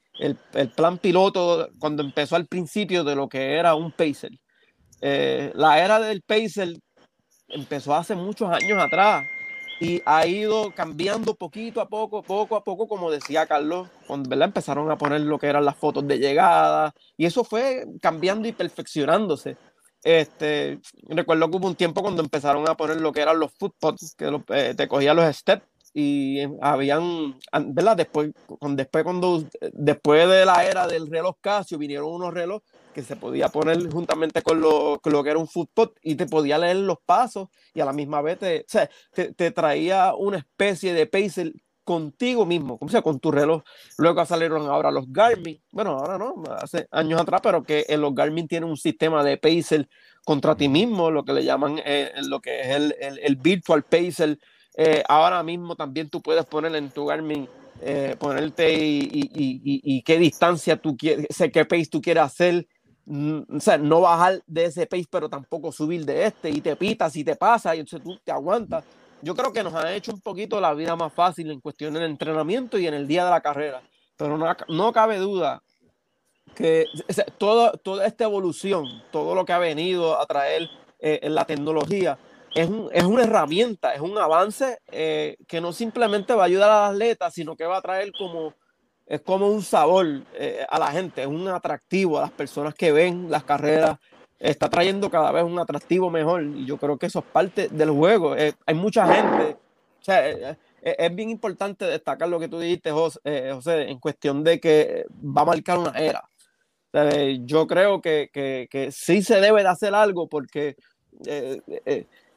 plan 0.74 0.98
piloto 0.98 1.68
cuando 1.78 2.02
empezó 2.02 2.36
al 2.36 2.46
principio 2.46 3.04
de 3.04 3.14
lo 3.14 3.28
que 3.28 3.54
era 3.54 3.74
un 3.74 3.92
Pacer. 3.92 4.30
Eh, 5.02 5.52
la 5.54 5.84
era 5.84 6.00
del 6.00 6.22
Pacer 6.22 6.74
empezó 7.48 7.94
hace 7.94 8.14
muchos 8.14 8.50
años 8.50 8.82
atrás 8.82 9.26
y 9.80 10.02
ha 10.06 10.26
ido 10.26 10.72
cambiando 10.74 11.34
poquito 11.34 11.80
a 11.80 11.88
poco, 11.88 12.22
poco 12.22 12.56
a 12.56 12.64
poco, 12.64 12.88
como 12.88 13.10
decía 13.10 13.46
Carlos, 13.46 13.88
cuando 14.06 14.28
¿verdad? 14.28 14.48
empezaron 14.48 14.90
a 14.90 14.96
poner 14.96 15.20
lo 15.20 15.38
que 15.38 15.48
eran 15.48 15.64
las 15.64 15.76
fotos 15.76 16.06
de 16.06 16.18
llegada 16.18 16.94
y 17.16 17.26
eso 17.26 17.44
fue 17.44 17.86
cambiando 18.00 18.48
y 18.48 18.52
perfeccionándose. 18.52 19.56
Este, 20.02 20.78
recuerdo 21.08 21.50
que 21.50 21.56
hubo 21.56 21.66
un 21.66 21.74
tiempo 21.74 22.00
cuando 22.00 22.22
empezaron 22.22 22.68
a 22.68 22.76
poner 22.76 23.00
lo 23.00 23.12
que 23.12 23.20
eran 23.20 23.38
los 23.38 23.52
footpots, 23.52 24.14
que 24.14 24.40
eh, 24.48 24.74
te 24.76 24.88
cogían 24.88 25.16
los 25.16 25.34
steps 25.34 25.66
y 25.92 26.42
habían, 26.60 27.36
¿verdad? 27.68 27.96
Después, 27.96 28.30
después, 28.60 29.02
cuando, 29.02 29.44
después 29.72 30.28
de 30.28 30.44
la 30.44 30.64
era 30.64 30.86
del 30.86 31.10
reloj 31.10 31.36
Casio, 31.40 31.78
vinieron 31.78 32.08
unos 32.08 32.32
relojes 32.32 32.75
que 32.96 33.02
se 33.02 33.14
podía 33.14 33.50
poner 33.50 33.92
juntamente 33.92 34.40
con 34.40 34.58
lo, 34.58 34.98
con 35.02 35.12
lo 35.12 35.22
que 35.22 35.28
era 35.28 35.38
un 35.38 35.46
footpot 35.46 35.98
y 36.00 36.14
te 36.14 36.24
podía 36.24 36.56
leer 36.56 36.76
los 36.76 36.96
pasos 37.04 37.50
y 37.74 37.82
a 37.82 37.84
la 37.84 37.92
misma 37.92 38.22
vez 38.22 38.38
te, 38.38 38.64
te, 39.12 39.34
te 39.34 39.50
traía 39.50 40.14
una 40.14 40.38
especie 40.38 40.94
de 40.94 41.06
pacer 41.06 41.52
contigo 41.84 42.46
mismo, 42.46 42.78
o 42.80 42.88
sea, 42.88 43.02
con 43.02 43.20
tu 43.20 43.30
reloj. 43.30 43.62
Luego 43.98 44.24
salieron 44.24 44.66
ahora 44.66 44.90
los 44.90 45.12
Garmin, 45.12 45.62
bueno, 45.72 45.90
ahora 45.90 46.16
no, 46.16 46.42
hace 46.58 46.88
años 46.90 47.20
atrás, 47.20 47.42
pero 47.42 47.62
que 47.62 47.84
en 47.86 48.00
los 48.00 48.14
Garmin 48.14 48.48
tienen 48.48 48.70
un 48.70 48.78
sistema 48.78 49.22
de 49.22 49.36
pacer 49.36 49.90
contra 50.24 50.56
ti 50.56 50.70
mismo, 50.70 51.10
lo 51.10 51.22
que 51.22 51.34
le 51.34 51.44
llaman 51.44 51.78
eh, 51.84 52.12
lo 52.22 52.40
que 52.40 52.62
es 52.62 52.68
el, 52.68 52.94
el, 52.98 53.36
virtual 53.36 53.82
pacer 53.82 54.38
eh, 54.78 55.02
ahora 55.06 55.42
mismo 55.42 55.76
también 55.76 56.08
tú 56.08 56.22
puedes 56.22 56.46
poner 56.46 56.74
en 56.76 56.88
tu 56.88 57.04
Garmin, 57.04 57.46
eh, 57.82 58.16
ponerte 58.18 58.74
y, 58.74 60.02
qué 60.02 60.18
distancia 60.18 60.76
tú 60.78 60.96
quieres, 60.96 61.26
qué 61.52 61.64
pace 61.66 61.86
tú 61.90 62.00
quieres 62.00 62.22
hacer. 62.22 62.66
O 63.08 63.60
sea, 63.60 63.78
no 63.78 64.00
bajar 64.00 64.42
de 64.46 64.64
ese 64.64 64.86
pace, 64.86 65.06
pero 65.08 65.28
tampoco 65.28 65.70
subir 65.70 66.04
de 66.04 66.26
este 66.26 66.50
y 66.50 66.60
te 66.60 66.74
pitas 66.74 67.14
y 67.14 67.22
te 67.22 67.36
pasa 67.36 67.76
y 67.76 67.80
entonces 67.80 68.02
tú 68.02 68.18
te 68.24 68.32
aguantas. 68.32 68.84
Yo 69.22 69.34
creo 69.34 69.52
que 69.52 69.62
nos 69.62 69.74
ha 69.74 69.94
hecho 69.94 70.12
un 70.12 70.20
poquito 70.20 70.60
la 70.60 70.74
vida 70.74 70.96
más 70.96 71.12
fácil 71.12 71.50
en 71.50 71.60
cuestión 71.60 71.94
del 71.94 72.02
entrenamiento 72.02 72.78
y 72.78 72.86
en 72.86 72.94
el 72.94 73.06
día 73.06 73.24
de 73.24 73.30
la 73.30 73.40
carrera. 73.40 73.82
Pero 74.16 74.36
no, 74.36 74.46
no 74.68 74.92
cabe 74.92 75.18
duda 75.18 75.62
que 76.54 76.86
todo, 77.38 77.72
toda 77.72 78.06
esta 78.06 78.24
evolución, 78.24 78.86
todo 79.12 79.34
lo 79.34 79.44
que 79.44 79.52
ha 79.52 79.58
venido 79.58 80.20
a 80.20 80.26
traer 80.26 80.68
eh, 80.98 81.20
en 81.22 81.34
la 81.34 81.44
tecnología, 81.44 82.18
es, 82.54 82.68
es, 82.92 83.04
una 83.04 83.22
herramienta, 83.22 83.94
es 83.94 84.00
un 84.00 84.16
avance 84.16 84.78
eh, 84.90 85.36
que 85.46 85.60
no 85.60 85.72
simplemente 85.72 86.34
va 86.34 86.42
a 86.42 86.46
ayudar 86.46 86.70
al 86.70 86.94
atleta, 86.94 87.30
sino 87.30 87.54
que 87.54 87.66
va 87.66 87.76
a 87.76 87.82
traer 87.82 88.12
como, 88.18 88.54
es 89.06 89.20
como 89.20 89.48
un 89.48 89.62
sabor 89.62 90.06
eh, 90.34 90.66
a 90.68 90.78
la 90.78 90.90
gente, 90.90 91.22
es 91.22 91.28
un 91.28 91.46
atractivo 91.48 92.18
a 92.18 92.22
las 92.22 92.30
personas 92.32 92.74
que 92.74 92.92
ven 92.92 93.30
las 93.30 93.44
carreras, 93.44 93.98
está 94.38 94.68
trayendo 94.68 95.10
cada 95.10 95.32
vez 95.32 95.44
un 95.44 95.58
atractivo 95.58 96.10
mejor 96.10 96.42
y 96.42 96.66
yo 96.66 96.76
creo 96.76 96.98
que 96.98 97.06
eso 97.06 97.20
es 97.20 97.24
parte 97.26 97.68
del 97.68 97.90
juego. 97.90 98.36
Eh, 98.36 98.54
hay 98.66 98.74
mucha 98.74 99.06
gente, 99.06 99.56
o 100.00 100.04
sea, 100.04 100.56
es 100.82 101.14
bien 101.14 101.30
importante 101.30 101.84
destacar 101.84 102.28
lo 102.28 102.38
que 102.38 102.48
tú 102.48 102.58
dijiste, 102.58 102.90
José, 102.90 103.20
José, 103.52 103.90
en 103.90 103.98
cuestión 103.98 104.44
de 104.44 104.60
que 104.60 105.06
va 105.14 105.42
a 105.42 105.46
marcar 105.46 105.78
una 105.78 105.92
era. 105.92 106.28
yo 107.44 107.66
creo 107.66 108.00
que, 108.00 108.30
que, 108.32 108.68
que, 108.70 108.92
sí 108.92 109.22
se 109.22 109.40
debe 109.40 109.62
de 109.62 109.68
hacer 109.68 109.94
algo 109.94 110.28
porque 110.28 110.76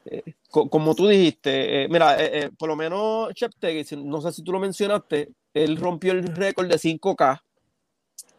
eh, 0.05 0.23
como 0.49 0.95
tú 0.95 1.07
dijiste, 1.07 1.83
eh, 1.83 1.87
mira, 1.89 2.15
eh, 2.19 2.49
por 2.57 2.69
lo 2.69 2.75
menos 2.75 3.33
Cheptegei, 3.33 3.85
no 4.03 4.21
sé 4.21 4.31
si 4.31 4.43
tú 4.43 4.51
lo 4.51 4.59
mencionaste, 4.59 5.29
él 5.53 5.77
rompió 5.77 6.13
el 6.13 6.23
récord 6.35 6.67
de 6.67 6.75
5K 6.75 7.41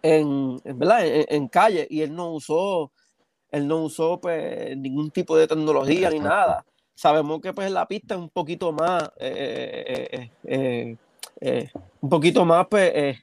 en, 0.03 0.61
¿verdad? 0.65 1.01
En, 1.05 1.49
calle 1.49 1.87
y 1.91 2.03
él 2.03 2.15
no 2.15 2.33
usó, 2.33 2.93
él 3.51 3.67
no 3.67 3.85
usó 3.85 4.21
pues, 4.21 4.77
ningún 4.77 5.11
tipo 5.11 5.37
de 5.37 5.47
tecnología 5.47 6.11
ni 6.11 6.21
nada. 6.21 6.65
Sabemos 6.95 7.41
que 7.41 7.53
pues 7.53 7.71
la 7.71 7.87
pista 7.87 8.15
es 8.15 8.21
un 8.21 8.29
poquito 8.29 8.73
más, 8.73 9.11
un 12.01 12.11
poquito 12.11 12.45
más 12.45 12.67
pues, 12.69 13.17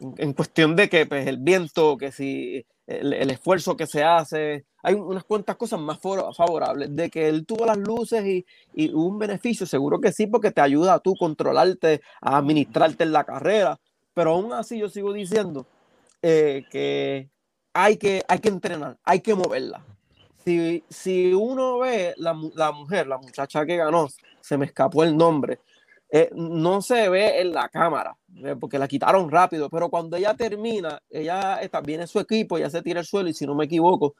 en 0.00 0.32
cuestión 0.32 0.76
de 0.76 0.88
que 0.88 1.06
pues, 1.06 1.26
el 1.26 1.38
viento, 1.38 1.96
que 1.96 2.12
si 2.12 2.64
el 2.86 3.30
esfuerzo 3.30 3.76
que 3.76 3.86
se 3.86 4.04
hace, 4.04 4.64
hay 4.82 4.94
unas 4.94 5.24
cuantas 5.24 5.56
cosas 5.56 5.80
más 5.80 5.98
favorables. 6.00 6.94
De 6.94 7.10
que 7.10 7.28
él 7.28 7.44
tuvo 7.44 7.66
las 7.66 7.76
luces 7.76 8.24
y, 8.24 8.46
y, 8.72 8.92
un 8.94 9.18
beneficio, 9.18 9.66
seguro 9.66 10.00
que 10.00 10.12
sí, 10.12 10.28
porque 10.28 10.52
te 10.52 10.60
ayuda 10.60 10.94
a 10.94 11.00
tú 11.00 11.16
controlarte, 11.16 12.02
a 12.20 12.36
administrarte 12.36 13.02
en 13.02 13.12
la 13.12 13.24
carrera. 13.24 13.80
Pero 14.14 14.34
aún 14.34 14.52
así 14.52 14.78
yo 14.78 14.88
sigo 14.88 15.12
diciendo 15.12 15.66
eh, 16.22 16.64
que, 16.70 17.28
hay 17.74 17.96
que 17.96 18.22
hay 18.28 18.38
que 18.38 18.48
entrenar, 18.48 18.96
hay 19.02 19.20
que 19.20 19.34
moverla. 19.34 19.84
Si, 20.44 20.84
si 20.88 21.34
uno 21.34 21.78
ve 21.78 22.14
la, 22.16 22.38
la 22.54 22.70
mujer, 22.70 23.08
la 23.08 23.18
muchacha 23.18 23.66
que 23.66 23.76
ganó, 23.76 24.06
se 24.40 24.56
me 24.56 24.66
escapó 24.66 25.02
el 25.02 25.16
nombre, 25.16 25.58
eh, 26.10 26.30
no 26.34 26.82
se 26.82 27.08
ve 27.08 27.40
en 27.40 27.52
la 27.52 27.68
cámara, 27.68 28.16
eh, 28.44 28.54
porque 28.58 28.78
la 28.78 28.86
quitaron 28.86 29.30
rápido, 29.30 29.68
pero 29.68 29.90
cuando 29.90 30.16
ella 30.16 30.34
termina, 30.34 31.00
ella 31.10 31.60
está, 31.60 31.80
viene 31.80 32.06
su 32.06 32.20
equipo, 32.20 32.58
ya 32.58 32.70
se 32.70 32.82
tira 32.82 33.00
el 33.00 33.06
suelo 33.06 33.28
y 33.28 33.34
si 33.34 33.46
no 33.46 33.54
me 33.54 33.64
equivoco, 33.64 34.14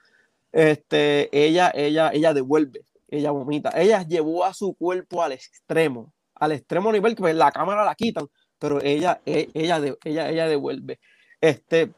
este, 0.53 1.29
ella, 1.33 1.71
ella, 1.75 2.11
ella 2.13 2.35
devuelve, 2.35 2.83
ella 3.09 3.31
vomita. 3.31 3.71
Ella 3.77 4.03
llevó 4.03 4.45
a 4.45 4.55
su 4.55 4.75
cuerpo 4.75 5.23
al 5.23 5.33
extremo, 5.33 6.13
al 6.35 6.53
extremo 6.53 6.91
nivel 6.93 7.15
que 7.15 7.23
pues, 7.23 7.37
la 7.37 7.53
cámara 7.53 7.85
la 7.85 7.95
quitan, 7.95 8.27
pero 8.59 8.81
ella, 8.83 9.21
e, 9.25 9.49
ella, 9.55 9.81
ella, 10.05 10.31
ella 10.31 10.49
devuelve. 10.49 10.99
Este, 11.41 11.93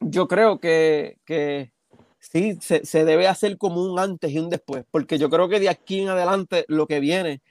yo 0.00 0.28
creo 0.28 0.60
que, 0.60 1.18
que 1.24 1.72
sí, 2.20 2.58
se, 2.60 2.84
se, 2.84 3.04
debe 3.04 3.26
hacer 3.26 3.58
como 3.58 3.82
un 3.82 3.98
antes 3.98 4.30
y 4.30 4.38
un 4.38 4.50
después, 4.50 4.84
porque 4.90 5.18
yo 5.18 5.30
creo 5.30 5.48
que 5.48 5.60
de 5.60 5.70
aquí 5.70 6.02
en 6.02 6.10
adelante 6.10 6.64
lo 6.68 6.86
que 6.86 7.00
viene 7.00 7.42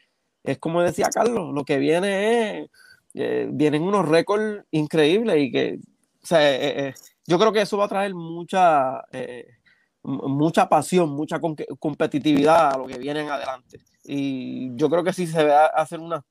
es 0.43 0.57
como 0.57 0.81
decía 0.81 1.09
Carlos, 1.13 1.53
lo 1.53 1.63
que 1.63 1.77
viene 1.77 2.61
es, 2.61 2.69
eh, 3.13 3.47
vienen 3.51 3.83
unos 3.83 4.07
récords 4.07 4.65
increíbles 4.71 5.37
y 5.37 5.51
que, 5.51 5.79
o 6.21 6.25
sea, 6.25 6.51
eh, 6.51 6.87
eh, 6.87 6.93
yo 7.25 7.39
creo 7.39 7.53
que 7.53 7.61
eso 7.61 7.77
va 7.77 7.85
a 7.85 7.89
traer 7.89 8.13
mucha 8.13 9.01
mucha 10.05 10.67
pasión, 10.67 11.11
mucha 11.11 11.39
competitividad 11.79 12.73
a 12.73 12.77
lo 12.77 12.87
que 12.87 12.97
vienen 12.97 13.29
adelante. 13.29 13.79
Y 14.03 14.75
yo 14.75 14.89
creo 14.89 15.03
que 15.03 15.13
sí 15.13 15.27
se 15.27 15.45
va 15.45 15.67
a 15.67 15.81
hacer 15.81 16.01
una, 16.01 16.25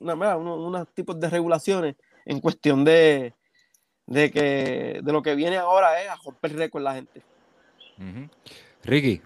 unos, 0.00 0.88
tipos 0.94 1.20
de 1.20 1.28
regulaciones 1.28 1.96
en 2.24 2.40
cuestión 2.40 2.84
de, 2.84 3.34
de, 4.06 4.30
que, 4.30 5.00
de 5.02 5.12
lo 5.12 5.22
que 5.22 5.34
viene 5.34 5.58
ahora 5.58 6.02
es 6.02 6.08
a 6.08 6.16
romper 6.16 6.56
récord 6.56 6.82
la 6.82 6.94
gente. 6.94 7.22
Ricky. 8.84 9.20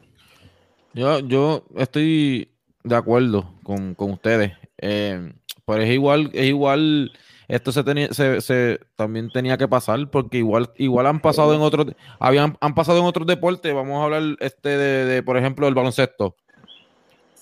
Yo, 0.95 1.21
yo 1.21 1.65
estoy 1.77 2.52
de 2.85 2.97
acuerdo 2.97 3.55
con, 3.63 3.95
ustedes. 3.99 4.53
Eh, 4.79 5.33
pero 5.67 5.83
es 5.83 5.91
igual, 5.91 6.31
es 6.33 6.47
igual 6.47 7.13
esto 7.49 7.71
se 7.71 7.85
tenía, 7.85 8.09
se, 8.13 8.81
también 8.97 9.31
tenía 9.31 9.59
que 9.59 9.69
pasar 9.69 10.11
porque 10.11 10.39
igual, 10.39 10.71
igual 10.79 11.07
han 11.07 11.21
pasado 11.21 11.55
en 11.55 11.61
otros, 11.61 11.89
habían, 12.19 12.57
han 12.61 12.75
pasado 12.75 12.99
en 12.99 13.05
otros 13.05 13.27
deportes. 13.27 13.75
Vamos 13.75 14.01
a 14.01 14.05
hablar 14.05 14.37
este 14.41 14.71
de, 14.71 15.23
por 15.23 15.37
ejemplo, 15.37 15.69
el 15.69 15.75
baloncesto. 15.75 16.37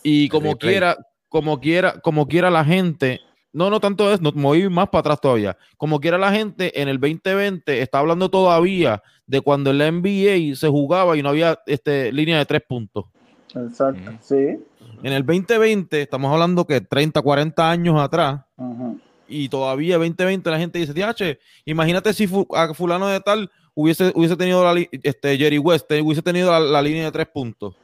Y 0.02 0.28
como 0.28 0.56
quiera, 0.56 0.96
como 1.28 1.60
quiera, 1.60 2.00
como 2.00 2.26
quiera 2.26 2.50
la 2.50 2.64
gente, 2.64 3.20
no, 3.52 3.70
no 3.70 3.78
tanto 3.78 4.12
es, 4.12 4.20
no, 4.20 4.32
moví 4.34 4.68
más 4.68 4.88
para 4.88 5.00
atrás 5.00 5.20
todavía. 5.20 5.56
Como 5.76 6.00
quiera 6.00 6.18
la 6.18 6.32
gente, 6.32 6.80
en 6.80 6.88
el 6.88 6.98
2020 6.98 7.80
está 7.80 7.98
hablando 7.98 8.30
todavía 8.30 9.02
de 9.26 9.40
cuando 9.40 9.70
en 9.70 9.78
la 9.78 9.90
NBA 9.90 10.56
se 10.56 10.68
jugaba 10.68 11.16
y 11.16 11.22
no 11.22 11.28
había 11.28 11.60
este, 11.66 12.10
línea 12.10 12.38
de 12.38 12.46
tres 12.46 12.62
puntos. 12.68 13.04
Exacto, 13.54 14.12
sí. 14.20 14.58
En 15.02 15.12
el 15.12 15.24
2020, 15.24 16.02
estamos 16.02 16.32
hablando 16.32 16.66
que 16.66 16.80
30, 16.80 17.22
40 17.22 17.70
años 17.70 17.98
atrás, 18.00 18.42
y 19.28 19.48
todavía 19.48 19.96
2020 19.96 20.50
la 20.50 20.58
gente 20.58 20.78
dice, 20.78 20.92
"Diache, 20.92 21.38
imagínate 21.64 22.12
si 22.12 22.26
fu- 22.26 22.46
a 22.54 22.74
fulano 22.74 23.06
de 23.08 23.20
tal 23.20 23.50
hubiese, 23.74 24.12
hubiese 24.14 24.36
tenido 24.36 24.62
la, 24.64 24.78
este, 25.02 25.38
Jerry 25.38 25.58
West, 25.58 25.90
eh, 25.92 26.02
hubiese 26.02 26.22
tenido 26.22 26.50
la, 26.50 26.60
la 26.60 26.82
línea 26.82 27.04
de 27.04 27.12
tres 27.12 27.26
puntos. 27.32 27.74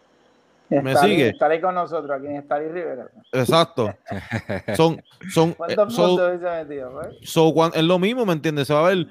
¿Me 0.68 0.97
sigue? 0.97 1.28
Estaré 1.28 1.60
con 1.60 1.76
nosotros 1.76 2.10
aquí 2.10 2.26
en 2.26 2.43
Starry 2.43 2.66
Rivera. 2.68 3.06
Exacto. 3.32 3.94
son, 4.76 5.01
son, 5.32 5.52
¿Cuántos 5.52 5.94
so- 5.94 6.06
puntos 6.09 6.28
hubiese 6.28 6.64
metido? 6.64 6.90
pues? 6.93 7.30
so, 7.30 7.55
es 7.72 7.82
lo 7.84 7.98
mismo, 8.01 8.26
¿me 8.26 8.32
entiendes? 8.32 8.66
Se 8.66 8.74
va 8.74 8.88
a 8.88 8.93
ver, 8.93 9.06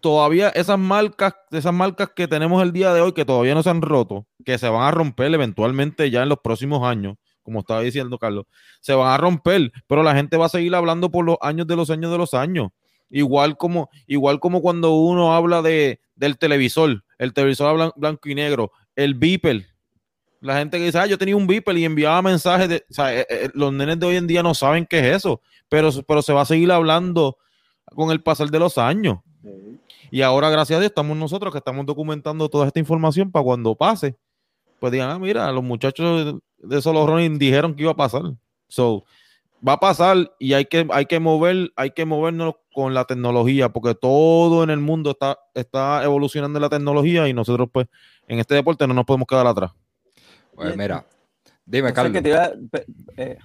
todavía 0.00 0.50
esas 0.50 0.78
marcas, 0.78 1.34
esas 1.50 1.74
marcas 1.74 2.10
que 2.14 2.28
tenemos 2.28 2.62
el 2.62 2.72
día 2.72 2.94
de 2.94 3.00
hoy 3.00 3.12
que 3.12 3.24
todavía 3.24 3.54
no 3.54 3.64
se 3.64 3.70
han 3.70 3.82
roto, 3.82 4.26
que 4.44 4.56
se 4.58 4.68
van 4.68 4.82
a 4.82 4.92
romper 4.92 5.34
eventualmente 5.34 6.08
ya 6.08 6.22
en 6.22 6.28
los 6.28 6.38
próximos 6.38 6.84
años, 6.84 7.16
como 7.42 7.60
estaba 7.60 7.80
diciendo 7.80 8.18
Carlos, 8.18 8.46
se 8.80 8.94
van 8.94 9.12
a 9.12 9.16
romper, 9.16 9.72
pero 9.86 10.02
la 10.02 10.14
gente 10.14 10.36
va 10.36 10.46
a 10.46 10.48
seguir 10.48 10.74
hablando 10.74 11.10
por 11.10 11.24
los 11.24 11.36
años 11.40 11.66
de 11.66 11.76
los 11.76 11.90
años 11.90 12.10
de 12.10 12.18
los 12.18 12.34
años. 12.34 12.68
Igual 13.10 13.56
como, 13.56 13.90
igual 14.06 14.40
como 14.40 14.62
cuando 14.62 14.94
uno 14.94 15.34
habla 15.34 15.60
de, 15.60 16.00
del 16.14 16.38
televisor, 16.38 17.04
el 17.18 17.32
televisor 17.34 17.76
blan- 17.76 17.92
blanco 17.96 18.28
y 18.28 18.34
negro, 18.34 18.72
el 18.96 19.14
beeper. 19.14 19.66
La 20.40 20.58
gente 20.58 20.78
que 20.78 20.86
dice, 20.86 20.98
ah, 20.98 21.06
yo 21.06 21.18
tenía 21.18 21.36
un 21.36 21.46
beeper 21.46 21.76
y 21.76 21.84
enviaba 21.84 22.20
mensajes 22.22 22.68
de, 22.68 22.84
o 22.90 22.92
sea, 22.94 23.14
eh, 23.14 23.26
eh, 23.28 23.50
los 23.54 23.72
nenes 23.72 24.00
de 24.00 24.06
hoy 24.06 24.16
en 24.16 24.26
día 24.26 24.42
no 24.42 24.54
saben 24.54 24.86
qué 24.86 24.98
es 24.98 25.16
eso, 25.16 25.40
pero, 25.68 25.90
pero 26.08 26.22
se 26.22 26.32
va 26.32 26.40
a 26.40 26.46
seguir 26.46 26.72
hablando 26.72 27.36
con 27.94 28.10
el 28.10 28.22
pasar 28.22 28.50
de 28.50 28.58
los 28.58 28.78
años. 28.78 29.18
Y 30.10 30.22
ahora, 30.22 30.50
gracias 30.50 30.78
a 30.78 30.80
Dios, 30.80 30.90
estamos 30.90 31.16
nosotros 31.16 31.52
que 31.52 31.58
estamos 31.58 31.86
documentando 31.86 32.48
toda 32.48 32.66
esta 32.66 32.80
información 32.80 33.30
para 33.30 33.44
cuando 33.44 33.74
pase, 33.74 34.16
pues 34.82 34.90
digan, 34.90 35.10
ah, 35.10 35.18
mira, 35.20 35.52
los 35.52 35.62
muchachos 35.62 36.40
de 36.58 36.82
Solo 36.82 37.06
Running 37.06 37.38
dijeron 37.38 37.76
que 37.76 37.82
iba 37.84 37.92
a 37.92 37.96
pasar. 37.96 38.22
So, 38.66 39.04
va 39.66 39.74
a 39.74 39.78
pasar 39.78 40.32
y 40.40 40.54
hay 40.54 40.64
que, 40.64 40.84
hay 40.90 41.06
que 41.06 41.20
mover, 41.20 41.70
hay 41.76 41.92
que 41.92 42.04
movernos 42.04 42.54
con 42.74 42.92
la 42.92 43.04
tecnología, 43.04 43.68
porque 43.68 43.94
todo 43.94 44.64
en 44.64 44.70
el 44.70 44.80
mundo 44.80 45.12
está, 45.12 45.38
está 45.54 46.02
evolucionando 46.02 46.58
la 46.58 46.68
tecnología 46.68 47.28
y 47.28 47.32
nosotros, 47.32 47.68
pues, 47.72 47.86
en 48.26 48.40
este 48.40 48.56
deporte 48.56 48.84
no 48.88 48.94
nos 48.94 49.04
podemos 49.04 49.28
quedar 49.28 49.46
atrás. 49.46 49.70
Pues 50.56 50.76
mira, 50.76 51.06
dime, 51.64 51.92
Carlos. 51.92 52.12
que 52.14 52.22
te 52.22 52.28
iba- 52.30 52.50
pe- 52.68 52.86
eh, 53.16 53.38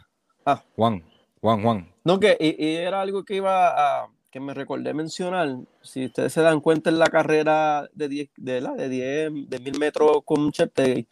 Juan, 0.76 1.04
Juan, 1.40 1.62
Juan. 1.62 1.94
No, 2.04 2.20
que 2.20 2.36
y, 2.40 2.66
y 2.66 2.76
era 2.78 3.00
algo 3.02 3.24
que 3.24 3.36
iba 3.36 3.68
a, 4.02 4.08
que 4.32 4.40
me 4.40 4.54
recordé 4.54 4.94
mencionar. 4.94 5.58
Si 5.82 6.06
ustedes 6.06 6.34
se 6.34 6.42
dan 6.42 6.62
cuenta 6.62 6.90
en 6.90 7.00
la 7.00 7.08
carrera 7.08 7.90
de 7.94 8.10
10, 8.10 8.30
de, 8.38 8.62
la, 8.62 8.74
de 8.74 8.90
10, 8.90 9.50
de 9.50 9.60
1000 9.60 9.80
metros 9.80 10.20
con 10.26 10.52
Cheptegei, 10.52 11.08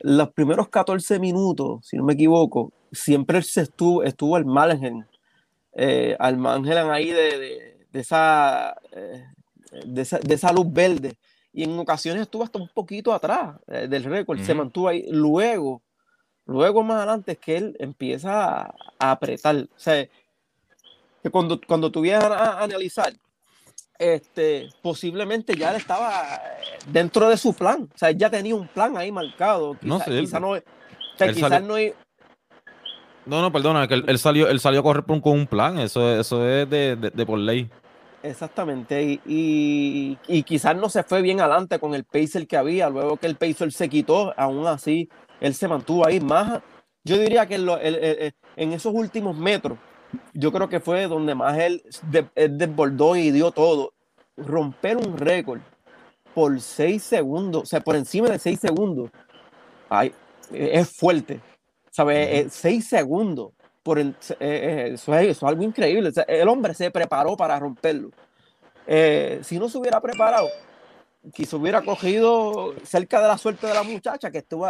los 0.00 0.30
primeros 0.30 0.68
14 0.68 1.18
minutos, 1.18 1.86
si 1.86 1.96
no 1.96 2.04
me 2.04 2.14
equivoco, 2.14 2.72
siempre 2.92 3.42
se 3.42 3.62
estuvo, 3.62 4.02
estuvo 4.02 4.36
al 4.36 4.44
margen, 4.44 5.06
eh, 5.74 6.16
al 6.18 6.36
margen 6.36 6.76
ahí 6.90 7.10
de, 7.10 7.38
de, 7.38 7.86
de 7.92 8.00
esa, 8.00 8.76
eh, 8.92 9.24
de, 9.84 10.02
esa, 10.02 10.18
de 10.18 10.34
esa 10.34 10.52
luz 10.52 10.72
verde. 10.72 11.16
Y 11.52 11.64
en 11.64 11.78
ocasiones 11.78 12.22
estuvo 12.22 12.44
hasta 12.44 12.58
un 12.58 12.68
poquito 12.68 13.12
atrás 13.12 13.56
eh, 13.66 13.88
del 13.88 14.04
récord, 14.04 14.40
se 14.40 14.54
mantuvo 14.54 14.88
ahí. 14.88 15.06
Luego, 15.10 15.82
luego 16.46 16.82
más 16.82 16.98
adelante 16.98 17.32
es 17.32 17.38
que 17.38 17.56
él 17.56 17.76
empieza 17.80 18.62
a, 18.62 18.74
a 18.98 19.10
apretar. 19.10 19.56
O 19.56 19.78
sea, 19.78 20.06
que 21.28 21.32
cuando, 21.32 21.60
cuando 21.66 21.90
tú 21.90 22.00
vienes 22.00 22.24
a, 22.24 22.58
a 22.58 22.64
analizar, 22.64 23.12
este, 23.98 24.68
posiblemente 24.82 25.54
ya 25.56 25.70
él 25.70 25.76
estaba 25.76 26.36
eh, 26.36 26.78
dentro 26.86 27.28
de 27.28 27.36
su 27.36 27.52
plan. 27.54 27.88
O 27.94 27.98
sea, 27.98 28.10
él 28.10 28.16
ya 28.18 28.30
tenía 28.30 28.54
un 28.54 28.66
plan 28.68 28.96
ahí 28.96 29.12
marcado. 29.12 29.74
Quizá, 29.74 29.86
No 29.86 30.00
sé, 30.00 30.10
él- 30.10 30.20
quizá 30.20 30.40
no, 30.40 30.50
o 30.50 30.58
sea, 31.16 31.26
él 31.26 31.34
quizás 31.34 31.50
salió- 31.50 31.66
no 31.94 31.94
No, 33.26 33.42
no, 33.42 33.52
perdona, 33.52 33.86
que 33.86 33.94
él, 33.94 34.04
él 34.06 34.18
salió, 34.18 34.48
él 34.48 34.58
salió 34.58 34.80
a 34.80 34.82
correr 34.82 35.04
con 35.04 35.20
un 35.24 35.46
plan, 35.46 35.78
eso, 35.78 36.18
eso 36.18 36.48
es 36.48 36.68
de, 36.70 36.96
de- 36.96 37.10
de 37.10 37.26
por 37.26 37.38
ley. 37.38 37.68
Exactamente, 38.22 39.02
y, 39.02 39.20
y, 39.26 40.18
y 40.26 40.42
quizás 40.42 40.74
no 40.76 40.88
se 40.88 41.02
fue 41.04 41.22
bien 41.22 41.40
adelante 41.40 41.78
con 41.78 41.94
el 41.94 42.04
pacer 42.04 42.46
que 42.48 42.56
había, 42.56 42.88
luego 42.90 43.16
que 43.16 43.26
el 43.28 43.36
pacer 43.36 43.70
se 43.70 43.88
quitó, 43.88 44.34
aún 44.36 44.66
así 44.66 45.08
él 45.40 45.54
se 45.54 45.68
mantuvo 45.68 46.04
ahí 46.06 46.18
más, 46.20 46.60
yo 47.04 47.16
diría 47.18 47.46
que 47.46 47.54
en, 47.56 47.66
lo- 47.66 47.78
en 47.80 48.72
esos 48.72 48.92
últimos 48.94 49.36
metros, 49.36 49.78
yo 50.34 50.52
creo 50.52 50.68
que 50.68 50.80
fue 50.80 51.06
donde 51.06 51.34
más 51.34 51.58
él, 51.58 51.82
de- 52.10 52.28
él 52.34 52.56
desbordó 52.58 53.16
y 53.16 53.30
dio 53.30 53.50
todo, 53.50 53.92
romper 54.36 54.96
un 54.96 55.16
récord 55.16 55.60
por 56.34 56.60
seis 56.60 57.02
segundos, 57.02 57.62
o 57.62 57.66
sea, 57.66 57.80
por 57.80 57.96
encima 57.96 58.28
de 58.28 58.38
seis 58.38 58.60
segundos, 58.60 59.10
ay, 59.88 60.12
es 60.52 60.88
fuerte, 60.90 61.40
¿sabes? 61.90 62.28
Eh, 62.30 62.46
Seis 62.50 62.88
segundos 62.88 63.50
por 63.82 63.98
el- 63.98 64.14
eh, 64.30 64.36
eh, 64.40 64.90
eso, 64.94 65.14
es, 65.14 65.22
eso 65.28 65.46
es 65.46 65.50
algo 65.50 65.62
increíble. 65.62 66.10
O 66.10 66.12
sea, 66.12 66.22
el 66.24 66.46
hombre 66.48 66.74
se 66.74 66.90
preparó 66.90 67.36
para 67.36 67.58
romperlo. 67.58 68.10
Eh, 68.86 69.40
si 69.42 69.58
no 69.58 69.68
se 69.68 69.78
hubiera 69.78 70.00
preparado, 70.00 70.48
quizá 71.34 71.56
hubiera 71.56 71.82
cogido 71.82 72.74
cerca 72.84 73.20
de 73.20 73.28
la 73.28 73.36
suerte 73.36 73.66
de 73.66 73.74
la 73.74 73.82
muchacha 73.82 74.30
que 74.30 74.38
estuvo, 74.38 74.66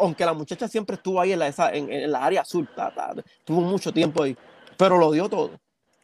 aunque 0.00 0.24
la 0.26 0.34
muchacha 0.34 0.68
siempre 0.68 0.96
estuvo 0.96 1.20
ahí 1.20 1.32
en 1.32 1.38
la, 1.38 1.48
esa- 1.48 1.72
en, 1.72 1.90
en 1.90 2.10
la 2.10 2.24
área 2.24 2.40
azul, 2.42 2.68
ta, 2.74 2.92
ta, 2.92 3.14
tuvo 3.44 3.60
mucho 3.60 3.92
tiempo 3.92 4.22
ahí, 4.22 4.36
pero 4.76 4.98
lo 4.98 5.10
dio 5.12 5.28
todo. 5.28 5.50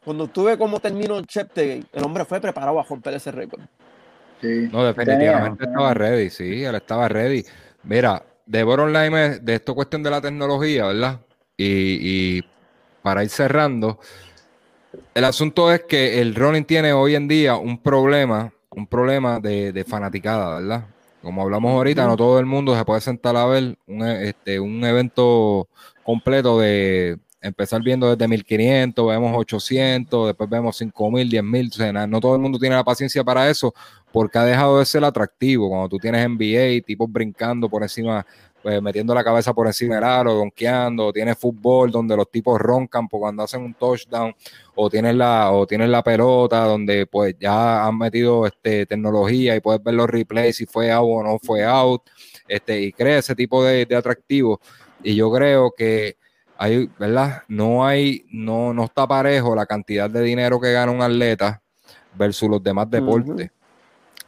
Cuando 0.05 0.27
tuve 0.29 0.57
como 0.57 0.81
terminó 0.81 1.21
Cheptegei, 1.23 1.85
el 1.93 2.05
hombre 2.05 2.25
fue 2.25 2.41
preparado 2.41 2.79
a 2.81 2.83
romper 2.83 3.15
ese 3.15 3.31
récord. 3.31 3.61
Sí. 4.41 4.69
No, 4.73 4.85
definitivamente 4.85 5.59
Tenía- 5.59 5.73
estaba 5.73 5.95
ready, 5.95 6.31
sí, 6.31 6.65
él 6.65 6.75
estaba 6.77 7.09
ready. 7.09 7.45
Mira, 7.83 8.23
de 8.47 8.63
Bottom 8.63 8.89
Line 8.93 9.27
es 9.27 9.45
de 9.45 9.55
esto 9.57 9.75
cuestión 9.75 10.03
de 10.03 10.11
la 10.11 10.21
tecnología, 10.21 10.87
¿verdad? 10.87 11.21
Y, 11.57 12.37
y 12.39 12.45
para 13.03 13.25
ir 13.25 13.31
cerrando, 13.31 13.99
el 15.15 15.25
asunto 15.25 15.73
es 15.73 15.83
que 15.85 16.21
el 16.21 16.35
running 16.35 16.65
tiene 16.65 16.93
hoy 16.93 17.15
en 17.15 17.27
día 17.29 17.57
un 17.57 17.83
problema, 17.83 18.53
un 18.71 18.87
problema 18.87 19.41
de, 19.41 19.73
de 19.73 19.85
fanaticada, 19.85 20.61
¿verdad? 20.61 20.85
Como 21.23 21.43
hablamos 21.43 21.73
ahorita, 21.73 22.07
no 22.07 22.17
todo 22.17 22.39
el 22.39 22.47
mundo 22.47 22.77
se 22.77 22.85
puede 22.85 23.01
sentar 23.01 23.37
a 23.37 23.45
ver 23.47 23.77
un, 23.89 24.07
este, 24.07 24.61
un 24.61 24.83
evento 24.85 25.69
completo 26.05 26.61
de 26.61 27.19
empezar 27.41 27.83
viendo 27.83 28.15
desde 28.15 28.29
1500, 28.29 29.07
vemos 29.09 29.33
800, 29.37 30.27
después 30.29 30.51
vemos 30.51 30.77
5000, 30.77 31.31
10000, 31.31 31.69
o 31.69 31.73
sea, 31.73 32.07
no 32.07 32.21
todo 32.21 32.35
el 32.35 32.41
mundo 32.41 32.59
tiene 32.59 32.75
la 32.75 32.85
paciencia 32.85 33.23
para 33.23 33.49
eso 33.49 33.73
porque 34.13 34.39
ha 34.39 34.45
dejado 34.45 34.79
de 34.79 34.87
ser 34.87 35.05
atractivo. 35.05 35.69
Cuando 35.69 35.89
tú 35.89 35.99
tienes 35.99 36.27
NBA, 36.29 36.85
tipos 36.85 37.11
brincando 37.11 37.69
por 37.69 37.83
encima, 37.83 38.27
pues 38.63 38.83
metiendo 38.83 39.15
la 39.15 39.23
cabeza 39.23 39.53
por 39.55 39.67
encima 39.67 39.97
del 39.97 40.05
aro, 40.05 40.35
donkeando, 40.35 41.13
tienes 41.13 41.39
fútbol 41.39 41.91
donde 41.91 42.17
los 42.17 42.31
tipos 42.31 42.59
roncan 42.59 43.09
por 43.09 43.21
cuando 43.21 43.43
hacen 43.43 43.63
un 43.63 43.75
touchdown, 43.75 44.35
o 44.75 44.91
tienes 44.91 45.15
la, 45.15 45.53
o 45.53 45.67
tienes 45.67 45.89
la 45.89 46.03
pelota 46.03 46.65
donde 46.65 47.07
pues 47.07 47.37
ya 47.39 47.87
han 47.87 47.99
metido 47.99 48.47
este, 48.47 48.87
tecnología 48.87 49.55
y 49.57 49.61
puedes 49.61 49.83
ver 49.83 49.95
los 49.95 50.09
replays 50.09 50.57
si 50.57 50.67
fue 50.67 50.91
out 50.91 51.09
o 51.09 51.23
no 51.23 51.39
fue 51.39 51.65
out, 51.65 52.03
este, 52.49 52.81
y 52.81 52.93
crea 52.93 53.19
ese 53.19 53.35
tipo 53.35 53.63
de, 53.65 53.87
de 53.87 53.97
atractivo. 53.97 54.61
Y 55.03 55.15
yo 55.15 55.31
creo 55.33 55.73
que 55.77 56.17
hay, 56.59 56.91
¿verdad? 56.99 57.43
No 57.49 57.87
hay, 57.87 58.27
no, 58.31 58.75
no 58.75 58.85
está 58.85 59.07
parejo 59.07 59.55
la 59.55 59.65
cantidad 59.65 60.11
de 60.11 60.21
dinero 60.23 60.61
que 60.61 60.73
gana 60.73 60.93
un 60.93 61.01
atleta 61.01 61.63
versus 62.15 62.51
los 62.51 62.63
demás 62.63 62.91
deportes. 62.91 63.51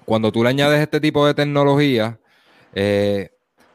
Cuando 0.05 0.33
tú 0.33 0.43
le 0.43 0.51
añades 0.51 0.81
este 0.81 1.01
tipo 1.01 1.27
de 1.27 1.35
tecnología, 1.35 2.19
eh, 2.73 3.31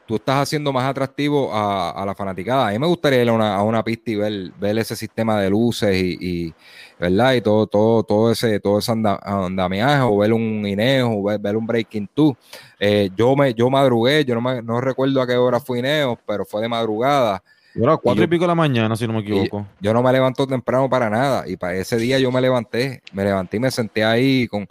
tú 0.06 0.16
estás 0.16 0.36
haciendo 0.36 0.72
más 0.72 0.84
atractivo 0.88 1.52
a, 1.52 1.90
a 1.90 2.06
la 2.06 2.14
fanaticada. 2.14 2.68
A 2.68 2.72
mí 2.72 2.78
me 2.78 2.86
gustaría 2.86 3.22
ir 3.22 3.28
a 3.28 3.32
una, 3.32 3.56
a 3.56 3.62
una 3.62 3.82
pista 3.82 4.10
y 4.10 4.14
ver, 4.16 4.52
ver 4.58 4.78
ese 4.78 4.96
sistema 4.96 5.40
de 5.40 5.50
luces 5.50 5.94
y, 5.96 6.16
y, 6.20 6.54
¿verdad? 6.98 7.34
Y 7.34 7.40
todo, 7.40 7.66
todo, 7.66 8.02
todo 8.04 8.30
ese, 8.32 8.60
todo 8.60 8.78
ese 8.78 8.92
anda- 8.92 9.18
andamiaje, 9.22 10.02
o 10.02 10.16
ver 10.18 10.32
un 10.32 10.66
Ineos, 10.66 11.10
o 11.12 11.22
ver, 11.24 11.38
ver 11.40 11.56
un 11.56 11.66
Breaking 11.66 12.08
Two. 12.14 12.36
Eh, 12.78 13.10
yo 13.16 13.34
me, 13.36 13.52
yo 13.52 13.68
madrugué, 13.68 14.24
yo 14.24 14.34
no, 14.34 14.40
me- 14.40 14.62
no 14.62 14.80
recuerdo 14.80 15.20
a 15.20 15.26
qué 15.26 15.36
hora 15.36 15.60
fue 15.60 15.78
Ineos, 15.80 16.18
pero 16.26 16.44
fue 16.44 16.62
de 16.62 16.68
madrugada. 16.68 17.42
Era 17.76 17.96
cuatro 17.98 18.22
y, 18.22 18.26
yo- 18.26 18.30
pico 18.30 18.44
de 18.44 18.48
la 18.48 18.54
mañana, 18.54 18.96
si 18.96 19.06
no 19.06 19.12
me 19.12 19.20
equivoco. 19.20 19.66
Yo 19.80 19.92
no 19.92 20.02
me 20.02 20.12
levanto 20.12 20.46
temprano 20.46 20.88
para 20.88 21.10
nada. 21.10 21.48
Y 21.48 21.56
para 21.56 21.74
ese 21.74 21.96
día 21.98 22.18
yo 22.18 22.32
me 22.32 22.40
levanté, 22.40 23.02
me 23.12 23.24
levanté 23.24 23.58
y 23.58 23.60
me 23.60 23.70
senté 23.70 24.04
ahí 24.04 24.48
con 24.48 24.66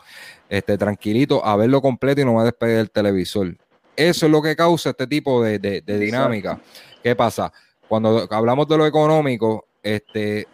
este 0.50 0.78
tranquilito 0.78 1.46
a 1.46 1.56
verlo 1.56 1.82
completo 1.82 2.22
y 2.22 2.26
no 2.26 2.34
me 2.36 2.44
despegué 2.44 2.74
del 2.74 2.92
televisor. 2.92 3.56
Eso 3.96 4.26
es 4.26 4.32
lo 4.32 4.42
que 4.42 4.56
causa 4.56 4.90
este 4.90 5.08
tipo 5.08 5.44
de, 5.44 5.60
de- 5.60 5.82
de 5.82 6.00
dinámica. 6.00 6.60
¿Qué 7.04 7.16
pasa? 7.16 7.52
Cuando 7.88 8.28
hablamos 8.32 8.68
de 8.68 8.78
lo 8.78 8.86
económico, 8.88 9.66
este, 9.84 10.48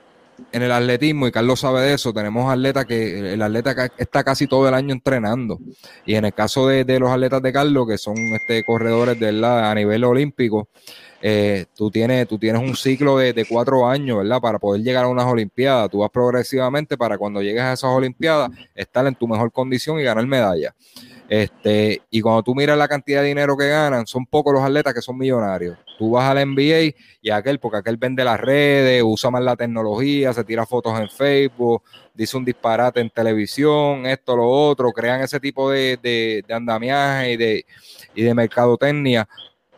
en 0.51 0.61
el 0.61 0.71
atletismo, 0.71 1.27
y 1.27 1.31
Carlos 1.31 1.59
sabe 1.61 1.81
de 1.81 1.93
eso, 1.93 2.11
tenemos 2.13 2.51
atletas 2.51 2.85
que 2.85 3.33
el 3.33 3.41
atleta 3.41 3.89
está 3.97 4.23
casi 4.23 4.47
todo 4.47 4.67
el 4.67 4.73
año 4.73 4.91
entrenando. 4.93 5.59
Y 6.05 6.15
en 6.15 6.25
el 6.25 6.33
caso 6.33 6.67
de, 6.67 6.83
de 6.83 6.99
los 6.99 7.09
atletas 7.09 7.41
de 7.41 7.53
Carlos, 7.53 7.87
que 7.87 7.97
son 7.97 8.17
este, 8.17 8.63
corredores 8.65 9.17
de 9.19 9.31
verdad 9.31 9.71
a 9.71 9.75
nivel 9.75 10.03
olímpico, 10.03 10.67
eh, 11.21 11.65
tú, 11.75 11.91
tienes, 11.91 12.27
tú 12.27 12.37
tienes 12.37 12.61
un 12.61 12.75
ciclo 12.75 13.17
de, 13.17 13.33
de 13.33 13.45
cuatro 13.45 13.87
años, 13.87 14.17
¿verdad? 14.17 14.41
Para 14.41 14.59
poder 14.59 14.81
llegar 14.81 15.05
a 15.05 15.07
unas 15.07 15.25
Olimpiadas. 15.25 15.89
Tú 15.89 15.99
vas 15.99 16.09
progresivamente 16.09 16.97
para 16.97 17.17
cuando 17.17 17.41
llegues 17.41 17.61
a 17.61 17.73
esas 17.73 17.91
Olimpiadas 17.91 18.49
estar 18.73 19.05
en 19.05 19.15
tu 19.15 19.27
mejor 19.27 19.51
condición 19.51 19.99
y 19.99 20.03
ganar 20.03 20.25
medalla. 20.25 20.73
Este, 21.29 22.01
y 22.09 22.19
cuando 22.19 22.43
tú 22.43 22.53
miras 22.53 22.77
la 22.77 22.89
cantidad 22.89 23.21
de 23.21 23.29
dinero 23.29 23.55
que 23.55 23.69
ganan, 23.69 24.05
son 24.05 24.25
pocos 24.25 24.53
los 24.53 24.61
atletas 24.63 24.93
que 24.93 25.01
son 25.01 25.17
millonarios. 25.17 25.77
Tú 25.97 26.11
vas 26.11 26.29
al 26.29 26.45
NBA 26.45 26.93
y 27.21 27.29
aquel, 27.29 27.57
porque 27.57 27.77
aquel 27.77 27.95
vende 27.95 28.25
las 28.25 28.37
redes, 28.37 29.01
usa 29.01 29.29
más 29.29 29.41
la 29.41 29.55
tecnología, 29.55 30.33
se 30.33 30.43
tira 30.43 30.65
fotos 30.65 30.99
en 30.99 31.07
Facebook, 31.09 31.83
dice 32.13 32.35
un 32.35 32.43
disparate 32.43 32.99
en 32.99 33.09
televisión, 33.09 34.05
esto, 34.07 34.35
lo 34.35 34.49
otro, 34.49 34.91
crean 34.91 35.21
ese 35.21 35.39
tipo 35.39 35.71
de, 35.71 35.97
de, 36.03 36.43
de 36.45 36.53
andamiaje 36.53 37.37
de, 37.37 37.65
y 38.13 38.23
de 38.23 38.33
mercadotecnia 38.33 39.25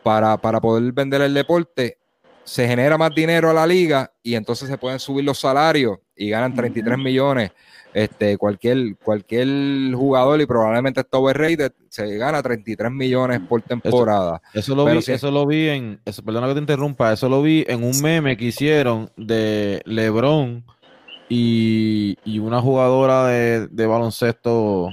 para, 0.04 0.38
para 0.38 0.62
poder 0.62 0.92
vender 0.92 1.22
el 1.22 1.34
deporte 1.34 1.98
se 2.44 2.68
genera 2.68 2.98
más 2.98 3.14
dinero 3.16 3.50
a 3.50 3.54
la 3.54 3.66
liga 3.66 4.12
y 4.22 4.36
entonces 4.36 4.70
se 4.70 4.78
pueden 4.78 5.00
subir 5.00 5.26
los 5.26 5.40
salarios 5.40 6.00
y 6.16 6.30
ganan 6.30 6.54
33 6.54 6.98
millones. 6.98 7.52
Este, 7.94 8.38
cualquier, 8.38 8.98
cualquier 8.98 9.48
jugador 9.94 10.42
y 10.42 10.48
probablemente 10.48 11.02
está 11.02 11.20
overrated, 11.20 11.74
se 11.90 12.18
gana 12.18 12.42
33 12.42 12.92
millones 12.92 13.40
por 13.48 13.62
temporada. 13.62 14.42
Eso, 14.52 14.74
lo, 14.74 14.86
vi, 14.86 14.98
eso 14.98 15.30
lo 15.30 15.46
vi 15.46 15.70
en, 15.70 16.02
eso, 16.04 16.24
perdona 16.24 16.48
que 16.48 16.56
te 16.56 16.60
interrumpa, 16.60 17.14
eso 17.14 17.30
lo 17.30 17.44
vi 17.44 17.64
en 17.68 17.84
un 17.84 18.02
meme 18.02 18.36
que 18.36 18.46
hicieron 18.46 19.12
de 19.16 19.84
LeBron 19.86 20.66
y, 21.30 22.18
una 22.40 22.62
jugadora 22.62 23.28
de, 23.28 23.86
baloncesto, 23.86 24.90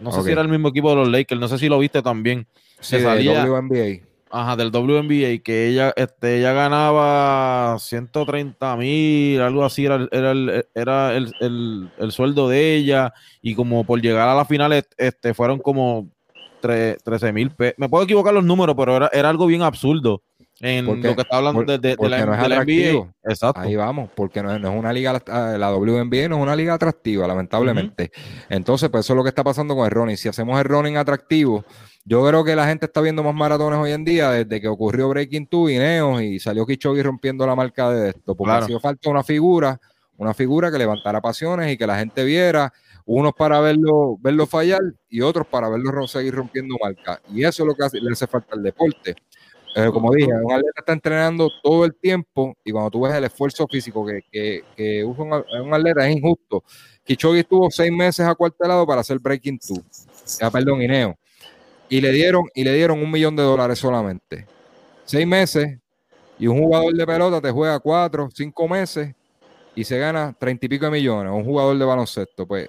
no 0.00 0.12
sé 0.12 0.22
si 0.22 0.30
era 0.30 0.40
el 0.40 0.48
mismo 0.48 0.68
equipo 0.68 0.88
de 0.90 0.96
los 0.96 1.08
Lakers, 1.08 1.38
no 1.38 1.48
sé 1.48 1.58
si 1.58 1.68
lo 1.68 1.78
viste 1.78 2.00
también. 2.00 2.46
se 2.80 3.02
salía, 3.02 3.44
WNBA. 3.44 4.08
Ajá, 4.30 4.56
del 4.56 4.70
WNBA, 4.70 5.42
que 5.42 5.68
ella, 5.68 5.92
este, 5.96 6.38
ella 6.38 6.52
ganaba 6.52 7.78
130 7.78 8.76
mil, 8.76 9.40
algo 9.40 9.64
así, 9.64 9.86
era, 9.86 10.06
era, 10.12 10.32
el, 10.32 10.66
era 10.74 11.16
el, 11.16 12.12
sueldo 12.12 12.48
de 12.48 12.74
ella, 12.74 13.14
y 13.40 13.54
como 13.54 13.84
por 13.84 14.00
llegar 14.02 14.28
a 14.28 14.34
la 14.34 14.44
final, 14.44 14.84
este, 14.96 15.32
fueron 15.32 15.58
como 15.58 16.08
13 16.60 17.32
mil 17.32 17.52
Me 17.76 17.88
puedo 17.88 18.04
equivocar 18.04 18.34
los 18.34 18.44
números, 18.44 18.74
pero 18.76 18.96
era, 18.96 19.10
era 19.12 19.30
algo 19.30 19.46
bien 19.46 19.62
absurdo 19.62 20.22
en 20.60 20.86
lo 20.86 21.14
que 21.14 21.22
está 21.22 21.36
hablando 21.36 21.62
de, 21.64 21.96
la, 22.00 22.64
NBA. 22.64 23.12
Exacto. 23.24 23.60
Ahí 23.60 23.76
vamos, 23.76 24.10
porque 24.14 24.42
no, 24.42 24.54
es 24.54 24.64
una 24.64 24.92
liga, 24.92 25.12
la 25.12 25.72
WNBA 25.72 26.28
no 26.28 26.36
es 26.36 26.42
una 26.42 26.56
liga 26.56 26.74
atractiva, 26.74 27.26
lamentablemente. 27.26 28.10
Entonces, 28.48 28.88
pues 28.90 29.06
eso 29.06 29.12
es 29.12 29.16
lo 29.16 29.22
que 29.22 29.28
está 29.28 29.44
pasando 29.44 29.76
con 29.76 29.84
el 29.84 29.90
running. 29.90 30.16
Si 30.16 30.28
hacemos 30.28 30.58
el 30.58 30.64
running 30.64 30.96
atractivo, 30.96 31.64
yo 32.08 32.26
creo 32.26 32.42
que 32.42 32.56
la 32.56 32.66
gente 32.66 32.86
está 32.86 33.02
viendo 33.02 33.22
más 33.22 33.34
maratones 33.34 33.78
hoy 33.78 33.92
en 33.92 34.02
día 34.02 34.30
desde 34.30 34.62
que 34.62 34.68
ocurrió 34.68 35.10
Breaking 35.10 35.46
Two 35.46 35.68
y 35.68 35.76
Neos 35.76 36.22
y 36.22 36.38
salió 36.38 36.64
Kichogi 36.64 37.02
rompiendo 37.02 37.46
la 37.46 37.54
marca 37.54 37.90
de 37.90 38.10
esto, 38.10 38.34
porque 38.34 38.52
ha 38.54 38.62
sido 38.62 38.80
falta 38.80 39.10
una 39.10 39.22
figura, 39.22 39.78
una 40.16 40.32
figura 40.32 40.70
que 40.72 40.78
levantara 40.78 41.20
pasiones 41.20 41.70
y 41.70 41.76
que 41.76 41.86
la 41.86 41.98
gente 41.98 42.24
viera, 42.24 42.72
unos 43.04 43.34
para 43.34 43.60
verlo, 43.60 44.16
verlo 44.20 44.46
fallar 44.46 44.80
y 45.10 45.20
otros 45.20 45.46
para 45.48 45.68
verlo 45.68 46.08
seguir 46.08 46.34
rompiendo 46.34 46.76
marca. 46.82 47.20
Y 47.30 47.44
eso 47.44 47.62
es 47.62 47.66
lo 47.66 47.74
que 47.74 47.98
le 48.00 48.10
hace 48.10 48.26
falta 48.26 48.54
al 48.54 48.62
deporte. 48.62 49.14
Eh, 49.76 49.90
como 49.92 50.10
dije, 50.14 50.32
un 50.32 50.50
atleta 50.50 50.80
está 50.80 50.94
entrenando 50.94 51.50
todo 51.62 51.84
el 51.84 51.94
tiempo 51.94 52.56
y 52.64 52.72
cuando 52.72 52.90
tú 52.90 53.02
ves 53.02 53.12
el 53.12 53.24
esfuerzo 53.24 53.66
físico 53.68 54.06
que, 54.06 54.62
que, 54.74 55.04
usa 55.04 55.24
un, 55.62 55.74
atleta 55.74 56.08
es 56.08 56.16
injusto. 56.16 56.64
Kichogi 57.04 57.40
estuvo 57.40 57.70
seis 57.70 57.92
meses 57.92 58.24
acuartelado 58.26 58.86
para 58.86 59.02
hacer 59.02 59.18
Breaking 59.18 59.58
Two, 59.58 59.82
ya, 60.40 60.50
perdón, 60.50 60.80
Ineo 60.80 61.18
y 61.88 62.00
le 62.00 62.12
dieron, 62.12 62.44
y 62.54 62.64
le 62.64 62.74
dieron 62.74 63.02
un 63.02 63.10
millón 63.10 63.36
de 63.36 63.42
dólares 63.42 63.78
solamente. 63.78 64.46
Seis 65.04 65.26
meses 65.26 65.78
y 66.38 66.46
un 66.46 66.58
jugador 66.58 66.94
de 66.94 67.06
pelota 67.06 67.40
te 67.40 67.50
juega 67.50 67.78
cuatro, 67.80 68.28
cinco 68.32 68.68
meses 68.68 69.14
y 69.74 69.84
se 69.84 69.98
gana 69.98 70.34
treinta 70.38 70.66
y 70.66 70.68
pico 70.68 70.84
de 70.84 70.90
millones. 70.90 71.32
Un 71.32 71.44
jugador 71.44 71.76
de 71.78 71.84
baloncesto, 71.84 72.46
pues, 72.46 72.68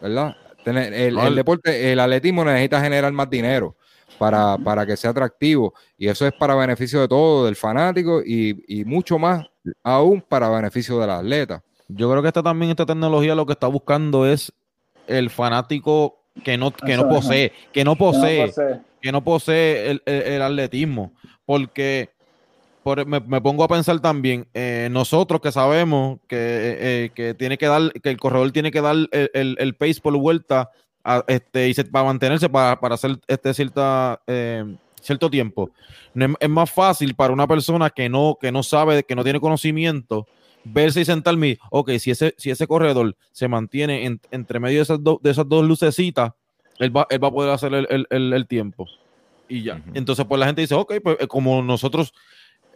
¿verdad? 0.00 0.36
el, 0.64 1.34
deporte, 1.34 1.92
el 1.92 1.98
atletismo 1.98 2.44
necesita 2.44 2.80
generar 2.80 3.12
más 3.12 3.28
dinero 3.28 3.76
para, 4.18 4.56
para, 4.58 4.86
que 4.86 4.96
sea 4.96 5.10
atractivo 5.10 5.74
y 5.98 6.06
eso 6.06 6.26
es 6.26 6.32
para 6.32 6.54
beneficio 6.54 7.00
de 7.00 7.08
todo, 7.08 7.46
del 7.46 7.56
fanático 7.56 8.22
y, 8.24 8.62
y 8.68 8.84
mucho 8.84 9.18
más 9.18 9.44
aún 9.82 10.20
para 10.20 10.48
beneficio 10.48 10.98
del 11.00 11.10
atleta. 11.10 11.62
Yo 11.88 12.10
creo 12.10 12.22
que 12.22 12.28
esta 12.28 12.42
también, 12.42 12.70
esta 12.70 12.86
tecnología 12.86 13.34
lo 13.34 13.46
que 13.46 13.52
está 13.52 13.66
buscando 13.66 14.26
es 14.26 14.52
el 15.06 15.30
fanático 15.30 16.21
que 16.42 16.56
no, 16.56 16.72
que 16.72 16.96
no 16.96 17.08
posee, 17.08 17.52
que 17.72 17.84
no 17.84 17.96
posee, 17.96 18.52
que 19.00 19.12
no 19.12 19.22
posee 19.22 20.00
el, 20.04 20.42
atletismo. 20.42 21.12
Porque 21.44 22.10
me, 23.06 23.40
pongo 23.40 23.64
a 23.64 23.68
pensar 23.68 24.00
también, 24.00 24.46
eh, 24.54 24.88
nosotros 24.90 25.40
que 25.40 25.52
sabemos 25.52 26.18
que, 26.26 26.36
eh, 26.36 26.76
eh, 26.80 27.10
que, 27.14 27.34
tiene 27.34 27.58
que 27.58 27.66
dar, 27.66 27.92
que 27.92 28.10
el 28.10 28.18
corredor 28.18 28.50
tiene 28.52 28.70
que 28.70 28.80
dar 28.80 28.96
el, 29.10 29.56
el, 29.58 29.74
pace 29.74 30.00
por 30.00 30.16
vuelta 30.16 30.70
a, 31.04 31.24
este, 31.28 31.68
y 31.68 31.74
para 31.74 32.06
mantenerse 32.06 32.48
para, 32.48 32.78
para 32.80 32.94
hacer 32.94 33.18
este 33.26 33.54
cierta, 33.54 34.20
cierto 35.00 35.30
tiempo. 35.30 35.70
es, 36.14 36.48
más 36.48 36.70
fácil 36.70 37.14
para 37.14 37.32
una 37.32 37.46
persona 37.46 37.90
que 37.90 38.08
no, 38.08 38.36
que 38.40 38.50
no 38.50 38.62
sabe, 38.62 39.04
que 39.04 39.14
no 39.14 39.24
tiene 39.24 39.40
conocimiento, 39.40 40.26
verse 40.64 41.00
y 41.00 41.04
sentarme, 41.04 41.58
ok, 41.70 41.92
si 41.98 42.10
ese, 42.10 42.34
si 42.38 42.50
ese 42.50 42.66
corredor 42.66 43.16
se 43.32 43.48
mantiene 43.48 44.18
entre 44.30 44.60
medio 44.60 44.78
de 44.78 44.82
esas, 44.82 44.98
de 45.02 45.30
esas 45.30 45.48
dos 45.48 45.64
lucecitas, 45.64 46.32
él 46.78 46.96
va, 46.96 47.06
él 47.10 47.22
va 47.22 47.28
a 47.28 47.32
poder 47.32 47.50
hacer 47.50 47.74
el, 47.74 48.06
el, 48.10 48.32
el, 48.32 48.46
tiempo. 48.46 48.86
Y 49.48 49.62
ya. 49.62 49.82
Entonces, 49.94 50.24
pues 50.26 50.38
la 50.38 50.46
gente 50.46 50.62
dice, 50.62 50.74
ok, 50.74 50.94
pues 51.02 51.16
eh, 51.20 51.26
como 51.26 51.62
nosotros, 51.62 52.12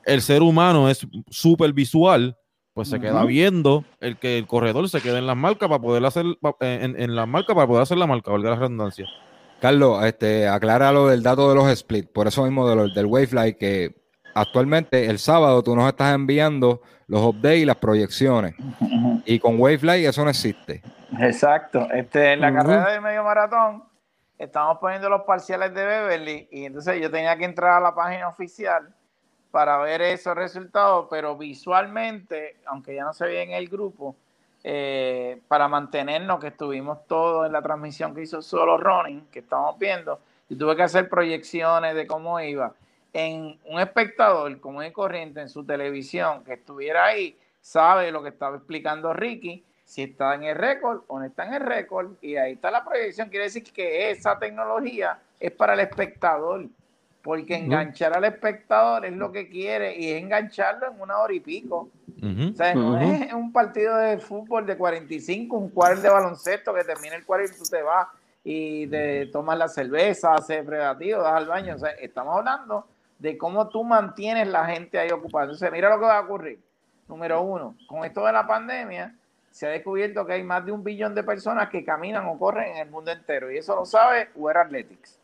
el 0.05 0.23
ser 0.23 0.43
humano 0.43 0.91
es 0.91 1.07
súper 1.31 1.73
visual, 1.73 2.37
pues 2.75 2.89
se 2.89 3.01
queda 3.01 3.25
viendo 3.25 3.85
el 4.01 4.19
que 4.19 4.37
el 4.37 4.47
corredor 4.47 4.89
se 4.91 5.01
quede 5.01 5.19
en 5.19 5.27
las 5.27 5.37
marcas 5.37 5.67
para 5.69 5.81
poder 5.81 6.05
hacer, 6.05 6.27
en, 6.61 7.01
en 7.01 7.17
las 7.17 7.27
marcas 7.27 7.55
para 7.55 7.67
poder 7.67 7.83
hacer 7.83 7.97
la 7.97 8.07
marca, 8.07 8.31
valga 8.31 8.51
la 8.51 8.57
redundancia. 8.57 9.07
Carlos, 9.61 10.05
este, 10.05 10.47
aclara 10.47 10.93
lo 10.93 11.09
del 11.09 11.23
dato 11.23 11.49
de 11.49 11.55
los 11.55 11.69
split, 11.71 12.13
por 12.13 12.27
eso 12.27 12.45
mismo 12.45 12.69
de 12.69 12.93
del 12.93 13.07
Wavefly, 13.07 13.57
que 13.57 14.06
actualmente 14.37 15.07
el 15.07 15.19
sábado 15.19 15.63
tú 15.63 15.75
nos 15.75 15.89
estás 15.89 16.15
enviando 16.15 16.83
los 17.09 17.23
updates 17.23 17.61
y 17.61 17.65
las 17.65 17.77
proyecciones. 17.77 18.55
Y 19.25 19.39
con 19.39 19.59
Wavefly 19.59 20.05
eso 20.05 20.23
no 20.25 20.31
existe. 20.31 20.83
Exacto. 21.19 21.89
Este, 21.91 22.35
en 22.35 22.41
la 22.41 22.53
carrera 22.53 22.93
de 22.93 23.01
medio 23.01 23.25
maratón 23.25 23.85
estamos 24.39 24.79
poniendo 24.79 25.09
los 25.09 25.23
parciales 25.23 25.73
de 25.73 25.87
Beverly 25.87 26.49
y 26.51 26.67
entonces 26.67 27.01
yo 27.01 27.11
tenía 27.11 27.37
que 27.39 27.47
entrar 27.47 27.73
a 27.73 27.81
la 27.81 27.95
página 27.95 28.29
oficial 28.29 28.95
para 29.51 29.79
ver 29.79 30.03
esos 30.03 30.35
resultados, 30.35 31.07
pero 31.09 31.37
visualmente, 31.39 32.57
aunque 32.67 32.95
ya 32.95 33.05
no 33.05 33.15
se 33.15 33.25
ve 33.25 33.43
en 33.43 33.53
el 33.53 33.69
grupo, 33.69 34.15
eh, 34.63 35.41
para 35.49 35.67
mantenernos 35.67 36.41
que 36.41 36.49
estuvimos 36.49 37.07
todos 37.07 37.47
en 37.47 37.53
la 37.53 37.63
transmisión 37.63 38.15
que 38.15 38.23
hizo 38.23 38.43
solo 38.43 38.77
Running, 38.77 39.29
que 39.31 39.39
estamos 39.39 39.79
viendo, 39.79 40.21
y 40.51 40.57
tuve 40.57 40.77
que 40.77 40.83
hacer 40.83 41.09
proyecciones 41.09 41.95
de 41.95 42.07
cómo 42.07 42.39
iba 42.41 42.75
en 43.13 43.59
un 43.65 43.81
espectador 43.81 44.61
común 44.61 44.85
y 44.85 44.93
corriente 44.93 45.41
en 45.41 45.49
su 45.49 45.65
televisión 45.65 46.45
que 46.45 46.55
estuviera 46.55 47.07
ahí, 47.07 47.39
sabe 47.61 48.13
lo 48.13 48.23
que 48.23 48.29
estaba 48.29 48.57
explicando 48.57 49.13
Ricky, 49.13 49.65
si 49.85 50.03
está 50.03 50.35
en 50.35 50.43
el 50.43 50.57
récord 50.57 51.03
o 51.07 51.19
no 51.19 51.25
está 51.25 51.47
en 51.47 51.55
el 51.55 51.61
récord, 51.61 52.13
y 52.21 52.37
ahí 52.37 52.53
está 52.53 52.71
la 52.71 52.85
proyección. 52.85 53.29
Quiere 53.29 53.45
decir 53.45 53.63
que 53.63 54.11
esa 54.11 54.39
tecnología 54.39 55.19
es 55.39 55.53
para 55.53 55.75
el 55.75 55.81
espectador, 55.81 56.67
porque 57.23 57.57
enganchar 57.57 58.17
al 58.17 58.25
espectador 58.25 59.05
es 59.05 59.13
lo 59.13 59.33
que 59.33 59.49
quiere 59.49 59.97
y 59.97 60.11
es 60.11 60.23
engancharlo 60.23 60.93
en 60.93 61.01
una 61.01 61.19
hora 61.19 61.33
y 61.33 61.41
pico. 61.41 61.91
O 62.23 62.57
sea, 62.57 62.75
no 62.75 62.99
es 63.01 63.33
un 63.33 63.53
partido 63.53 63.97
de 63.97 64.19
fútbol 64.19 64.65
de 64.67 64.77
45, 64.77 65.57
un 65.57 65.71
cuadro 65.71 66.01
de 66.01 66.09
baloncesto 66.09 66.73
que 66.73 66.85
termina 66.85 67.17
el 67.17 67.25
cuadro 67.25 67.47
y 67.47 67.49
tú 67.49 67.65
te 67.69 67.83
vas 67.83 68.09
y 68.43 68.87
te 68.87 69.27
tomas 69.27 69.59
la 69.59 69.69
cerveza, 69.69 70.35
haces 70.35 70.65
predativo, 70.65 71.23
das 71.23 71.35
al 71.35 71.47
baño. 71.47 71.75
O 71.75 71.79
sea, 71.79 71.91
estamos 71.91 72.37
hablando 72.39 72.87
de 73.19 73.39
cómo 73.39 73.69
tú 73.69 73.85
mantienes 73.85 74.49
la 74.49 74.67
gente 74.67 74.99
ahí 74.99 75.11
ocupada. 75.11 75.45
Entonces, 75.45 75.71
mira 75.73 75.89
lo 75.89 75.99
que 75.99 76.07
va 76.07 76.19
a 76.19 76.23
ocurrir. 76.23 76.61
Número 77.09 77.41
uno, 77.43 77.77
con 77.87 78.05
esto 78.05 78.25
de 78.27 78.33
la 78.33 78.47
pandemia, 78.47 79.15
se 79.51 79.67
ha 79.67 79.71
descubierto 79.71 80.27
que 80.27 80.35
hay 80.35 80.43
más 80.43 80.67
de 80.67 80.73
un 80.73 80.85
billón 80.85 81.15
de 81.15 81.23
personas 81.23 81.71
que 81.71 81.85
caminan 81.85 82.27
o 82.27 82.39
corren 82.39 82.73
en 82.73 82.77
el 82.79 82.91
mundo 82.91 83.11
entero. 83.11 83.51
Y 83.51 83.57
eso 83.57 83.75
lo 83.75 83.87
sabe 83.87 84.29
Wear 84.35 84.59
Athletics. 84.59 85.19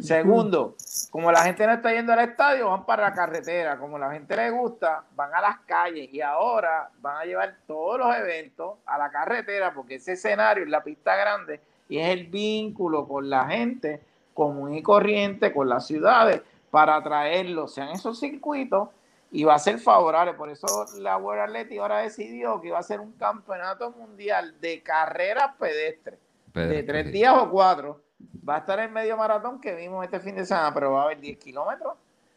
Segundo, 0.00 0.76
como 1.10 1.30
la 1.30 1.42
gente 1.42 1.66
no 1.66 1.72
está 1.72 1.92
yendo 1.92 2.12
al 2.12 2.20
estadio, 2.20 2.70
van 2.70 2.86
para 2.86 3.02
la 3.04 3.12
carretera. 3.12 3.78
Como 3.78 3.98
la 3.98 4.12
gente 4.12 4.36
le 4.36 4.50
gusta, 4.50 5.04
van 5.14 5.34
a 5.34 5.40
las 5.40 5.58
calles. 5.60 6.08
Y 6.12 6.20
ahora 6.20 6.90
van 7.00 7.18
a 7.18 7.24
llevar 7.24 7.56
todos 7.66 7.98
los 7.98 8.16
eventos 8.16 8.78
a 8.86 8.96
la 8.96 9.10
carretera 9.10 9.74
porque 9.74 9.96
ese 9.96 10.12
escenario 10.12 10.64
es 10.64 10.70
la 10.70 10.82
pista 10.82 11.16
grande 11.16 11.60
y 11.88 11.98
es 11.98 12.08
el 12.08 12.26
vínculo 12.26 13.06
con 13.06 13.28
la 13.28 13.46
gente 13.46 14.00
común 14.34 14.74
y 14.74 14.82
corriente, 14.82 15.52
con 15.52 15.68
las 15.68 15.86
ciudades 15.86 16.42
para 16.70 17.02
traerlo, 17.02 17.68
sean 17.68 17.90
esos 17.90 18.18
circuitos, 18.18 18.88
y 19.30 19.44
va 19.44 19.54
a 19.54 19.58
ser 19.58 19.78
favorable. 19.78 20.34
Por 20.34 20.50
eso 20.50 20.86
la 20.98 21.16
World 21.16 21.42
Athletic 21.42 21.78
ahora 21.78 21.98
decidió 21.98 22.60
que 22.60 22.68
iba 22.68 22.78
a 22.78 22.82
ser 22.82 23.00
un 23.00 23.12
campeonato 23.12 23.90
mundial 23.90 24.60
de 24.60 24.82
carreras 24.82 25.54
pedestres, 25.58 26.18
de 26.54 26.82
tres 26.82 27.12
días 27.12 27.34
o 27.36 27.50
cuatro. 27.50 28.00
Va 28.48 28.56
a 28.56 28.58
estar 28.58 28.78
el 28.78 28.90
medio 28.90 29.16
maratón 29.16 29.60
que 29.60 29.74
vimos 29.74 30.04
este 30.04 30.20
fin 30.20 30.36
de 30.36 30.46
semana, 30.46 30.72
pero 30.72 30.92
va 30.92 31.02
a 31.02 31.04
haber 31.04 31.20
10 31.20 31.38
kilómetros, 31.38 31.94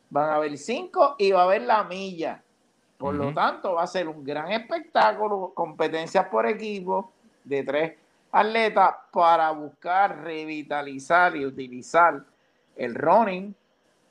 van 0.09 0.29
a 0.29 0.35
haber 0.35 0.57
5 0.57 1.15
y 1.19 1.31
va 1.31 1.41
a 1.41 1.43
haber 1.43 1.61
la 1.61 1.83
milla. 1.83 2.43
Por 2.97 3.15
lo 3.15 3.33
tanto, 3.33 3.75
va 3.75 3.83
a 3.83 3.87
ser 3.87 4.09
un 4.09 4.25
gran 4.25 4.51
espectáculo, 4.51 5.53
competencias 5.55 6.27
por 6.27 6.45
equipo 6.45 7.13
de 7.45 7.63
tres 7.63 7.93
atletas 8.29 8.95
para 9.11 9.51
buscar 9.51 10.21
revitalizar 10.21 11.33
y 11.37 11.45
utilizar 11.45 12.21
el 12.75 12.95
running, 12.95 13.55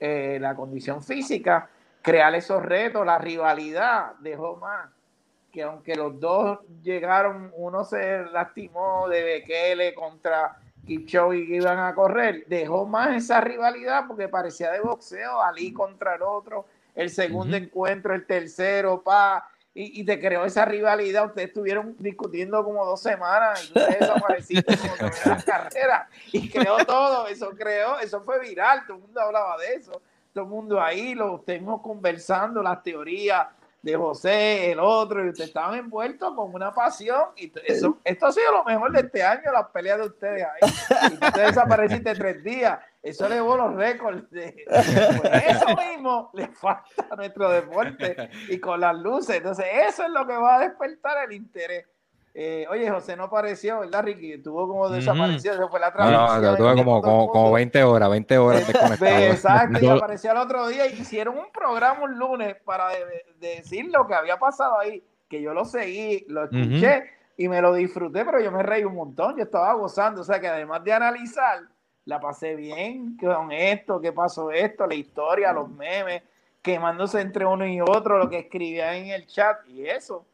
eh, 0.01 0.39
la 0.41 0.55
condición 0.55 1.03
física, 1.03 1.69
crear 2.03 2.35
esos 2.35 2.63
retos, 2.63 3.05
la 3.05 3.19
rivalidad 3.19 4.13
dejó 4.21 4.57
más 4.57 4.89
que 5.53 5.63
aunque 5.63 5.95
los 5.95 6.19
dos 6.21 6.61
llegaron, 6.83 7.51
uno 7.57 7.85
se 7.85 8.25
lastimó 8.27 9.09
de 9.09 9.23
Bekele 9.23 9.95
contra 9.95 10.59
Kipchoge 10.87 11.47
que 11.47 11.57
iban 11.57 11.79
a 11.79 11.95
correr, 11.95 12.45
dejó 12.47 12.87
más 12.87 13.15
esa 13.17 13.41
rivalidad 13.41 14.05
porque 14.07 14.29
parecía 14.29 14.71
de 14.73 14.81
boxeo, 14.81 15.41
Ali 15.43 15.73
contra 15.73 16.15
el 16.15 16.23
otro, 16.23 16.67
el 16.95 17.11
segundo 17.11 17.57
encuentro, 17.57 18.15
el 18.15 18.27
tercero, 18.27 19.03
pa, 19.03 19.49
y, 19.75 20.05
te 20.05 20.19
creó 20.19 20.45
esa 20.45 20.65
rivalidad. 20.65 21.27
Ustedes 21.27 21.49
estuvieron 21.49 21.95
discutiendo 21.99 22.65
como 22.65 22.85
dos 22.85 23.01
semanas 23.01 23.63
y 23.65 23.67
ustedes 23.69 24.01
desapareciste 24.01 24.77
como 24.77 25.11
la 25.27 25.43
carrera 25.47 26.09
y 26.33 26.49
creó 26.51 26.79
todo. 26.85 27.29
Eso 27.29 27.51
creó, 27.51 27.99
eso 28.01 28.21
fue 28.21 28.41
viral. 28.41 28.85
Todo 28.87 28.97
el 28.97 29.03
mundo 29.05 29.21
hablaba 29.21 29.57
de 29.59 29.75
eso. 29.75 30.03
Todo 30.33 30.45
el 30.45 30.51
mundo 30.51 30.81
ahí, 30.81 31.15
lo 31.15 31.37
estuvimos 31.37 31.81
conversando, 31.81 32.63
las 32.63 32.83
teorías 32.83 33.47
de 33.81 33.97
José, 33.97 34.73
el 34.73 34.81
otro, 34.81 35.25
y 35.25 35.29
ustedes 35.29 35.49
estaban 35.49 35.79
envueltos 35.79 36.35
con 36.35 36.53
una 36.53 36.75
pasión. 36.75 37.27
Y 37.37 37.53
eso, 37.65 37.99
esto 38.05 38.27
ha 38.27 38.33
sido 38.33 38.51
lo 38.53 38.65
mejor 38.65 38.93
de 38.93 39.01
este 39.01 39.23
año, 39.23 39.53
las 39.53 39.69
peleas 39.69 39.99
de 39.99 40.07
ustedes 40.07 40.45
ahí. 40.45 40.71
Y 41.11 41.15
ustedes 41.15 41.47
desapareciste 41.49 42.15
tres 42.15 42.43
días. 42.43 42.79
Eso 43.03 43.27
elevó 43.27 43.57
los 43.57 43.75
récords. 43.75 44.29
De, 44.31 44.65
pues 44.67 44.89
eso 45.47 45.67
mismo 45.77 46.31
le 46.35 46.49
falta 46.49 47.07
a 47.11 47.17
nuestro 47.17 47.51
deporte 47.51 48.31
y 48.49 48.59
con 48.59 48.81
las 48.81 48.97
luces. 48.97 49.37
Entonces, 49.37 49.67
eso 49.89 50.05
es 50.05 50.11
lo 50.11 50.27
que 50.27 50.37
va 50.37 50.57
a 50.57 50.61
despertar 50.61 51.25
el 51.25 51.33
interés. 51.33 51.87
Eh, 52.41 52.67
oye, 52.71 52.89
José 52.89 53.17
no 53.17 53.25
apareció, 53.25 53.81
¿verdad, 53.81 54.05
Ricky? 54.05 54.35
Estuvo 54.35 54.69
como 54.69 54.89
desaparecido, 54.89 55.55
eso 55.55 55.69
fue 55.69 55.81
la 55.81 55.93
transmisión. 55.93 56.43
No, 56.43 56.51
no, 56.51 56.57
tuve 56.57 56.75
como, 56.77 57.03
como, 57.03 57.29
como, 57.29 57.53
20 57.53 57.83
horas, 57.83 58.11
20 58.11 58.39
horas 58.39 58.67
desconectado. 58.69 59.19
Exacto, 59.33 59.79
y 59.85 59.89
apareció 59.89 60.31
el 60.31 60.37
otro 60.37 60.69
día 60.69 60.87
y 60.87 61.01
hicieron 61.01 61.37
un 61.37 61.51
programa 61.51 62.05
un 62.05 62.17
lunes 62.17 62.55
para 62.65 62.91
decir 63.41 63.87
lo 63.91 64.07
que 64.07 64.15
había 64.15 64.39
pasado 64.39 64.79
ahí, 64.79 65.03
que 65.29 65.43
yo 65.43 65.53
lo 65.53 65.65
seguí, 65.65 66.27
lo 66.29 66.45
escuché 66.45 67.11
y 67.37 67.49
me 67.49 67.61
lo 67.61 67.75
disfruté, 67.75 68.25
pero 68.25 68.41
yo 68.41 68.53
me 68.53 68.63
reí 68.63 68.85
un 68.85 68.95
montón, 68.95 69.37
yo 69.37 69.43
estaba 69.43 69.73
gozando, 69.73 70.21
o 70.21 70.25
sea 70.25 70.39
que 70.39 70.47
además 70.47 70.85
de 70.85 70.93
analizar, 70.93 71.63
la 72.09 72.19
pasé 72.19 72.57
bien 72.57 73.19
con 73.19 73.53
esto, 73.53 74.01
qué 74.01 74.13
pasó 74.13 74.51
esto, 74.51 74.87
la 74.87 74.95
historia, 74.95 75.53
los 75.53 75.69
memes, 75.69 76.23
quemándose 76.63 77.21
entre 77.21 77.45
uno 77.45 77.67
y 77.67 77.83
otro, 77.83 78.17
lo 78.17 78.31
que 78.31 78.39
escribía 78.39 78.97
en 78.97 79.09
el 79.09 79.27
chat 79.27 79.59
y 79.69 79.87
eso, 79.87 80.25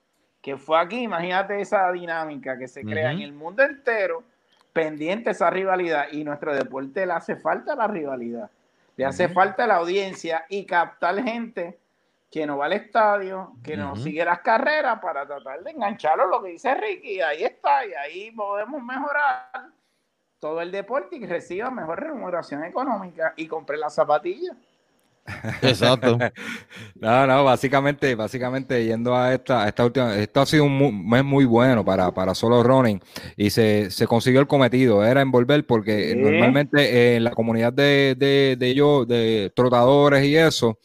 que 0.40 0.56
fue 0.56 0.78
aquí, 0.78 1.02
imagínate 1.02 1.60
esa 1.60 1.90
dinámica 1.90 2.56
que 2.56 2.68
se 2.68 2.84
crea 2.84 3.10
en 3.10 3.22
el 3.22 3.32
mundo 3.32 3.64
entero, 3.64 4.22
pendiente 4.72 5.30
esa 5.30 5.50
rivalidad 5.50 6.06
y 6.12 6.22
nuestro 6.22 6.54
deporte 6.54 7.04
le 7.06 7.12
hace 7.12 7.34
falta 7.34 7.74
la 7.74 7.88
rivalidad, 7.88 8.48
le 8.96 9.04
hace 9.04 9.28
falta 9.28 9.66
la 9.66 9.74
audiencia 9.74 10.46
y 10.48 10.64
captar 10.66 11.20
gente 11.24 11.80
que 12.30 12.46
no 12.46 12.56
va 12.56 12.66
al 12.66 12.74
estadio, 12.74 13.52
que 13.64 13.76
no 13.76 13.96
sigue 13.96 14.24
las 14.24 14.38
carreras 14.42 15.00
para 15.00 15.26
tratar 15.26 15.64
de 15.64 15.72
engancharlo, 15.72 16.28
lo 16.28 16.40
que 16.40 16.50
dice 16.50 16.72
Ricky, 16.76 17.20
ahí 17.20 17.42
está, 17.42 17.84
y 17.84 17.94
ahí 17.94 18.30
podemos 18.30 18.80
mejorar 18.80 19.72
todo 20.44 20.60
el 20.60 20.70
deporte 20.70 21.16
y 21.16 21.24
reciba 21.24 21.70
mejor 21.70 22.00
remuneración 22.00 22.64
económica 22.64 23.32
y 23.34 23.46
compre 23.46 23.78
las 23.78 23.94
zapatillas. 23.94 24.54
Exacto. 25.62 26.18
no, 26.96 27.26
no, 27.26 27.44
básicamente, 27.44 28.14
básicamente 28.14 28.84
yendo 28.84 29.16
a 29.16 29.32
esta, 29.32 29.66
esta 29.66 29.86
última, 29.86 30.14
esto 30.18 30.42
ha 30.42 30.44
sido 30.44 30.64
un 30.64 31.08
mes 31.08 31.24
muy 31.24 31.46
bueno 31.46 31.82
para, 31.82 32.12
para 32.12 32.34
solo 32.34 32.62
running 32.62 33.00
y 33.38 33.48
se, 33.48 33.88
consiguió 34.06 34.38
el 34.38 34.46
cometido, 34.46 35.02
era 35.02 35.22
envolver 35.22 35.64
porque 35.66 36.14
normalmente 36.14 37.16
en 37.16 37.24
la 37.24 37.30
comunidad 37.30 37.72
de, 37.72 38.14
de, 38.14 38.56
de 38.58 38.74
yo, 38.74 39.06
de 39.06 39.50
trotadores 39.56 40.26
y 40.26 40.36
eso, 40.36 40.78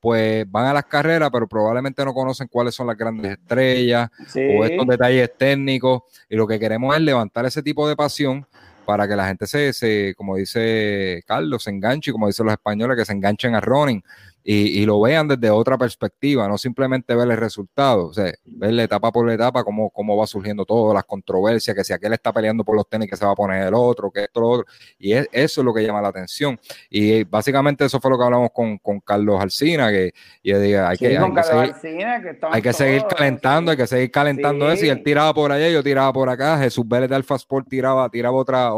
pues 0.00 0.44
van 0.50 0.66
a 0.66 0.72
las 0.74 0.86
carreras, 0.86 1.30
pero 1.32 1.46
probablemente 1.46 2.04
no 2.04 2.12
conocen 2.12 2.48
cuáles 2.48 2.74
son 2.74 2.88
las 2.88 2.96
grandes 2.96 3.38
estrellas 3.38 4.10
o 4.34 4.64
estos 4.64 4.88
detalles 4.88 5.30
técnicos 5.38 6.02
y 6.28 6.34
lo 6.34 6.48
que 6.48 6.58
queremos 6.58 6.96
es 6.96 7.00
levantar 7.00 7.46
ese 7.46 7.62
tipo 7.62 7.88
de 7.88 7.94
pasión 7.94 8.44
para 8.84 9.08
que 9.08 9.16
la 9.16 9.26
gente 9.26 9.46
se, 9.46 9.72
se, 9.72 10.14
como 10.16 10.36
dice 10.36 11.22
Carlos, 11.26 11.64
se 11.64 11.70
enganche, 11.70 12.12
como 12.12 12.26
dicen 12.26 12.46
los 12.46 12.52
españoles, 12.52 12.96
que 12.96 13.04
se 13.04 13.12
enganchen 13.12 13.54
a 13.54 13.60
running 13.60 14.02
y, 14.46 14.84
lo 14.84 15.00
vean 15.00 15.26
desde 15.26 15.50
otra 15.50 15.78
perspectiva, 15.78 16.46
no 16.46 16.58
simplemente 16.58 17.14
ver 17.14 17.30
el 17.30 17.38
resultado, 17.38 18.08
o 18.08 18.12
sea, 18.12 18.30
ver 18.44 18.78
etapa 18.78 19.10
por 19.10 19.30
etapa 19.30 19.64
cómo, 19.64 19.88
cómo 19.88 20.18
va 20.18 20.26
surgiendo 20.26 20.66
todo, 20.66 20.92
las 20.92 21.04
controversias, 21.04 21.74
que 21.74 21.82
si 21.82 21.94
aquel 21.94 22.12
está 22.12 22.30
peleando 22.30 22.62
por 22.62 22.76
los 22.76 22.86
tenis, 22.86 23.08
que 23.08 23.16
se 23.16 23.24
va 23.24 23.32
a 23.32 23.34
poner 23.34 23.66
el 23.66 23.72
otro, 23.72 24.10
que 24.10 24.24
esto, 24.24 24.40
lo 24.40 24.48
otro, 24.50 24.66
y 24.98 25.12
eso 25.14 25.26
es 25.32 25.56
lo 25.64 25.72
que 25.72 25.82
llama 25.82 26.02
la 26.02 26.08
atención. 26.08 26.60
Y 26.90 27.24
básicamente 27.24 27.86
eso 27.86 27.98
fue 28.00 28.10
lo 28.10 28.18
que 28.18 28.24
hablamos 28.24 28.50
con, 28.52 28.78
Carlos 29.00 29.40
Alcina, 29.40 29.90
que 29.90 30.12
yo 30.42 30.60
diga, 30.60 30.90
hay, 30.90 30.98
que, 30.98 31.16
hay, 31.16 31.32
que, 32.62 32.72
seguir, 32.72 33.04
calentando, 33.06 33.70
hay 33.70 33.76
que 33.78 33.86
seguir 33.86 34.10
calentando 34.10 34.70
eso, 34.70 34.84
y 34.84 34.90
él 34.90 35.02
tiraba 35.02 35.32
por 35.32 35.52
allá, 35.52 35.70
yo 35.70 35.82
tiraba 35.82 36.12
por 36.12 36.28
acá, 36.28 36.58
Jesús 36.58 36.86
Vélez 36.86 37.08
de 37.08 37.16
Alfa 37.16 37.36
Sport 37.36 37.66
tiraba, 37.68 38.10
tiraba 38.10 38.36
otra... 38.36 38.72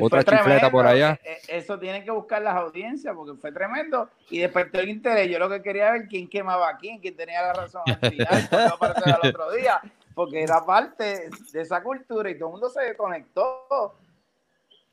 O, 0.00 0.06
otra 0.06 0.22
chifleta 0.22 0.70
por 0.70 0.86
allá. 0.86 1.18
E, 1.22 1.32
e, 1.48 1.58
eso 1.58 1.78
tienen 1.78 2.04
que 2.04 2.10
buscar 2.10 2.42
las 2.42 2.56
audiencias 2.56 3.14
porque 3.14 3.38
fue 3.40 3.52
tremendo 3.52 4.08
y 4.30 4.38
despertó 4.40 4.80
el 4.80 4.88
interés. 4.88 5.30
Yo 5.30 5.38
lo 5.38 5.48
que 5.48 5.62
quería 5.62 5.92
ver 5.92 6.08
quién 6.08 6.28
quemaba 6.28 6.70
a 6.70 6.76
quién, 6.76 6.98
quién 6.98 7.16
tenía 7.16 7.42
la 7.42 7.52
razón 7.52 7.82
al 8.00 8.10
final, 8.10 8.48
no 8.50 9.28
otro 9.28 9.52
día, 9.52 9.80
porque 10.14 10.42
era 10.42 10.64
parte 10.64 11.30
de 11.52 11.60
esa 11.60 11.82
cultura 11.82 12.30
y 12.30 12.38
todo 12.38 12.48
el 12.48 12.52
mundo 12.52 12.68
se 12.68 12.82
desconectó. 12.82 13.94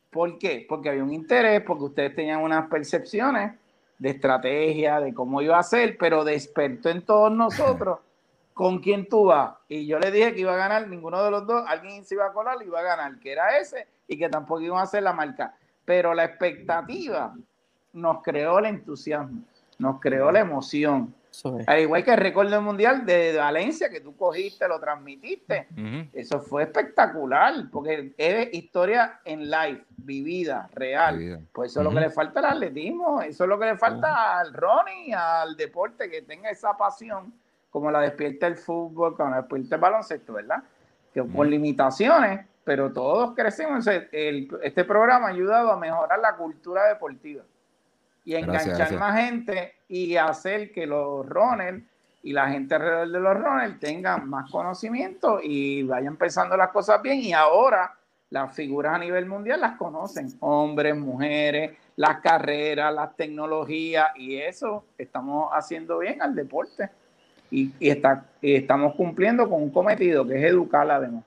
¿Por 0.10 0.38
qué? 0.38 0.66
Porque 0.68 0.90
había 0.90 1.04
un 1.04 1.14
interés, 1.14 1.62
porque 1.62 1.86
ustedes 1.86 2.16
tenían 2.16 2.42
unas 2.42 2.70
percepciones 2.70 3.54
de 3.98 4.10
estrategia, 4.10 5.00
de 5.00 5.14
cómo 5.14 5.42
iba 5.42 5.58
a 5.58 5.64
ser, 5.64 5.98
pero 5.98 6.24
despertó 6.24 6.90
en 6.90 7.04
todos 7.04 7.32
nosotros 7.32 8.00
con 8.54 8.80
quién 8.80 9.08
tú 9.08 9.26
vas. 9.26 9.56
Y 9.68 9.86
yo 9.88 10.00
le 10.00 10.12
dije 10.12 10.34
que 10.34 10.42
iba 10.42 10.54
a 10.54 10.58
ganar 10.58 10.88
ninguno 10.88 11.24
de 11.24 11.32
los 11.32 11.48
dos, 11.48 11.64
alguien 11.68 12.04
se 12.06 12.16
iba 12.16 12.26
a 12.26 12.34
colar 12.34 12.58
y 12.62 12.66
iba 12.66 12.80
a 12.80 12.84
ganar, 12.84 13.20
que 13.20 13.32
era 13.32 13.58
ese 13.58 13.88
y 14.08 14.18
que 14.18 14.30
tampoco 14.30 14.62
iban 14.62 14.80
a 14.80 14.84
hacer 14.84 15.04
la 15.04 15.14
marca. 15.14 15.56
Pero 15.86 16.14
la 16.14 16.26
expectativa 16.26 17.34
nos 17.94 18.22
creó 18.22 18.60
el 18.60 18.66
entusiasmo, 18.66 19.42
nos 19.78 20.00
creó 20.00 20.32
la 20.32 20.42
emoción. 20.42 21.14
Al 21.66 21.80
igual 21.80 22.04
que 22.04 22.12
el 22.12 22.18
récord 22.18 22.50
del 22.50 22.60
mundial 22.60 23.06
de 23.06 23.38
Valencia 23.38 23.90
que 23.90 24.02
tú 24.02 24.16
cogiste, 24.18 24.68
lo 24.68 24.80
transmitiste. 24.80 25.68
Eso 26.12 26.42
fue 26.42 26.64
espectacular, 26.64 27.54
porque 27.72 28.14
es 28.18 28.54
historia 28.54 29.22
en 29.24 29.50
live, 29.50 29.86
vivida, 29.96 30.70
real. 30.74 31.48
Pues 31.54 31.72
eso 31.72 31.80
es 31.80 31.86
lo 31.86 31.92
que 31.92 32.02
le 32.02 32.10
falta 32.10 32.40
al 32.40 32.58
atletismo, 32.58 33.22
eso 33.22 33.46
es 33.46 33.50
lo 33.50 33.58
que 33.58 33.66
le 33.66 33.78
falta 33.78 34.40
al 34.40 34.54
Ronnie, 34.54 35.14
al 35.14 35.56
deporte, 35.56 36.10
que 36.10 36.22
tenga 36.22 36.50
esa 36.50 36.76
pasión, 36.76 37.34
como 37.72 37.90
la 37.90 38.02
despierta 38.02 38.46
el 38.46 38.58
fútbol, 38.58 39.16
como 39.16 39.32
la 39.32 39.38
despierta 39.38 39.76
el 39.76 39.82
baloncesto, 39.82 40.34
¿verdad? 40.34 40.64
Que 41.14 41.24
por 41.24 41.48
limitaciones 41.48 42.46
pero 42.64 42.92
todos 42.92 43.34
crecemos. 43.36 43.86
este 43.88 44.84
programa 44.84 45.28
ha 45.28 45.32
ayudado 45.32 45.72
a 45.72 45.78
mejorar 45.78 46.20
la 46.20 46.36
cultura 46.36 46.88
deportiva 46.88 47.44
y 48.24 48.36
enganchar 48.36 48.94
más 48.94 49.20
gente 49.20 49.74
y 49.88 50.16
hacer 50.16 50.72
que 50.72 50.86
los 50.86 51.28
runners 51.28 51.84
y 52.24 52.34
la 52.34 52.50
gente 52.50 52.76
alrededor 52.76 53.10
de 53.10 53.20
los 53.20 53.36
runners 53.36 53.80
tengan 53.80 54.30
más 54.30 54.50
conocimiento 54.52 55.40
y 55.42 55.82
vayan 55.84 56.18
pensando 56.18 56.56
las 56.56 56.70
cosas 56.70 57.02
bien. 57.02 57.20
Y 57.20 57.34
ahora 57.34 57.96
las 58.30 58.54
figuras 58.54 58.94
a 58.94 59.00
nivel 59.00 59.26
mundial 59.26 59.60
las 59.60 59.76
conocen, 59.76 60.28
hombres, 60.40 60.96
mujeres, 60.96 61.76
las 61.96 62.22
carreras, 62.22 62.94
las 62.94 63.16
tecnologías, 63.16 64.08
y 64.16 64.38
eso 64.38 64.86
estamos 64.98 65.50
haciendo 65.52 65.98
bien 65.98 66.22
al 66.22 66.36
deporte. 66.36 66.90
Y, 67.52 67.72
está, 67.80 68.26
y 68.42 68.56
estamos 68.56 68.96
cumpliendo 68.96 69.48
con 69.50 69.62
un 69.62 69.70
cometido 69.70 70.26
que 70.26 70.38
es 70.38 70.44
educar 70.46 70.90
además. 70.90 71.24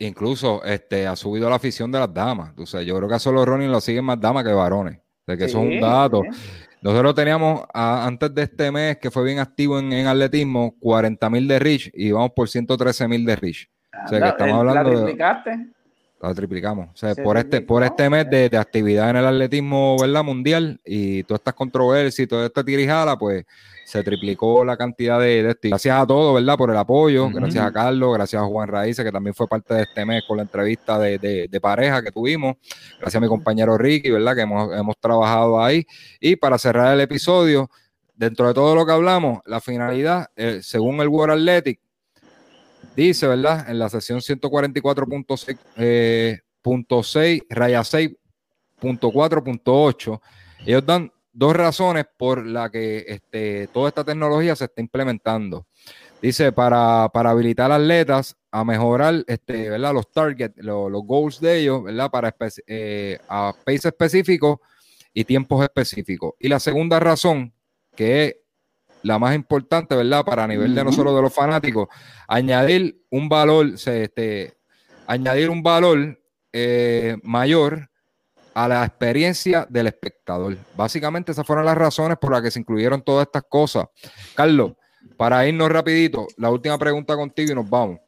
Incluso 0.00 0.64
este, 0.64 1.06
ha 1.06 1.14
subido 1.14 1.48
la 1.48 1.56
afición 1.56 1.92
de 1.92 2.00
las 2.00 2.12
damas. 2.12 2.52
O 2.58 2.66
sea, 2.66 2.82
yo 2.82 2.96
creo 2.96 3.08
que 3.08 3.14
a 3.14 3.18
solo 3.18 3.44
Ronnie 3.44 3.68
lo 3.68 3.80
siguen 3.80 4.04
más 4.04 4.20
damas 4.20 4.44
que 4.44 4.52
varones. 4.52 4.98
De 5.26 5.36
que 5.38 5.48
son 5.48 5.78
datos. 5.78 6.26
Nosotros 6.82 7.14
teníamos 7.14 7.62
antes 7.72 8.34
de 8.34 8.42
este 8.42 8.72
mes, 8.72 8.96
que 8.98 9.10
fue 9.10 9.24
bien 9.24 9.38
activo 9.38 9.78
en, 9.78 10.06
atletismo, 10.06 10.74
40 10.80 11.30
mil 11.30 11.46
de 11.46 11.58
Rich 11.58 11.90
y 11.92 12.10
vamos 12.10 12.30
por 12.34 12.48
113 12.48 13.06
mil 13.06 13.24
de 13.26 13.36
Rich. 13.36 13.70
o 14.04 14.08
sea, 14.08 14.20
que 14.20 14.28
estamos 14.28 14.54
hablando. 14.54 14.90
¿La 14.90 14.96
triplicaste? 14.96 15.66
La 16.22 16.34
triplicamos. 16.34 16.88
O 16.88 16.96
sea, 16.96 17.14
por 17.14 17.36
este, 17.36 17.60
por 17.60 17.82
este 17.82 18.08
mes 18.08 18.28
de, 18.28 18.48
de, 18.48 18.56
actividad 18.56 19.10
en 19.10 19.16
el 19.16 19.26
atletismo 19.26 19.96
¿verdad? 19.98 20.24
mundial 20.24 20.80
y 20.84 21.22
todas 21.24 21.40
estas 21.40 21.54
controversias 21.54 22.18
y 22.20 22.26
toda 22.26 22.46
esta 22.46 22.64
tirijada, 22.64 23.18
pues 23.18 23.44
se 23.90 24.02
triplicó 24.04 24.64
la 24.64 24.76
cantidad 24.76 25.18
de, 25.18 25.42
de 25.42 25.56
Gracias 25.68 26.00
a 26.00 26.06
todos, 26.06 26.36
¿verdad? 26.36 26.56
Por 26.56 26.70
el 26.70 26.76
apoyo, 26.76 27.28
gracias 27.28 27.64
a 27.64 27.72
Carlos, 27.72 28.14
gracias 28.14 28.40
a 28.40 28.46
Juan 28.46 28.68
Raíces, 28.68 29.04
que 29.04 29.10
también 29.10 29.34
fue 29.34 29.48
parte 29.48 29.74
de 29.74 29.82
este 29.82 30.06
mes 30.06 30.22
con 30.28 30.36
la 30.36 30.44
entrevista 30.44 30.96
de, 30.96 31.58
pareja 31.60 32.00
que 32.00 32.12
tuvimos, 32.12 32.54
gracias 33.00 33.16
a 33.16 33.20
mi 33.20 33.26
compañero 33.26 33.76
Ricky, 33.76 34.10
¿verdad? 34.10 34.36
Que 34.36 34.42
hemos, 34.42 34.96
trabajado 35.00 35.60
ahí. 35.60 35.84
Y 36.20 36.36
para 36.36 36.56
cerrar 36.56 36.94
el 36.94 37.00
episodio, 37.00 37.68
dentro 38.14 38.46
de 38.46 38.54
todo 38.54 38.76
lo 38.76 38.86
que 38.86 38.92
hablamos, 38.92 39.40
la 39.44 39.60
finalidad, 39.60 40.28
eh, 40.36 40.60
según 40.62 41.00
el 41.00 41.08
World 41.08 41.32
Athletic, 41.32 41.80
dice, 42.94 43.26
¿verdad? 43.26 43.68
En 43.68 43.80
la 43.80 43.88
sesión 43.88 44.20
144.6, 44.20 45.58
eh, 45.78 46.38
punto 46.62 47.02
6, 47.02 47.42
raya 47.50 47.80
6.4.8, 47.80 50.20
ellos 50.64 50.86
dan 50.86 51.10
dos 51.40 51.56
razones 51.56 52.04
por 52.18 52.44
las 52.44 52.70
que 52.70 53.02
este, 53.08 53.66
toda 53.68 53.88
esta 53.88 54.04
tecnología 54.04 54.54
se 54.54 54.66
está 54.66 54.82
implementando. 54.82 55.66
Dice, 56.20 56.52
para, 56.52 57.08
para 57.14 57.30
habilitar 57.30 57.72
atletas 57.72 58.36
a 58.50 58.62
mejorar 58.62 59.24
este, 59.26 59.70
¿verdad? 59.70 59.94
los 59.94 60.12
targets, 60.12 60.54
los, 60.58 60.92
los 60.92 61.02
goals 61.02 61.40
de 61.40 61.60
ellos, 61.60 61.82
¿verdad? 61.82 62.10
Para 62.10 62.36
eh, 62.66 63.18
a 63.26 63.54
pace 63.64 63.88
específicos 63.88 64.58
y 65.14 65.24
tiempos 65.24 65.62
específicos. 65.64 66.34
Y 66.38 66.48
la 66.48 66.60
segunda 66.60 67.00
razón, 67.00 67.54
que 67.96 68.26
es 68.26 68.36
la 69.02 69.18
más 69.18 69.34
importante, 69.34 69.96
¿verdad? 69.96 70.26
Para 70.26 70.46
nivel 70.46 70.74
de 70.74 70.84
no 70.84 70.92
solo 70.92 71.16
de 71.16 71.22
los 71.22 71.32
fanáticos, 71.32 71.88
añadir 72.28 73.02
un 73.08 73.30
valor, 73.30 73.66
este, 73.86 74.58
añadir 75.06 75.48
un 75.48 75.62
valor 75.62 76.20
eh, 76.52 77.16
mayor 77.22 77.89
a 78.64 78.68
la 78.68 78.84
experiencia 78.84 79.66
del 79.70 79.86
espectador. 79.86 80.54
Básicamente 80.76 81.32
esas 81.32 81.46
fueron 81.46 81.64
las 81.64 81.78
razones 81.78 82.18
por 82.18 82.30
las 82.30 82.42
que 82.42 82.50
se 82.50 82.60
incluyeron 82.60 83.02
todas 83.02 83.26
estas 83.26 83.44
cosas. 83.48 83.86
Carlos, 84.34 84.72
para 85.16 85.46
irnos 85.46 85.70
rapidito, 85.70 86.26
la 86.36 86.50
última 86.50 86.76
pregunta 86.76 87.16
contigo 87.16 87.52
y 87.52 87.54
nos 87.54 87.68
vamos. 87.70 88.00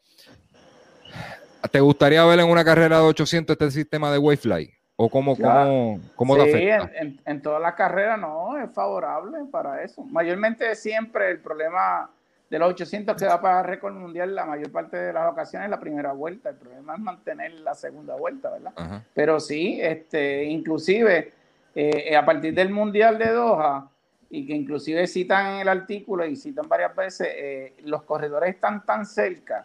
¿Te 1.70 1.80
gustaría 1.80 2.22
ver 2.26 2.40
en 2.40 2.50
una 2.50 2.64
carrera 2.64 2.98
de 2.98 3.04
800 3.04 3.54
este 3.54 3.70
sistema 3.70 4.12
de 4.12 4.18
Wayfly? 4.18 4.74
¿O 4.96 5.08
cómo, 5.08 5.36
cómo, 5.36 6.00
cómo 6.16 6.34
sí, 6.44 6.50
En, 6.52 7.18
en, 7.24 7.40
todas 7.40 7.62
las 7.62 7.74
carreras 7.74 8.20
no, 8.20 8.58
es 8.58 8.70
favorable 8.74 9.38
para 9.50 9.82
eso. 9.82 10.04
Mayormente 10.04 10.74
siempre 10.74 11.30
el 11.30 11.40
problema 11.40 12.10
de 12.52 12.58
los 12.58 12.68
800 12.68 13.16
que 13.16 13.24
da 13.24 13.40
para 13.40 13.62
récord 13.62 13.94
mundial 13.94 14.34
la 14.34 14.44
mayor 14.44 14.70
parte 14.70 14.98
de 14.98 15.10
las 15.10 15.32
ocasiones 15.32 15.70
la 15.70 15.80
primera 15.80 16.12
vuelta. 16.12 16.50
El 16.50 16.56
problema 16.56 16.92
es 16.92 17.00
mantener 17.00 17.52
la 17.60 17.74
segunda 17.74 18.14
vuelta, 18.14 18.50
¿verdad? 18.50 19.02
Pero 19.14 19.40
sí, 19.40 19.78
este, 19.80 20.44
inclusive 20.44 21.32
eh, 21.74 22.14
a 22.14 22.22
partir 22.26 22.52
del 22.52 22.68
mundial 22.68 23.16
de 23.16 23.30
Doha, 23.30 23.88
y 24.28 24.46
que 24.46 24.52
inclusive 24.52 25.06
citan 25.06 25.54
en 25.54 25.60
el 25.62 25.68
artículo 25.68 26.26
y 26.26 26.36
citan 26.36 26.68
varias 26.68 26.94
veces, 26.94 27.28
eh, 27.30 27.74
los 27.84 28.02
corredores 28.02 28.50
están 28.54 28.84
tan 28.84 29.06
cerca. 29.06 29.64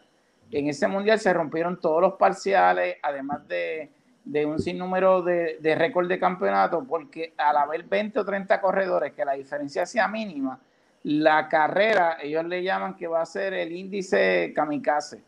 En 0.49 0.69
ese 0.69 0.87
mundial 0.87 1.19
se 1.19 1.33
rompieron 1.33 1.81
todos 1.81 2.01
los 2.01 2.13
parciales, 2.13 2.95
además 3.03 3.45
de, 3.49 3.89
de 4.23 4.45
un 4.45 4.59
sinnúmero 4.59 5.21
de, 5.23 5.57
de 5.59 5.75
récord 5.75 6.07
de 6.07 6.17
campeonato, 6.19 6.85
porque 6.87 7.33
al 7.35 7.57
haber 7.57 7.83
20 7.83 8.17
o 8.17 8.23
30 8.23 8.61
corredores, 8.61 9.11
que 9.11 9.25
la 9.25 9.33
diferencia 9.33 9.85
sea 9.85 10.07
mínima, 10.07 10.57
la 11.07 11.47
carrera, 11.47 12.17
ellos 12.21 12.43
le 12.43 12.61
llaman 12.61 12.97
que 12.97 13.07
va 13.07 13.21
a 13.21 13.25
ser 13.25 13.53
el 13.53 13.71
índice 13.71 14.51
kamikaze, 14.53 15.21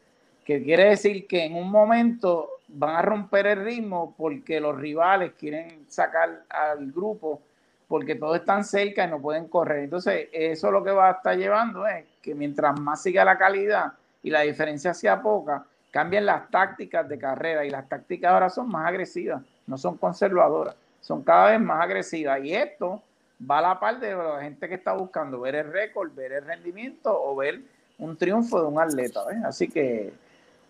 que 0.44 0.62
quiere 0.62 0.90
decir 0.90 1.26
que 1.26 1.46
en 1.46 1.56
un 1.56 1.72
momento 1.72 2.50
van 2.68 2.98
a 2.98 3.02
romper 3.02 3.48
el 3.48 3.64
ritmo 3.64 4.14
porque 4.18 4.60
los 4.60 4.78
rivales 4.78 5.32
quieren 5.40 5.86
sacar 5.88 6.44
al 6.50 6.92
grupo 6.92 7.42
porque 7.88 8.16
todos 8.16 8.36
están 8.36 8.66
cerca 8.66 9.06
y 9.06 9.10
no 9.10 9.22
pueden 9.22 9.48
correr. 9.48 9.86
Entonces, 9.86 10.28
eso 10.34 10.70
lo 10.70 10.84
que 10.84 10.92
va 10.92 11.08
a 11.08 11.12
estar 11.14 11.38
llevando 11.38 11.88
es 11.88 12.04
que 12.22 12.36
mientras 12.36 12.78
más 12.78 13.02
siga 13.02 13.24
la 13.24 13.38
calidad 13.38 13.94
y 14.22 14.32
la 14.32 14.42
diferencia 14.42 14.94
sea 14.94 15.22
poca, 15.22 15.64
cambian 15.92 16.26
las 16.26 16.50
tácticas 16.52 17.08
de 17.08 17.18
carrera 17.18 17.64
y 17.64 17.70
las 17.70 17.88
tácticas 17.88 18.34
ahora 18.34 18.50
son 18.50 18.68
más 18.68 18.86
agresivas, 18.86 19.42
no 19.66 19.78
son 19.78 19.98
conservadoras, 19.98 20.76
son 21.00 21.24
cada 21.24 21.52
vez 21.52 21.62
más 21.62 21.82
agresivas. 21.82 22.44
Y 22.44 22.54
esto 22.54 23.02
va 23.40 23.60
a 23.60 23.62
la 23.62 23.80
par 23.80 24.00
de 24.00 24.16
la 24.16 24.42
gente 24.42 24.68
que 24.68 24.76
está 24.76 24.94
buscando 24.94 25.40
ver 25.40 25.56
el 25.56 25.72
récord, 25.72 26.14
ver 26.14 26.34
el 26.34 26.46
rendimiento 26.46 27.12
o 27.12 27.36
ver 27.36 27.62
un 27.98 28.18
triunfo 28.18 28.62
de 28.62 28.68
un 28.68 28.80
atleta. 28.80 29.22
Así 29.46 29.68
que 29.68 30.14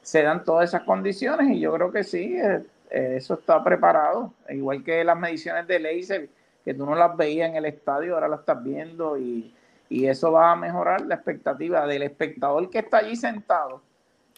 se 0.02 0.24
dan 0.24 0.44
todas 0.44 0.70
esas 0.70 0.84
condiciones 0.84 1.50
y 1.50 1.60
yo 1.60 1.74
creo 1.74 1.92
que 1.92 2.04
sí, 2.04 2.38
eh, 2.38 2.64
eh, 2.90 3.14
eso 3.18 3.36
está 3.36 3.64
preparado. 3.64 4.34
Igual 4.50 4.84
que 4.84 5.04
las 5.04 5.18
mediciones 5.18 5.68
de 5.68 5.80
laser, 5.80 6.30
que 6.64 6.74
tú 6.74 6.86
no 6.86 6.96
las 6.96 7.16
veías 7.16 7.50
en 7.50 7.56
el 7.56 7.66
estadio, 7.66 8.16
ahora 8.16 8.28
las 8.28 8.42
estás 8.42 8.64
viendo 8.64 9.18
y, 9.18 9.54
y 9.90 10.06
eso 10.06 10.32
va 10.32 10.52
a 10.52 10.56
mejorar 10.56 11.02
la 11.02 11.16
expectativa 11.16 11.86
del 11.88 12.04
espectador 12.04 12.70
que 12.70 12.80
está 12.80 12.98
allí 12.98 13.16
sentado 13.16 13.82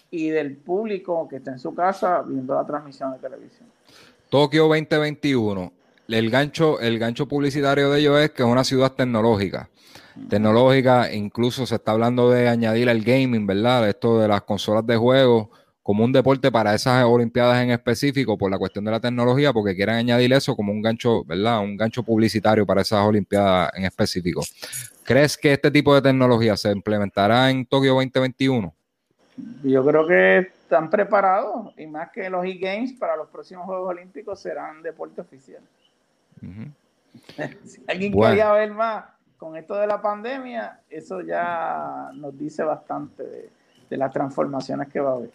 y 0.10 0.30
del 0.30 0.58
público 0.58 1.28
que 1.28 1.38
está 1.38 1.52
en 1.52 1.60
su 1.60 1.74
casa 1.74 2.22
viendo 2.22 2.56
la 2.56 2.66
transmisión 2.66 3.14
de 3.14 3.20
televisión. 3.20 3.70
Tokio 4.30 4.68
2021 4.68 5.81
el 6.14 6.30
gancho, 6.30 6.80
el 6.80 7.00
gancho 7.00 7.28
publicitario 7.28 7.90
de 7.92 8.00
ellos 8.00 8.20
es 8.20 8.32
que 8.32 8.44
es 8.44 8.50
una 8.50 8.64
ciudad 8.64 8.92
tecnológica. 8.94 9.70
Tecnológica, 10.30 11.12
incluso 11.14 11.66
se 11.66 11.76
está 11.76 11.92
hablando 11.92 12.30
de 12.30 12.50
añadir 12.50 12.90
el 12.90 13.04
gaming, 13.04 13.48
¿verdad? 13.48 13.88
Esto 13.88 14.20
de 14.20 14.28
las 14.28 14.42
consolas 14.42 14.86
de 14.86 14.98
juego 14.98 15.50
como 15.84 16.04
un 16.04 16.12
deporte 16.12 16.52
para 16.52 16.76
esas 16.76 17.04
Olimpiadas 17.06 17.64
en 17.64 17.72
específico 17.72 18.38
por 18.38 18.52
la 18.52 18.58
cuestión 18.58 18.86
de 18.86 18.92
la 18.92 19.00
tecnología, 19.00 19.52
porque 19.52 19.76
quieren 19.76 19.96
añadir 19.96 20.32
eso 20.34 20.56
como 20.56 20.72
un 20.72 20.82
gancho, 20.82 21.24
¿verdad? 21.24 21.60
Un 21.60 21.76
gancho 21.76 22.04
publicitario 22.04 22.66
para 22.66 22.82
esas 22.82 23.06
Olimpiadas 23.06 23.72
en 23.76 23.86
específico. 23.86 24.42
¿Crees 25.04 25.38
que 25.38 25.54
este 25.54 25.72
tipo 25.72 25.96
de 25.96 26.02
tecnología 26.02 26.56
se 26.56 26.72
implementará 26.72 27.50
en 27.50 27.66
Tokio 27.66 27.96
2021? 27.96 28.74
Yo 29.64 29.86
creo 29.86 30.08
que 30.08 30.38
están 30.38 30.90
preparados 30.90 31.74
y 31.78 31.88
más 31.88 32.12
que 32.12 32.30
los 32.30 32.46
e-games 32.46 32.94
para 32.94 33.16
los 33.16 33.28
próximos 33.30 33.66
Juegos 33.66 33.90
Olímpicos 33.90 34.40
serán 34.40 34.84
deporte 34.84 35.22
oficial. 35.22 35.62
si 37.66 37.84
alguien 37.88 38.14
quería 38.14 38.52
ver 38.52 38.72
más 38.72 39.06
con 39.38 39.58
esto 39.58 39.76
de 39.76 39.88
la 39.88 40.02
pandemia, 40.02 40.82
eso 40.90 41.22
ya 41.22 42.12
nos 42.14 42.38
dice 42.38 42.64
bastante 42.64 43.24
de, 43.90 43.98
las 43.98 44.12
transformaciones 44.12 44.88
que 44.88 45.00
va 45.00 45.10
a 45.10 45.14
haber. 45.16 45.32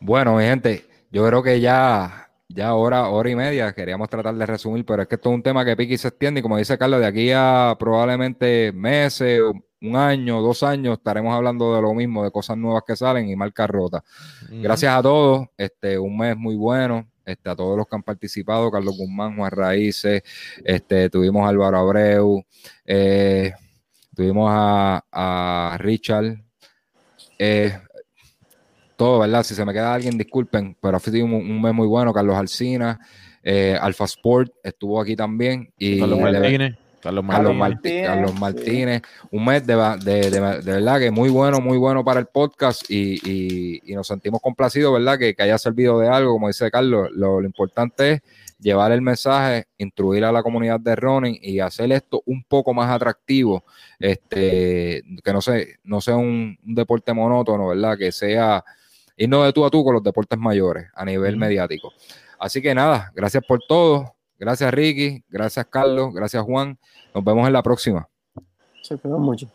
Bueno, 0.00 0.36
mi 0.36 0.42
gente, 0.42 0.84
yo 1.10 1.26
creo 1.26 1.42
que 1.42 1.60
ya, 1.60 2.28
ya 2.48 2.74
hora, 2.74 3.08
hora 3.08 3.30
y 3.30 3.36
media 3.36 3.72
queríamos 3.72 4.10
tratar 4.10 4.34
de 4.34 4.44
resumir, 4.44 4.84
pero 4.84 5.02
es 5.02 5.08
que 5.08 5.14
esto 5.14 5.30
es 5.30 5.34
un 5.36 5.42
tema 5.42 5.64
que 5.64 5.76
pique 5.76 5.94
y 5.94 5.98
se 5.98 6.08
extiende 6.08 6.40
y 6.40 6.42
como 6.42 6.58
dice 6.58 6.76
Carlos, 6.76 7.00
de 7.00 7.06
aquí 7.06 7.30
a 7.32 7.76
probablemente 7.78 8.72
meses, 8.72 9.40
un 9.80 9.96
año, 9.96 10.42
dos 10.42 10.62
años, 10.62 10.98
estaremos 10.98 11.34
hablando 11.34 11.74
de 11.74 11.82
lo 11.82 11.94
mismo, 11.94 12.24
de 12.24 12.30
cosas 12.30 12.56
nuevas 12.56 12.82
que 12.86 12.96
salen 12.96 13.28
y 13.28 13.36
marcas 13.36 13.70
rotas. 13.70 14.02
Gracias 14.50 14.92
a 14.92 15.00
todos, 15.00 15.46
este, 15.56 15.98
un 15.98 16.18
mes 16.18 16.36
muy 16.36 16.56
bueno, 16.56 17.06
este, 17.26 17.50
a 17.50 17.56
todos 17.56 17.76
los 17.76 17.86
que 17.86 17.96
han 17.96 18.02
participado, 18.02 18.70
Carlos 18.70 18.96
Guzmán, 18.96 19.36
Juan 19.36 19.50
Raíces, 19.50 20.22
este, 20.64 21.10
tuvimos 21.10 21.44
a 21.44 21.48
Álvaro 21.48 21.78
Abreu, 21.78 22.44
eh, 22.84 23.52
tuvimos 24.14 24.48
a, 24.50 25.76
Richard, 25.80 26.36
eh, 27.38 27.78
todo, 28.96 29.18
¿verdad? 29.18 29.42
Si 29.42 29.54
se 29.54 29.64
me 29.64 29.72
queda 29.72 29.92
alguien, 29.92 30.16
disculpen, 30.16 30.76
pero 30.80 30.98
fue 31.00 31.22
un, 31.22 31.34
un 31.34 31.60
mes 31.60 31.74
muy 31.74 31.86
bueno, 31.86 32.14
Carlos 32.14 32.36
Alcina, 32.36 32.98
eh, 33.42 33.76
Alfa 33.80 34.04
Sport 34.04 34.52
estuvo 34.62 35.00
aquí 35.00 35.14
también. 35.14 35.72
Y 35.78 36.00
Carlos 36.00 36.20
Martínez. 36.20 36.76
Carlos, 37.06 38.34
Martínez, 38.34 39.02
un 39.30 39.44
mes 39.44 39.64
de, 39.64 39.76
verdad 40.64 40.98
que 40.98 41.12
muy 41.12 41.28
bueno, 41.28 41.60
muy 41.60 41.78
bueno 41.78 42.04
para 42.04 42.18
el 42.18 42.26
podcast 42.26 42.82
y, 42.90 43.80
nos 43.94 44.08
sentimos 44.08 44.40
complacidos, 44.42 44.92
¿verdad? 44.92 45.18
Que, 45.18 45.34
haya 45.38 45.56
servido 45.56 46.00
de 46.00 46.08
algo, 46.08 46.32
como 46.32 46.48
dice 46.48 46.68
Carlos, 46.70 47.10
lo, 47.12 47.40
importante 47.42 48.12
es 48.12 48.22
llevar 48.58 48.90
el 48.90 49.02
mensaje, 49.02 49.66
instruir 49.78 50.24
a 50.24 50.32
la 50.32 50.42
comunidad 50.42 50.80
de 50.80 50.96
running 50.96 51.38
y 51.40 51.60
hacer 51.60 51.92
esto 51.92 52.22
un 52.26 52.42
poco 52.42 52.74
más 52.74 52.90
atractivo, 52.90 53.64
este, 54.00 55.02
que 55.22 55.32
no, 55.32 55.40
sea, 55.40 55.64
no 55.84 56.00
sea 56.00 56.16
un, 56.16 56.58
deporte 56.64 57.12
monótono, 57.12 57.68
¿verdad? 57.68 57.96
Que 57.96 58.10
sea 58.10 58.64
irnos 59.16 59.46
de 59.46 59.52
tú 59.52 59.64
a 59.64 59.70
tú 59.70 59.84
con 59.84 59.94
los 59.94 60.02
deportes 60.02 60.38
mayores 60.38 60.88
a 60.94 61.04
nivel 61.04 61.36
mediático. 61.36 61.92
Así 62.38 62.60
que 62.60 62.74
nada, 62.74 63.12
gracias 63.14 63.44
por 63.46 63.60
todo. 63.66 64.15
Gracias 64.38 64.72
Ricky, 64.72 65.24
gracias 65.28 65.66
Carlos, 65.66 66.12
gracias 66.14 66.42
Juan. 66.44 66.78
Nos 67.14 67.24
vemos 67.24 67.46
en 67.46 67.52
la 67.52 67.62
próxima. 67.62 68.08
Se 68.82 68.96
mucho. 69.04 69.48